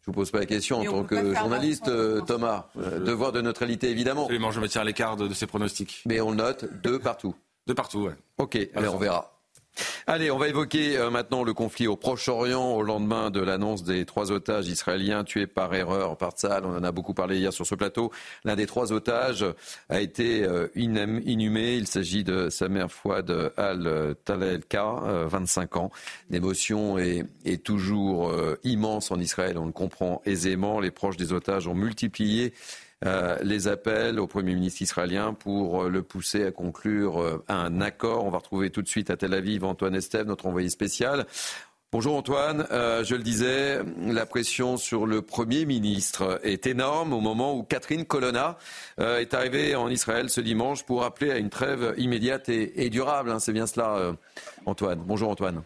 Je 0.02 0.06
vous 0.06 0.12
pose 0.12 0.30
pas 0.30 0.40
la 0.40 0.46
question 0.46 0.80
en 0.80 0.84
tant 0.84 1.04
que 1.04 1.34
journaliste, 1.34 1.88
euh, 1.88 2.20
Thomas. 2.20 2.66
Euh, 2.76 3.00
devoir 3.00 3.32
de 3.32 3.40
neutralité, 3.40 3.90
évidemment. 3.90 4.24
Absolument, 4.24 4.50
je 4.50 4.60
me 4.60 4.68
tiens 4.68 4.82
à 4.82 4.84
l'écart 4.84 5.16
de, 5.16 5.32
ces 5.32 5.46
pronostics. 5.46 6.02
Mais 6.04 6.20
on 6.20 6.30
le 6.30 6.36
note, 6.36 6.66
deux 6.82 6.98
partout. 6.98 7.34
Deux 7.66 7.74
partout, 7.74 8.00
ouais. 8.00 8.14
Ok, 8.36 8.58
allez, 8.74 8.88
on 8.88 8.98
verra. 8.98 9.33
Allez, 10.06 10.30
on 10.30 10.38
va 10.38 10.48
évoquer 10.48 10.96
euh, 10.96 11.10
maintenant 11.10 11.44
le 11.44 11.54
conflit 11.54 11.86
au 11.86 11.96
Proche-Orient 11.96 12.74
au 12.74 12.82
lendemain 12.82 13.30
de 13.30 13.40
l'annonce 13.40 13.82
des 13.82 14.04
trois 14.04 14.32
otages 14.32 14.68
israéliens 14.68 15.24
tués 15.24 15.46
par 15.46 15.74
erreur 15.74 16.16
par 16.16 16.32
Tzal. 16.32 16.64
On 16.64 16.76
en 16.76 16.84
a 16.84 16.92
beaucoup 16.92 17.14
parlé 17.14 17.38
hier 17.38 17.52
sur 17.52 17.66
ce 17.66 17.74
plateau. 17.74 18.12
L'un 18.44 18.54
des 18.54 18.66
trois 18.66 18.92
otages 18.92 19.44
a 19.88 20.00
été 20.00 20.44
euh, 20.44 20.68
inhumé. 20.74 21.76
Il 21.76 21.86
s'agit 21.86 22.22
de 22.22 22.50
Samer 22.50 22.86
Fouad 22.88 23.52
al-Talelka, 23.56 25.26
25 25.26 25.76
euh, 25.76 25.80
ans. 25.80 25.90
L'émotion 26.30 26.98
est, 26.98 27.24
est 27.44 27.62
toujours 27.62 28.32
immense 28.62 29.10
en 29.10 29.18
Israël. 29.18 29.58
On 29.58 29.66
le 29.66 29.72
comprend 29.72 30.22
aisément. 30.24 30.80
Les 30.80 30.90
proches 30.90 31.16
des 31.16 31.32
otages 31.32 31.66
ont 31.66 31.74
multiplié 31.74 32.52
euh, 33.04 33.36
les 33.42 33.68
appels 33.68 34.18
au 34.18 34.26
Premier 34.26 34.54
ministre 34.54 34.80
israélien 34.80 35.34
pour 35.34 35.82
euh, 35.82 35.88
le 35.88 36.02
pousser 36.02 36.44
à 36.44 36.50
conclure 36.50 37.20
euh, 37.20 37.44
un 37.48 37.80
accord. 37.80 38.24
On 38.24 38.30
va 38.30 38.38
retrouver 38.38 38.70
tout 38.70 38.82
de 38.82 38.88
suite 38.88 39.10
à 39.10 39.16
Tel 39.16 39.34
Aviv 39.34 39.64
Antoine 39.64 39.94
Estève, 39.94 40.26
notre 40.26 40.46
envoyé 40.46 40.70
spécial. 40.70 41.26
Bonjour 41.92 42.16
Antoine, 42.16 42.66
je 42.72 43.14
le 43.14 43.22
disais, 43.22 43.78
la 44.08 44.26
pression 44.26 44.76
sur 44.76 45.06
le 45.06 45.22
Premier 45.22 45.64
ministre 45.64 46.40
est 46.42 46.66
énorme 46.66 47.12
au 47.12 47.20
moment 47.20 47.56
où 47.56 47.62
Catherine 47.62 48.04
Colonna 48.04 48.58
est 48.98 49.32
arrivée 49.32 49.76
en 49.76 49.88
Israël 49.88 50.28
ce 50.28 50.40
dimanche 50.40 50.82
pour 50.82 51.04
appeler 51.04 51.30
à 51.30 51.38
une 51.38 51.50
trêve 51.50 51.94
immédiate 51.96 52.48
et, 52.48 52.90
durable. 52.90 53.30
Hein. 53.30 53.38
C'est 53.38 53.52
bien 53.52 53.68
cela, 53.68 54.16
Antoine. 54.66 55.04
Bonjour 55.06 55.30
Antoine. 55.30 55.62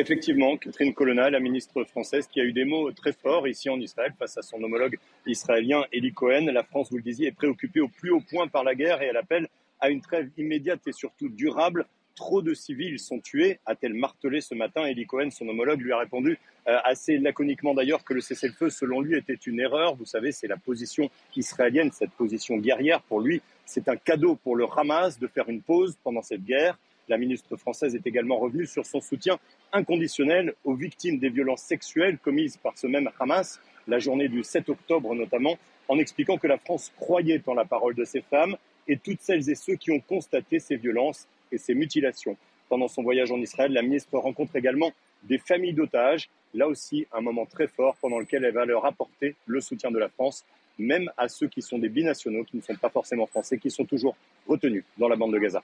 Effectivement, 0.00 0.56
Catherine 0.56 0.94
Colonna, 0.94 1.28
la 1.28 1.40
ministre 1.40 1.82
française, 1.82 2.28
qui 2.28 2.40
a 2.40 2.44
eu 2.44 2.52
des 2.52 2.64
mots 2.64 2.92
très 2.92 3.12
forts 3.12 3.48
ici 3.48 3.68
en 3.68 3.80
Israël 3.80 4.12
face 4.16 4.38
à 4.38 4.42
son 4.42 4.62
homologue 4.62 4.96
israélien 5.26 5.82
Eli 5.92 6.12
Cohen. 6.12 6.52
La 6.52 6.62
France, 6.62 6.92
vous 6.92 6.98
le 6.98 7.02
disiez, 7.02 7.26
est 7.26 7.32
préoccupée 7.32 7.80
au 7.80 7.88
plus 7.88 8.12
haut 8.12 8.20
point 8.20 8.46
par 8.46 8.62
la 8.62 8.76
guerre 8.76 9.02
et 9.02 9.06
elle 9.06 9.16
appelle 9.16 9.48
à 9.80 9.90
une 9.90 10.00
trêve 10.00 10.30
immédiate 10.36 10.86
et 10.86 10.92
surtout 10.92 11.28
durable. 11.28 11.84
Trop 12.14 12.42
de 12.42 12.54
civils 12.54 13.00
sont 13.00 13.18
tués, 13.18 13.58
a-t-elle 13.66 13.94
martelé 13.94 14.40
ce 14.40 14.54
matin. 14.54 14.86
Eli 14.86 15.04
Cohen, 15.04 15.30
son 15.32 15.48
homologue, 15.48 15.80
lui 15.80 15.90
a 15.90 15.98
répondu 15.98 16.38
euh, 16.68 16.78
assez 16.84 17.18
laconiquement 17.18 17.74
d'ailleurs 17.74 18.04
que 18.04 18.14
le 18.14 18.20
cessez-le-feu, 18.20 18.70
selon 18.70 19.00
lui, 19.00 19.18
était 19.18 19.34
une 19.34 19.58
erreur. 19.58 19.96
Vous 19.96 20.06
savez, 20.06 20.30
c'est 20.30 20.46
la 20.46 20.58
position 20.58 21.10
israélienne, 21.34 21.90
cette 21.90 22.12
position 22.12 22.56
guerrière. 22.58 23.02
Pour 23.02 23.20
lui, 23.20 23.42
c'est 23.66 23.88
un 23.88 23.96
cadeau 23.96 24.36
pour 24.36 24.54
le 24.54 24.64
Hamas 24.76 25.18
de 25.18 25.26
faire 25.26 25.48
une 25.48 25.60
pause 25.60 25.98
pendant 26.04 26.22
cette 26.22 26.44
guerre. 26.44 26.78
La 27.08 27.16
ministre 27.16 27.56
française 27.56 27.94
est 27.94 28.06
également 28.06 28.38
revenue 28.38 28.66
sur 28.66 28.84
son 28.84 29.00
soutien 29.00 29.38
inconditionnel 29.72 30.54
aux 30.64 30.74
victimes 30.74 31.18
des 31.18 31.30
violences 31.30 31.62
sexuelles 31.62 32.18
commises 32.18 32.58
par 32.58 32.76
ce 32.76 32.86
même 32.86 33.08
Hamas, 33.18 33.60
la 33.86 33.98
journée 33.98 34.28
du 34.28 34.44
7 34.44 34.68
octobre 34.68 35.14
notamment, 35.14 35.56
en 35.88 35.98
expliquant 35.98 36.36
que 36.36 36.46
la 36.46 36.58
France 36.58 36.92
croyait 36.96 37.42
en 37.46 37.54
la 37.54 37.64
parole 37.64 37.94
de 37.94 38.04
ces 38.04 38.20
femmes 38.20 38.56
et 38.86 38.98
toutes 38.98 39.22
celles 39.22 39.48
et 39.48 39.54
ceux 39.54 39.76
qui 39.76 39.90
ont 39.90 40.00
constaté 40.00 40.58
ces 40.58 40.76
violences 40.76 41.26
et 41.50 41.56
ces 41.56 41.74
mutilations. 41.74 42.36
Pendant 42.68 42.88
son 42.88 43.02
voyage 43.02 43.32
en 43.32 43.38
Israël, 43.38 43.72
la 43.72 43.80
ministre 43.80 44.18
rencontre 44.18 44.56
également 44.56 44.92
des 45.22 45.38
familles 45.38 45.72
d'otages. 45.72 46.28
Là 46.52 46.68
aussi, 46.68 47.06
un 47.12 47.22
moment 47.22 47.46
très 47.46 47.68
fort 47.68 47.96
pendant 48.02 48.18
lequel 48.18 48.44
elle 48.44 48.52
va 48.52 48.66
leur 48.66 48.84
apporter 48.84 49.34
le 49.46 49.62
soutien 49.62 49.90
de 49.90 49.98
la 49.98 50.10
France, 50.10 50.44
même 50.78 51.10
à 51.16 51.28
ceux 51.28 51.48
qui 51.48 51.62
sont 51.62 51.78
des 51.78 51.88
binationaux, 51.88 52.44
qui 52.44 52.58
ne 52.58 52.62
sont 52.62 52.76
pas 52.76 52.90
forcément 52.90 53.26
français, 53.26 53.56
qui 53.56 53.70
sont 53.70 53.86
toujours 53.86 54.14
retenus 54.46 54.84
dans 54.98 55.08
la 55.08 55.16
bande 55.16 55.32
de 55.32 55.38
Gaza. 55.38 55.62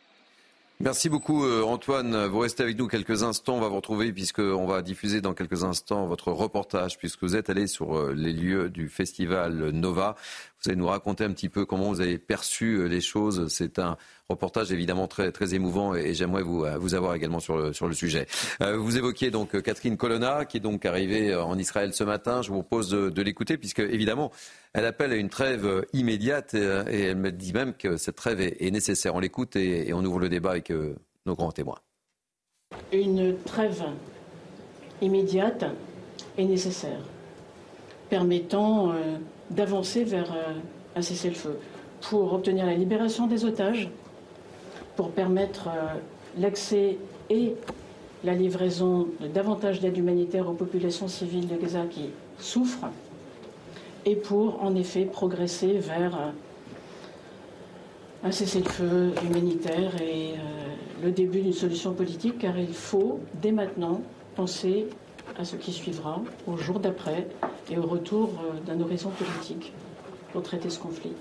Merci 0.81 1.09
beaucoup 1.09 1.45
euh, 1.45 1.63
Antoine. 1.63 2.27
Vous 2.27 2.41
restez 2.41 2.65
avec 2.65 2.77
nous 2.77 2.89
quelques 2.89 3.23
instants. 3.23 3.57
On 3.57 3.61
va 3.61 3.69
vous 3.69 3.77
retrouver 3.77 4.13
puisqu'on 4.13 4.67
va 4.67 4.83
diffuser 4.83 5.21
dans 5.21 5.33
quelques 5.33 5.63
instants 5.63 6.07
votre 6.07 6.33
reportage 6.33 6.99
puisque 6.99 7.23
vous 7.23 7.37
êtes 7.37 7.49
allé 7.49 7.69
sur 7.69 7.97
euh, 7.97 8.13
les 8.13 8.33
lieux 8.33 8.71
du 8.71 8.89
festival 8.89 9.71
Nova. 9.71 10.17
Vous 10.65 10.71
allez 10.71 10.81
nous 10.81 10.87
raconter 10.87 11.25
un 11.25 11.33
petit 11.33 11.51
peu 11.51 11.67
comment 11.67 11.91
vous 11.91 12.01
avez 12.01 12.17
perçu 12.17 12.77
euh, 12.77 12.87
les 12.87 13.03
choses. 13.03 13.49
C'est 13.49 13.79
un 13.79 13.99
reportage 14.31 14.73
évidemment 14.73 15.07
très, 15.07 15.31
très 15.31 15.53
émouvant 15.53 15.95
et, 15.95 16.15
j'aimerais 16.15 16.43
vous, 16.43 16.65
euh, 16.65 16.79
vous 16.79 16.95
avoir 16.95 17.15
également 17.15 17.39
sur 17.39 17.59
le, 17.59 17.75
sur 17.75 17.87
le 17.87 17.93
sujet. 17.93 18.27
Euh, 18.63 18.79
vous 18.79 18.97
évoquiez 18.97 19.31
donc 19.31 19.61
Catherine 19.61 19.99
Colonna 19.99 20.47
qui 20.47 20.57
est 20.57 20.61
donc 20.61 20.87
arrivée 20.87 21.35
en 21.35 21.59
Israël 21.59 21.93
ce 21.93 22.03
matin. 22.03 22.41
Je 22.41 22.49
vous 22.49 22.63
propose 22.63 22.89
de, 22.89 23.23
l'écouter 23.23 23.59
puisque 23.59 23.81
évidemment 23.81 24.33
elle 24.73 24.87
appelle 24.87 25.13
à 25.13 25.17
une 25.17 25.29
trêve 25.29 25.85
immédiate 25.93 26.55
et, 26.55 27.03
elle 27.05 27.17
me 27.17 27.31
dit 27.31 27.53
même 27.53 27.75
que 27.75 27.99
cette 27.99 28.17
trêve 28.17 28.41
est, 28.41 28.71
nécessaire. 28.71 29.15
On 29.15 29.21
l'écoute 29.21 29.57
et, 29.57 29.93
on 29.93 30.03
ouvre 30.03 30.19
le 30.19 30.31
débat 30.31 30.53
avec 30.53 30.73
nos 31.27 31.35
grands 31.35 31.53
témoins. 31.53 31.79
Une 32.91 33.37
trêve 33.45 33.85
immédiate 35.03 35.67
est 36.39 36.45
nécessaire, 36.45 37.01
permettant 38.09 38.95
d'avancer 39.55 40.05
vers 40.05 40.33
euh, 40.33 40.53
un 40.97 41.03
cessez-le-feu 41.03 41.59
pour 42.03 42.33
obtenir 42.33 42.67
la 42.67 42.75
libération 42.75 43.27
des 43.27 43.45
otages, 43.45 43.89
pour 44.97 45.11
permettre 45.11 45.69
euh, 45.69 45.95
l'accès 46.39 46.99
et 47.31 47.55
la 48.25 48.35
livraison 48.35 49.09
de 49.21 49.27
davantage 49.27 49.81
d'aide 49.81 49.97
humanitaire 49.97 50.49
aux 50.49 50.55
populations 50.55 51.09
civiles 51.09 51.49
de 51.49 51.57
Gaza 51.57 51.85
qui 51.91 52.11
souffrent, 52.39 52.91
et 54.07 54.17
pour 54.17 54.63
en 54.63 54.75
effet 54.75 55.05
progresser 55.05 55.79
vers 55.79 56.15
euh, 56.15 56.31
un 58.25 58.31
cessez-le-feu 58.31 59.13
humanitaire 59.27 60.01
et 60.01 60.33
le 61.03 61.11
début 61.11 61.43
d'une 61.43 61.53
solution 61.53 61.93
politique, 61.93 62.39
car 62.39 62.59
il 62.59 62.73
faut 62.73 63.21
dès 63.43 63.53
maintenant 63.53 64.01
penser 64.35 64.87
à 65.39 65.45
ce 65.45 65.57
qui 65.57 65.73
suivra, 65.73 66.23
au 66.47 66.57
jour 66.57 66.81
d'après 66.81 67.29
et 67.71 67.79
au 67.79 67.87
retour 67.87 68.31
euh, 68.41 68.61
d'un 68.61 68.81
horizon 68.81 69.11
politique 69.11 69.73
pour 70.33 70.43
traiter 70.43 70.71
ce 70.71 70.79
conflit. 70.79 71.15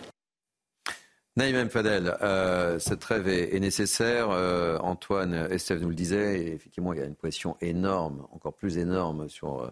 Naïm 1.36 1.68
Fadel, 1.70 2.16
euh, 2.22 2.78
cette 2.78 3.00
trêve 3.00 3.28
est, 3.28 3.60
nécessaire. 3.60 4.30
Euh, 4.30 4.78
Antoine 4.80 5.34
Estève 5.34 5.82
nous 5.82 5.90
le 5.90 5.96
disait, 5.96 6.40
et 6.40 6.54
effectivement, 6.54 6.94
il 6.94 7.00
y 7.00 7.02
a 7.02 7.06
une 7.06 7.16
pression 7.16 7.58
énorme, 7.60 8.28
encore 8.32 8.54
plus 8.54 8.78
énorme, 8.78 9.28
sur 9.30 9.72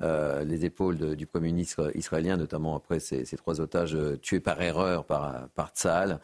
euh, 0.00 0.44
les 0.44 0.64
épaules 0.64 1.16
du 1.16 1.26
Premier 1.26 1.48
ministre 1.48 1.90
israélien, 1.96 2.36
notamment 2.36 2.76
après 2.76 3.00
ces, 3.00 3.24
trois 3.36 3.60
otages 3.60 3.98
tués 4.22 4.38
par 4.38 4.62
erreur 4.62 5.04
par, 5.04 5.48
par 5.56 5.70
Tzahal. 5.70 6.20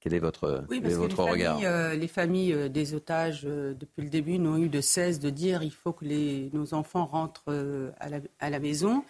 Quel 0.00 0.12
est 0.12 0.20
votre, 0.20 0.62
votre 0.68 1.22
regard 1.24 1.58
Les 1.94 2.06
familles 2.06 2.68
des 2.68 2.94
otages, 2.94 3.44
depuis 3.44 4.02
le 4.02 4.10
début, 4.10 4.38
n'ont 4.38 4.58
eu 4.58 4.68
de 4.68 4.80
cesse 4.82 5.20
de 5.20 5.30
dire 5.30 5.62
il 5.62 5.72
faut 5.72 5.92
que 5.92 6.04
les, 6.04 6.50
nos 6.52 6.74
enfants 6.74 7.06
rentrent 7.06 7.52
à 7.98 8.08
la, 8.10 8.20
à 8.40 8.50
la 8.50 8.60
maison. 8.60 9.02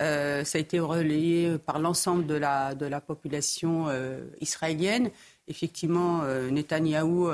Euh, 0.00 0.44
ça 0.44 0.58
a 0.58 0.60
été 0.60 0.78
relayé 0.80 1.58
par 1.58 1.78
l'ensemble 1.78 2.26
de 2.26 2.34
la, 2.34 3.00
population 3.00 3.88
euh, 3.88 4.24
israélienne. 4.40 5.10
Effectivement, 5.48 6.22
euh, 6.22 6.50
Netanyahou 6.50 7.30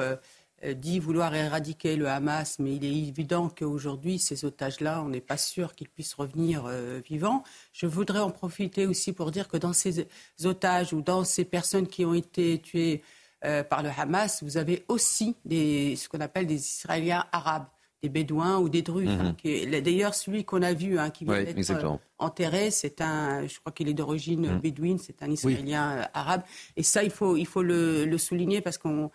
dit 0.77 0.99
vouloir 0.99 1.35
éradiquer 1.35 1.95
le 1.95 2.09
Hamas, 2.09 2.59
mais 2.59 2.77
il 2.77 2.85
est 2.87 3.09
évident 3.09 3.51
qu'aujourd'hui, 3.51 4.19
ces 4.19 4.47
otages-là, 4.47 5.03
on 5.03 5.11
n'est 5.11 5.21
pas 5.21 5.37
sûr 5.37 5.75
qu'ils 5.75 5.91
puissent 5.91 6.15
revenir 6.15 6.67
vivants. 7.07 7.43
Je 7.75 7.85
voudrais 7.85 8.21
en 8.21 8.31
profiter 8.31 8.87
aussi 8.87 9.13
pour 9.13 9.31
dire 9.31 9.47
que 9.47 9.59
dans 9.59 9.75
ces 9.75 10.09
otages 10.45 10.95
ou 10.95 11.03
dans 11.03 11.23
ces 11.23 11.45
personnes 11.45 11.87
qui 11.87 12.07
ont 12.07 12.15
été 12.15 12.63
tuées 12.63 13.03
par 13.69 13.83
le 13.83 13.91
Hamas, 13.95 14.43
vous 14.43 14.57
avez 14.57 14.87
aussi 14.89 15.37
ce 15.45 16.09
qu'on 16.09 16.21
appelle 16.21 16.47
des 16.47 16.67
Israéliens 16.67 17.27
arabes 17.31 17.67
des 18.05 18.11
Bédouins 18.11 18.59
ou 18.59 18.69
des. 18.69 18.85
Hein, 18.87 19.35
mhm. 19.43 19.81
D'ailleurs, 19.81 20.15
celui 20.15 20.45
qu'on 20.45 20.61
a 20.61 20.75
vu, 20.75 20.99
hein, 20.99 21.09
qui 21.09 21.25
vient 21.25 21.43
d'être 21.43 21.71
euh, 21.71 21.97
enterré, 22.19 22.71
c'est 22.71 23.01
un, 23.01 23.47
je 23.47 23.59
crois 23.61 23.73
qu'il 23.73 23.89
est 23.89 23.95
d'origine 23.95 24.53
mhm. 24.53 24.59
bédouine, 24.59 24.99
c'est 24.99 25.23
un 25.23 25.31
Israélien 25.31 25.93
euh, 25.93 26.05
arabe. 26.13 26.43
Et 26.77 26.83
ça, 26.83 27.03
il 27.03 27.11
faut, 27.11 27.39
il 27.39 27.47
faut 27.47 27.63
le, 27.63 28.19
souligner 28.19 28.61
parce 28.61 28.77
qu'on, 28.77 29.11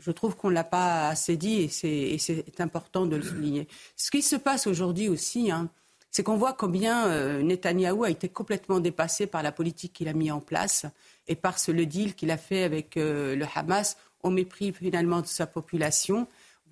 je 0.00 0.10
trouve 0.10 0.36
qu'on 0.36 0.48
ne 0.50 0.54
l'a 0.54 0.64
pas 0.64 1.08
assez 1.08 1.36
dit 1.36 1.70
et 1.84 2.18
c'est 2.18 2.60
important 2.60 3.06
de 3.06 3.14
le 3.14 3.22
souligner. 3.22 3.68
Ce 3.96 4.10
qui 4.10 4.22
se 4.22 4.34
passe 4.34 4.66
aujourd'hui 4.66 5.08
aussi, 5.08 5.52
hein, 5.52 5.70
c'est 6.10 6.24
qu'on 6.24 6.36
voit 6.36 6.52
combien 6.52 7.06
euh, 7.06 7.42
Netanyahou 7.42 8.02
a 8.02 8.10
été 8.10 8.28
complètement 8.28 8.80
dépassé 8.80 9.28
par 9.28 9.44
la 9.44 9.52
politique 9.52 9.92
qu'il 9.92 10.08
a 10.08 10.12
mis 10.14 10.32
en 10.32 10.40
place 10.40 10.84
et 11.28 11.36
par 11.36 11.60
ce, 11.60 11.70
le 11.70 11.86
deal 11.86 12.14
qu'il 12.16 12.32
a 12.32 12.36
fait 12.36 12.64
avec 12.64 12.96
le 12.96 13.44
Hamas 13.54 13.96
au 14.24 14.30
mépris 14.30 14.72
finalement 14.72 15.20
de 15.20 15.26
sa 15.26 15.46
population 15.46 16.26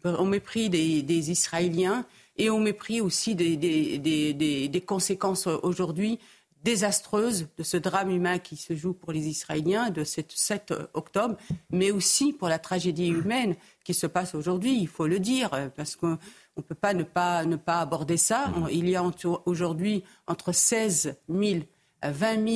au 0.05 0.25
mépris 0.25 0.71
des, 0.71 1.31
Israéliens 1.31 2.05
et 2.37 2.51
au 2.51 2.59
mépris 2.59 3.01
aussi 3.01 3.35
des, 3.35 4.85
conséquences 4.87 5.47
aujourd'hui 5.47 6.19
désastreuses 6.63 7.49
de 7.57 7.63
ce 7.63 7.79
drame 7.79 8.11
humain 8.11 8.39
qui 8.39 8.57
se 8.57 8.77
joue 8.77 8.93
pour 8.93 9.13
les 9.13 9.29
Israéliens 9.29 9.89
de 9.89 10.05
ce 10.05 10.21
7 10.29 10.75
octobre, 10.93 11.37
mais 11.71 11.91
aussi 11.91 12.35
pour 12.35 12.49
la 12.49 12.59
tragédie 12.59 13.09
humaine 13.09 13.57
qui 13.83 13.95
se 13.95 14.07
passe 14.07 14.35
aujourd'hui, 14.35 14.79
il 14.79 14.89
faut 14.89 15.07
le 15.07 15.21
dire, 15.21 15.51
parce 15.75 15.97
qu'on 15.97 16.19
ne 16.57 16.63
peut 16.63 16.75
pas 16.75 16.93
ne, 16.93 17.03
pas 17.03 17.47
ne 17.47 17.57
pas 17.57 17.81
aborder 17.81 18.19
ça. 18.19 18.53
Il 18.71 18.91
y 18.91 18.97
a 18.97 19.03
aujourd'hui 19.47 20.05
entre 20.27 20.53
16 20.53 21.17
000 21.31 21.43
et 21.43 21.65
20 22.03 22.49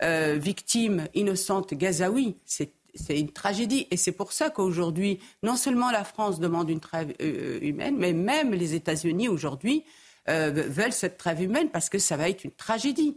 000 0.00 0.38
victimes 0.38 1.06
innocentes 1.14 1.74
gazaouis. 1.74 2.36
C'est 2.44 2.72
c'est 2.98 3.18
une 3.18 3.30
tragédie. 3.30 3.86
Et 3.90 3.96
c'est 3.96 4.12
pour 4.12 4.32
ça 4.32 4.50
qu'aujourd'hui, 4.50 5.20
non 5.42 5.56
seulement 5.56 5.90
la 5.90 6.04
France 6.04 6.40
demande 6.40 6.68
une 6.70 6.80
trêve 6.80 7.14
euh, 7.22 7.58
humaine, 7.62 7.96
mais 7.98 8.12
même 8.12 8.52
les 8.52 8.74
États-Unis 8.74 9.28
aujourd'hui 9.28 9.84
euh, 10.28 10.50
veulent 10.50 10.92
cette 10.92 11.16
trêve 11.16 11.42
humaine 11.42 11.70
parce 11.70 11.88
que 11.88 11.98
ça 11.98 12.16
va 12.16 12.28
être 12.28 12.44
une 12.44 12.52
tragédie. 12.52 13.16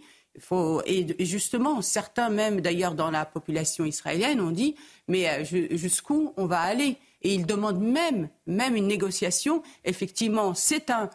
Et 0.86 1.26
justement, 1.26 1.82
certains 1.82 2.30
même 2.30 2.62
d'ailleurs 2.62 2.96
dans 2.96 3.12
la 3.12 3.26
population 3.26 3.84
israélienne 3.84 4.40
ont 4.40 4.52
dit, 4.52 4.76
mais 5.10 5.28
euh, 5.28 5.44
jusqu'où 5.76 6.34
on 6.38 6.46
va 6.46 6.60
aller? 6.62 6.96
Et 7.24 7.36
ils 7.36 7.46
demandent 7.46 7.82
même, 7.82 8.30
même 8.48 8.76
une 8.76 8.88
négociation. 8.88 9.62
Effectivement, 9.84 10.56
c'est 10.56 10.90
un, 10.90 11.10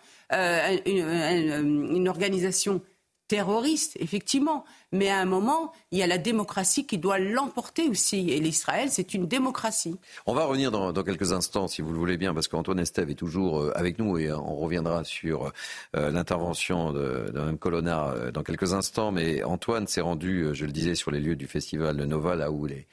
une 0.85 2.09
organisation 2.09 2.81
terroriste, 3.29 3.97
effectivement. 4.01 4.65
Mais 4.93 5.09
à 5.09 5.19
un 5.19 5.25
moment, 5.25 5.73
il 5.91 5.99
y 5.99 6.03
a 6.03 6.07
la 6.07 6.19
démocratie 6.19 6.87
qui 6.87 6.99
doit 6.99 7.19
l'emporter 7.19 7.89
aussi. 7.89 8.31
Et 8.31 8.41
l'Israël, 8.41 8.89
c'est 8.91 9.15
une 9.15 9.27
démocratie. 9.27 9.97
On 10.27 10.35
va 10.35 10.45
revenir 10.45 10.71
dans, 10.71 10.93
quelques 11.03 11.33
instants, 11.33 11.69
si 11.69 11.83
vous 11.83 11.93
le 11.93 11.99
voulez 11.99 12.17
bien, 12.17 12.35
parce 12.35 12.49
qu'Antoine 12.49 12.79
Estève 12.79 13.11
est 13.11 13.15
toujours 13.15 13.61
euh, 13.61 13.73
avec 13.77 13.99
nous 13.99 14.19
et 14.19 14.33
on 14.33 14.57
reviendra 14.57 15.05
sur 15.05 15.53
euh, 15.97 16.11
l'intervention 16.11 16.93
d'un 16.93 17.57
Colonna 17.57 18.09
euh, 18.09 18.31
dans 18.31 18.43
quelques 18.43 18.73
instants. 18.73 19.13
Mais 19.13 19.43
Antoine 19.43 19.87
s'est 19.87 20.01
rendu, 20.01 20.49
je 20.53 20.65
le 20.65 20.73
disais, 20.73 20.95
sur 20.95 21.11
les 21.11 21.21
lieux 21.21 21.37
du 21.37 21.47
festival 21.47 21.97
de 21.97 22.05
Nova, 22.05 22.37
là 22.37 22.51
où 22.51 22.67
les, 22.67 22.87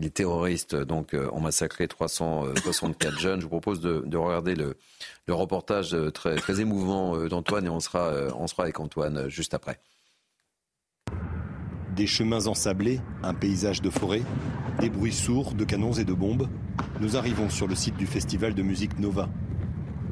les 0.00 0.10
terroristes 0.10 0.74
donc, 0.74 1.14
ont 1.14 1.40
massacré 1.40 1.86
364 1.86 3.18
jeunes. 3.20 3.40
Je 3.40 3.44
vous 3.44 3.50
propose 3.50 3.80
de, 3.80 4.16
regarder 4.16 4.54
le, 4.54 4.76
le 5.26 5.34
reportage 5.34 5.96
très, 6.14 6.36
très 6.36 6.60
émouvant 6.60 7.16
d'Antoine 7.28 7.66
et 7.66 7.70
on 7.70 7.80
sera, 7.80 8.10
on 8.36 8.46
sera 8.46 8.64
avec 8.64 8.80
Antoine 8.80 9.28
juste 9.28 9.54
après. 9.54 9.78
Des 11.94 12.06
chemins 12.06 12.46
ensablés, 12.46 13.00
un 13.22 13.34
paysage 13.34 13.82
de 13.82 13.90
forêt, 13.90 14.22
des 14.80 14.88
bruits 14.88 15.12
sourds 15.12 15.52
de 15.52 15.64
canons 15.64 15.92
et 15.92 16.04
de 16.04 16.14
bombes. 16.14 16.48
Nous 17.00 17.16
arrivons 17.16 17.50
sur 17.50 17.66
le 17.66 17.74
site 17.74 17.96
du 17.96 18.06
festival 18.06 18.54
de 18.54 18.62
musique 18.62 18.98
Nova. 18.98 19.28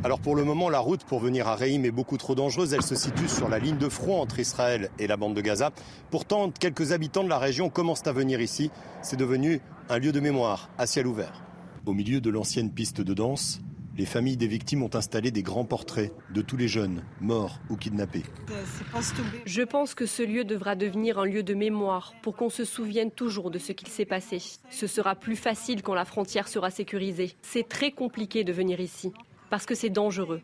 Alors 0.05 0.21
pour 0.21 0.37
le 0.37 0.45
moment, 0.45 0.71
la 0.71 0.79
route 0.79 1.03
pour 1.03 1.19
venir 1.19 1.49
à 1.49 1.57
Reim 1.57 1.83
est 1.83 1.91
beaucoup 1.91 2.19
trop 2.19 2.37
dangereuse. 2.37 2.73
Elle 2.73 2.83
se 2.83 2.95
situe 2.95 3.29
sur 3.29 3.49
la 3.49 3.59
ligne 3.59 3.79
de 3.79 3.89
front 3.89 4.21
entre 4.21 4.39
Israël 4.39 4.91
et 5.01 5.09
la 5.09 5.17
bande 5.17 5.35
de 5.35 5.41
Gaza. 5.41 5.73
Pourtant, 6.11 6.51
quelques 6.51 6.93
habitants 6.93 7.25
de 7.25 7.29
la 7.29 7.39
région 7.39 7.69
commencent 7.69 8.07
à 8.07 8.13
venir 8.13 8.41
ici. 8.41 8.71
C'est 9.03 9.17
devenu 9.17 9.61
un 9.89 9.99
lieu 9.99 10.13
de 10.13 10.21
mémoire 10.21 10.71
à 10.79 10.87
ciel 10.87 11.09
ouvert. 11.09 11.43
Au 11.85 11.95
milieu 11.95 12.21
de 12.21 12.31
l'ancienne 12.31 12.71
piste 12.71 13.01
de 13.01 13.13
danse, 13.13 13.61
les 13.97 14.07
familles 14.07 14.37
des 14.37 14.47
victimes 14.47 14.85
ont 14.85 14.95
installé 14.95 15.33
des 15.33 15.43
grands 15.43 15.65
portraits 15.65 16.13
de 16.33 16.43
tous 16.43 16.57
les 16.57 16.69
jeunes, 16.69 17.03
morts 17.21 17.59
ou 17.69 17.77
kidnappés. 17.77 18.23
Je 19.47 19.63
pense 19.63 19.95
que 19.95 20.07
ce 20.07 20.23
lieu 20.23 20.45
devra 20.45 20.77
devenir 20.77 21.19
un 21.19 21.25
lieu 21.25 21.43
de 21.43 21.55
mémoire 21.55 22.13
pour 22.23 22.37
qu'on 22.37 22.51
se 22.51 22.65
souvienne 22.65 23.11
toujours 23.11 23.51
de 23.51 23.59
ce 23.59 23.73
qu'il 23.73 23.89
s'est 23.89 24.05
passé. 24.05 24.41
Ce 24.71 24.87
sera 24.87 25.17
plus 25.17 25.35
facile 25.35 25.83
quand 25.83 25.95
la 25.95 26.05
frontière 26.05 26.47
sera 26.47 26.71
sécurisée. 26.71 27.35
C'est 27.43 27.69
très 27.69 27.91
compliqué 27.91 28.45
de 28.45 28.53
venir 28.53 28.79
ici 28.79 29.13
parce 29.51 29.67
que 29.67 29.75
c'est 29.75 29.91
dangereux. 29.91 30.43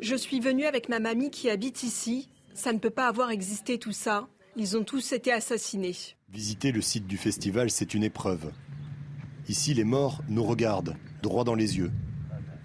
Je 0.00 0.14
suis 0.14 0.40
venue 0.40 0.66
avec 0.66 0.88
ma 0.88 1.00
mamie 1.00 1.30
qui 1.30 1.50
habite 1.50 1.82
ici. 1.82 2.28
Ça 2.54 2.72
ne 2.72 2.78
peut 2.78 2.90
pas 2.90 3.08
avoir 3.08 3.30
existé 3.30 3.78
tout 3.78 3.92
ça. 3.92 4.28
Ils 4.56 4.76
ont 4.76 4.84
tous 4.84 5.12
été 5.12 5.32
assassinés. 5.32 5.96
Visiter 6.28 6.72
le 6.72 6.80
site 6.80 7.06
du 7.06 7.16
festival, 7.16 7.70
c'est 7.70 7.94
une 7.94 8.04
épreuve. 8.04 8.52
Ici, 9.48 9.74
les 9.74 9.84
morts 9.84 10.22
nous 10.28 10.44
regardent, 10.44 10.96
droit 11.22 11.44
dans 11.44 11.54
les 11.54 11.78
yeux. 11.78 11.90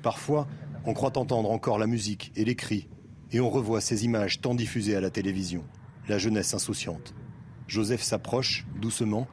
Parfois, 0.03 0.47
on 0.85 0.93
croit 0.93 1.17
entendre 1.17 1.49
encore 1.49 1.79
la 1.79 1.87
musique 1.87 2.31
et 2.35 2.45
les 2.45 2.55
cris, 2.55 2.87
et 3.31 3.39
on 3.39 3.49
revoit 3.49 3.81
ces 3.81 4.05
images 4.05 4.41
tant 4.41 4.53
diffusées 4.53 4.95
à 4.95 5.01
la 5.01 5.09
télévision, 5.09 5.63
la 6.07 6.17
jeunesse 6.17 6.53
insouciante. 6.53 7.15
Joseph 7.67 8.03
s'approche, 8.03 8.65
doucement, 8.79 9.27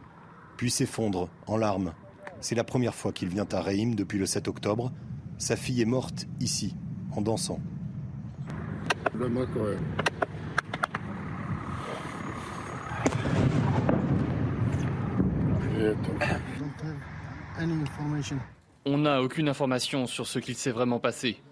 puis 0.56 0.70
s'effondre 0.70 1.28
en 1.46 1.56
larmes. 1.56 1.92
C'est 2.40 2.54
la 2.54 2.64
première 2.64 2.94
fois 2.94 3.12
qu'il 3.12 3.28
vient 3.28 3.46
à 3.52 3.60
Reim 3.60 3.94
depuis 3.94 4.18
le 4.18 4.26
7 4.26 4.48
octobre. 4.48 4.92
Sa 5.42 5.56
fille 5.56 5.82
est 5.82 5.86
morte 5.86 6.28
ici, 6.38 6.76
en 7.16 7.20
dansant. 7.20 7.58
On 18.86 18.98
n'a 18.98 19.20
aucune 19.20 19.48
information 19.48 20.06
sur 20.06 20.28
ce 20.28 20.38
qu'il 20.38 20.54
s'est 20.54 20.70
vraiment 20.70 21.00
passé. 21.00 21.42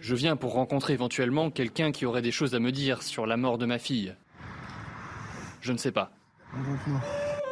Je 0.00 0.14
viens 0.14 0.36
pour 0.36 0.52
rencontrer 0.52 0.92
éventuellement 0.92 1.50
quelqu'un 1.50 1.92
qui 1.92 2.04
aurait 2.04 2.20
des 2.20 2.30
choses 2.30 2.54
à 2.54 2.58
me 2.58 2.72
dire 2.72 3.02
sur 3.02 3.24
la 3.24 3.38
mort 3.38 3.56
de 3.56 3.64
ma 3.64 3.78
fille. 3.78 4.14
Je 5.62 5.72
ne 5.72 5.78
sais 5.78 5.92
pas. 5.92 6.12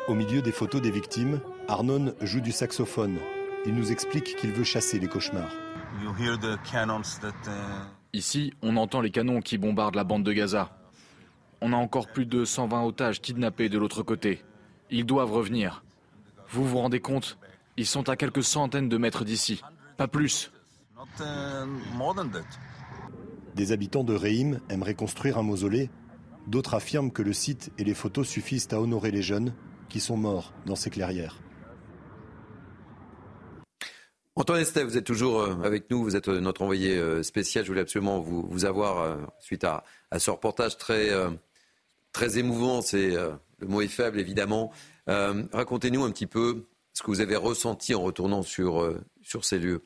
Au 0.07 0.15
milieu 0.15 0.43
des 0.43 0.53
photos 0.53 0.83
des 0.83 0.91
victimes, 0.91 1.41
Arnon 1.73 2.13
joue 2.21 2.43
du 2.43 2.53
saxophone. 2.53 3.17
Il 3.65 3.75
nous 3.75 3.93
explique 3.93 4.37
qu'il 4.37 4.53
veut 4.53 4.63
chasser 4.63 4.99
les 4.99 5.09
cauchemars. 5.09 5.55
Ici, 8.13 8.53
on 8.61 8.77
entend 8.77 9.01
les 9.01 9.11
canons 9.11 9.41
qui 9.41 9.57
bombardent 9.57 9.95
la 9.95 10.05
bande 10.05 10.23
de 10.23 10.35
Gaza. 10.35 10.69
On 11.63 11.73
a 11.73 11.77
encore 11.77 12.09
plus 12.09 12.27
de 12.27 12.45
120 12.45 12.85
otages 12.85 13.23
kidnappés 13.23 13.71
de 13.71 13.79
l'autre 13.79 14.03
côté. 14.03 14.43
Ils 14.91 15.07
doivent 15.07 15.33
revenir. 15.33 15.83
Vous 16.51 16.69
vous 16.69 16.77
rendez 16.77 17.01
compte? 17.01 17.39
Ils 17.79 17.87
sont 17.87 18.11
à 18.11 18.17
quelques 18.17 18.45
centaines 18.45 18.91
de 18.91 18.99
mètres 18.99 19.25
d'ici, 19.25 19.63
pas 19.97 20.09
plus. 20.09 20.53
Des 23.57 23.73
habitants 23.73 24.05
de 24.05 24.15
Reim 24.15 24.59
aimeraient 24.69 24.93
construire 24.93 25.39
un 25.39 25.43
mausolée. 25.43 25.89
D'autres 26.49 26.75
affirment 26.75 27.11
que 27.11 27.23
le 27.23 27.33
site 27.33 27.73
et 27.79 27.85
les 27.85 27.95
photos 27.95 28.29
suffisent 28.29 28.69
à 28.73 28.79
honorer 28.79 29.11
les 29.11 29.23
jeunes 29.23 29.55
qui 29.89 30.01
sont 30.01 30.19
morts 30.19 30.53
dans 30.67 30.77
ces 30.77 30.91
clairières. 30.91 31.39
Antoine 34.35 34.61
Estève, 34.61 34.87
vous 34.87 34.97
êtes 34.97 35.05
toujours 35.05 35.43
euh, 35.43 35.57
avec 35.63 35.91
nous, 35.91 36.03
vous 36.03 36.17
êtes 36.17 36.29
euh, 36.29 36.41
notre 36.41 36.63
envoyé 36.63 36.97
euh, 36.97 37.23
spécial. 37.23 37.65
Je 37.65 37.69
voulais 37.69 37.83
absolument 37.83 38.19
vous, 38.21 38.65
avoir, 38.65 39.19
suite 39.41 39.65
à, 39.65 39.85
ce 40.19 40.31
reportage 40.31 40.79
très, 40.79 41.11
très 42.13 42.39
émouvant, 42.39 42.81
c'est 42.81 43.11
Le 43.11 43.67
mot 43.67 43.83
est 43.83 43.89
faible, 43.89 44.19
évidemment. 44.21 44.73
Racontez-nous 45.07 46.05
un 46.05 46.11
petit 46.11 46.27
peu 46.27 46.65
ce 46.95 47.03
que 47.03 47.09
vous 47.09 47.21
avez 47.21 47.37
ressenti 47.37 47.95
en 47.95 48.03
retournant 48.03 48.43
sur 48.43 49.01
ces 49.43 49.59
lieux. 49.59 49.83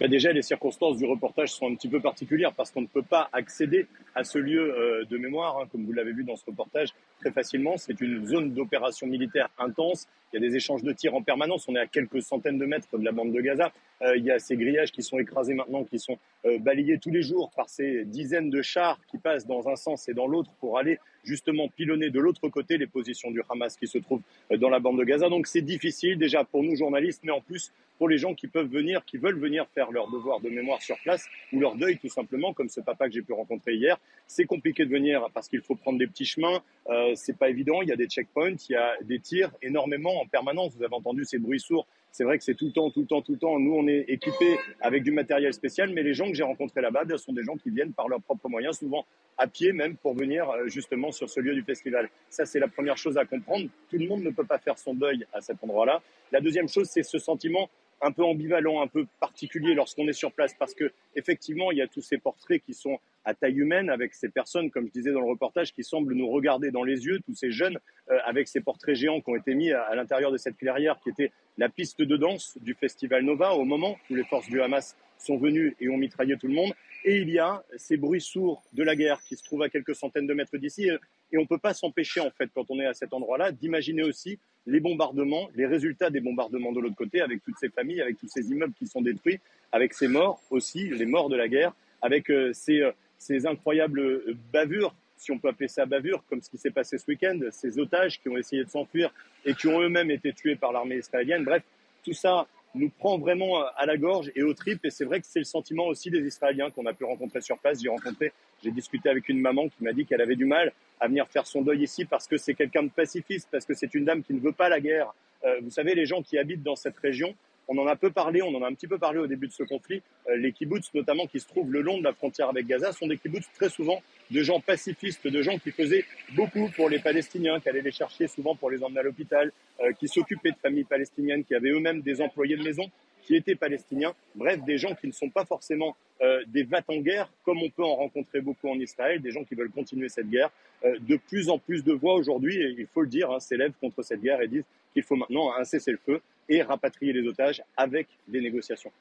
Bah, 0.00 0.08
déjà, 0.08 0.32
les 0.32 0.42
circonstances 0.42 0.96
du 0.96 1.04
reportage 1.04 1.52
sont 1.52 1.70
un 1.70 1.74
petit 1.76 1.88
peu 1.88 2.00
particulières 2.00 2.52
parce 2.52 2.72
qu'on 2.72 2.80
ne 2.80 2.88
peut 2.88 3.02
pas 3.02 3.28
accéder 3.32 3.86
à 4.16 4.24
ce 4.24 4.38
lieu 4.38 4.74
euh, 4.74 5.04
de 5.04 5.16
mémoire, 5.16 5.58
hein, 5.58 5.68
comme 5.70 5.84
vous 5.84 5.92
l'avez 5.92 6.12
vu 6.12 6.24
dans 6.24 6.34
ce 6.34 6.44
reportage, 6.46 6.88
très 7.20 7.30
facilement. 7.30 7.76
C'est 7.76 8.00
une 8.00 8.26
zone 8.26 8.52
d'opération 8.54 9.06
militaire 9.06 9.48
intense. 9.56 10.08
Il 10.32 10.42
y 10.42 10.44
a 10.44 10.48
des 10.48 10.56
échanges 10.56 10.82
de 10.82 10.92
tirs 10.92 11.14
en 11.14 11.22
permanence. 11.22 11.68
On 11.68 11.76
est 11.76 11.80
à 11.80 11.86
quelques 11.86 12.22
centaines 12.22 12.58
de 12.58 12.66
mètres 12.66 12.98
de 12.98 13.04
la 13.04 13.12
bande 13.12 13.32
de 13.32 13.40
Gaza. 13.40 13.72
Euh, 14.02 14.16
il 14.16 14.24
y 14.24 14.32
a 14.32 14.40
ces 14.40 14.56
grillages 14.56 14.90
qui 14.90 15.04
sont 15.04 15.20
écrasés 15.20 15.54
maintenant, 15.54 15.84
qui 15.84 16.00
sont 16.00 16.18
euh, 16.44 16.58
balayés 16.58 16.98
tous 16.98 17.10
les 17.10 17.22
jours 17.22 17.52
par 17.54 17.68
ces 17.68 18.04
dizaines 18.04 18.50
de 18.50 18.62
chars 18.62 18.98
qui 19.06 19.18
passent 19.18 19.46
dans 19.46 19.68
un 19.68 19.76
sens 19.76 20.08
et 20.08 20.14
dans 20.14 20.26
l'autre 20.26 20.50
pour 20.58 20.76
aller 20.76 20.98
justement 21.24 21.68
pilonner 21.68 22.10
de 22.10 22.20
l'autre 22.20 22.48
côté 22.48 22.78
les 22.78 22.86
positions 22.86 23.30
du 23.30 23.42
Hamas 23.48 23.76
qui 23.76 23.86
se 23.86 23.98
trouvent 23.98 24.22
dans 24.58 24.70
la 24.70 24.78
bande 24.78 24.98
de 24.98 25.04
Gaza. 25.04 25.28
Donc 25.28 25.46
c'est 25.46 25.62
difficile 25.62 26.18
déjà 26.18 26.44
pour 26.44 26.62
nous 26.62 26.76
journalistes, 26.76 27.22
mais 27.24 27.32
en 27.32 27.40
plus 27.40 27.72
pour 27.98 28.08
les 28.08 28.18
gens 28.18 28.34
qui 28.34 28.48
peuvent 28.48 28.68
venir, 28.68 29.04
qui 29.04 29.18
veulent 29.18 29.38
venir 29.38 29.66
faire 29.74 29.90
leur 29.90 30.10
devoir 30.10 30.40
de 30.40 30.48
mémoire 30.48 30.82
sur 30.82 30.96
place 31.02 31.26
ou 31.52 31.60
leur 31.60 31.76
deuil 31.76 31.98
tout 31.98 32.08
simplement, 32.08 32.52
comme 32.52 32.68
ce 32.68 32.80
papa 32.80 33.06
que 33.08 33.14
j'ai 33.14 33.22
pu 33.22 33.32
rencontrer 33.32 33.74
hier. 33.74 33.98
C'est 34.26 34.46
compliqué 34.46 34.84
de 34.84 34.90
venir 34.90 35.28
parce 35.32 35.48
qu'il 35.48 35.60
faut 35.60 35.76
prendre 35.76 35.98
des 35.98 36.06
petits 36.06 36.24
chemins. 36.24 36.62
Euh, 36.88 37.12
c'est 37.14 37.38
pas 37.38 37.48
évident. 37.48 37.82
Il 37.82 37.88
y 37.88 37.92
a 37.92 37.96
des 37.96 38.06
checkpoints, 38.06 38.56
il 38.68 38.72
y 38.72 38.76
a 38.76 38.96
des 39.02 39.20
tirs 39.20 39.50
énormément 39.62 40.20
en 40.20 40.26
permanence. 40.26 40.74
Vous 40.76 40.82
avez 40.82 40.94
entendu 40.94 41.24
ces 41.24 41.38
bruits 41.38 41.60
sourds. 41.60 41.86
C'est 42.16 42.22
vrai 42.22 42.38
que 42.38 42.44
c'est 42.44 42.54
tout 42.54 42.66
le 42.66 42.70
temps, 42.70 42.92
tout 42.92 43.00
le 43.00 43.06
temps, 43.08 43.22
tout 43.22 43.32
le 43.32 43.38
temps. 43.38 43.58
Nous, 43.58 43.74
on 43.74 43.88
est 43.88 44.04
équipés 44.06 44.56
avec 44.80 45.02
du 45.02 45.10
matériel 45.10 45.52
spécial, 45.52 45.90
mais 45.92 46.04
les 46.04 46.14
gens 46.14 46.28
que 46.28 46.34
j'ai 46.34 46.44
rencontrés 46.44 46.80
là-bas, 46.80 47.02
ce 47.10 47.16
sont 47.16 47.32
des 47.32 47.42
gens 47.42 47.56
qui 47.56 47.70
viennent 47.70 47.92
par 47.92 48.06
leurs 48.06 48.22
propres 48.22 48.48
moyens, 48.48 48.78
souvent 48.78 49.04
à 49.36 49.48
pied 49.48 49.72
même, 49.72 49.96
pour 49.96 50.14
venir 50.14 50.48
euh, 50.48 50.68
justement 50.68 51.10
sur 51.10 51.28
ce 51.28 51.40
lieu 51.40 51.54
du 51.54 51.64
festival. 51.64 52.08
Ça, 52.30 52.46
c'est 52.46 52.60
la 52.60 52.68
première 52.68 52.96
chose 52.96 53.18
à 53.18 53.24
comprendre. 53.24 53.66
Tout 53.90 53.98
le 53.98 54.06
monde 54.06 54.22
ne 54.22 54.30
peut 54.30 54.44
pas 54.44 54.58
faire 54.58 54.78
son 54.78 54.94
deuil 54.94 55.26
à 55.32 55.40
cet 55.40 55.56
endroit-là. 55.64 56.02
La 56.30 56.40
deuxième 56.40 56.68
chose, 56.68 56.86
c'est 56.88 57.02
ce 57.02 57.18
sentiment 57.18 57.68
un 58.00 58.12
peu 58.12 58.22
ambivalent, 58.22 58.80
un 58.80 58.86
peu 58.86 59.06
particulier 59.18 59.74
lorsqu'on 59.74 60.06
est 60.06 60.12
sur 60.12 60.30
place, 60.30 60.54
parce 60.56 60.72
que 60.72 60.92
effectivement, 61.16 61.72
il 61.72 61.78
y 61.78 61.82
a 61.82 61.88
tous 61.88 62.02
ces 62.02 62.18
portraits 62.18 62.62
qui 62.64 62.74
sont 62.74 63.00
à 63.24 63.34
taille 63.34 63.58
humaine, 63.58 63.90
avec 63.90 64.14
ces 64.14 64.28
personnes, 64.28 64.70
comme 64.70 64.86
je 64.86 64.92
disais 64.92 65.12
dans 65.12 65.20
le 65.20 65.28
reportage, 65.28 65.72
qui 65.72 65.82
semblent 65.82 66.14
nous 66.14 66.28
regarder 66.28 66.70
dans 66.70 66.84
les 66.84 67.06
yeux, 67.06 67.20
tous 67.24 67.34
ces 67.34 67.50
jeunes, 67.50 67.78
euh, 68.10 68.18
avec 68.24 68.48
ces 68.48 68.60
portraits 68.60 68.94
géants 68.94 69.20
qui 69.20 69.30
ont 69.30 69.36
été 69.36 69.54
mis 69.54 69.72
à, 69.72 69.94
l'intérieur 69.94 70.30
de 70.30 70.36
cette 70.36 70.56
clairière, 70.56 70.98
qui 71.02 71.10
était 71.10 71.32
la 71.56 71.68
piste 71.68 72.02
de 72.02 72.16
danse 72.16 72.58
du 72.60 72.74
festival 72.74 73.24
Nova, 73.24 73.54
au 73.54 73.64
moment 73.64 73.96
où 74.10 74.14
les 74.14 74.24
forces 74.24 74.48
du 74.48 74.60
Hamas 74.60 74.96
sont 75.18 75.38
venues 75.38 75.74
et 75.80 75.88
ont 75.88 75.96
mitraillé 75.96 76.36
tout 76.36 76.48
le 76.48 76.54
monde. 76.54 76.72
Et 77.04 77.18
il 77.18 77.30
y 77.30 77.38
a 77.38 77.62
ces 77.76 77.96
bruits 77.96 78.20
sourds 78.20 78.62
de 78.72 78.82
la 78.82 78.96
guerre 78.96 79.20
qui 79.22 79.36
se 79.36 79.44
trouvent 79.44 79.62
à 79.62 79.68
quelques 79.68 79.94
centaines 79.94 80.26
de 80.26 80.34
mètres 80.34 80.56
d'ici. 80.56 80.88
Et 81.32 81.38
on 81.38 81.42
ne 81.42 81.46
peut 81.46 81.58
pas 81.58 81.74
s'empêcher, 81.74 82.20
en 82.20 82.30
fait, 82.30 82.50
quand 82.54 82.64
on 82.70 82.80
est 82.80 82.86
à 82.86 82.94
cet 82.94 83.12
endroit-là, 83.12 83.52
d'imaginer 83.52 84.02
aussi 84.02 84.38
les 84.66 84.80
bombardements, 84.80 85.48
les 85.54 85.66
résultats 85.66 86.10
des 86.10 86.20
bombardements 86.20 86.72
de 86.72 86.80
l'autre 86.80 86.96
côté, 86.96 87.20
avec 87.20 87.42
toutes 87.42 87.58
ces 87.58 87.68
familles, 87.68 88.00
avec 88.00 88.18
tous 88.18 88.28
ces 88.28 88.50
immeubles 88.50 88.74
qui 88.78 88.86
sont 88.86 89.02
détruits, 89.02 89.40
avec 89.72 89.92
ces 89.94 90.08
morts 90.08 90.42
aussi, 90.50 90.88
les 90.88 91.06
morts 91.06 91.28
de 91.28 91.36
la 91.36 91.48
guerre, 91.48 91.74
avec 92.00 92.30
euh, 92.30 92.52
ces, 92.52 92.80
euh, 92.80 92.92
ces 93.24 93.46
incroyables 93.46 94.00
euh, 94.00 94.36
bavures, 94.52 94.94
si 95.16 95.32
on 95.32 95.38
peut 95.38 95.48
appeler 95.48 95.68
ça 95.68 95.86
bavures, 95.86 96.22
comme 96.28 96.42
ce 96.42 96.50
qui 96.50 96.58
s'est 96.58 96.70
passé 96.70 96.98
ce 96.98 97.06
week-end, 97.08 97.38
ces 97.50 97.78
otages 97.78 98.20
qui 98.20 98.28
ont 98.28 98.36
essayé 98.36 98.64
de 98.64 98.68
s'enfuir 98.68 99.12
et 99.46 99.54
qui 99.54 99.66
ont 99.68 99.80
eux-mêmes 99.80 100.10
été 100.10 100.32
tués 100.32 100.56
par 100.56 100.72
l'armée 100.72 100.96
israélienne. 100.96 101.44
Bref, 101.44 101.62
tout 102.04 102.12
ça 102.12 102.46
nous 102.74 102.90
prend 102.90 103.18
vraiment 103.18 103.64
à 103.76 103.86
la 103.86 103.96
gorge 103.96 104.30
et 104.34 104.42
aux 104.42 104.52
tripes. 104.52 104.84
Et 104.84 104.90
c'est 104.90 105.04
vrai 105.04 105.20
que 105.20 105.26
c'est 105.26 105.38
le 105.38 105.44
sentiment 105.44 105.86
aussi 105.86 106.10
des 106.10 106.26
Israéliens 106.26 106.70
qu'on 106.70 106.84
a 106.86 106.92
pu 106.92 107.04
rencontrer 107.04 107.40
sur 107.40 107.56
place. 107.58 107.80
J'ai 107.82 107.88
rencontré, 107.88 108.32
j'ai 108.62 108.72
discuté 108.72 109.08
avec 109.08 109.28
une 109.28 109.40
maman 109.40 109.68
qui 109.68 109.82
m'a 109.82 109.92
dit 109.92 110.04
qu'elle 110.04 110.20
avait 110.20 110.36
du 110.36 110.44
mal 110.44 110.72
à 111.00 111.06
venir 111.06 111.26
faire 111.28 111.46
son 111.46 111.62
deuil 111.62 111.82
ici 111.82 112.04
parce 112.04 112.26
que 112.26 112.36
c'est 112.36 112.54
quelqu'un 112.54 112.82
de 112.82 112.90
pacifiste, 112.90 113.48
parce 113.50 113.64
que 113.64 113.74
c'est 113.74 113.94
une 113.94 114.04
dame 114.04 114.22
qui 114.22 114.34
ne 114.34 114.40
veut 114.40 114.52
pas 114.52 114.68
la 114.68 114.80
guerre. 114.80 115.14
Euh, 115.44 115.60
vous 115.62 115.70
savez, 115.70 115.94
les 115.94 116.04
gens 116.04 116.20
qui 116.22 116.36
habitent 116.36 116.62
dans 116.62 116.76
cette 116.76 116.98
région, 116.98 117.34
on 117.68 117.78
en 117.78 117.86
a 117.86 117.96
peu 117.96 118.10
parlé, 118.10 118.42
on 118.42 118.54
en 118.54 118.62
a 118.62 118.68
un 118.68 118.74
petit 118.74 118.86
peu 118.86 118.98
parlé 118.98 119.18
au 119.18 119.26
début 119.26 119.48
de 119.48 119.52
ce 119.52 119.62
conflit. 119.62 120.02
Euh, 120.28 120.36
les 120.36 120.52
kibbutz, 120.52 120.92
notamment, 120.94 121.26
qui 121.26 121.40
se 121.40 121.46
trouvent 121.46 121.72
le 121.72 121.80
long 121.80 121.98
de 121.98 122.04
la 122.04 122.12
frontière 122.12 122.48
avec 122.48 122.66
Gaza, 122.66 122.92
sont 122.92 123.06
des 123.06 123.16
kibbutz 123.16 123.46
très 123.54 123.68
souvent 123.68 124.02
de 124.30 124.42
gens 124.42 124.60
pacifistes, 124.60 125.26
de 125.26 125.42
gens 125.42 125.58
qui 125.58 125.70
faisaient 125.70 126.04
beaucoup 126.34 126.68
pour 126.76 126.88
les 126.88 126.98
Palestiniens, 126.98 127.60
qui 127.60 127.68
allaient 127.68 127.80
les 127.80 127.92
chercher 127.92 128.26
souvent 128.26 128.54
pour 128.54 128.70
les 128.70 128.82
emmener 128.82 129.00
à 129.00 129.02
l'hôpital, 129.02 129.52
euh, 129.80 129.92
qui 129.92 130.08
s'occupaient 130.08 130.52
de 130.52 130.58
familles 130.62 130.84
palestiniennes, 130.84 131.44
qui 131.44 131.54
avaient 131.54 131.70
eux-mêmes 131.70 132.02
des 132.02 132.20
employés 132.20 132.56
de 132.56 132.62
maison 132.62 132.90
qui 133.22 133.36
étaient 133.36 133.54
palestiniens. 133.54 134.14
Bref, 134.34 134.62
des 134.64 134.76
gens 134.76 134.94
qui 134.94 135.06
ne 135.06 135.12
sont 135.12 135.30
pas 135.30 135.46
forcément 135.46 135.96
euh, 136.20 136.42
des 136.46 136.62
vats 136.62 136.82
en 136.88 136.98
guerre, 136.98 137.30
comme 137.42 137.62
on 137.62 137.70
peut 137.70 137.82
en 137.82 137.96
rencontrer 137.96 138.42
beaucoup 138.42 138.68
en 138.68 138.78
Israël, 138.78 139.22
des 139.22 139.30
gens 139.30 139.44
qui 139.44 139.54
veulent 139.54 139.70
continuer 139.70 140.10
cette 140.10 140.28
guerre. 140.28 140.50
de 140.84 141.16
plus 141.16 141.48
en 141.48 141.58
plus 141.58 141.82
de 141.82 141.94
voix 141.94 142.14
aujourd'hui, 142.14 142.56
et 142.56 142.74
il 142.76 142.86
faut 142.86 143.00
le 143.00 143.08
dire, 143.08 143.30
hein, 143.30 143.40
s'élèvent 143.40 143.72
contre 143.80 144.02
cette 144.02 144.20
guerre 144.20 144.42
et 144.42 144.48
disent 144.48 144.66
qu'il 144.92 145.02
faut 145.02 145.16
maintenant 145.16 145.54
un 145.56 145.64
cessez-le-feu 145.64 146.20
et 146.48 146.62
rapatrier 146.62 147.12
les 147.12 147.26
otages 147.28 147.62
avec 147.76 148.08
des 148.28 148.40
négociations. 148.40 148.92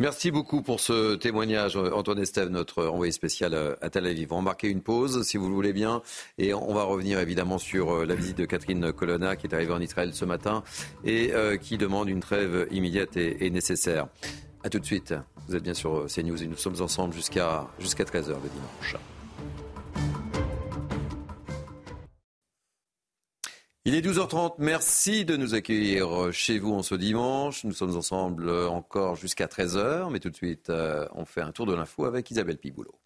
Merci 0.00 0.30
beaucoup 0.30 0.62
pour 0.62 0.78
ce 0.78 1.16
témoignage, 1.16 1.76
Antoine 1.76 2.20
Estève, 2.20 2.50
notre 2.50 2.86
envoyé 2.86 3.10
spécial 3.10 3.76
à 3.80 3.90
Tel 3.90 4.06
Aviv. 4.06 4.32
On 4.32 4.36
va 4.36 4.42
marquer 4.42 4.68
une 4.68 4.80
pause, 4.80 5.24
si 5.24 5.36
vous 5.36 5.48
le 5.48 5.54
voulez 5.54 5.72
bien, 5.72 6.02
et 6.38 6.54
on 6.54 6.72
va 6.72 6.84
revenir 6.84 7.18
évidemment 7.18 7.58
sur 7.58 7.90
euh, 7.90 8.06
la 8.06 8.14
visite 8.14 8.38
de 8.38 8.44
Catherine 8.44 8.92
Colonna, 8.92 9.34
qui 9.34 9.48
est 9.48 9.54
arrivée 9.54 9.72
en 9.72 9.80
Israël 9.80 10.14
ce 10.14 10.24
matin 10.24 10.62
et 11.04 11.32
euh, 11.32 11.56
qui 11.56 11.78
demande 11.78 12.08
une 12.08 12.20
trêve 12.20 12.68
immédiate 12.70 13.16
et, 13.16 13.50
nécessaire. 13.50 14.06
A 14.62 14.70
tout 14.70 14.78
de 14.78 14.86
suite. 14.86 15.14
Vous 15.48 15.56
êtes 15.56 15.64
bien 15.64 15.74
sur 15.74 16.06
CNews 16.06 16.44
et 16.44 16.46
nous 16.46 16.56
sommes 16.56 16.80
ensemble 16.80 17.12
jusqu'à 17.12 17.66
jusqu'à 17.80 18.04
13h 18.04 18.28
le 18.28 18.50
dimanche. 18.50 19.17
Il 23.84 23.94
est 23.94 24.00
12h30. 24.00 24.56
Merci 24.58 25.24
de 25.24 25.36
nous 25.36 25.54
accueillir 25.54 26.32
chez 26.32 26.58
vous 26.58 26.74
en 26.74 26.82
ce 26.82 26.94
dimanche. 26.94 27.64
Nous 27.64 27.72
sommes 27.72 27.96
ensemble 27.96 28.50
encore 28.50 29.16
jusqu'à 29.16 29.46
13h. 29.46 30.10
Mais 30.10 30.20
tout 30.20 30.30
de 30.30 30.36
suite, 30.36 30.68
euh, 30.68 31.06
on 31.14 31.24
fait 31.24 31.40
un 31.40 31.52
tour 31.52 31.64
de 31.64 31.74
l'info 31.74 32.04
avec 32.04 32.30
Isabelle 32.30 32.58
Piboulot. 32.58 32.98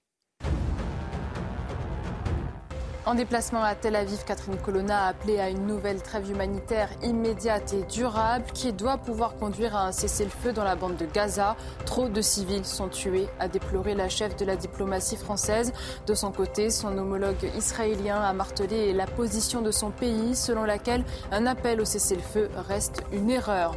En 3.04 3.16
déplacement 3.16 3.64
à 3.64 3.74
Tel 3.74 3.96
Aviv, 3.96 4.22
Catherine 4.24 4.56
Colonna 4.58 5.06
a 5.06 5.08
appelé 5.08 5.40
à 5.40 5.50
une 5.50 5.66
nouvelle 5.66 6.00
trêve 6.00 6.30
humanitaire 6.30 6.88
immédiate 7.02 7.74
et 7.74 7.82
durable 7.92 8.44
qui 8.54 8.72
doit 8.72 8.96
pouvoir 8.96 9.34
conduire 9.34 9.74
à 9.74 9.88
un 9.88 9.92
cessez-le-feu 9.92 10.52
dans 10.52 10.62
la 10.62 10.76
bande 10.76 10.96
de 10.96 11.06
Gaza. 11.06 11.56
Trop 11.84 12.08
de 12.08 12.20
civils 12.20 12.64
sont 12.64 12.86
tués, 12.86 13.26
a 13.40 13.48
déploré 13.48 13.96
la 13.96 14.08
chef 14.08 14.36
de 14.36 14.44
la 14.44 14.54
diplomatie 14.54 15.16
française. 15.16 15.72
De 16.06 16.14
son 16.14 16.30
côté, 16.30 16.70
son 16.70 16.96
homologue 16.96 17.50
israélien 17.58 18.22
a 18.22 18.32
martelé 18.32 18.92
la 18.92 19.06
position 19.06 19.62
de 19.62 19.72
son 19.72 19.90
pays 19.90 20.36
selon 20.36 20.62
laquelle 20.62 21.04
un 21.32 21.46
appel 21.46 21.80
au 21.80 21.84
cessez-le-feu 21.84 22.50
reste 22.68 23.02
une 23.10 23.30
erreur. 23.30 23.74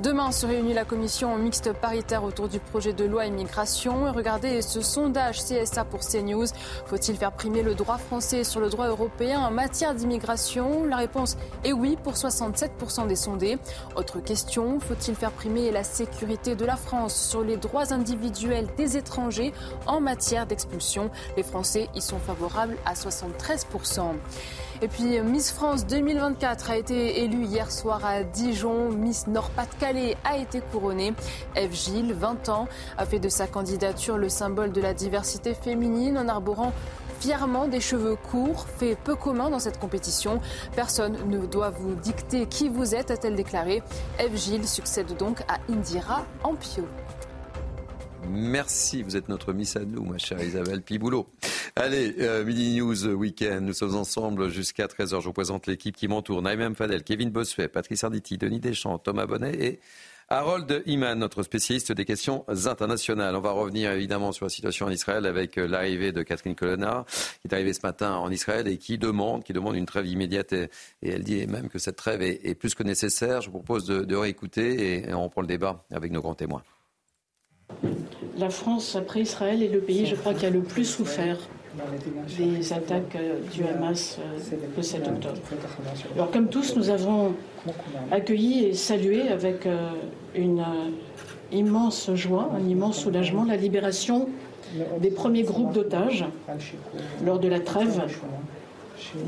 Demain 0.00 0.32
se 0.32 0.44
réunit 0.44 0.74
la 0.74 0.84
commission 0.84 1.34
mixte 1.38 1.72
paritaire 1.72 2.24
autour 2.24 2.48
du 2.48 2.60
projet 2.60 2.92
de 2.92 3.06
loi 3.06 3.24
immigration. 3.24 4.12
Regardez 4.12 4.60
ce 4.60 4.82
sondage 4.82 5.42
CSA 5.42 5.86
pour 5.86 6.00
CNews. 6.00 6.48
Faut-il 6.84 7.16
faire 7.16 7.32
primer 7.32 7.62
le 7.62 7.74
droit 7.74 7.96
français 7.96 8.44
sur 8.44 8.60
le 8.60 8.65
le 8.66 8.70
droit 8.70 8.88
européen 8.88 9.38
en 9.42 9.52
matière 9.52 9.94
d'immigration 9.94 10.84
La 10.86 10.96
réponse 10.96 11.36
est 11.62 11.72
oui 11.72 11.96
pour 12.02 12.14
67% 12.14 13.06
des 13.06 13.14
sondés. 13.14 13.58
Autre 13.94 14.18
question, 14.18 14.80
faut-il 14.80 15.14
faire 15.14 15.30
primer 15.30 15.70
la 15.70 15.84
sécurité 15.84 16.56
de 16.56 16.64
la 16.64 16.74
France 16.74 17.14
sur 17.14 17.44
les 17.44 17.56
droits 17.56 17.92
individuels 17.92 18.66
des 18.76 18.96
étrangers 18.96 19.52
en 19.86 20.00
matière 20.00 20.46
d'expulsion? 20.46 21.10
Les 21.36 21.44
Français 21.44 21.88
y 21.94 22.00
sont 22.00 22.18
favorables 22.18 22.76
à 22.84 22.94
73%. 22.94 24.14
Et 24.82 24.88
puis 24.88 25.20
Miss 25.20 25.52
France 25.52 25.86
2024 25.86 26.70
a 26.70 26.76
été 26.76 27.22
élue 27.22 27.44
hier 27.44 27.70
soir 27.70 28.04
à 28.04 28.24
Dijon. 28.24 28.90
Miss 28.90 29.28
Nord-Pas-de-Calais 29.28 30.16
a 30.24 30.38
été 30.38 30.60
couronnée. 30.60 31.14
Eve 31.54 31.72
Gilles, 31.72 32.12
20 32.12 32.48
ans, 32.48 32.68
a 32.98 33.06
fait 33.06 33.20
de 33.20 33.28
sa 33.28 33.46
candidature 33.46 34.18
le 34.18 34.28
symbole 34.28 34.72
de 34.72 34.80
la 34.80 34.92
diversité 34.92 35.54
féminine 35.54 36.18
en 36.18 36.28
arborant 36.28 36.72
fièrement 37.20 37.68
des 37.68 37.80
cheveux 37.80 38.16
courts, 38.16 38.66
fait 38.68 38.96
peu 38.96 39.14
commun 39.14 39.50
dans 39.50 39.58
cette 39.58 39.78
compétition. 39.78 40.40
Personne 40.74 41.16
ne 41.28 41.46
doit 41.46 41.70
vous 41.70 41.94
dicter 41.94 42.46
qui 42.46 42.68
vous 42.68 42.94
êtes, 42.94 43.10
a-t-elle 43.10 43.34
déclaré. 43.34 43.82
Eve 44.18 44.36
Gilles 44.36 44.68
succède 44.68 45.16
donc 45.16 45.40
à 45.48 45.58
Indira 45.70 46.26
Ampio. 46.42 46.86
Merci, 48.28 49.02
vous 49.02 49.16
êtes 49.16 49.28
notre 49.28 49.52
miss 49.52 49.76
à 49.76 49.80
ma 49.84 50.18
chère 50.18 50.42
Isabelle 50.42 50.82
Piboulot. 50.82 51.28
Allez, 51.76 52.14
euh, 52.20 52.44
Midi 52.44 52.76
News 52.76 53.06
Weekend, 53.06 53.64
nous 53.64 53.72
sommes 53.72 53.94
ensemble 53.94 54.48
jusqu'à 54.48 54.86
13h. 54.86 55.20
Je 55.20 55.26
vous 55.26 55.32
présente 55.32 55.66
l'équipe 55.66 55.94
qui 55.94 56.08
m'entoure. 56.08 56.42
Naïm 56.42 56.74
Fadel, 56.74 57.04
Kevin 57.04 57.30
Bossuet, 57.30 57.68
Patrice 57.68 58.02
Arditi, 58.02 58.38
Denis 58.38 58.60
Deschamps, 58.60 58.98
Thomas 58.98 59.26
Bonnet 59.26 59.54
et 59.54 59.80
Harold 60.28 60.82
Iman, 60.86 61.16
notre 61.16 61.44
spécialiste 61.44 61.92
des 61.92 62.04
questions 62.04 62.44
internationales. 62.48 63.36
On 63.36 63.40
va 63.40 63.52
revenir 63.52 63.92
évidemment 63.92 64.32
sur 64.32 64.44
la 64.44 64.48
situation 64.48 64.86
en 64.86 64.90
Israël 64.90 65.24
avec 65.24 65.56
euh, 65.56 65.68
l'arrivée 65.68 66.10
de 66.10 66.24
Catherine 66.24 66.56
Colonna, 66.56 67.04
qui 67.40 67.48
est 67.48 67.54
arrivée 67.54 67.72
ce 67.72 67.80
matin 67.84 68.16
en 68.16 68.28
Israël 68.32 68.66
et 68.66 68.76
qui 68.76 68.98
demande, 68.98 69.44
qui 69.44 69.52
demande 69.52 69.76
une 69.76 69.86
trêve 69.86 70.06
immédiate. 70.06 70.52
Et, 70.52 70.68
elle 71.02 71.22
dit 71.22 71.46
même 71.46 71.68
que 71.68 71.78
cette 71.78 71.94
trêve 71.94 72.22
est, 72.22 72.54
plus 72.56 72.74
que 72.74 72.82
nécessaire. 72.82 73.40
Je 73.40 73.50
vous 73.50 73.58
propose 73.58 73.86
de, 73.86 74.16
réécouter 74.16 75.04
et, 75.08 75.14
on 75.14 75.22
reprend 75.22 75.42
le 75.42 75.46
débat 75.46 75.84
avec 75.92 76.10
nos 76.10 76.20
grands 76.20 76.34
témoins. 76.34 76.64
La 78.36 78.50
France, 78.50 78.96
après 78.96 79.20
Israël, 79.20 79.62
est 79.62 79.68
le 79.68 79.80
pays, 79.80 80.06
je 80.06 80.16
crois, 80.16 80.34
qui 80.34 80.44
a 80.44 80.50
le 80.50 80.62
plus 80.62 80.86
souffert 80.86 81.38
des 82.38 82.72
attaques 82.72 83.16
du 83.52 83.64
Hamas 83.64 84.18
le 84.76 84.82
7 84.82 85.08
octobre. 85.08 85.40
Alors 86.14 86.30
comme 86.30 86.48
tous, 86.48 86.76
nous 86.76 86.90
avons 86.90 87.34
accueilli 88.10 88.64
et 88.64 88.74
salué 88.74 89.28
avec 89.28 89.66
une 90.34 90.64
immense 91.52 92.10
joie, 92.14 92.50
un 92.56 92.68
immense 92.68 93.00
soulagement 93.00 93.44
la 93.44 93.56
libération 93.56 94.28
des 95.00 95.10
premiers 95.10 95.42
groupes 95.42 95.72
d'otages 95.72 96.24
lors 97.24 97.38
de 97.38 97.48
la 97.48 97.60
trêve, 97.60 98.02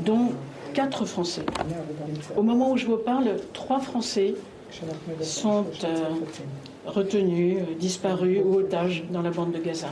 dont 0.05 0.31
quatre 0.73 1.05
Français. 1.05 1.43
Au 2.35 2.43
moment 2.43 2.71
où 2.71 2.77
je 2.77 2.85
vous 2.85 2.97
parle, 2.97 3.37
trois 3.53 3.79
Français 3.79 4.35
sont 5.21 5.65
euh, 5.83 6.09
retenus, 6.85 7.57
disparus 7.79 8.41
ou 8.45 8.55
otages 8.55 9.03
dans 9.09 9.21
la 9.21 9.31
bande 9.31 9.51
de 9.51 9.57
Gaza. 9.57 9.87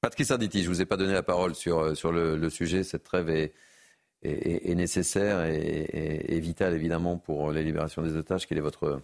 Patrice 0.00 0.30
Arditi, 0.30 0.62
je 0.62 0.68
ne 0.68 0.74
vous 0.74 0.80
ai 0.80 0.86
pas 0.86 0.96
donné 0.96 1.12
la 1.12 1.22
parole 1.22 1.54
sur, 1.54 1.80
euh, 1.80 2.36
le, 2.36 2.50
sujet. 2.50 2.84
Cette 2.84 3.02
trêve 3.02 3.30
est, 3.30 3.52
est, 4.22 4.74
nécessaire 4.74 5.44
et, 5.44 5.86
et, 6.36 6.40
vitale, 6.40 6.74
évidemment, 6.74 7.18
pour 7.18 7.52
la 7.52 7.62
libération 7.62 8.02
des 8.02 8.16
otages. 8.16 8.46
Quel 8.46 8.58
est 8.58 8.62
votre 8.62 9.02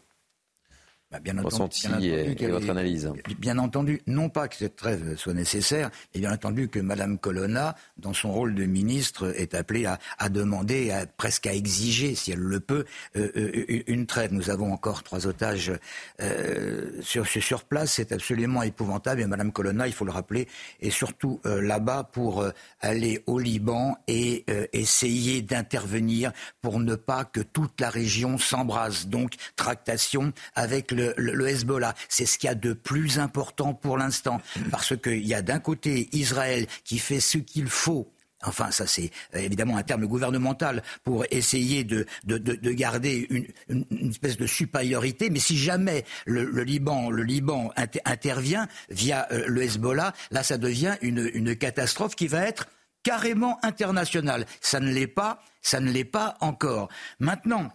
bah, 1.15 1.21
bien 1.23 1.39
entendu, 1.39 2.09
et, 2.09 2.47
votre 2.49 2.71
analyse. 2.71 3.13
Bien 3.39 3.59
entendu, 3.59 4.01
non 4.09 4.29
pas 4.29 4.49
que 4.49 4.57
cette 4.57 4.75
trêve 4.75 5.17
soit 5.17 5.33
nécessaire, 5.33 5.91
mais 6.13 6.21
bien 6.21 6.33
entendu 6.33 6.69
que 6.69 6.81
Mme 6.81 7.19
Colonna, 7.19 7.77
dans 7.99 8.13
son 8.13 8.33
rôle 8.33 8.57
de 8.57 8.65
ministre, 8.65 9.33
est 9.37 9.55
appelée 9.55 9.87
à, 9.87 10.29
demander, 10.29 10.93
presque 11.17 11.47
à 11.47 11.55
exiger, 11.55 12.17
si 12.17 12.33
elle 12.33 12.41
le 12.41 12.59
peut, 12.59 12.85
euh, 13.17 13.31
euh, 13.37 13.83
une 13.87 14.07
trêve. 14.07 14.33
Nous 14.33 14.51
avons 14.51 14.73
encore 14.73 15.05
trois 15.05 15.29
otages 15.29 15.73
euh, 16.21 16.91
sur, 17.01 17.27
sur 17.27 17.63
place. 17.63 17.93
C'est 17.93 18.11
absolument 18.11 18.65
épouvantable. 18.65 19.21
Et 19.21 19.27
Mme 19.27 19.53
Colonna, 19.53 19.87
il 19.87 19.93
faut 19.93 20.05
le 20.05 20.11
rappeler, 20.11 20.49
est 20.81 20.91
surtout 20.91 21.41
là-bas 21.45 22.11
pour 22.13 22.45
aller 22.81 23.23
au 23.27 23.39
Liban 23.39 23.97
et 24.09 24.45
essayer 24.73 25.43
d'intervenir 25.43 26.33
pour 26.61 26.81
ne 26.81 26.97
pas 26.97 27.25
que 27.25 27.41
toute 27.41 27.81
la 27.81 27.91
région 27.91 28.37
s'embrase. 28.37 29.07
Donc, 29.07 29.35
tractation 29.55 30.33
avec 30.55 30.91
le 30.91 31.04
le, 31.17 31.49
Hezbollah. 31.49 31.95
C'est 32.09 32.27
ce 32.27 32.39
qu'il 32.39 32.49
y 32.49 32.51
a 32.51 32.55
de 32.55 32.73
plus 32.73 33.19
important 33.19 33.75
pour 33.75 33.99
l'instant. 33.99 34.41
Parce 34.71 34.97
qu'il 34.97 35.27
y 35.27 35.35
a 35.35 35.43
d'un 35.43 35.59
côté 35.59 36.09
Israël 36.13 36.67
qui 36.85 36.99
fait 36.99 37.21
ce 37.21 37.39
qu'il 37.39 37.69
faut 37.69 38.11
Enfin, 38.47 38.71
ça 38.71 38.87
c'est 38.87 39.11
euh, 39.35 39.39
évidemment 39.39 39.77
un 39.77 39.83
terme 39.83 40.07
gouvernemental 40.07 40.83
pour 41.03 41.25
essayer 41.31 41.85
de, 41.85 42.07
garder 42.27 43.27
une, 43.31 44.11
espèce 44.11 44.37
de 44.37 44.47
supériorité. 44.47 45.31
Mais 45.31 45.39
si 45.39 45.57
jamais 45.57 46.05
le, 46.27 46.45
Liban, 46.63 47.11
le 47.11 47.23
Liban 47.23 47.73
intervient 48.05 48.69
via 48.91 49.27
euh, 49.33 49.45
le 49.47 49.63
Hezbollah, 49.63 50.13
là 50.31 50.43
ça 50.43 50.59
devient 50.59 50.97
une, 51.01 51.31
une 51.33 51.57
catastrophe 51.57 52.15
qui 52.17 52.27
va 52.27 52.47
être 52.47 52.69
carrément 53.03 53.59
internationale. 53.65 54.47
Ça 54.61 54.81
ne 54.81 54.93
l'est 54.93 55.07
pas, 55.07 55.43
ça 55.63 55.81
ne 55.81 55.91
l'est 55.91 56.05
pas 56.05 56.37
encore. 56.41 56.89
Maintenant, 57.19 57.71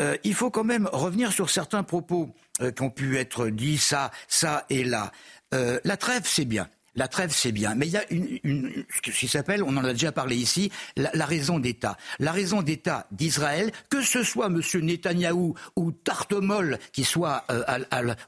euh, 0.00 0.16
il 0.24 0.34
faut 0.34 0.50
quand 0.50 0.64
même 0.64 0.88
revenir 0.92 1.32
sur 1.32 1.50
certains 1.50 1.82
propos 1.82 2.34
euh, 2.60 2.70
qui 2.70 2.82
ont 2.82 2.90
pu 2.90 3.18
être 3.18 3.48
dits, 3.48 3.78
ça, 3.78 4.10
ça 4.28 4.64
et 4.70 4.84
là. 4.84 5.12
Euh, 5.54 5.78
la 5.84 5.96
trêve, 5.96 6.22
c'est 6.24 6.44
bien. 6.44 6.68
La 6.94 7.08
trêve, 7.08 7.30
c'est 7.32 7.52
bien, 7.52 7.74
mais 7.74 7.86
il 7.86 7.92
y 7.92 7.96
a 7.96 8.04
une, 8.12 8.84
ce 8.94 9.10
qui 9.10 9.26
s'appelle, 9.26 9.62
on 9.62 9.74
en 9.78 9.84
a 9.84 9.94
déjà 9.94 10.12
parlé 10.12 10.36
ici, 10.36 10.70
la, 10.96 11.24
raison 11.24 11.58
d'État. 11.58 11.96
La 12.18 12.32
raison 12.32 12.60
d'État 12.60 13.06
d'Israël, 13.10 13.72
que 13.88 14.02
ce 14.02 14.22
soit 14.22 14.48
M. 14.48 14.60
Netanyahou 14.74 15.54
ou 15.76 15.92
Tartomol 15.92 16.78
qui 16.92 17.04
soit 17.04 17.44
euh, 17.50 17.62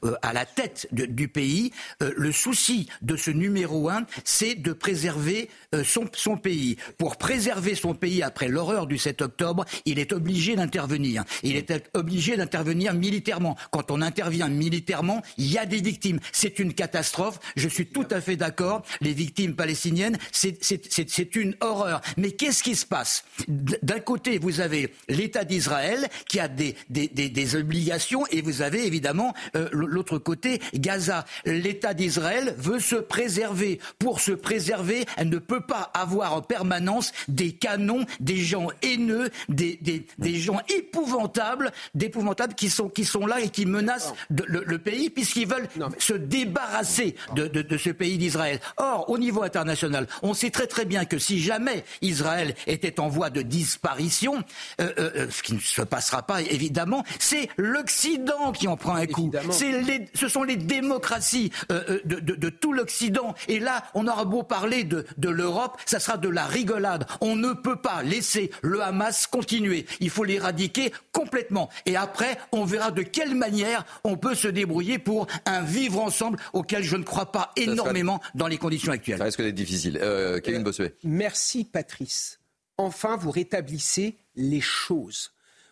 euh, 0.03 0.15
à, 0.23 0.33
la 0.33 0.45
tête 0.45 0.87
du 0.91 1.27
pays, 1.27 1.71
euh, 2.01 2.11
le 2.17 2.31
souci 2.31 2.89
de 3.03 3.15
ce 3.15 3.29
numéro 3.29 3.87
un, 3.87 4.07
c'est 4.23 4.55
de 4.55 4.73
préserver 4.73 5.49
son, 5.83 6.37
pays. 6.37 6.77
Pour 6.97 7.17
préserver 7.17 7.75
son 7.75 7.93
pays 7.93 8.23
après 8.23 8.47
l'horreur 8.47 8.87
du 8.87 8.97
7 8.97 9.21
octobre, 9.21 9.65
il 9.85 9.99
est 9.99 10.11
obligé 10.11 10.55
d'intervenir. 10.55 11.23
Il 11.43 11.55
est 11.55 11.71
obligé 11.93 12.35
d'intervenir 12.35 12.95
militairement. 12.95 13.55
Quand 13.69 13.91
on 13.91 14.01
intervient 14.01 14.47
militairement, 14.47 15.21
il 15.37 15.51
y 15.51 15.59
a 15.59 15.67
des 15.67 15.81
victimes. 15.81 16.19
C'est 16.31 16.57
une 16.57 16.73
catastrophe. 16.73 17.39
Je 17.55 17.69
suis 17.69 17.85
tout 17.85 18.07
à 18.09 18.21
fait 18.21 18.35
d'accord 18.35 18.54
les 19.01 19.13
victimes 19.13 19.55
palestiniennes, 19.55 20.17
c'est 20.31 21.35
une 21.35 21.55
horreur. 21.61 22.01
Mais 22.17 22.31
qu'est-ce 22.31 22.63
qui 22.63 22.75
se 22.75 22.85
passe? 22.85 23.23
D'un 23.47 23.99
côté, 23.99 24.37
vous 24.37 24.61
avez 24.61 24.93
l'État 25.09 25.43
d'Israël 25.43 26.07
qui 26.27 26.39
a 26.39 26.47
des, 26.47 26.75
des, 26.89 27.55
obligations 27.55 28.25
et 28.27 28.41
vous 28.41 28.61
avez 28.61 28.85
évidemment 28.85 29.33
euh, 29.55 29.69
l'autre 29.71 30.17
côté, 30.17 30.61
Gaza. 30.73 31.25
L'État 31.45 31.93
d'Israël 31.93 32.55
veut 32.57 32.79
se 32.79 32.95
préserver. 32.95 33.79
Pour 33.99 34.19
se 34.19 34.31
préserver, 34.31 35.05
elle 35.17 35.29
ne 35.29 35.37
peut 35.37 35.61
pas 35.61 35.91
avoir 35.93 36.33
en 36.33 36.41
permanence 36.41 37.11
des 37.27 37.51
canons, 37.51 38.05
des 38.19 38.37
gens 38.37 38.67
haineux, 38.81 39.29
des, 39.49 39.79
des, 39.81 40.35
gens 40.35 40.59
épouvantables, 40.69 41.71
d'épouvantables 41.93 42.55
qui 42.55 42.69
sont, 42.69 42.89
qui 42.89 43.05
sont 43.05 43.25
là 43.25 43.39
et 43.41 43.49
qui 43.49 43.65
menacent 43.65 44.13
le, 44.29 44.77
pays 44.77 45.09
puisqu'ils 45.09 45.47
veulent 45.47 45.67
se 45.97 46.13
débarrasser 46.13 47.15
de, 47.35 47.47
de 47.47 47.77
ce 47.77 47.89
pays 47.89 48.17
d'Israël. 48.17 48.44
Or, 48.77 49.09
au 49.09 49.17
niveau 49.17 49.43
international, 49.43 50.07
on 50.21 50.33
sait 50.33 50.49
très 50.49 50.67
très 50.67 50.85
bien 50.85 51.05
que 51.05 51.19
si 51.19 51.41
jamais 51.41 51.83
Israël 52.01 52.55
était 52.67 52.99
en 52.99 53.07
voie 53.07 53.29
de 53.29 53.41
disparition, 53.41 54.43
euh, 54.81 54.91
euh, 54.97 55.11
euh, 55.15 55.27
ce 55.29 55.43
qui 55.43 55.53
ne 55.53 55.59
se 55.59 55.81
passera 55.81 56.23
pas 56.23 56.41
évidemment, 56.41 57.03
c'est 57.19 57.49
l'Occident 57.57 58.51
qui 58.51 58.67
en 58.67 58.77
prend 58.77 58.95
un 58.95 59.07
coup. 59.07 59.31
Les, 59.61 60.07
ce 60.13 60.27
sont 60.27 60.43
les 60.43 60.55
démocraties 60.55 61.51
de, 61.69 62.49
tout 62.49 62.73
l'Occident. 62.73 63.33
Et 63.47 63.59
là, 63.59 63.83
on 63.93 64.07
aura 64.07 64.25
beau 64.25 64.43
parler 64.43 64.83
de, 64.83 65.05
de 65.17 65.29
l'Europe, 65.29 65.77
ça 65.85 65.99
sera 65.99 66.17
de 66.17 66.29
la 66.29 66.45
rigolade. 66.45 67.05
On 67.21 67.35
ne 67.35 67.53
peut 67.53 67.75
pas 67.75 68.03
laisser 68.03 68.51
le 68.61 68.81
Hamas 68.81 69.27
continuer. 69.27 69.85
Il 69.99 70.09
faut 70.09 70.23
l'éradiquer 70.23 70.93
complètement. 71.11 71.69
Et 71.85 71.95
après, 71.95 72.37
on 72.51 72.65
verra 72.65 72.91
de 72.91 73.01
quelle 73.01 73.35
manière 73.35 73.85
on 74.03 74.17
peut 74.17 74.35
se 74.35 74.47
débrouiller 74.47 74.99
pour 74.99 75.27
un 75.45 75.61
vivre 75.61 76.01
ensemble 76.01 76.39
auquel 76.53 76.83
je 76.83 76.97
ne 76.97 77.03
crois 77.03 77.31
pas 77.31 77.51
énormément 77.55 78.21
dans 78.35 78.47
les 78.47 78.57
conditions 78.57 78.91
actuelles. 78.91 79.17
Ça 79.17 79.23
risque 79.23 79.41
d'être 79.41 79.55
difficile. 79.55 79.97
Euh, 80.01 80.39
Kevin 80.39 80.61
euh, 80.61 80.63
Bossuet. 80.63 80.93
Merci 81.03 81.63
Patrice. 81.63 82.39
Enfin, 82.77 83.15
vous 83.15 83.31
rétablissez 83.31 84.17
les 84.35 84.61
choses. 84.61 85.31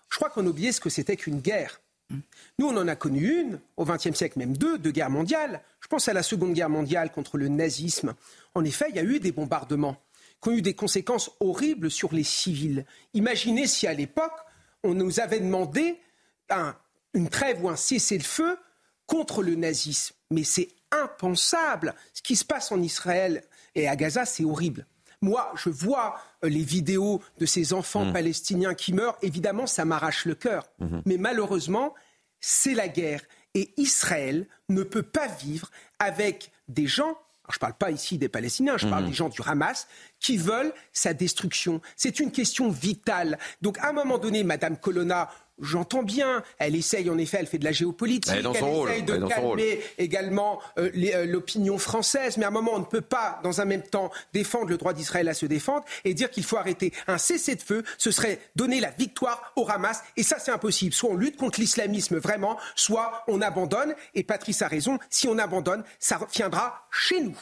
Je 0.10 0.16
crois 0.16 0.30
qu'on 0.30 0.46
oubliait 0.48 0.72
ce 0.72 0.80
que 0.80 0.90
c'était 0.90 1.18
qu'une 1.18 1.42
guerre. 1.42 1.82
Nous, 2.60 2.68
on 2.68 2.78
en 2.78 2.88
a 2.88 2.96
connu 2.96 3.42
une 3.42 3.60
au 3.76 3.86
XXe 3.86 4.14
siècle, 4.14 4.40
même 4.40 4.56
deux, 4.56 4.78
deux 4.78 4.92
guerres 4.92 5.10
mondiales. 5.10 5.62
Je 5.82 5.88
pense 5.88 6.08
à 6.08 6.14
la 6.14 6.24
Seconde 6.24 6.54
Guerre 6.54 6.70
mondiale 6.70 7.12
contre 7.12 7.38
le 7.38 7.48
nazisme. 7.48 8.14
En 8.56 8.64
effet, 8.64 8.86
il 8.90 8.96
y 8.96 9.00
a 9.00 9.04
eu 9.04 9.20
des 9.20 9.32
bombardements 9.32 9.98
qui 10.42 10.50
ont 10.50 10.54
eu 10.54 10.62
des 10.62 10.76
conséquences 10.76 11.32
horribles 11.40 11.90
sur 11.90 12.14
les 12.14 12.24
civils. 12.24 12.86
Imaginez 13.14 13.68
si 13.68 13.88
à 13.88 13.94
l'époque, 13.94 14.36
on 14.84 14.94
nous 14.94 15.20
avait 15.20 15.40
demandé 15.40 16.00
une 17.14 17.30
trêve 17.30 17.64
ou 17.64 17.70
un 17.70 17.76
cessez-le-feu 17.76 18.58
contre 19.08 19.42
le 19.42 19.56
nazisme. 19.56 20.16
Mais 20.30 20.44
c'est 20.44 20.70
impensable. 20.94 21.96
Ce 22.14 22.22
qui 22.22 22.36
se 22.36 22.46
passe 22.46 22.72
en 22.72 22.82
Israël 22.82 23.44
et 23.76 23.88
à 23.88 23.96
Gaza, 23.96 24.26
c'est 24.26 24.46
horrible. 24.46 24.86
Moi, 25.22 25.52
je 25.56 25.70
vois 25.70 26.20
euh, 26.44 26.50
les 26.50 26.64
vidéos 26.64 27.22
de 27.40 27.46
ces 27.46 27.72
enfants 27.72 28.06
mmh. 28.06 28.14
palestiniens 28.14 28.74
qui 28.74 28.92
meurent. 28.92 29.18
Évidemment, 29.22 29.68
ça 29.68 29.86
m'arrache 29.86 30.26
le 30.26 30.36
cœur. 30.36 30.68
Mmh. 30.80 31.00
Mais 31.06 31.18
malheureusement, 31.18 31.94
c'est 32.42 32.74
la 32.74 32.90
guerre. 32.90 33.22
Et 33.56 33.74
Israël 33.78 34.48
ne 34.68 34.84
peut 34.84 35.04
pas 35.04 35.28
vivre 35.28 35.70
avec 36.00 36.52
des 36.68 36.88
gens 36.88 37.18
je 37.50 37.58
ne 37.58 37.60
parle 37.60 37.74
pas 37.74 37.92
ici 37.92 38.18
des 38.18 38.30
Palestiniens, 38.30 38.78
je 38.78 38.88
parle 38.88 39.04
mmh. 39.04 39.08
des 39.08 39.14
gens 39.14 39.28
du 39.28 39.42
Hamas 39.46 39.88
qui 40.22 40.38
veulent 40.38 40.74
sa 40.94 41.14
destruction. 41.14 41.82
C'est 41.98 42.22
une 42.22 42.32
question 42.32 42.70
vitale. 42.70 43.38
Donc, 43.62 43.78
à 43.80 43.90
un 43.90 43.92
moment 43.92 44.18
donné, 44.18 44.46
Madame 44.46 44.78
Colonna, 44.78 45.30
J'entends 45.62 46.02
bien, 46.02 46.44
elle 46.58 46.76
essaye 46.76 47.10
en 47.12 47.18
effet, 47.20 47.38
elle 47.40 47.48
fait 47.48 47.60
de 47.60 47.64
la 47.64 47.72
géopolitique, 47.72 48.34
elle, 48.36 48.46
essaye 48.46 49.04
de 49.04 49.18
calmer 49.28 49.80
également 50.00 50.60
euh, 50.80 50.90
euh, 50.96 51.26
l'opinion 51.26 51.78
française, 51.78 52.38
mais 52.38 52.46
à 52.46 52.48
un 52.48 52.52
moment 52.52 52.72
on 52.74 52.80
ne 52.80 52.86
peut 52.86 53.02
pas, 53.02 53.40
dans 53.44 53.62
un 53.62 53.66
même 53.66 53.84
temps, 53.84 54.10
défendre 54.34 54.70
le 54.70 54.78
droit 54.78 54.94
d'Israël 54.94 55.30
à 55.30 55.36
se 55.36 55.46
défendre 55.46 55.86
et 56.06 56.16
dire 56.16 56.32
qu'il 56.32 56.44
faut 56.44 56.58
arrêter 56.58 56.92
un 57.06 57.20
cessez-le-feu, 57.20 57.84
ce 58.00 58.10
serait 58.10 58.40
donner 58.56 58.80
la 58.80 58.90
victoire 58.90 59.54
au 59.56 59.70
Hamas, 59.70 60.02
et 60.18 60.24
ça 60.24 60.40
c'est 60.40 60.52
impossible. 60.52 60.94
Soit 60.94 61.12
on 61.12 61.16
lutte 61.16 61.38
contre 61.38 61.60
l'islamisme 61.60 62.18
vraiment, 62.18 62.58
soit 62.76 63.24
on 63.28 63.40
abandonne, 63.40 63.94
et 64.16 64.24
Patrice 64.24 64.64
a 64.64 64.68
raison, 64.68 64.98
si 65.12 65.28
on 65.28 65.38
abandonne, 65.38 65.84
ça 66.00 66.18
reviendra 66.18 66.88
chez 66.92 67.22
nous. 67.22 67.38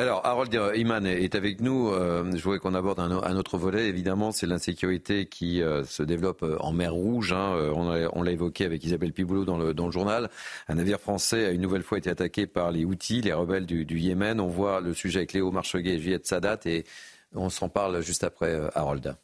Alors, 0.00 0.24
Harold 0.24 0.58
Iman 0.76 1.04
est 1.04 1.34
avec 1.34 1.60
nous. 1.60 1.90
Euh, 1.90 2.24
je 2.34 2.42
voudrais 2.42 2.58
qu'on 2.58 2.72
aborde 2.72 3.00
un, 3.00 3.36
autre 3.36 3.58
volet. 3.58 3.86
Évidemment, 3.86 4.32
c'est 4.32 4.46
l'insécurité 4.46 5.26
qui 5.26 5.60
euh, 5.60 5.84
se 5.84 6.02
développe 6.02 6.42
euh, 6.42 6.56
en 6.60 6.72
mer 6.72 6.94
Rouge. 6.94 7.34
Hein. 7.34 7.54
On 7.74 8.22
l'a 8.22 8.30
évoqué 8.30 8.64
avec 8.64 8.82
Isabelle 8.82 9.12
Piboulot 9.12 9.44
dans 9.44 9.58
le, 9.58 9.74
dans 9.74 9.84
le, 9.84 9.92
journal. 9.92 10.30
Un 10.68 10.76
navire 10.76 11.00
français 11.00 11.44
a 11.44 11.50
une 11.50 11.60
nouvelle 11.60 11.82
fois 11.82 11.98
été 11.98 12.08
attaqué 12.08 12.46
par 12.46 12.70
les 12.70 12.86
Houthis, 12.86 13.20
les 13.20 13.34
rebelles 13.34 13.66
du, 13.66 13.84
Yémen. 13.98 14.40
On 14.40 14.48
voit 14.48 14.80
le 14.80 14.94
sujet 14.94 15.18
avec 15.18 15.34
Léo 15.34 15.50
Marcheguet 15.50 15.96
et 15.96 15.98
Juliette 15.98 16.26
Sadat 16.26 16.60
et 16.64 16.86
on 17.34 17.50
s'en 17.50 17.68
parle 17.68 18.00
juste 18.00 18.24
après, 18.24 18.58
Harold. 18.74 19.14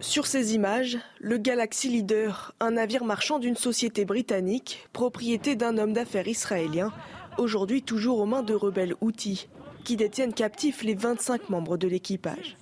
Sur 0.00 0.26
ces 0.26 0.54
images, 0.54 0.98
le 1.20 1.38
Galaxy 1.38 1.88
Leader, 1.88 2.54
un 2.60 2.72
navire 2.72 3.04
marchand 3.04 3.38
d'une 3.38 3.56
société 3.56 4.04
britannique, 4.04 4.88
propriété 4.92 5.56
d'un 5.56 5.76
homme 5.76 5.92
d'affaires 5.92 6.28
israélien, 6.28 6.92
aujourd'hui 7.38 7.82
toujours 7.82 8.18
aux 8.18 8.26
mains 8.26 8.42
de 8.42 8.54
rebelles 8.54 8.94
outils. 9.00 9.48
qui 9.84 9.96
détiennent 9.96 10.34
captifs 10.34 10.82
les 10.82 10.94
25 10.94 11.48
membres 11.48 11.78
de 11.78 11.88
l'équipage. 11.88 12.58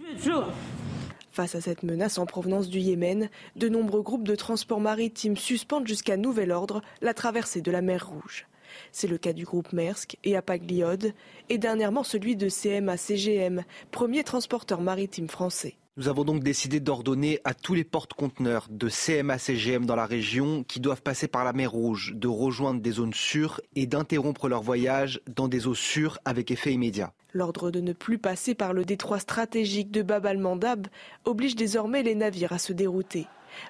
Face 1.33 1.57
à 1.57 1.61
cette 1.61 1.83
menace 1.83 2.19
en 2.19 2.27
provenance 2.27 2.69
du 2.69 2.79
Yémen, 2.79 3.29
de 3.57 3.69
nombreux 3.69 4.03
groupes 4.03 4.27
de 4.27 4.37
transport 4.37 4.81
maritime 4.81 5.37
suspendent 5.37 5.89
jusqu'à 5.89 6.17
nouvel 6.17 6.53
ordre 6.53 6.83
la 7.01 7.15
traversée 7.15 7.63
de 7.63 7.73
la 7.73 7.83
mer 7.83 8.09
Rouge. 8.09 8.47
C'est 8.93 9.09
le 9.09 9.19
cas 9.19 9.33
du 9.33 9.45
groupe 9.45 9.73
Maersk 9.73 10.17
et 10.23 10.37
Apagliode, 10.37 11.15
et 11.49 11.59
dernièrement 11.59 12.05
celui 12.05 12.37
de 12.37 12.49
CMA-CGM, 12.49 13.65
premier 13.91 14.23
transporteur 14.23 14.81
maritime 14.81 15.29
français. 15.29 15.75
Nous 15.99 16.09
avons 16.09 16.25
donc 16.25 16.45
décidé 16.45 16.79
d'ordonner 16.79 17.41
à 17.45 17.55
tous 17.55 17.73
les 17.73 17.83
porte-conteneurs 17.83 18.67
de 18.69 18.91
CMA-CGM 18.91 19.87
dans 19.87 19.97
la 19.97 20.05
région 20.05 20.63
qui 20.63 20.79
doivent 20.79 21.01
passer 21.01 21.27
par 21.27 21.43
la 21.43 21.55
mer 21.55 21.71
Rouge 21.71 22.13
de 22.15 22.29
rejoindre 22.29 22.83
des 22.83 22.91
zones 22.91 23.15
sûres 23.15 23.63
et 23.77 23.87
d'interrompre 23.87 24.47
leur 24.47 24.61
voyage 24.61 25.23
dans 25.35 25.49
des 25.49 25.67
eaux 25.67 25.75
sûres 25.75 26.19
avec 26.27 26.51
effet 26.51 26.75
immédiat. 26.75 27.15
L'ordre 27.33 27.71
de 27.71 27.81
ne 27.81 27.95
plus 27.95 28.19
passer 28.19 28.55
par 28.55 28.75
le 28.75 28.85
détroit 28.85 29.21
stratégique 29.21 29.91
de 29.91 30.03
Bab 30.03 30.27
al-Mandab 30.27 30.87
oblige 31.25 31.57
désormais 31.57 32.03
les 32.03 32.15
navires 32.15 32.53
à 32.53 32.59
se 32.59 32.75
dérouter. 32.75 33.27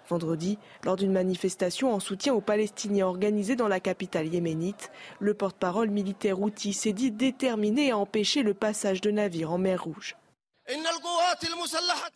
Vendredi, 0.08 0.58
lors 0.84 0.96
d'une 0.96 1.12
manifestation 1.12 1.94
en 1.94 2.00
soutien 2.00 2.34
aux 2.34 2.40
Palestiniens 2.40 3.06
organisée 3.06 3.54
dans 3.54 3.68
la 3.68 3.78
capitale 3.78 4.26
yéménite, 4.26 4.90
le 5.20 5.34
porte-parole 5.34 5.90
militaire 5.90 6.40
Houthi 6.40 6.72
s'est 6.72 6.92
dit 6.92 7.12
déterminé 7.12 7.92
à 7.92 7.98
empêcher 7.98 8.42
le 8.42 8.52
passage 8.52 9.00
de 9.00 9.12
navires 9.12 9.52
en 9.52 9.58
mer 9.58 9.84
Rouge. 9.84 10.16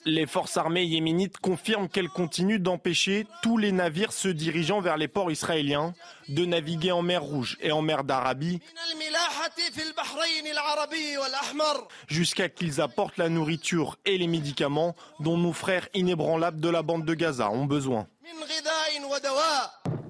Les 0.05 0.27
forces 0.27 0.57
armées 0.57 0.85
yéménites 0.85 1.39
confirment 1.39 1.89
qu'elles 1.89 2.09
continuent 2.09 2.61
d'empêcher 2.61 3.27
tous 3.43 3.59
les 3.59 3.71
navires 3.71 4.13
se 4.13 4.29
dirigeant 4.29 4.81
vers 4.81 4.97
les 4.97 5.09
ports 5.09 5.31
israéliens 5.31 5.95
de 6.29 6.45
naviguer 6.45 6.93
en 6.93 7.03
mer 7.03 7.23
Rouge 7.23 7.59
et 7.61 7.71
en 7.71 7.83
mer 7.83 8.03
d'Arabie 8.05 8.61
jusqu'à 12.09 12.49
qu'ils 12.49 12.81
apportent 12.81 13.19
la 13.19 13.29
nourriture 13.29 13.99
et 14.05 14.19
les 14.19 14.27
médicaments 14.27 14.97
dont 15.21 15.37
nos 15.37 15.53
frères 15.53 15.89
inébranlables 15.95 16.61
de 16.61 16.69
la 16.69 16.83
bande 16.83 17.05
de 17.05 17.15
Gaza 17.15 17.51
ont 17.51 17.67
besoin. 17.67 18.07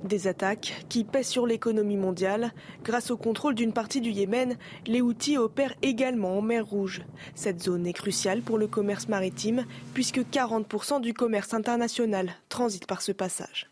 Des 0.04 0.28
attaques 0.28 0.84
qui 0.88 1.04
pèsent 1.04 1.28
sur 1.28 1.46
l'économie 1.46 1.96
mondiale. 1.96 2.52
Grâce 2.84 3.10
au 3.10 3.16
contrôle 3.16 3.54
d'une 3.54 3.72
partie 3.72 4.00
du 4.00 4.10
Yémen, 4.10 4.56
les 4.86 5.02
Houthis 5.02 5.36
opèrent 5.36 5.74
également 5.82 6.38
en 6.38 6.42
mer 6.42 6.64
Rouge. 6.64 7.02
Cette 7.34 7.62
zone 7.62 7.86
est 7.86 7.92
cruciale 7.92 8.40
pour 8.40 8.56
le 8.56 8.66
commerce 8.66 9.08
maritime 9.08 9.66
puisque 9.92 10.20
40% 10.20 11.00
du 11.00 11.12
commerce 11.12 11.52
international 11.52 12.30
transite 12.48 12.86
par 12.86 13.02
ce 13.02 13.12
passage. 13.12 13.70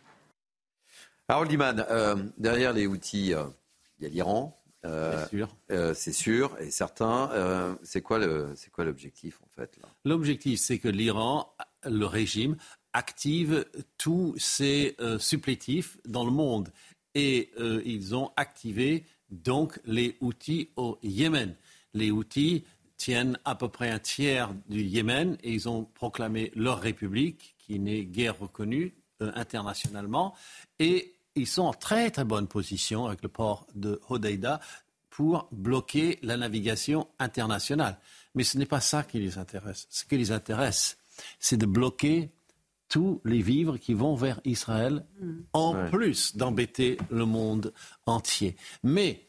Harold 1.29 1.53
Iman, 1.53 1.85
euh, 1.91 2.17
derrière 2.39 2.73
les 2.73 2.87
Houthis, 2.87 3.35
euh, 3.35 3.45
il 3.99 4.05
y 4.05 4.07
a 4.07 4.11
l'Iran. 4.11 4.55
Euh, 4.87 5.27
c'est 5.93 6.13
sûr. 6.13 6.57
et 6.61 6.71
certains. 6.71 7.77
c'est 7.83 8.01
quoi 8.01 8.19
l'objectif 8.19 9.41
en 9.43 9.49
fait 9.49 9.79
L'objectif, 10.05 10.61
c'est 10.61 10.79
que 10.79 10.89
l'Iran, 10.89 11.53
le 11.85 12.07
régime, 12.07 12.57
active 12.99 13.65
tous 13.97 14.35
ces 14.39 14.97
euh, 15.01 15.19
supplétifs 15.21 15.99
dans 16.05 16.25
le 16.25 16.33
monde. 16.33 16.71
Et 17.15 17.51
euh, 17.59 17.81
ils 17.85 18.15
ont 18.17 18.33
activé 18.37 19.05
donc 19.31 19.79
les 19.85 20.17
outils 20.21 20.71
au 20.77 20.99
Yémen. 21.03 21.55
Les 21.95 22.11
outils 22.11 22.65
tiennent 22.97 23.39
à 23.45 23.55
peu 23.55 23.69
près 23.69 23.91
un 23.91 24.01
tiers 24.01 24.53
du 24.69 24.83
Yémen 24.83 25.39
et 25.45 25.53
ils 25.53 25.69
ont 25.69 25.85
proclamé 25.85 26.51
leur 26.57 26.81
république, 26.81 27.55
qui 27.59 27.79
n'est 27.79 28.05
guère 28.05 28.39
reconnue 28.39 28.95
euh, 29.23 29.31
internationalement. 29.37 30.35
Et 30.81 31.15
ils 31.37 31.47
sont 31.47 31.63
en 31.63 31.73
très 31.73 32.11
très 32.11 32.25
bonne 32.25 32.49
position 32.49 33.07
avec 33.07 33.23
le 33.23 33.29
port 33.29 33.67
de 33.77 34.01
Hodeida 34.09 34.61
pour 35.09 35.49
bloquer 35.53 36.19
la 36.23 36.37
navigation 36.37 37.07
internationale. 37.21 37.99
Mais 38.35 38.43
ce 38.43 38.59
n'est 38.59 38.67
pas 38.67 38.81
ça 38.81 39.05
qui 39.05 39.21
les 39.21 39.39
intéresse. 39.39 39.87
Ce 39.89 40.05
qui 40.05 40.19
les 40.19 40.33
intéresse, 40.33 40.99
c'est 41.39 41.57
de 41.57 41.67
bloquer 41.67 42.31
tous 42.89 43.21
les 43.25 43.43
vivres 43.43 43.77
qui 43.77 43.95
vont 43.95 44.15
vers 44.15 44.41
Israël, 44.45 45.05
en 45.53 45.89
plus 45.91 46.37
d'embêter 46.37 46.99
le 47.11 47.27
monde 47.27 47.73
entier. 48.07 48.57
Mais 48.83 49.29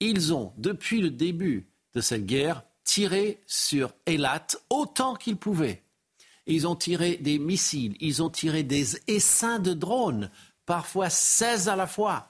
ils 0.00 0.32
ont, 0.32 0.52
depuis 0.56 1.00
le 1.00 1.10
début 1.10 1.70
de 1.94 2.00
cette 2.00 2.26
guerre, 2.26 2.62
tiré 2.84 3.42
sur 3.46 3.92
Eilat 4.06 4.46
autant 4.70 5.14
qu'ils 5.14 5.36
pouvaient. 5.36 5.82
Ils 6.46 6.66
ont 6.66 6.76
tiré 6.76 7.16
des 7.16 7.38
missiles, 7.38 7.96
ils 8.00 8.22
ont 8.22 8.30
tiré 8.30 8.62
des 8.62 8.96
essaims 9.06 9.58
de 9.58 9.74
drones, 9.74 10.30
parfois 10.64 11.10
16 11.10 11.68
à 11.68 11.76
la 11.76 11.86
fois, 11.86 12.28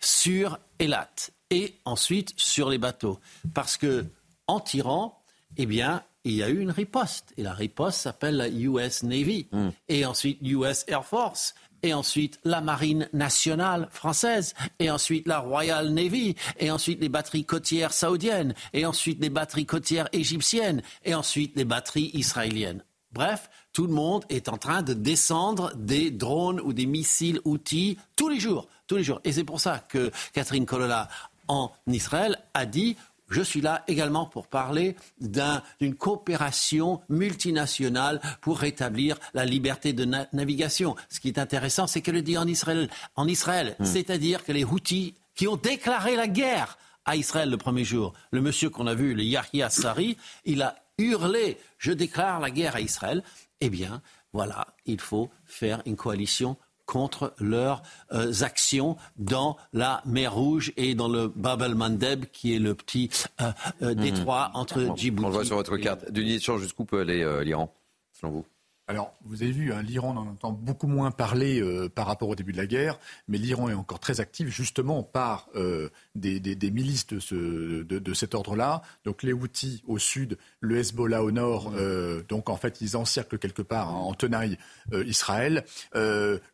sur 0.00 0.58
Eilat 0.78 1.10
et 1.50 1.76
ensuite 1.84 2.32
sur 2.36 2.68
les 2.68 2.78
bateaux. 2.78 3.20
Parce 3.54 3.76
que, 3.76 4.06
en 4.46 4.60
tirant, 4.60 5.22
eh 5.56 5.66
bien, 5.66 6.02
il 6.24 6.34
y 6.34 6.42
a 6.42 6.48
eu 6.48 6.60
une 6.60 6.70
riposte. 6.70 7.32
Et 7.36 7.42
la 7.42 7.52
riposte 7.52 8.00
s'appelle 8.00 8.36
la 8.36 8.48
US 8.48 9.02
Navy. 9.02 9.48
Hmm. 9.52 9.70
Et 9.88 10.04
ensuite 10.04 10.38
US 10.42 10.84
Air 10.88 11.04
Force. 11.04 11.54
Et 11.82 11.94
ensuite 11.94 12.38
la 12.44 12.60
Marine 12.60 13.08
nationale 13.12 13.88
française. 13.90 14.54
Et 14.78 14.90
ensuite 14.90 15.26
la 15.26 15.38
Royal 15.38 15.90
Navy. 15.90 16.36
Et 16.58 16.70
ensuite 16.70 17.00
les 17.00 17.08
batteries 17.08 17.44
côtières 17.44 17.92
saoudiennes. 17.92 18.54
Et 18.72 18.84
ensuite 18.84 19.20
les 19.20 19.30
batteries 19.30 19.66
côtières 19.66 20.08
égyptiennes. 20.12 20.82
Et 21.04 21.14
ensuite 21.14 21.56
les 21.56 21.64
batteries 21.64 22.10
israéliennes. 22.14 22.84
Bref, 23.12 23.50
tout 23.72 23.86
le 23.86 23.92
monde 23.92 24.24
est 24.28 24.48
en 24.48 24.56
train 24.56 24.82
de 24.82 24.94
descendre 24.94 25.72
des 25.74 26.10
drones 26.12 26.60
ou 26.60 26.72
des 26.72 26.86
missiles 26.86 27.40
outils 27.44 27.98
tous 28.14 28.28
les 28.28 28.38
jours. 28.38 28.68
Tous 28.86 28.96
les 28.96 29.02
jours. 29.02 29.20
Et 29.24 29.32
c'est 29.32 29.44
pour 29.44 29.60
ça 29.60 29.78
que 29.78 30.12
Catherine 30.32 30.66
Colonna 30.66 31.08
en 31.48 31.72
Israël 31.88 32.38
a 32.54 32.64
dit 32.64 32.96
je 33.30 33.42
suis 33.42 33.60
là 33.60 33.84
également 33.86 34.26
pour 34.26 34.48
parler 34.48 34.96
d'une 35.20 35.94
coopération 35.94 37.00
multinationale 37.08 38.20
pour 38.40 38.58
rétablir 38.58 39.16
la 39.34 39.44
liberté 39.44 39.92
de 39.92 40.04
navigation. 40.32 40.96
Ce 41.08 41.20
qui 41.20 41.28
est 41.28 41.38
intéressant, 41.38 41.86
c'est 41.86 42.00
qu'elle 42.00 42.16
le 42.16 42.22
dit 42.22 42.36
en 42.36 42.46
Israël, 42.46 42.90
en 43.16 43.28
Israël, 43.28 43.76
hmm. 43.78 43.84
c'est-à-dire 43.84 44.44
que 44.44 44.52
les 44.52 44.64
Houthis 44.64 45.14
qui 45.34 45.46
ont 45.48 45.56
déclaré 45.56 46.16
la 46.16 46.26
guerre 46.26 46.76
à 47.04 47.16
Israël 47.16 47.48
le 47.48 47.56
premier 47.56 47.84
jour, 47.84 48.12
le 48.30 48.40
monsieur 48.40 48.68
qu'on 48.68 48.86
a 48.86 48.94
vu, 48.94 49.14
le 49.14 49.22
Yahya 49.22 49.70
Sari, 49.70 50.16
il 50.44 50.62
a 50.62 50.76
hurlé 50.98 51.58
Je 51.78 51.92
déclare 51.92 52.40
la 52.40 52.50
guerre 52.50 52.76
à 52.76 52.80
Israël. 52.80 53.22
Eh 53.60 53.70
bien, 53.70 54.02
voilà, 54.32 54.66
il 54.86 55.00
faut 55.00 55.30
faire 55.46 55.82
une 55.86 55.96
coalition 55.96 56.56
contre 56.90 57.34
leurs 57.38 57.82
euh, 58.12 58.32
actions 58.42 58.96
dans 59.16 59.56
la 59.72 60.02
mer 60.06 60.34
Rouge 60.34 60.72
et 60.76 60.96
dans 60.96 61.06
le 61.06 61.28
Bab 61.28 61.62
el-Mandeb, 61.62 62.24
qui 62.32 62.52
est 62.52 62.58
le 62.58 62.74
petit 62.74 63.08
euh, 63.40 63.52
euh, 63.82 63.94
mhm. 63.94 64.00
détroit 64.00 64.50
entre 64.54 64.96
Djibouti. 64.96 65.24
On 65.24 65.28
le 65.28 65.34
voit 65.34 65.44
sur 65.44 65.54
votre 65.54 65.76
carte. 65.76 66.10
Denis 66.10 66.40
jusqu'où 66.40 66.84
peut 66.84 67.02
aller 67.02 67.24
l'Iran, 67.44 67.72
selon 68.12 68.32
vous? 68.32 68.46
Alors, 68.90 69.14
vous 69.24 69.44
avez 69.44 69.52
vu, 69.52 69.72
hein, 69.72 69.82
l'Iran 69.82 70.16
en 70.16 70.26
entend 70.26 70.50
beaucoup 70.50 70.88
moins 70.88 71.12
parler 71.12 71.62
euh, 71.62 71.88
par 71.88 72.08
rapport 72.08 72.28
au 72.28 72.34
début 72.34 72.50
de 72.50 72.56
la 72.56 72.66
guerre, 72.66 72.98
mais 73.28 73.38
l'Iran 73.38 73.68
est 73.68 73.74
encore 73.74 74.00
très 74.00 74.18
actif 74.18 74.48
justement 74.48 75.04
par 75.04 75.48
euh, 75.54 75.90
des, 76.16 76.40
milices 76.72 77.06
de, 77.06 77.20
ce, 77.20 77.84
de, 77.84 78.14
cet 78.14 78.34
ordre-là. 78.34 78.82
Donc 79.04 79.22
les 79.22 79.32
Houthis 79.32 79.84
au 79.86 79.98
sud, 79.98 80.38
le 80.58 80.76
Hezbollah 80.76 81.22
au 81.22 81.30
nord. 81.30 81.72
Euh, 81.76 82.24
donc 82.28 82.50
en 82.50 82.56
fait, 82.56 82.80
ils 82.80 82.96
encerclent 82.96 83.38
quelque 83.38 83.62
part 83.62 83.94
en 83.94 84.12
tenaille 84.12 84.58
Israël. 84.92 85.64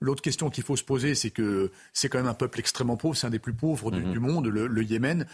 L'autre 0.01 0.21
question 0.21 0.51
qu'il 0.51 0.63
faut 0.63 0.77
se 0.77 0.85
poser, 0.85 1.15
c'est 1.15 1.31
que 1.31 1.71
c'est 1.95 2.11
quand 2.11 2.19
même 2.19 2.27
un 2.27 2.35
peuple 2.35 2.61
extrêmement 2.61 2.99
pauvre, 2.99 3.17
c'est 3.17 3.27
un 3.27 3.31
des 3.31 3.39
plus 3.39 3.55
pauvres 3.55 3.91
du, 3.91 4.03
mhm. 4.03 4.19
monde, 4.19 4.47
le, 4.49 4.67
le 4.67 4.85
Yémen. 4.85 5.25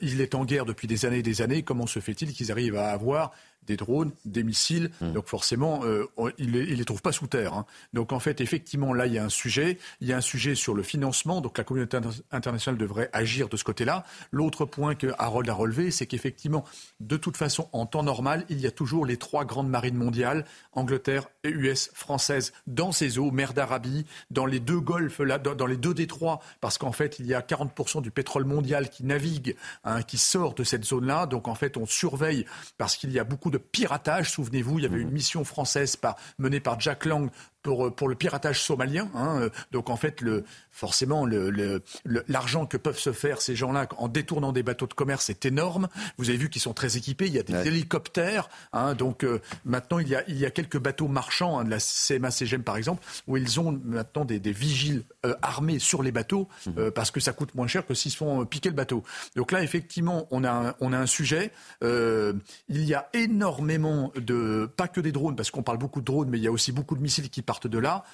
il 0.00 0.20
est 0.20 0.34
en 0.34 0.44
guerre 0.44 0.64
depuis 0.64 0.88
des 0.88 1.06
années 1.06 1.18
et 1.18 1.22
des 1.22 1.40
années. 1.40 1.62
Comment 1.62 1.86
se 1.86 2.00
fait-il 2.00 2.32
qu'ils 2.32 2.50
arrivent 2.50 2.74
à 2.74 2.90
avoir 2.90 3.30
des 3.66 3.76
drones, 3.76 4.12
des 4.24 4.42
missiles. 4.42 4.90
Hmm. 5.00 5.12
Donc 5.12 5.26
forcément, 5.26 5.84
euh, 5.84 6.06
il 6.38 6.52
ne 6.52 6.60
les, 6.60 6.84
trouve 6.84 7.02
pas 7.02 7.12
sous 7.12 7.26
terre. 7.26 7.54
Hein. 7.54 7.66
Donc 7.92 8.12
en 8.12 8.20
fait, 8.20 8.40
effectivement, 8.40 8.92
là, 8.92 9.06
il 9.06 9.12
y 9.12 9.18
a 9.18 9.24
un 9.24 9.28
sujet. 9.28 9.78
Il 10.00 10.08
y 10.08 10.12
a 10.12 10.16
un 10.16 10.22
sujet 10.22 10.54
sur 10.54 10.74
le 10.74 10.82
financement. 10.82 11.40
Donc 11.40 11.58
la 11.58 11.64
communauté 11.64 11.98
internationale 12.30 12.78
devrait 12.78 13.10
agir 13.12 13.48
de 13.48 13.56
ce 13.56 13.64
côté-là. 13.64 14.04
L'autre 14.32 14.64
point 14.64 14.94
que 14.94 15.08
Harold 15.18 15.48
a 15.48 15.54
relevé, 15.54 15.90
c'est 15.90 16.06
qu'effectivement, 16.06 16.64
de 17.00 17.16
toute 17.16 17.36
façon, 17.36 17.68
en 17.72 17.86
temps 17.86 18.02
normal, 18.02 18.44
il 18.48 18.60
y 18.60 18.66
a 18.66 18.70
toujours 18.70 19.06
les 19.06 19.16
trois 19.16 19.44
grandes 19.44 19.68
marines 19.68 19.96
mondiales, 19.96 20.44
Angleterre 20.72 21.28
et 21.37 21.37
US, 21.50 21.90
françaises, 21.94 22.52
dans 22.66 22.92
ces 22.92 23.18
eaux, 23.18 23.30
mer 23.30 23.54
d'Arabie, 23.54 24.06
dans 24.30 24.46
les 24.46 24.60
deux 24.60 24.80
golfs, 24.80 25.20
là, 25.20 25.38
dans, 25.38 25.66
les 25.66 25.76
deux 25.76 25.94
détroits, 25.94 26.40
parce 26.60 26.78
qu'en 26.78 26.92
fait, 26.92 27.18
il 27.18 27.26
y 27.26 27.34
a 27.34 27.40
40% 27.40 28.02
du 28.02 28.10
pétrole 28.10 28.44
mondial 28.44 28.90
qui 28.90 29.04
navigue, 29.04 29.56
hein, 29.84 30.02
qui 30.02 30.18
sort 30.18 30.54
de 30.54 30.64
cette 30.64 30.84
zone-là. 30.84 31.26
Donc 31.26 31.48
en 31.48 31.54
fait, 31.54 31.76
on 31.76 31.86
surveille 31.86 32.44
parce 32.76 32.96
qu'il 32.96 33.12
y 33.12 33.18
a 33.18 33.24
beaucoup 33.24 33.50
de 33.50 33.58
piratage. 33.58 34.30
Souvenez-vous, 34.30 34.78
il 34.78 34.82
y 34.82 34.86
avait 34.86 35.00
une 35.00 35.10
mission 35.10 35.44
française 35.44 35.96
menée 36.38 36.60
par 36.60 36.78
Jack 36.80 37.04
Lang 37.04 37.30
pour, 37.62 37.94
pour 37.94 38.08
le 38.08 38.14
piratage 38.14 38.62
somalien. 38.62 39.08
Hein. 39.14 39.48
Donc 39.72 39.90
en 39.90 39.96
fait, 39.96 40.20
le, 40.20 40.44
forcément, 40.78 41.26
l'argent 42.28 42.66
que 42.66 42.76
peuvent 42.76 42.98
se 42.98 43.12
faire 43.12 43.40
ces 43.40 43.56
gens-là 43.56 43.88
en 43.96 44.08
détournant 44.08 44.52
des 44.52 44.62
bateaux 44.62 44.86
de 44.86 44.94
commerce 44.94 45.28
est 45.28 45.44
énorme. 45.44 45.88
Vous 46.18 46.28
avez 46.28 46.38
vu 46.38 46.50
qu'ils 46.50 46.62
sont 46.62 46.72
très 46.72 46.96
équipés. 46.96 47.26
Il 47.26 47.32
y 47.32 47.38
a 47.38 47.42
des 47.42 47.66
hélicoptères. 47.66 48.48
Hein. 48.72 48.94
donc 48.94 49.24
euh, 49.24 49.40
maintenant, 49.64 49.98
il 49.98 50.08
y, 50.08 50.14
a, 50.14 50.22
il 50.28 50.38
y 50.38 50.46
a 50.46 50.50
quelques 50.50 50.78
bateaux 50.78 51.08
marchands 51.08 51.58
hein, 51.58 51.64
de 51.64 51.70
la 51.70 51.78
CMA-CGM 51.78 52.62
par 52.62 52.76
exemple, 52.76 53.04
où 53.26 53.36
ils 53.36 53.58
ont 53.58 53.78
maintenant 53.84 54.24
des, 54.24 54.38
vigiles 54.52 55.02
euh, 55.26 55.34
armés 55.42 55.78
sur 55.78 56.02
les 56.02 56.12
bateaux 56.12 56.48
mmh. 56.66 56.70
euh, 56.78 56.90
parce 56.90 57.10
que 57.10 57.20
ça 57.20 57.32
coûte 57.32 57.54
moins 57.54 57.66
cher 57.66 57.84
que 57.84 57.94
s'ils 57.94 58.12
se 58.12 58.16
font 58.16 58.46
piquer 58.46 58.68
le 58.70 58.74
bateau. 58.74 59.02
Donc 59.36 59.52
là, 59.52 59.62
effectivement, 59.62 60.26
on 60.30 60.44
a 60.44 60.50
un, 60.50 60.74
on 60.80 60.92
a 60.92 60.98
un 60.98 61.06
sujet. 61.06 61.50
il 61.82 62.84
y 62.84 62.94
a 62.94 63.08
énormément 63.12 64.12
de, 64.16 64.70
pas 64.76 64.88
que 64.88 65.00
des 65.00 65.12
drones, 65.12 65.36
parce 65.36 65.50
qu'on 65.50 65.62
parle 65.62 65.78
beaucoup 65.78 66.00
de 66.00 66.06
drones, 66.06 66.28
mais 66.28 66.38
il 66.38 66.44
y 66.44 66.46
a 66.46 66.52
aussi 66.52 66.72
beaucoup 66.72 66.94
de 66.94 67.02
missiles 67.02 67.30
qui 67.30 67.42
partent 67.48 67.66
de 67.66 67.78
là. 67.78 68.04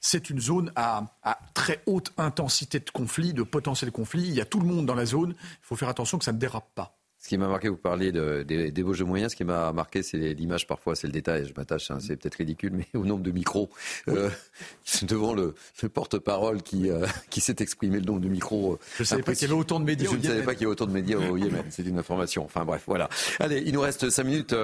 C'est 0.00 0.30
une 0.30 0.40
zone 0.40 0.72
à, 0.76 1.04
à 1.24 1.38
très 1.54 1.82
haute 1.86 2.12
intensité 2.16 2.78
de 2.78 2.90
conflit, 2.90 3.34
de 3.34 3.42
potentiel 3.42 3.90
conflit. 3.90 4.22
Il 4.22 4.34
y 4.34 4.40
a 4.40 4.44
tout 4.44 4.60
le 4.60 4.66
monde 4.66 4.86
dans 4.86 4.94
la 4.94 5.06
zone. 5.06 5.34
Il 5.38 5.66
faut 5.66 5.76
faire 5.76 5.88
attention 5.88 6.18
que 6.18 6.24
ça 6.24 6.32
ne 6.32 6.38
dérape 6.38 6.70
pas. 6.74 6.96
Ce 7.24 7.30
qui 7.30 7.38
m'a 7.38 7.48
marqué, 7.48 7.70
vous 7.70 7.78
parliez 7.78 8.12
des, 8.12 8.44
des 8.44 8.70
de 8.70 9.04
moyens, 9.04 9.32
ce 9.32 9.36
qui 9.36 9.44
m'a 9.44 9.72
marqué, 9.72 10.02
c'est 10.02 10.34
l'image 10.34 10.66
parfois, 10.66 10.94
c'est 10.94 11.06
le 11.06 11.12
détail, 11.14 11.46
je 11.48 11.54
m'attache, 11.56 11.90
hein, 11.90 11.96
c'est 11.98 12.16
peut-être 12.16 12.34
ridicule, 12.34 12.72
mais 12.74 12.86
au 12.94 13.06
nombre 13.06 13.22
de 13.22 13.30
micros. 13.30 13.70
Euh, 14.08 14.28
devant 15.04 15.32
le, 15.32 15.54
porte-parole 15.88 16.60
qui, 16.60 16.90
euh, 16.90 17.06
qui 17.30 17.40
s'est 17.40 17.56
exprimé, 17.60 17.98
le 17.98 18.04
nombre 18.04 18.20
de 18.20 18.28
micros. 18.28 18.74
Euh, 18.74 18.78
je 18.96 19.04
ne 19.04 19.06
savais 19.06 19.22
pas 19.22 19.32
qu'il 19.32 19.48
y 19.48 19.50
avait 19.50 19.58
autant 19.58 19.80
de 19.80 19.86
médias 19.86 20.10
Je 20.10 20.16
ne 20.18 20.22
savais 20.22 20.42
pas 20.42 20.52
qu'il 20.52 20.64
y 20.64 20.64
avait 20.66 20.72
autant 20.72 20.84
de 20.84 20.92
médias 20.92 21.16
au 21.16 21.38
Yémen, 21.38 21.64
c'est 21.70 21.86
une 21.86 21.98
information. 21.98 22.44
Enfin 22.44 22.66
bref, 22.66 22.82
voilà. 22.86 23.08
Allez, 23.40 23.62
il 23.64 23.72
nous 23.72 23.80
reste 23.80 24.10
cinq 24.10 24.24
minutes. 24.24 24.54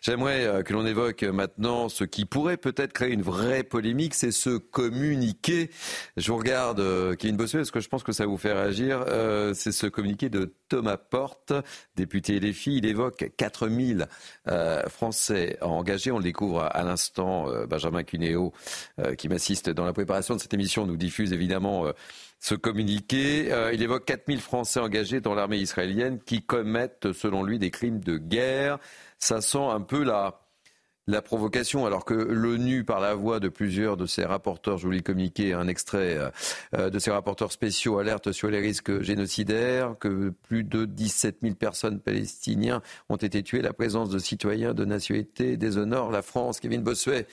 J'aimerais 0.00 0.64
que 0.64 0.72
l'on 0.72 0.86
évoque 0.86 1.22
maintenant 1.22 1.90
ce 1.90 2.04
qui 2.04 2.24
pourrait 2.24 2.56
peut-être 2.56 2.94
créer 2.94 3.12
une 3.12 3.20
vraie 3.20 3.62
polémique, 3.62 4.14
c'est 4.14 4.32
ce 4.32 4.56
communiqué. 4.56 5.68
Je 6.16 6.32
vous 6.32 6.38
regarde, 6.38 6.82
Kevin 7.18 7.36
Bossuet, 7.36 7.58
parce 7.58 7.70
que 7.70 7.80
je 7.80 7.88
pense 7.88 8.04
que 8.04 8.12
ça 8.12 8.24
va 8.24 8.30
vous 8.30 8.38
fait 8.38 8.54
réagir. 8.54 9.04
c'est 9.52 9.72
ce 9.72 9.86
communiqué 9.86 10.30
de 10.30 10.54
Thomas 10.70 10.96
Porte, 10.96 11.52
des 11.94 12.05
député 12.06 12.52
Filles. 12.52 12.78
Il 12.78 12.86
évoque 12.86 13.32
4000 13.36 14.06
euh, 14.46 14.82
Français 14.88 15.58
engagés. 15.60 16.12
On 16.12 16.18
le 16.18 16.22
découvre 16.22 16.62
à, 16.62 16.82
l'instant. 16.84 17.50
Euh, 17.50 17.66
Benjamin 17.66 18.04
Cuneo, 18.04 18.52
euh, 19.00 19.14
qui 19.16 19.28
m'assiste 19.28 19.70
dans 19.70 19.84
la 19.84 19.92
préparation 19.92 20.36
de 20.36 20.40
cette 20.40 20.54
émission, 20.54 20.86
nous 20.86 20.96
diffuse 20.96 21.32
évidemment 21.32 21.86
ce 22.38 22.54
communiqué. 22.54 23.50
il 23.72 23.82
évoque 23.82 24.04
4000 24.04 24.40
Français 24.40 24.78
engagés 24.78 25.20
dans 25.20 25.34
l'armée 25.34 25.58
israélienne 25.58 26.20
qui 26.24 26.42
commettent, 26.42 27.12
selon 27.12 27.42
lui, 27.42 27.58
des 27.58 27.70
crimes 27.70 28.00
de 28.00 28.18
guerre. 28.18 28.78
Ça 29.18 29.40
sent 29.40 29.58
un 29.58 29.80
peu 29.80 30.04
la 30.04 30.45
la 31.08 31.22
provocation, 31.22 31.86
alors 31.86 32.04
que 32.04 32.14
l'ONU, 32.14 32.84
par 32.84 33.00
la 33.00 33.14
voix 33.14 33.38
de 33.38 33.48
plusieurs 33.48 33.96
de 33.96 34.06
ses 34.06 34.24
rapporteurs, 34.24 34.76
je 34.76 34.86
vous 34.86 34.90
lis 34.90 35.02
communiquer 35.02 35.52
un 35.52 35.68
extrait 35.68 36.16
euh, 36.16 36.30
euh, 36.74 36.90
de 36.90 36.98
ses 36.98 37.12
rapporteurs 37.12 37.52
spéciaux, 37.52 37.98
alerte 37.98 38.32
sur 38.32 38.50
les 38.50 38.60
risques 38.60 39.02
génocidaires, 39.02 39.94
que 40.00 40.30
plus 40.48 40.64
de 40.64 40.84
17 40.84 41.38
000 41.42 41.54
personnes 41.54 42.00
palestiniennes 42.00 42.80
ont 43.08 43.16
été 43.16 43.42
tuées, 43.44 43.62
la 43.62 43.72
présence 43.72 44.10
de 44.10 44.18
citoyens 44.18 44.74
de 44.74 44.84
nationalité 44.84 45.56
déshonore 45.56 46.10
la 46.10 46.22
France. 46.22 46.58
Kevin 46.58 46.82
Bossuet, 46.82 47.28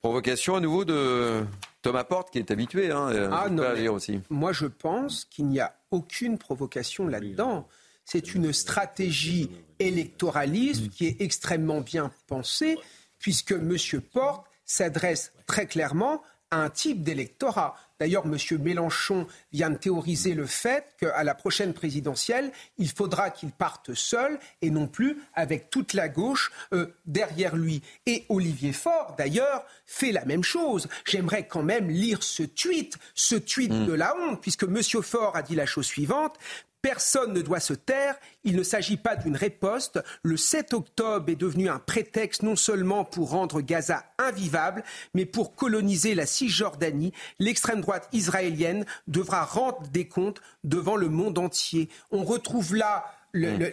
provocation 0.00 0.56
à 0.56 0.60
nouveau 0.60 0.84
de 0.84 1.44
Thomas 1.80 2.04
Porte, 2.04 2.30
qui 2.30 2.38
est 2.38 2.50
habitué 2.50 2.90
hein, 2.90 3.08
euh, 3.10 3.30
ah, 3.32 3.48
non, 3.48 3.62
à 3.62 3.72
lire 3.72 3.94
aussi. 3.94 4.20
Moi, 4.28 4.52
je 4.52 4.66
pense 4.66 5.24
qu'il 5.24 5.46
n'y 5.46 5.60
a 5.60 5.74
aucune 5.90 6.36
provocation 6.36 7.08
là-dedans. 7.08 7.66
C'est 8.04 8.34
une 8.34 8.52
stratégie 8.52 9.50
électoraliste 9.78 10.90
qui 10.90 11.06
est 11.06 11.22
extrêmement 11.22 11.80
bien 11.80 12.10
pensée 12.26 12.76
puisque 13.24 13.52
M. 13.52 13.78
Porte 14.12 14.44
s'adresse 14.66 15.32
très 15.46 15.64
clairement 15.64 16.20
à 16.50 16.58
un 16.58 16.68
type 16.68 17.02
d'électorat. 17.02 17.74
D'ailleurs, 17.98 18.26
M. 18.26 18.36
Mélenchon 18.60 19.26
vient 19.50 19.70
de 19.70 19.78
théoriser 19.78 20.34
le 20.34 20.44
fait 20.44 20.94
qu'à 21.00 21.24
la 21.24 21.34
prochaine 21.34 21.72
présidentielle, 21.72 22.52
il 22.76 22.90
faudra 22.90 23.30
qu'il 23.30 23.50
parte 23.50 23.94
seul 23.94 24.38
et 24.60 24.68
non 24.68 24.86
plus 24.86 25.22
avec 25.32 25.70
toute 25.70 25.94
la 25.94 26.10
gauche 26.10 26.52
euh, 26.74 26.94
derrière 27.06 27.56
lui. 27.56 27.80
Et 28.04 28.26
Olivier 28.28 28.74
Faure, 28.74 29.14
d'ailleurs, 29.16 29.64
fait 29.86 30.12
la 30.12 30.26
même 30.26 30.44
chose. 30.44 30.86
J'aimerais 31.06 31.46
quand 31.46 31.62
même 31.62 31.88
lire 31.88 32.22
ce 32.22 32.42
tweet, 32.42 32.98
ce 33.14 33.36
tweet 33.36 33.72
hmm. 33.72 33.86
de 33.86 33.92
la 33.94 34.14
honte, 34.18 34.42
puisque 34.42 34.64
M. 34.64 34.82
Faure 35.02 35.34
a 35.34 35.40
dit 35.40 35.54
la 35.54 35.64
chose 35.64 35.86
suivante. 35.86 36.38
Personne 36.84 37.32
ne 37.32 37.40
doit 37.40 37.60
se 37.60 37.72
taire. 37.72 38.14
Il 38.44 38.56
ne 38.56 38.62
s'agit 38.62 38.98
pas 38.98 39.16
d'une 39.16 39.36
riposte. 39.36 40.04
Le 40.22 40.36
7 40.36 40.74
octobre 40.74 41.30
est 41.30 41.34
devenu 41.34 41.70
un 41.70 41.78
prétexte 41.78 42.42
non 42.42 42.56
seulement 42.56 43.06
pour 43.06 43.30
rendre 43.30 43.62
Gaza 43.62 44.04
invivable, 44.18 44.84
mais 45.14 45.24
pour 45.24 45.54
coloniser 45.54 46.14
la 46.14 46.26
Cisjordanie. 46.26 47.14
L'extrême 47.38 47.80
droite 47.80 48.06
israélienne 48.12 48.84
devra 49.08 49.46
rendre 49.46 49.88
des 49.92 50.06
comptes 50.08 50.42
devant 50.62 50.96
le 50.96 51.08
monde 51.08 51.38
entier. 51.38 51.88
On 52.10 52.22
retrouve 52.22 52.76
là 52.76 53.06
Mm. 53.34 53.64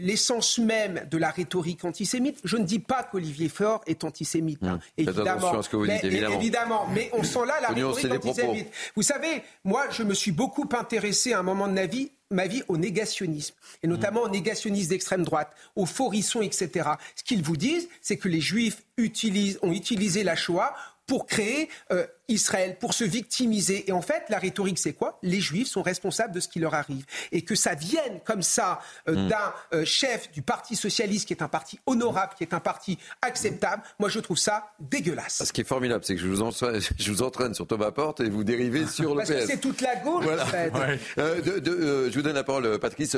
l'essence 0.00 0.58
même 0.58 1.06
de 1.10 1.16
la 1.16 1.30
rhétorique 1.30 1.84
antisémite. 1.84 2.38
Je 2.44 2.56
ne 2.58 2.64
dis 2.64 2.78
pas 2.78 3.02
qu'Olivier 3.02 3.48
Faure 3.48 3.80
est 3.86 4.04
antisémite, 4.04 4.62
hein, 4.62 4.76
mm. 4.76 5.00
évidemment. 5.00 5.62
Ce 5.62 5.68
que 5.68 5.76
vous 5.76 5.86
dites, 5.86 6.02
mais, 6.02 6.34
évidemment. 6.34 6.86
Mais 6.92 7.10
on 7.14 7.22
sent 7.22 7.46
là 7.46 7.54
la 7.62 7.68
rhétorique 7.68 8.12
antisémite. 8.12 8.68
Vous 8.94 9.02
savez, 9.02 9.42
moi, 9.64 9.86
je 9.90 10.02
me 10.02 10.12
suis 10.12 10.32
beaucoup 10.32 10.68
intéressé 10.78 11.32
à 11.32 11.38
un 11.38 11.42
moment 11.42 11.66
de 11.66 11.72
ma 11.72 11.86
vie 11.86 12.10
ma 12.30 12.46
vie 12.46 12.62
au 12.68 12.76
négationnisme, 12.76 13.54
et 13.82 13.86
notamment 13.86 14.22
au 14.22 14.28
négationnisme 14.28 14.90
d'extrême 14.90 15.24
droite, 15.24 15.52
au 15.76 15.86
forisson, 15.86 16.42
etc. 16.42 16.90
Ce 17.14 17.22
qu'ils 17.22 17.42
vous 17.42 17.56
disent, 17.56 17.88
c'est 18.00 18.16
que 18.16 18.28
les 18.28 18.40
juifs 18.40 18.82
utilisent, 18.96 19.58
ont 19.62 19.72
utilisé 19.72 20.24
la 20.24 20.36
Shoah 20.36 20.74
pour 21.06 21.26
créer 21.26 21.68
euh, 21.92 22.06
Israël 22.28 22.76
pour 22.78 22.94
se 22.94 23.04
victimiser. 23.04 23.88
Et 23.88 23.92
en 23.92 24.02
fait, 24.02 24.24
la 24.28 24.38
rhétorique, 24.38 24.78
c'est 24.78 24.92
quoi? 24.92 25.18
Les 25.22 25.40
Juifs 25.40 25.68
sont 25.68 25.82
responsables 25.82 26.34
de 26.34 26.40
ce 26.40 26.48
qui 26.48 26.58
leur 26.58 26.74
arrive. 26.74 27.04
Et 27.32 27.42
que 27.42 27.54
ça 27.54 27.74
vienne 27.74 28.20
comme 28.24 28.42
ça 28.42 28.80
euh, 29.08 29.14
hmm. 29.14 29.28
d'un 29.28 29.54
euh, 29.74 29.84
chef 29.84 30.30
du 30.32 30.42
Parti 30.42 30.76
socialiste, 30.76 31.26
qui 31.26 31.32
est 31.32 31.42
un 31.42 31.48
parti 31.48 31.78
honorable, 31.86 32.32
qui 32.36 32.44
est 32.44 32.54
un 32.54 32.60
parti 32.60 32.98
acceptable, 33.22 33.82
moi 33.98 34.08
je 34.08 34.20
trouve 34.20 34.38
ça 34.38 34.72
dégueulasse. 34.80 35.44
Ce 35.44 35.52
qui 35.52 35.60
est 35.60 35.64
formidable, 35.64 36.04
c'est 36.04 36.14
que 36.14 36.20
je 36.20 36.28
vous, 36.28 36.42
entraîne, 36.42 36.80
je 36.98 37.12
vous 37.12 37.22
entraîne 37.22 37.54
sur 37.54 37.66
Thomas 37.66 37.90
Porte 37.90 38.20
et 38.20 38.28
vous 38.28 38.44
dérivez 38.44 38.86
sur 38.88 39.14
le 39.14 39.18
Parce 39.18 39.30
que 39.30 39.46
c'est 39.46 39.60
toute 39.60 39.80
la 39.80 39.96
gauche, 39.96 40.26
en 40.26 40.46
fait. 40.46 40.72
Euh, 41.18 42.10
je 42.10 42.14
vous 42.14 42.22
donne 42.22 42.34
la 42.34 42.44
parole, 42.44 42.78
Patrice. 42.78 43.16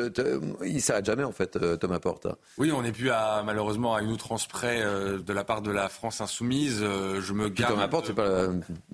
il 0.65 0.83
s'arrête 0.83 1.07
jamais, 1.07 1.25
en 1.25 1.33
fait, 1.33 1.59
Thomas 1.79 1.99
Porte. 1.99 2.27
Oui, 2.59 2.73
on 2.73 2.83
n'est 2.83 2.93
plus 2.93 3.11
à, 3.11 3.43
malheureusement 3.45 3.95
à 3.95 4.03
une 4.03 4.11
outrance 4.11 4.47
près 4.47 4.83
de 4.83 5.33
la 5.33 5.45
part 5.45 5.63
de 5.63 5.71
la 5.71 5.89
France 5.89 6.21
insoumise. 6.21 6.81
je 6.81 7.33
me 7.33 7.49
garde. 7.49 7.73
Thomas 7.73 7.89
Porte, 7.89 8.07
c'est 8.07 8.15
pas. 8.15 8.49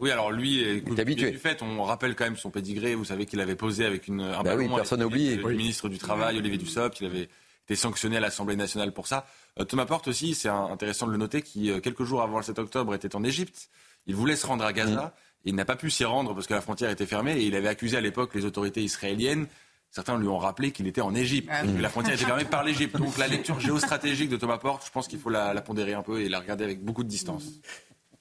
Oui, 0.05 0.11
alors 0.11 0.31
lui, 0.31 0.61
est 0.61 0.99
habitué. 0.99 1.31
Du 1.31 1.39
fait, 1.39 1.63
on 1.63 1.83
rappelle 1.83 2.15
quand 2.15 2.25
même 2.25 2.37
son 2.37 2.51
pédigré. 2.51 2.95
Vous 2.95 3.07
savez 3.07 3.25
qu'il 3.25 3.41
avait 3.41 3.57
posé 3.57 3.87
avec 3.87 4.07
une, 4.07 4.21
un 4.21 4.43
bah 4.43 4.55
oui, 4.55 4.69
personne 4.69 5.03
oublié. 5.03 5.37
Le, 5.37 5.55
ministre 5.55 5.89
du 5.89 5.97
Travail, 5.97 6.37
Olivier 6.37 6.59
Dussopt, 6.59 7.01
il 7.01 7.07
avait 7.07 7.31
été 7.65 7.75
sanctionné 7.75 8.19
à 8.19 8.21
l'Assemblée 8.21 8.55
nationale 8.55 8.93
pour 8.93 9.07
ça. 9.07 9.27
Euh, 9.59 9.65
Thomas 9.65 9.87
Porte 9.87 10.07
aussi, 10.07 10.35
c'est 10.35 10.51
intéressant 10.51 11.07
de 11.07 11.13
le 11.13 11.17
noter, 11.17 11.41
qui 11.41 11.71
euh, 11.71 11.81
quelques 11.81 12.05
jours 12.05 12.21
avant 12.21 12.37
le 12.37 12.43
7 12.43 12.59
octobre 12.59 12.95
était 12.95 13.17
en 13.17 13.25
Égypte. 13.25 13.71
Il 14.07 14.15
voulait 14.15 14.37
se 14.37 14.47
rendre 14.47 14.63
à 14.63 14.75
Gaza. 14.75 15.15
Il 15.47 15.55
n'a 15.55 15.65
pas 15.65 15.77
pu 15.77 15.91
s'y 15.91 16.05
rendre 16.05 16.35
parce 16.35 16.47
que 16.47 16.53
la 16.53 16.61
frontière 16.61 16.91
était 16.91 17.07
fermée 17.07 17.39
et 17.39 17.47
il 17.47 17.57
avait 17.57 17.69
accusé 17.69 17.97
à 17.97 18.03
l'époque 18.03 18.35
les 18.35 18.45
autorités 18.45 18.83
israéliennes 18.83 19.47
Certains 19.95 20.19
lui 20.19 20.27
ont 20.27 20.39
rappelé 20.39 20.73
qu'il 20.73 20.89
était 20.89 21.03
en 21.03 21.15
Égypte, 21.15 21.49
ah 21.53 21.63
que 21.63 21.81
la 21.81 21.89
frontière 21.89 22.15
était 22.15 22.25
fermée 22.25 22.45
par 22.45 22.65
l'Égypte. 22.65 22.97
Donc 22.97 23.17
la 23.17 23.29
lecture 23.29 23.61
géostratégique 23.61 24.29
de 24.29 24.37
Thomas 24.37 24.59
Porte, 24.59 24.85
je 24.85 24.91
pense 24.91 25.07
qu'il 25.07 25.21
faut 25.21 25.31
la, 25.31 25.55
la, 25.55 25.63
pondérer 25.63 25.95
un 25.95 26.03
peu 26.03 26.21
et 26.21 26.29
la 26.29 26.41
regarder 26.41 26.65
avec 26.65 26.83
beaucoup 26.83 27.05
de 27.05 27.09
distance. 27.09 27.45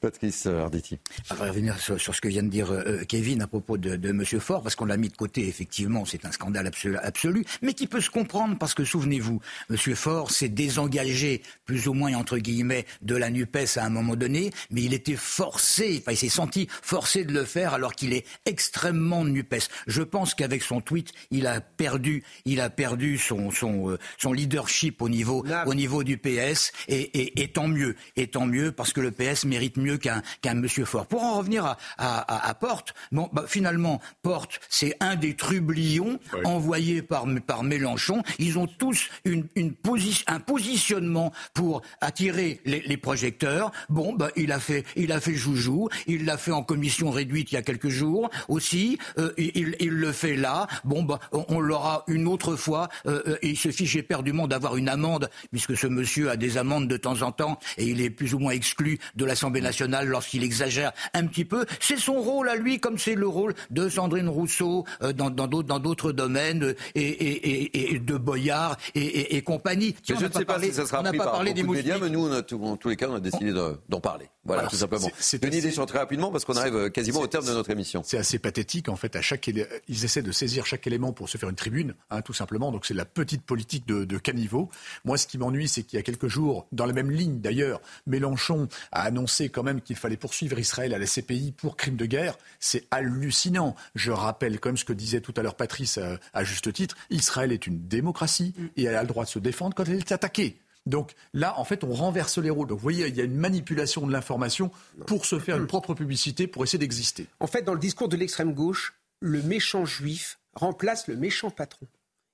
Patrice 0.04 0.48
Arditi. 0.48 1.00
On 1.32 1.36
va 1.36 1.48
revenir 1.48 1.80
sur, 1.80 1.98
ce 1.98 2.20
que 2.20 2.28
vient 2.28 2.44
de 2.44 2.50
dire 2.50 2.74
euh, 2.74 3.06
Kevin 3.08 3.42
à 3.42 3.48
propos 3.48 3.78
de, 3.78 3.96
de 3.96 4.10
M. 4.10 4.26
Fort, 4.26 4.62
parce 4.62 4.76
qu'on 4.76 4.84
l'a 4.84 4.98
mis 4.98 5.08
de 5.08 5.16
côté, 5.16 5.48
effectivement, 5.48 6.04
c'est 6.04 6.26
un 6.26 6.32
scandale 6.34 6.70
absolu, 7.02 7.46
mais 7.62 7.74
qui 7.74 7.88
peut 7.88 8.02
se 8.02 8.10
comprendre, 8.10 8.58
parce 8.58 8.74
que 8.74 8.84
souvenez-vous, 8.84 9.40
M. 9.70 9.78
Fort 9.96 10.30
s'est 10.30 10.50
désengagé, 10.50 11.42
plus 11.64 11.88
ou 11.88 11.94
moins, 11.94 12.16
entre 12.16 12.38
guillemets, 12.38 12.86
de 13.02 13.16
la 13.16 13.30
NUPES 13.30 13.78
à 13.78 13.86
un 13.86 13.90
moment 13.90 14.18
donné, 14.18 14.52
mais 14.72 14.82
il 14.82 14.94
était 14.94 15.16
forcé, 15.16 16.02
enfin, 16.02 16.12
il 16.12 16.18
s'est 16.18 16.28
senti 16.28 16.68
forcé 16.82 17.24
de 17.24 17.32
le 17.32 17.46
faire 17.46 17.74
alors 17.74 17.96
qu'il 17.96 18.12
est 18.12 18.26
extrêmement 18.46 19.24
NUPES. 19.24 19.70
Je 19.88 20.04
pense 20.04 20.36
qu'avec 20.36 20.64
son 20.64 20.82
tweet, 20.82 21.14
il 21.32 21.48
a 21.48 21.62
perdu, 21.62 22.26
il 22.44 22.60
a 22.60 22.70
perdu 22.70 23.18
son, 23.18 23.52
son, 23.52 23.92
euh, 23.92 23.98
son 24.18 24.34
leadership 24.34 25.02
au 25.02 25.08
niveau, 25.08 25.46
au 25.66 25.74
niveau 25.74 26.04
du 26.04 26.18
PS, 26.18 26.74
et, 26.90 27.00
et, 27.18 27.42
et 27.42 27.48
tant 27.48 27.70
mieux, 27.70 27.96
et 28.18 28.28
tant 28.28 28.46
mieux, 28.46 28.74
parce 28.74 28.92
que 28.92 29.00
le 29.00 29.12
PS 29.12 29.46
mérite 29.46 29.78
mieux 29.78 29.93
qu'un 29.98 30.22
Monsieur 30.56 30.86
Fort. 30.86 31.08
Pour 31.08 31.24
en 31.24 31.38
revenir 31.38 31.66
à, 31.66 31.78
à, 31.98 32.50
à 32.50 32.54
Porte, 32.54 32.94
bon, 33.12 33.30
bah, 33.34 33.46
finalement, 33.48 34.00
Porte, 34.22 34.60
c'est 34.70 34.96
un 35.00 35.16
des 35.16 35.36
trublions 35.36 36.20
envoyés 36.46 37.02
par, 37.02 37.26
par 37.46 37.64
Mélenchon. 37.64 38.24
Ils 38.40 38.58
ont 38.58 38.68
tous 38.68 39.10
une, 39.26 39.48
une 39.56 39.74
position, 39.74 40.24
un 40.28 40.40
positionnement 40.40 41.32
pour 41.54 41.82
attirer 42.02 42.62
les, 42.66 42.82
les, 42.82 42.98
projecteurs. 42.98 43.72
Bon, 43.90 44.14
bah, 44.14 44.30
il 44.36 44.52
a 44.52 44.60
fait, 44.60 44.86
il 44.96 45.12
a 45.12 45.20
fait 45.20 45.36
joujou. 45.36 45.90
Il 46.08 46.26
l'a 46.26 46.38
fait 46.38 46.52
en 46.52 46.64
commission 46.64 47.12
réduite 47.12 47.52
il 47.52 47.56
y 47.56 47.58
a 47.58 47.62
quelques 47.62 47.90
jours 47.90 48.30
aussi. 48.48 48.98
Euh, 49.18 49.34
il, 49.38 49.76
il, 49.80 49.90
le 49.90 50.12
fait 50.12 50.36
là. 50.36 50.68
Bon, 50.84 51.04
bah, 51.04 51.20
on, 51.32 51.60
l'aura 51.60 52.04
une 52.08 52.28
autre 52.28 52.56
fois. 52.56 52.90
Euh, 53.06 53.22
euh, 53.28 53.38
il 53.42 53.58
se 53.58 53.72
fiche 53.72 53.96
éperdument 53.96 54.48
d'avoir 54.48 54.78
une 54.78 54.90
amende, 54.90 55.30
puisque 55.52 55.78
ce 55.78 55.88
monsieur 55.88 56.30
a 56.30 56.38
des 56.38 56.58
amendes 56.58 56.88
de 56.88 56.98
temps 56.98 57.22
en 57.22 57.32
temps 57.32 57.60
et 57.78 57.86
il 57.86 58.02
est 58.02 58.10
plus 58.10 58.34
ou 58.34 58.40
moins 58.40 58.54
exclu 58.54 59.00
de 59.16 59.26
l'Assemblée 59.26 59.62
nationale 59.62 59.83
lorsqu'il 59.88 60.44
exagère 60.44 60.92
un 61.14 61.26
petit 61.28 61.46
peu. 61.46 61.66
C'est 61.80 61.98
son 61.98 62.22
rôle 62.22 62.50
à 62.50 62.56
lui, 62.56 62.80
comme 62.80 62.98
c'est 62.98 63.16
le 63.16 63.28
rôle 63.28 63.54
de 63.70 63.90
Sandrine 63.90 64.30
Rousseau 64.30 64.86
euh, 65.02 65.14
dans 65.14 65.30
d'autres 65.30 66.12
domaines 66.12 66.64
euh, 66.64 66.74
et, 66.96 68.00
de 68.00 68.18
Boyard 68.18 68.78
et, 68.96 69.42
compagnie. 69.42 69.96
je 70.08 70.14
ne 70.14 70.32
sais 70.32 70.46
pas 70.46 70.60
si 70.60 70.74
ça 70.74 70.86
sera 70.86 71.04
pris 71.04 71.18
pas 71.18 71.26
par 71.26 71.34
parlé 71.34 71.54
des 71.54 71.64
médias, 71.64 71.98
mais 72.00 72.10
nous, 72.10 72.32
en 72.32 72.78
tous 72.78 72.90
les 72.90 72.96
cas, 72.96 73.08
on 73.10 73.16
a 73.16 73.20
décidé 73.20 73.54
d'en 73.90 74.00
parler. 74.00 74.30
Voilà, 74.46 74.68
tout 74.68 74.76
simplement. 74.76 75.08
C'est 75.20 75.44
une 75.44 75.54
idée 75.54 75.72
sur 75.72 75.86
très 75.86 76.00
rapidement 76.00 76.32
parce 76.32 76.44
qu'on 76.46 76.56
arrive 76.56 76.90
quasiment 76.92 77.22
au 77.22 77.28
terme 77.28 77.46
de 77.46 77.54
notre 77.54 77.70
émission. 77.70 78.02
C'est 78.04 78.18
assez 78.18 78.40
pathétique 78.40 78.90
en 78.90 78.96
fait. 78.96 79.16
À 79.16 79.22
chaque 79.22 79.48
ils 79.48 80.06
essaient 80.06 80.22
de 80.22 80.32
saisir 80.32 80.66
chaque 80.66 80.86
élément 80.88 81.14
pour 81.14 81.30
se 81.30 81.38
faire 81.38 81.50
une 81.50 81.56
tribune, 81.56 81.96
hein, 82.10 82.22
tout 82.22 82.34
simplement. 82.34 82.72
Donc 82.72 82.86
c'est 82.86 82.94
la 82.94 83.06
petite 83.06 83.44
politique 83.44 83.88
de, 83.88 84.06
de 84.06 84.18
caniveau. 84.18 84.70
Moi, 85.06 85.18
ce 85.18 85.28
qui 85.28 85.38
m'ennuie, 85.38 85.68
c'est 85.68 85.84
qu'il 85.84 85.98
y 85.98 86.00
a 86.00 86.04
quelques 86.04 86.28
jours, 86.28 86.68
dans 86.72 86.86
la 86.86 86.94
même 86.94 87.12
ligne 87.12 87.40
d'ailleurs, 87.40 87.82
Mélenchon 88.08 88.68
a 88.92 89.04
annoncé 89.04 89.50
quand 89.64 89.74
même 89.74 89.82
qu'il 89.82 89.96
fallait 89.96 90.18
poursuivre 90.18 90.60
Israël 90.60 90.94
à 90.94 90.98
la 90.98 91.06
CPI 91.06 91.54
pour 91.54 91.78
crimes 91.78 91.96
de 91.96 92.06
guerre. 92.06 92.38
C'est 92.60 92.86
hallucinant. 92.92 93.76
Je 93.96 94.12
rappelle 94.12 94.60
comme 94.60 94.76
ce 94.76 94.84
que 94.84 94.92
disait 94.92 95.22
tout 95.22 95.34
à 95.38 95.42
l'heure 95.42 95.56
Patrice 95.56 95.98
à, 95.98 96.20
à 96.34 96.44
juste 96.44 96.74
titre. 96.74 96.98
Israël 97.10 97.54
est 97.54 97.66
une 97.66 97.88
démocratie 97.88 98.54
et 98.76 98.84
elle 98.84 98.96
a 98.96 99.02
le 99.02 99.08
droit 99.08 99.24
de 99.24 99.30
se 99.30 99.40
défendre 99.40 99.74
quand 99.74 99.86
elle 99.86 100.00
est 100.00 100.12
attaquée. 100.12 100.58
Donc 100.86 101.14
là, 101.34 101.58
en 101.58 101.64
fait, 101.64 101.86
on 101.86 101.94
renverse 101.94 102.40
les 102.40 102.50
rôles. 102.50 102.68
Donc 102.68 102.78
vous 102.78 102.84
voyez, 102.84 103.08
il 103.08 103.16
y 103.16 103.22
a 103.22 103.24
une 103.24 103.38
manipulation 103.38 104.06
de 104.06 104.12
l'information 104.12 104.70
pour 105.08 105.26
se 105.26 105.40
faire 105.40 105.56
une 105.56 105.68
propre 105.68 105.94
publicité, 105.94 106.46
pour 106.46 106.66
essayer 106.66 106.80
d'exister. 106.80 107.28
En 107.40 107.48
fait, 107.48 107.62
dans 107.62 107.74
le 107.74 107.80
discours 107.80 108.10
de 108.10 108.18
l'extrême 108.18 108.54
gauche, 108.54 108.94
le 109.22 109.42
méchant 109.44 109.86
juif 109.86 110.40
remplace 110.56 111.08
le 111.08 111.16
méchant 111.16 111.52
patron. 111.52 111.88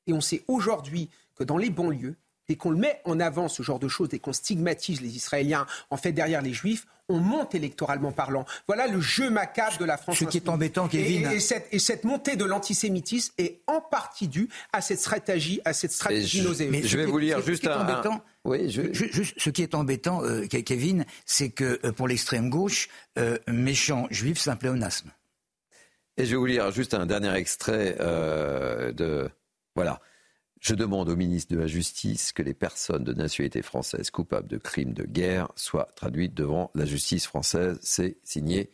Et 0.07 0.13
on 0.13 0.21
sait 0.21 0.43
aujourd'hui 0.47 1.09
que 1.35 1.43
dans 1.43 1.57
les 1.57 1.69
banlieues, 1.69 2.15
dès 2.49 2.55
qu'on 2.55 2.71
le 2.71 2.77
met 2.77 2.99
en 3.05 3.19
avant, 3.19 3.47
ce 3.47 3.61
genre 3.61 3.79
de 3.79 3.87
choses, 3.87 4.09
dès 4.09 4.17
qu'on 4.17 4.33
stigmatise 4.33 5.01
les 5.01 5.15
Israéliens, 5.15 5.67
en 5.91 5.97
fait, 5.97 6.11
derrière 6.11 6.41
les 6.41 6.51
Juifs, 6.51 6.87
on 7.07 7.19
monte 7.19 7.53
électoralement 7.53 8.11
parlant. 8.11 8.45
Voilà 8.67 8.87
le 8.87 8.99
jeu 8.99 9.29
macabre 9.29 9.77
de 9.77 9.85
la 9.85 9.97
France. 9.97 10.17
Ce 10.17 10.25
qui 10.25 10.37
est 10.37 10.49
embêtant, 10.49 10.87
Kevin. 10.87 11.29
Et, 11.31 11.79
cette, 11.79 12.03
montée 12.03 12.35
de 12.35 12.45
l'antisémitisme 12.45 13.33
est 13.37 13.61
en 13.67 13.81
partie 13.81 14.27
due 14.27 14.49
à 14.73 14.81
cette 14.81 14.99
stratégie, 14.99 15.61
à 15.63 15.73
cette 15.73 15.91
stratégie 15.91 16.41
nauséeuse. 16.41 16.87
Je 16.87 16.97
vais 16.97 17.05
vous 17.05 17.19
lire 17.19 17.41
juste 17.41 17.67
un, 17.67 18.21
Oui, 18.43 18.71
ce 18.71 19.49
qui 19.51 19.61
est 19.61 19.75
embêtant, 19.75 20.23
euh, 20.23 20.45
Kevin, 20.47 21.05
c'est 21.25 21.49
que 21.49 21.79
euh, 21.83 21.91
pour 21.91 22.07
l'extrême 22.07 22.49
gauche, 22.49 22.89
euh, 23.19 23.37
méchant 23.47 24.07
juif, 24.09 24.39
c'est 24.39 24.49
un 24.49 24.55
pléonasme. 24.55 25.11
Et 26.17 26.25
je 26.25 26.31
vais 26.31 26.37
vous 26.37 26.45
lire 26.47 26.71
juste 26.71 26.95
un 26.95 27.05
dernier 27.05 27.33
extrait 27.35 27.95
de. 27.99 29.29
Voilà. 29.75 30.01
Je 30.59 30.75
demande 30.75 31.07
au 31.07 31.15
ministre 31.15 31.53
de 31.55 31.59
la 31.59 31.67
Justice 31.67 32.33
que 32.33 32.43
les 32.43 32.53
personnes 32.53 33.03
de 33.03 33.13
nationalité 33.13 33.61
française 33.61 34.09
coupables 34.11 34.47
de 34.47 34.57
crimes 34.57 34.93
de 34.93 35.03
guerre 35.03 35.47
soient 35.55 35.87
traduites 35.95 36.33
devant 36.33 36.69
la 36.75 36.85
justice 36.85 37.25
française. 37.25 37.79
C'est 37.81 38.17
signé 38.23 38.69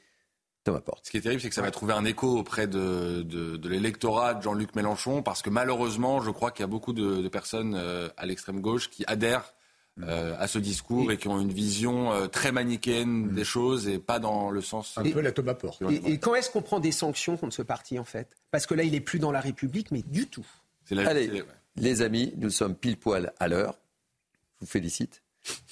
Thomas 0.63 0.81
Porte. 0.81 1.05
Ce 1.05 1.11
qui 1.11 1.17
est 1.17 1.21
terrible, 1.21 1.41
c'est 1.41 1.49
que 1.49 1.55
ça 1.55 1.61
va 1.61 1.69
trouver 1.69 1.93
un 1.93 2.03
écho 2.03 2.39
auprès 2.39 2.65
de, 2.65 3.21
de, 3.21 3.69
l'électorat 3.69 4.33
de 4.33 4.41
Jean-Luc 4.41 4.75
Mélenchon, 4.75 5.21
parce 5.21 5.43
que 5.43 5.51
malheureusement, 5.51 6.21
je 6.21 6.31
crois 6.31 6.49
qu'il 6.49 6.61
y 6.61 6.63
a 6.63 6.67
beaucoup 6.67 6.91
de, 6.91 7.27
personnes 7.27 7.75
euh, 7.75 8.09
à 8.17 8.25
l'extrême 8.25 8.61
gauche 8.61 8.89
qui 8.89 9.03
adhèrent 9.05 9.53
euh, 10.01 10.35
à 10.39 10.47
ce 10.47 10.57
discours 10.57 11.11
et 11.11 11.17
qui 11.17 11.27
ont 11.27 11.39
une 11.39 11.53
vision 11.53 12.11
euh, 12.11 12.27
très 12.27 12.51
manichéenne 12.51 13.29
des 13.29 13.45
choses 13.45 13.87
et 13.87 13.99
pas 13.99 14.17
dans 14.17 14.49
le 14.49 14.61
sens. 14.61 14.97
Un 14.97 15.03
peu 15.03 15.21
la 15.21 15.31
Thomas 15.31 15.53
Porte. 15.53 15.83
Et, 15.89 16.17
quand 16.17 16.33
est-ce 16.33 16.49
qu'on 16.49 16.63
prend 16.63 16.79
des 16.79 16.91
sanctions 16.91 17.37
contre 17.37 17.53
ce 17.53 17.61
parti, 17.61 17.99
en 17.99 18.03
fait? 18.03 18.35
Parce 18.49 18.65
que 18.65 18.73
là, 18.73 18.83
il 18.83 18.95
est 18.95 19.01
plus 19.01 19.19
dans 19.19 19.31
la 19.31 19.39
République, 19.39 19.91
mais 19.91 20.01
du 20.01 20.27
tout. 20.27 20.45
C'est 20.83 20.95
la 20.95 21.07
Allez, 21.07 21.43
les 21.75 22.01
amis, 22.01 22.33
nous 22.37 22.49
sommes 22.49 22.75
pile 22.75 22.97
poil 22.97 23.33
à 23.39 23.47
l'heure. 23.47 23.77
Je 24.55 24.61
vous 24.61 24.71
félicite. 24.71 25.24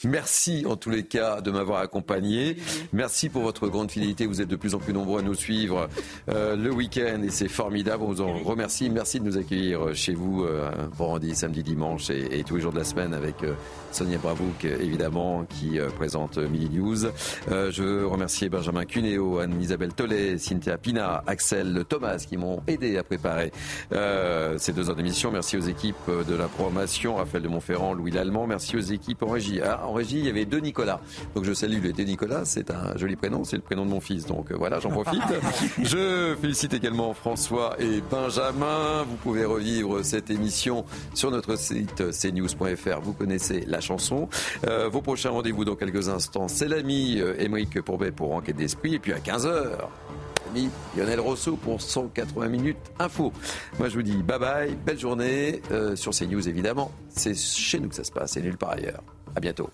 Merci 0.06 0.66
en 0.68 0.76
tous 0.76 0.90
les 0.90 1.04
cas 1.04 1.40
de 1.40 1.50
m'avoir 1.50 1.80
accompagné. 1.80 2.58
Merci 2.92 3.30
pour 3.30 3.42
votre 3.42 3.70
grande 3.70 3.90
fidélité. 3.90 4.26
Vous 4.26 4.42
êtes 4.42 4.50
de 4.50 4.58
plus 4.58 4.76
en 4.76 4.80
plus 4.80 4.92
nombreux 4.92 5.20
à 5.20 5.24
nous 5.24 5.34
suivre 5.34 5.88
euh, 6.30 6.58
le 6.58 6.72
week-end 6.72 7.22
et 7.24 7.30
c'est 7.30 7.48
formidable. 7.48 8.04
On 8.04 8.08
vous 8.08 8.22
en 8.22 8.34
remercie. 8.34 8.90
Merci 8.90 9.22
de 9.22 9.26
nous 9.26 9.38
accueillir 9.38 9.96
chez 9.96 10.14
vous 10.14 10.44
euh, 10.44 10.70
vendredi, 10.92 11.34
samedi, 11.36 11.64
dimanche 11.64 12.10
et, 12.10 12.44
tous 12.44 12.58
les 12.58 12.62
jours 12.62 12.74
de 12.74 12.80
la 12.80 12.84
semaine 12.84 13.14
avec 13.14 13.44
euh, 13.44 13.54
Sonia 13.92 14.18
Bravouk 14.18 14.66
évidemment 14.66 15.46
qui 15.46 15.78
présente 15.96 16.38
Mini 16.38 16.70
News. 16.70 17.06
je 17.48 17.84
veux 17.84 18.08
remercier 18.08 18.50
Benjamin 18.50 18.86
Cuneo, 18.86 19.38
Anne-Isabelle 19.38 19.94
Tollet, 19.94 20.38
Cynthia 20.38 20.78
Pina, 20.78 21.24
Axel 21.28 21.86
Thomas 21.88 22.18
qui 22.18 22.36
m'ont 22.36 22.62
aidé 22.68 22.98
à 22.98 23.04
préparer 23.04 23.52
ces 24.58 24.74
deux 24.74 24.90
heures 24.90 24.96
d'émission. 24.96 25.32
Merci 25.32 25.58
aux 25.58 25.62
équipes 25.62 26.10
de 26.28 26.36
la 26.36 26.48
programmation, 26.48 27.16
Raphaël 27.16 27.44
de 27.44 27.48
Montferrand, 27.48 27.94
Louis 27.94 28.12
Lallemand. 28.12 28.48
Merci 28.48 28.76
aux 28.76 28.82
équipes 28.82 29.22
en 29.24 29.28
régie 29.28 29.62
en 29.64 29.94
régie, 29.94 30.20
il 30.20 30.26
y 30.26 30.30
avait 30.30 30.46
deux 30.46 30.60
Nicolas. 30.60 31.00
Donc 31.36 31.44
je 31.46 31.54
salue 31.54 31.82
les 31.82 31.94
deux 31.94 32.04
Nicolas, 32.04 32.46
c'est 32.46 32.72
un 32.72 32.98
joli 32.98 33.16
prénom, 33.16 33.44
c'est 33.44 33.56
le 33.56 33.62
prénom 33.62 33.86
de 33.86 33.90
mon 33.90 34.00
fils. 34.00 34.26
Donc 34.26 34.52
euh, 34.52 34.56
voilà, 34.58 34.80
j'en 34.80 34.90
profite. 34.90 35.22
je 35.84 36.36
félicite 36.40 36.74
également 36.74 37.14
François 37.14 37.76
et 37.80 38.02
Benjamin. 38.10 39.04
Vous 39.04 39.16
pouvez 39.16 39.46
revivre 39.46 40.04
cette 40.04 40.30
émission 40.30 40.86
sur 41.14 41.32
notre 41.32 41.58
site 41.58 42.04
cnews.fr. 42.12 43.00
Vous 43.02 43.14
connaissez 43.14 43.64
la 43.68 43.82
chanson. 43.82 44.30
Euh, 44.68 44.90
vos 44.90 45.02
prochains 45.02 45.32
rendez-vous 45.32 45.66
dans 45.66 45.76
quelques 45.76 46.10
instants, 46.10 46.48
c'est 46.48 46.68
l'ami 46.68 47.20
euh, 47.20 47.36
Émeric 47.40 47.82
Pourbet 47.82 48.12
pour 48.12 48.34
Enquête 48.34 48.56
d'Esprit. 48.56 48.96
Et 48.96 49.00
puis 49.00 49.14
à 49.14 49.20
15h, 49.20 49.78
l'ami 50.48 50.70
Lionel 50.98 51.20
Rousseau 51.20 51.56
pour 51.56 51.82
180 51.82 52.48
minutes 52.48 52.78
info. 53.00 53.32
Moi 53.80 53.90
je 53.90 53.96
vous 53.96 54.04
dis 54.04 54.18
bye 54.24 54.40
bye, 54.40 54.76
belle 54.86 55.00
journée 55.00 55.62
sur 55.96 56.12
CNews 56.12 56.48
évidemment. 56.48 56.92
C'est 57.10 57.36
chez 57.36 57.80
nous 57.80 57.90
que 57.90 57.96
ça 57.96 58.04
se 58.04 58.12
passe 58.12 58.38
et 58.38 58.42
nulle 58.42 58.58
part 58.58 58.72
ailleurs. 58.72 59.04
À 59.36 59.40
bientôt. 59.40 59.70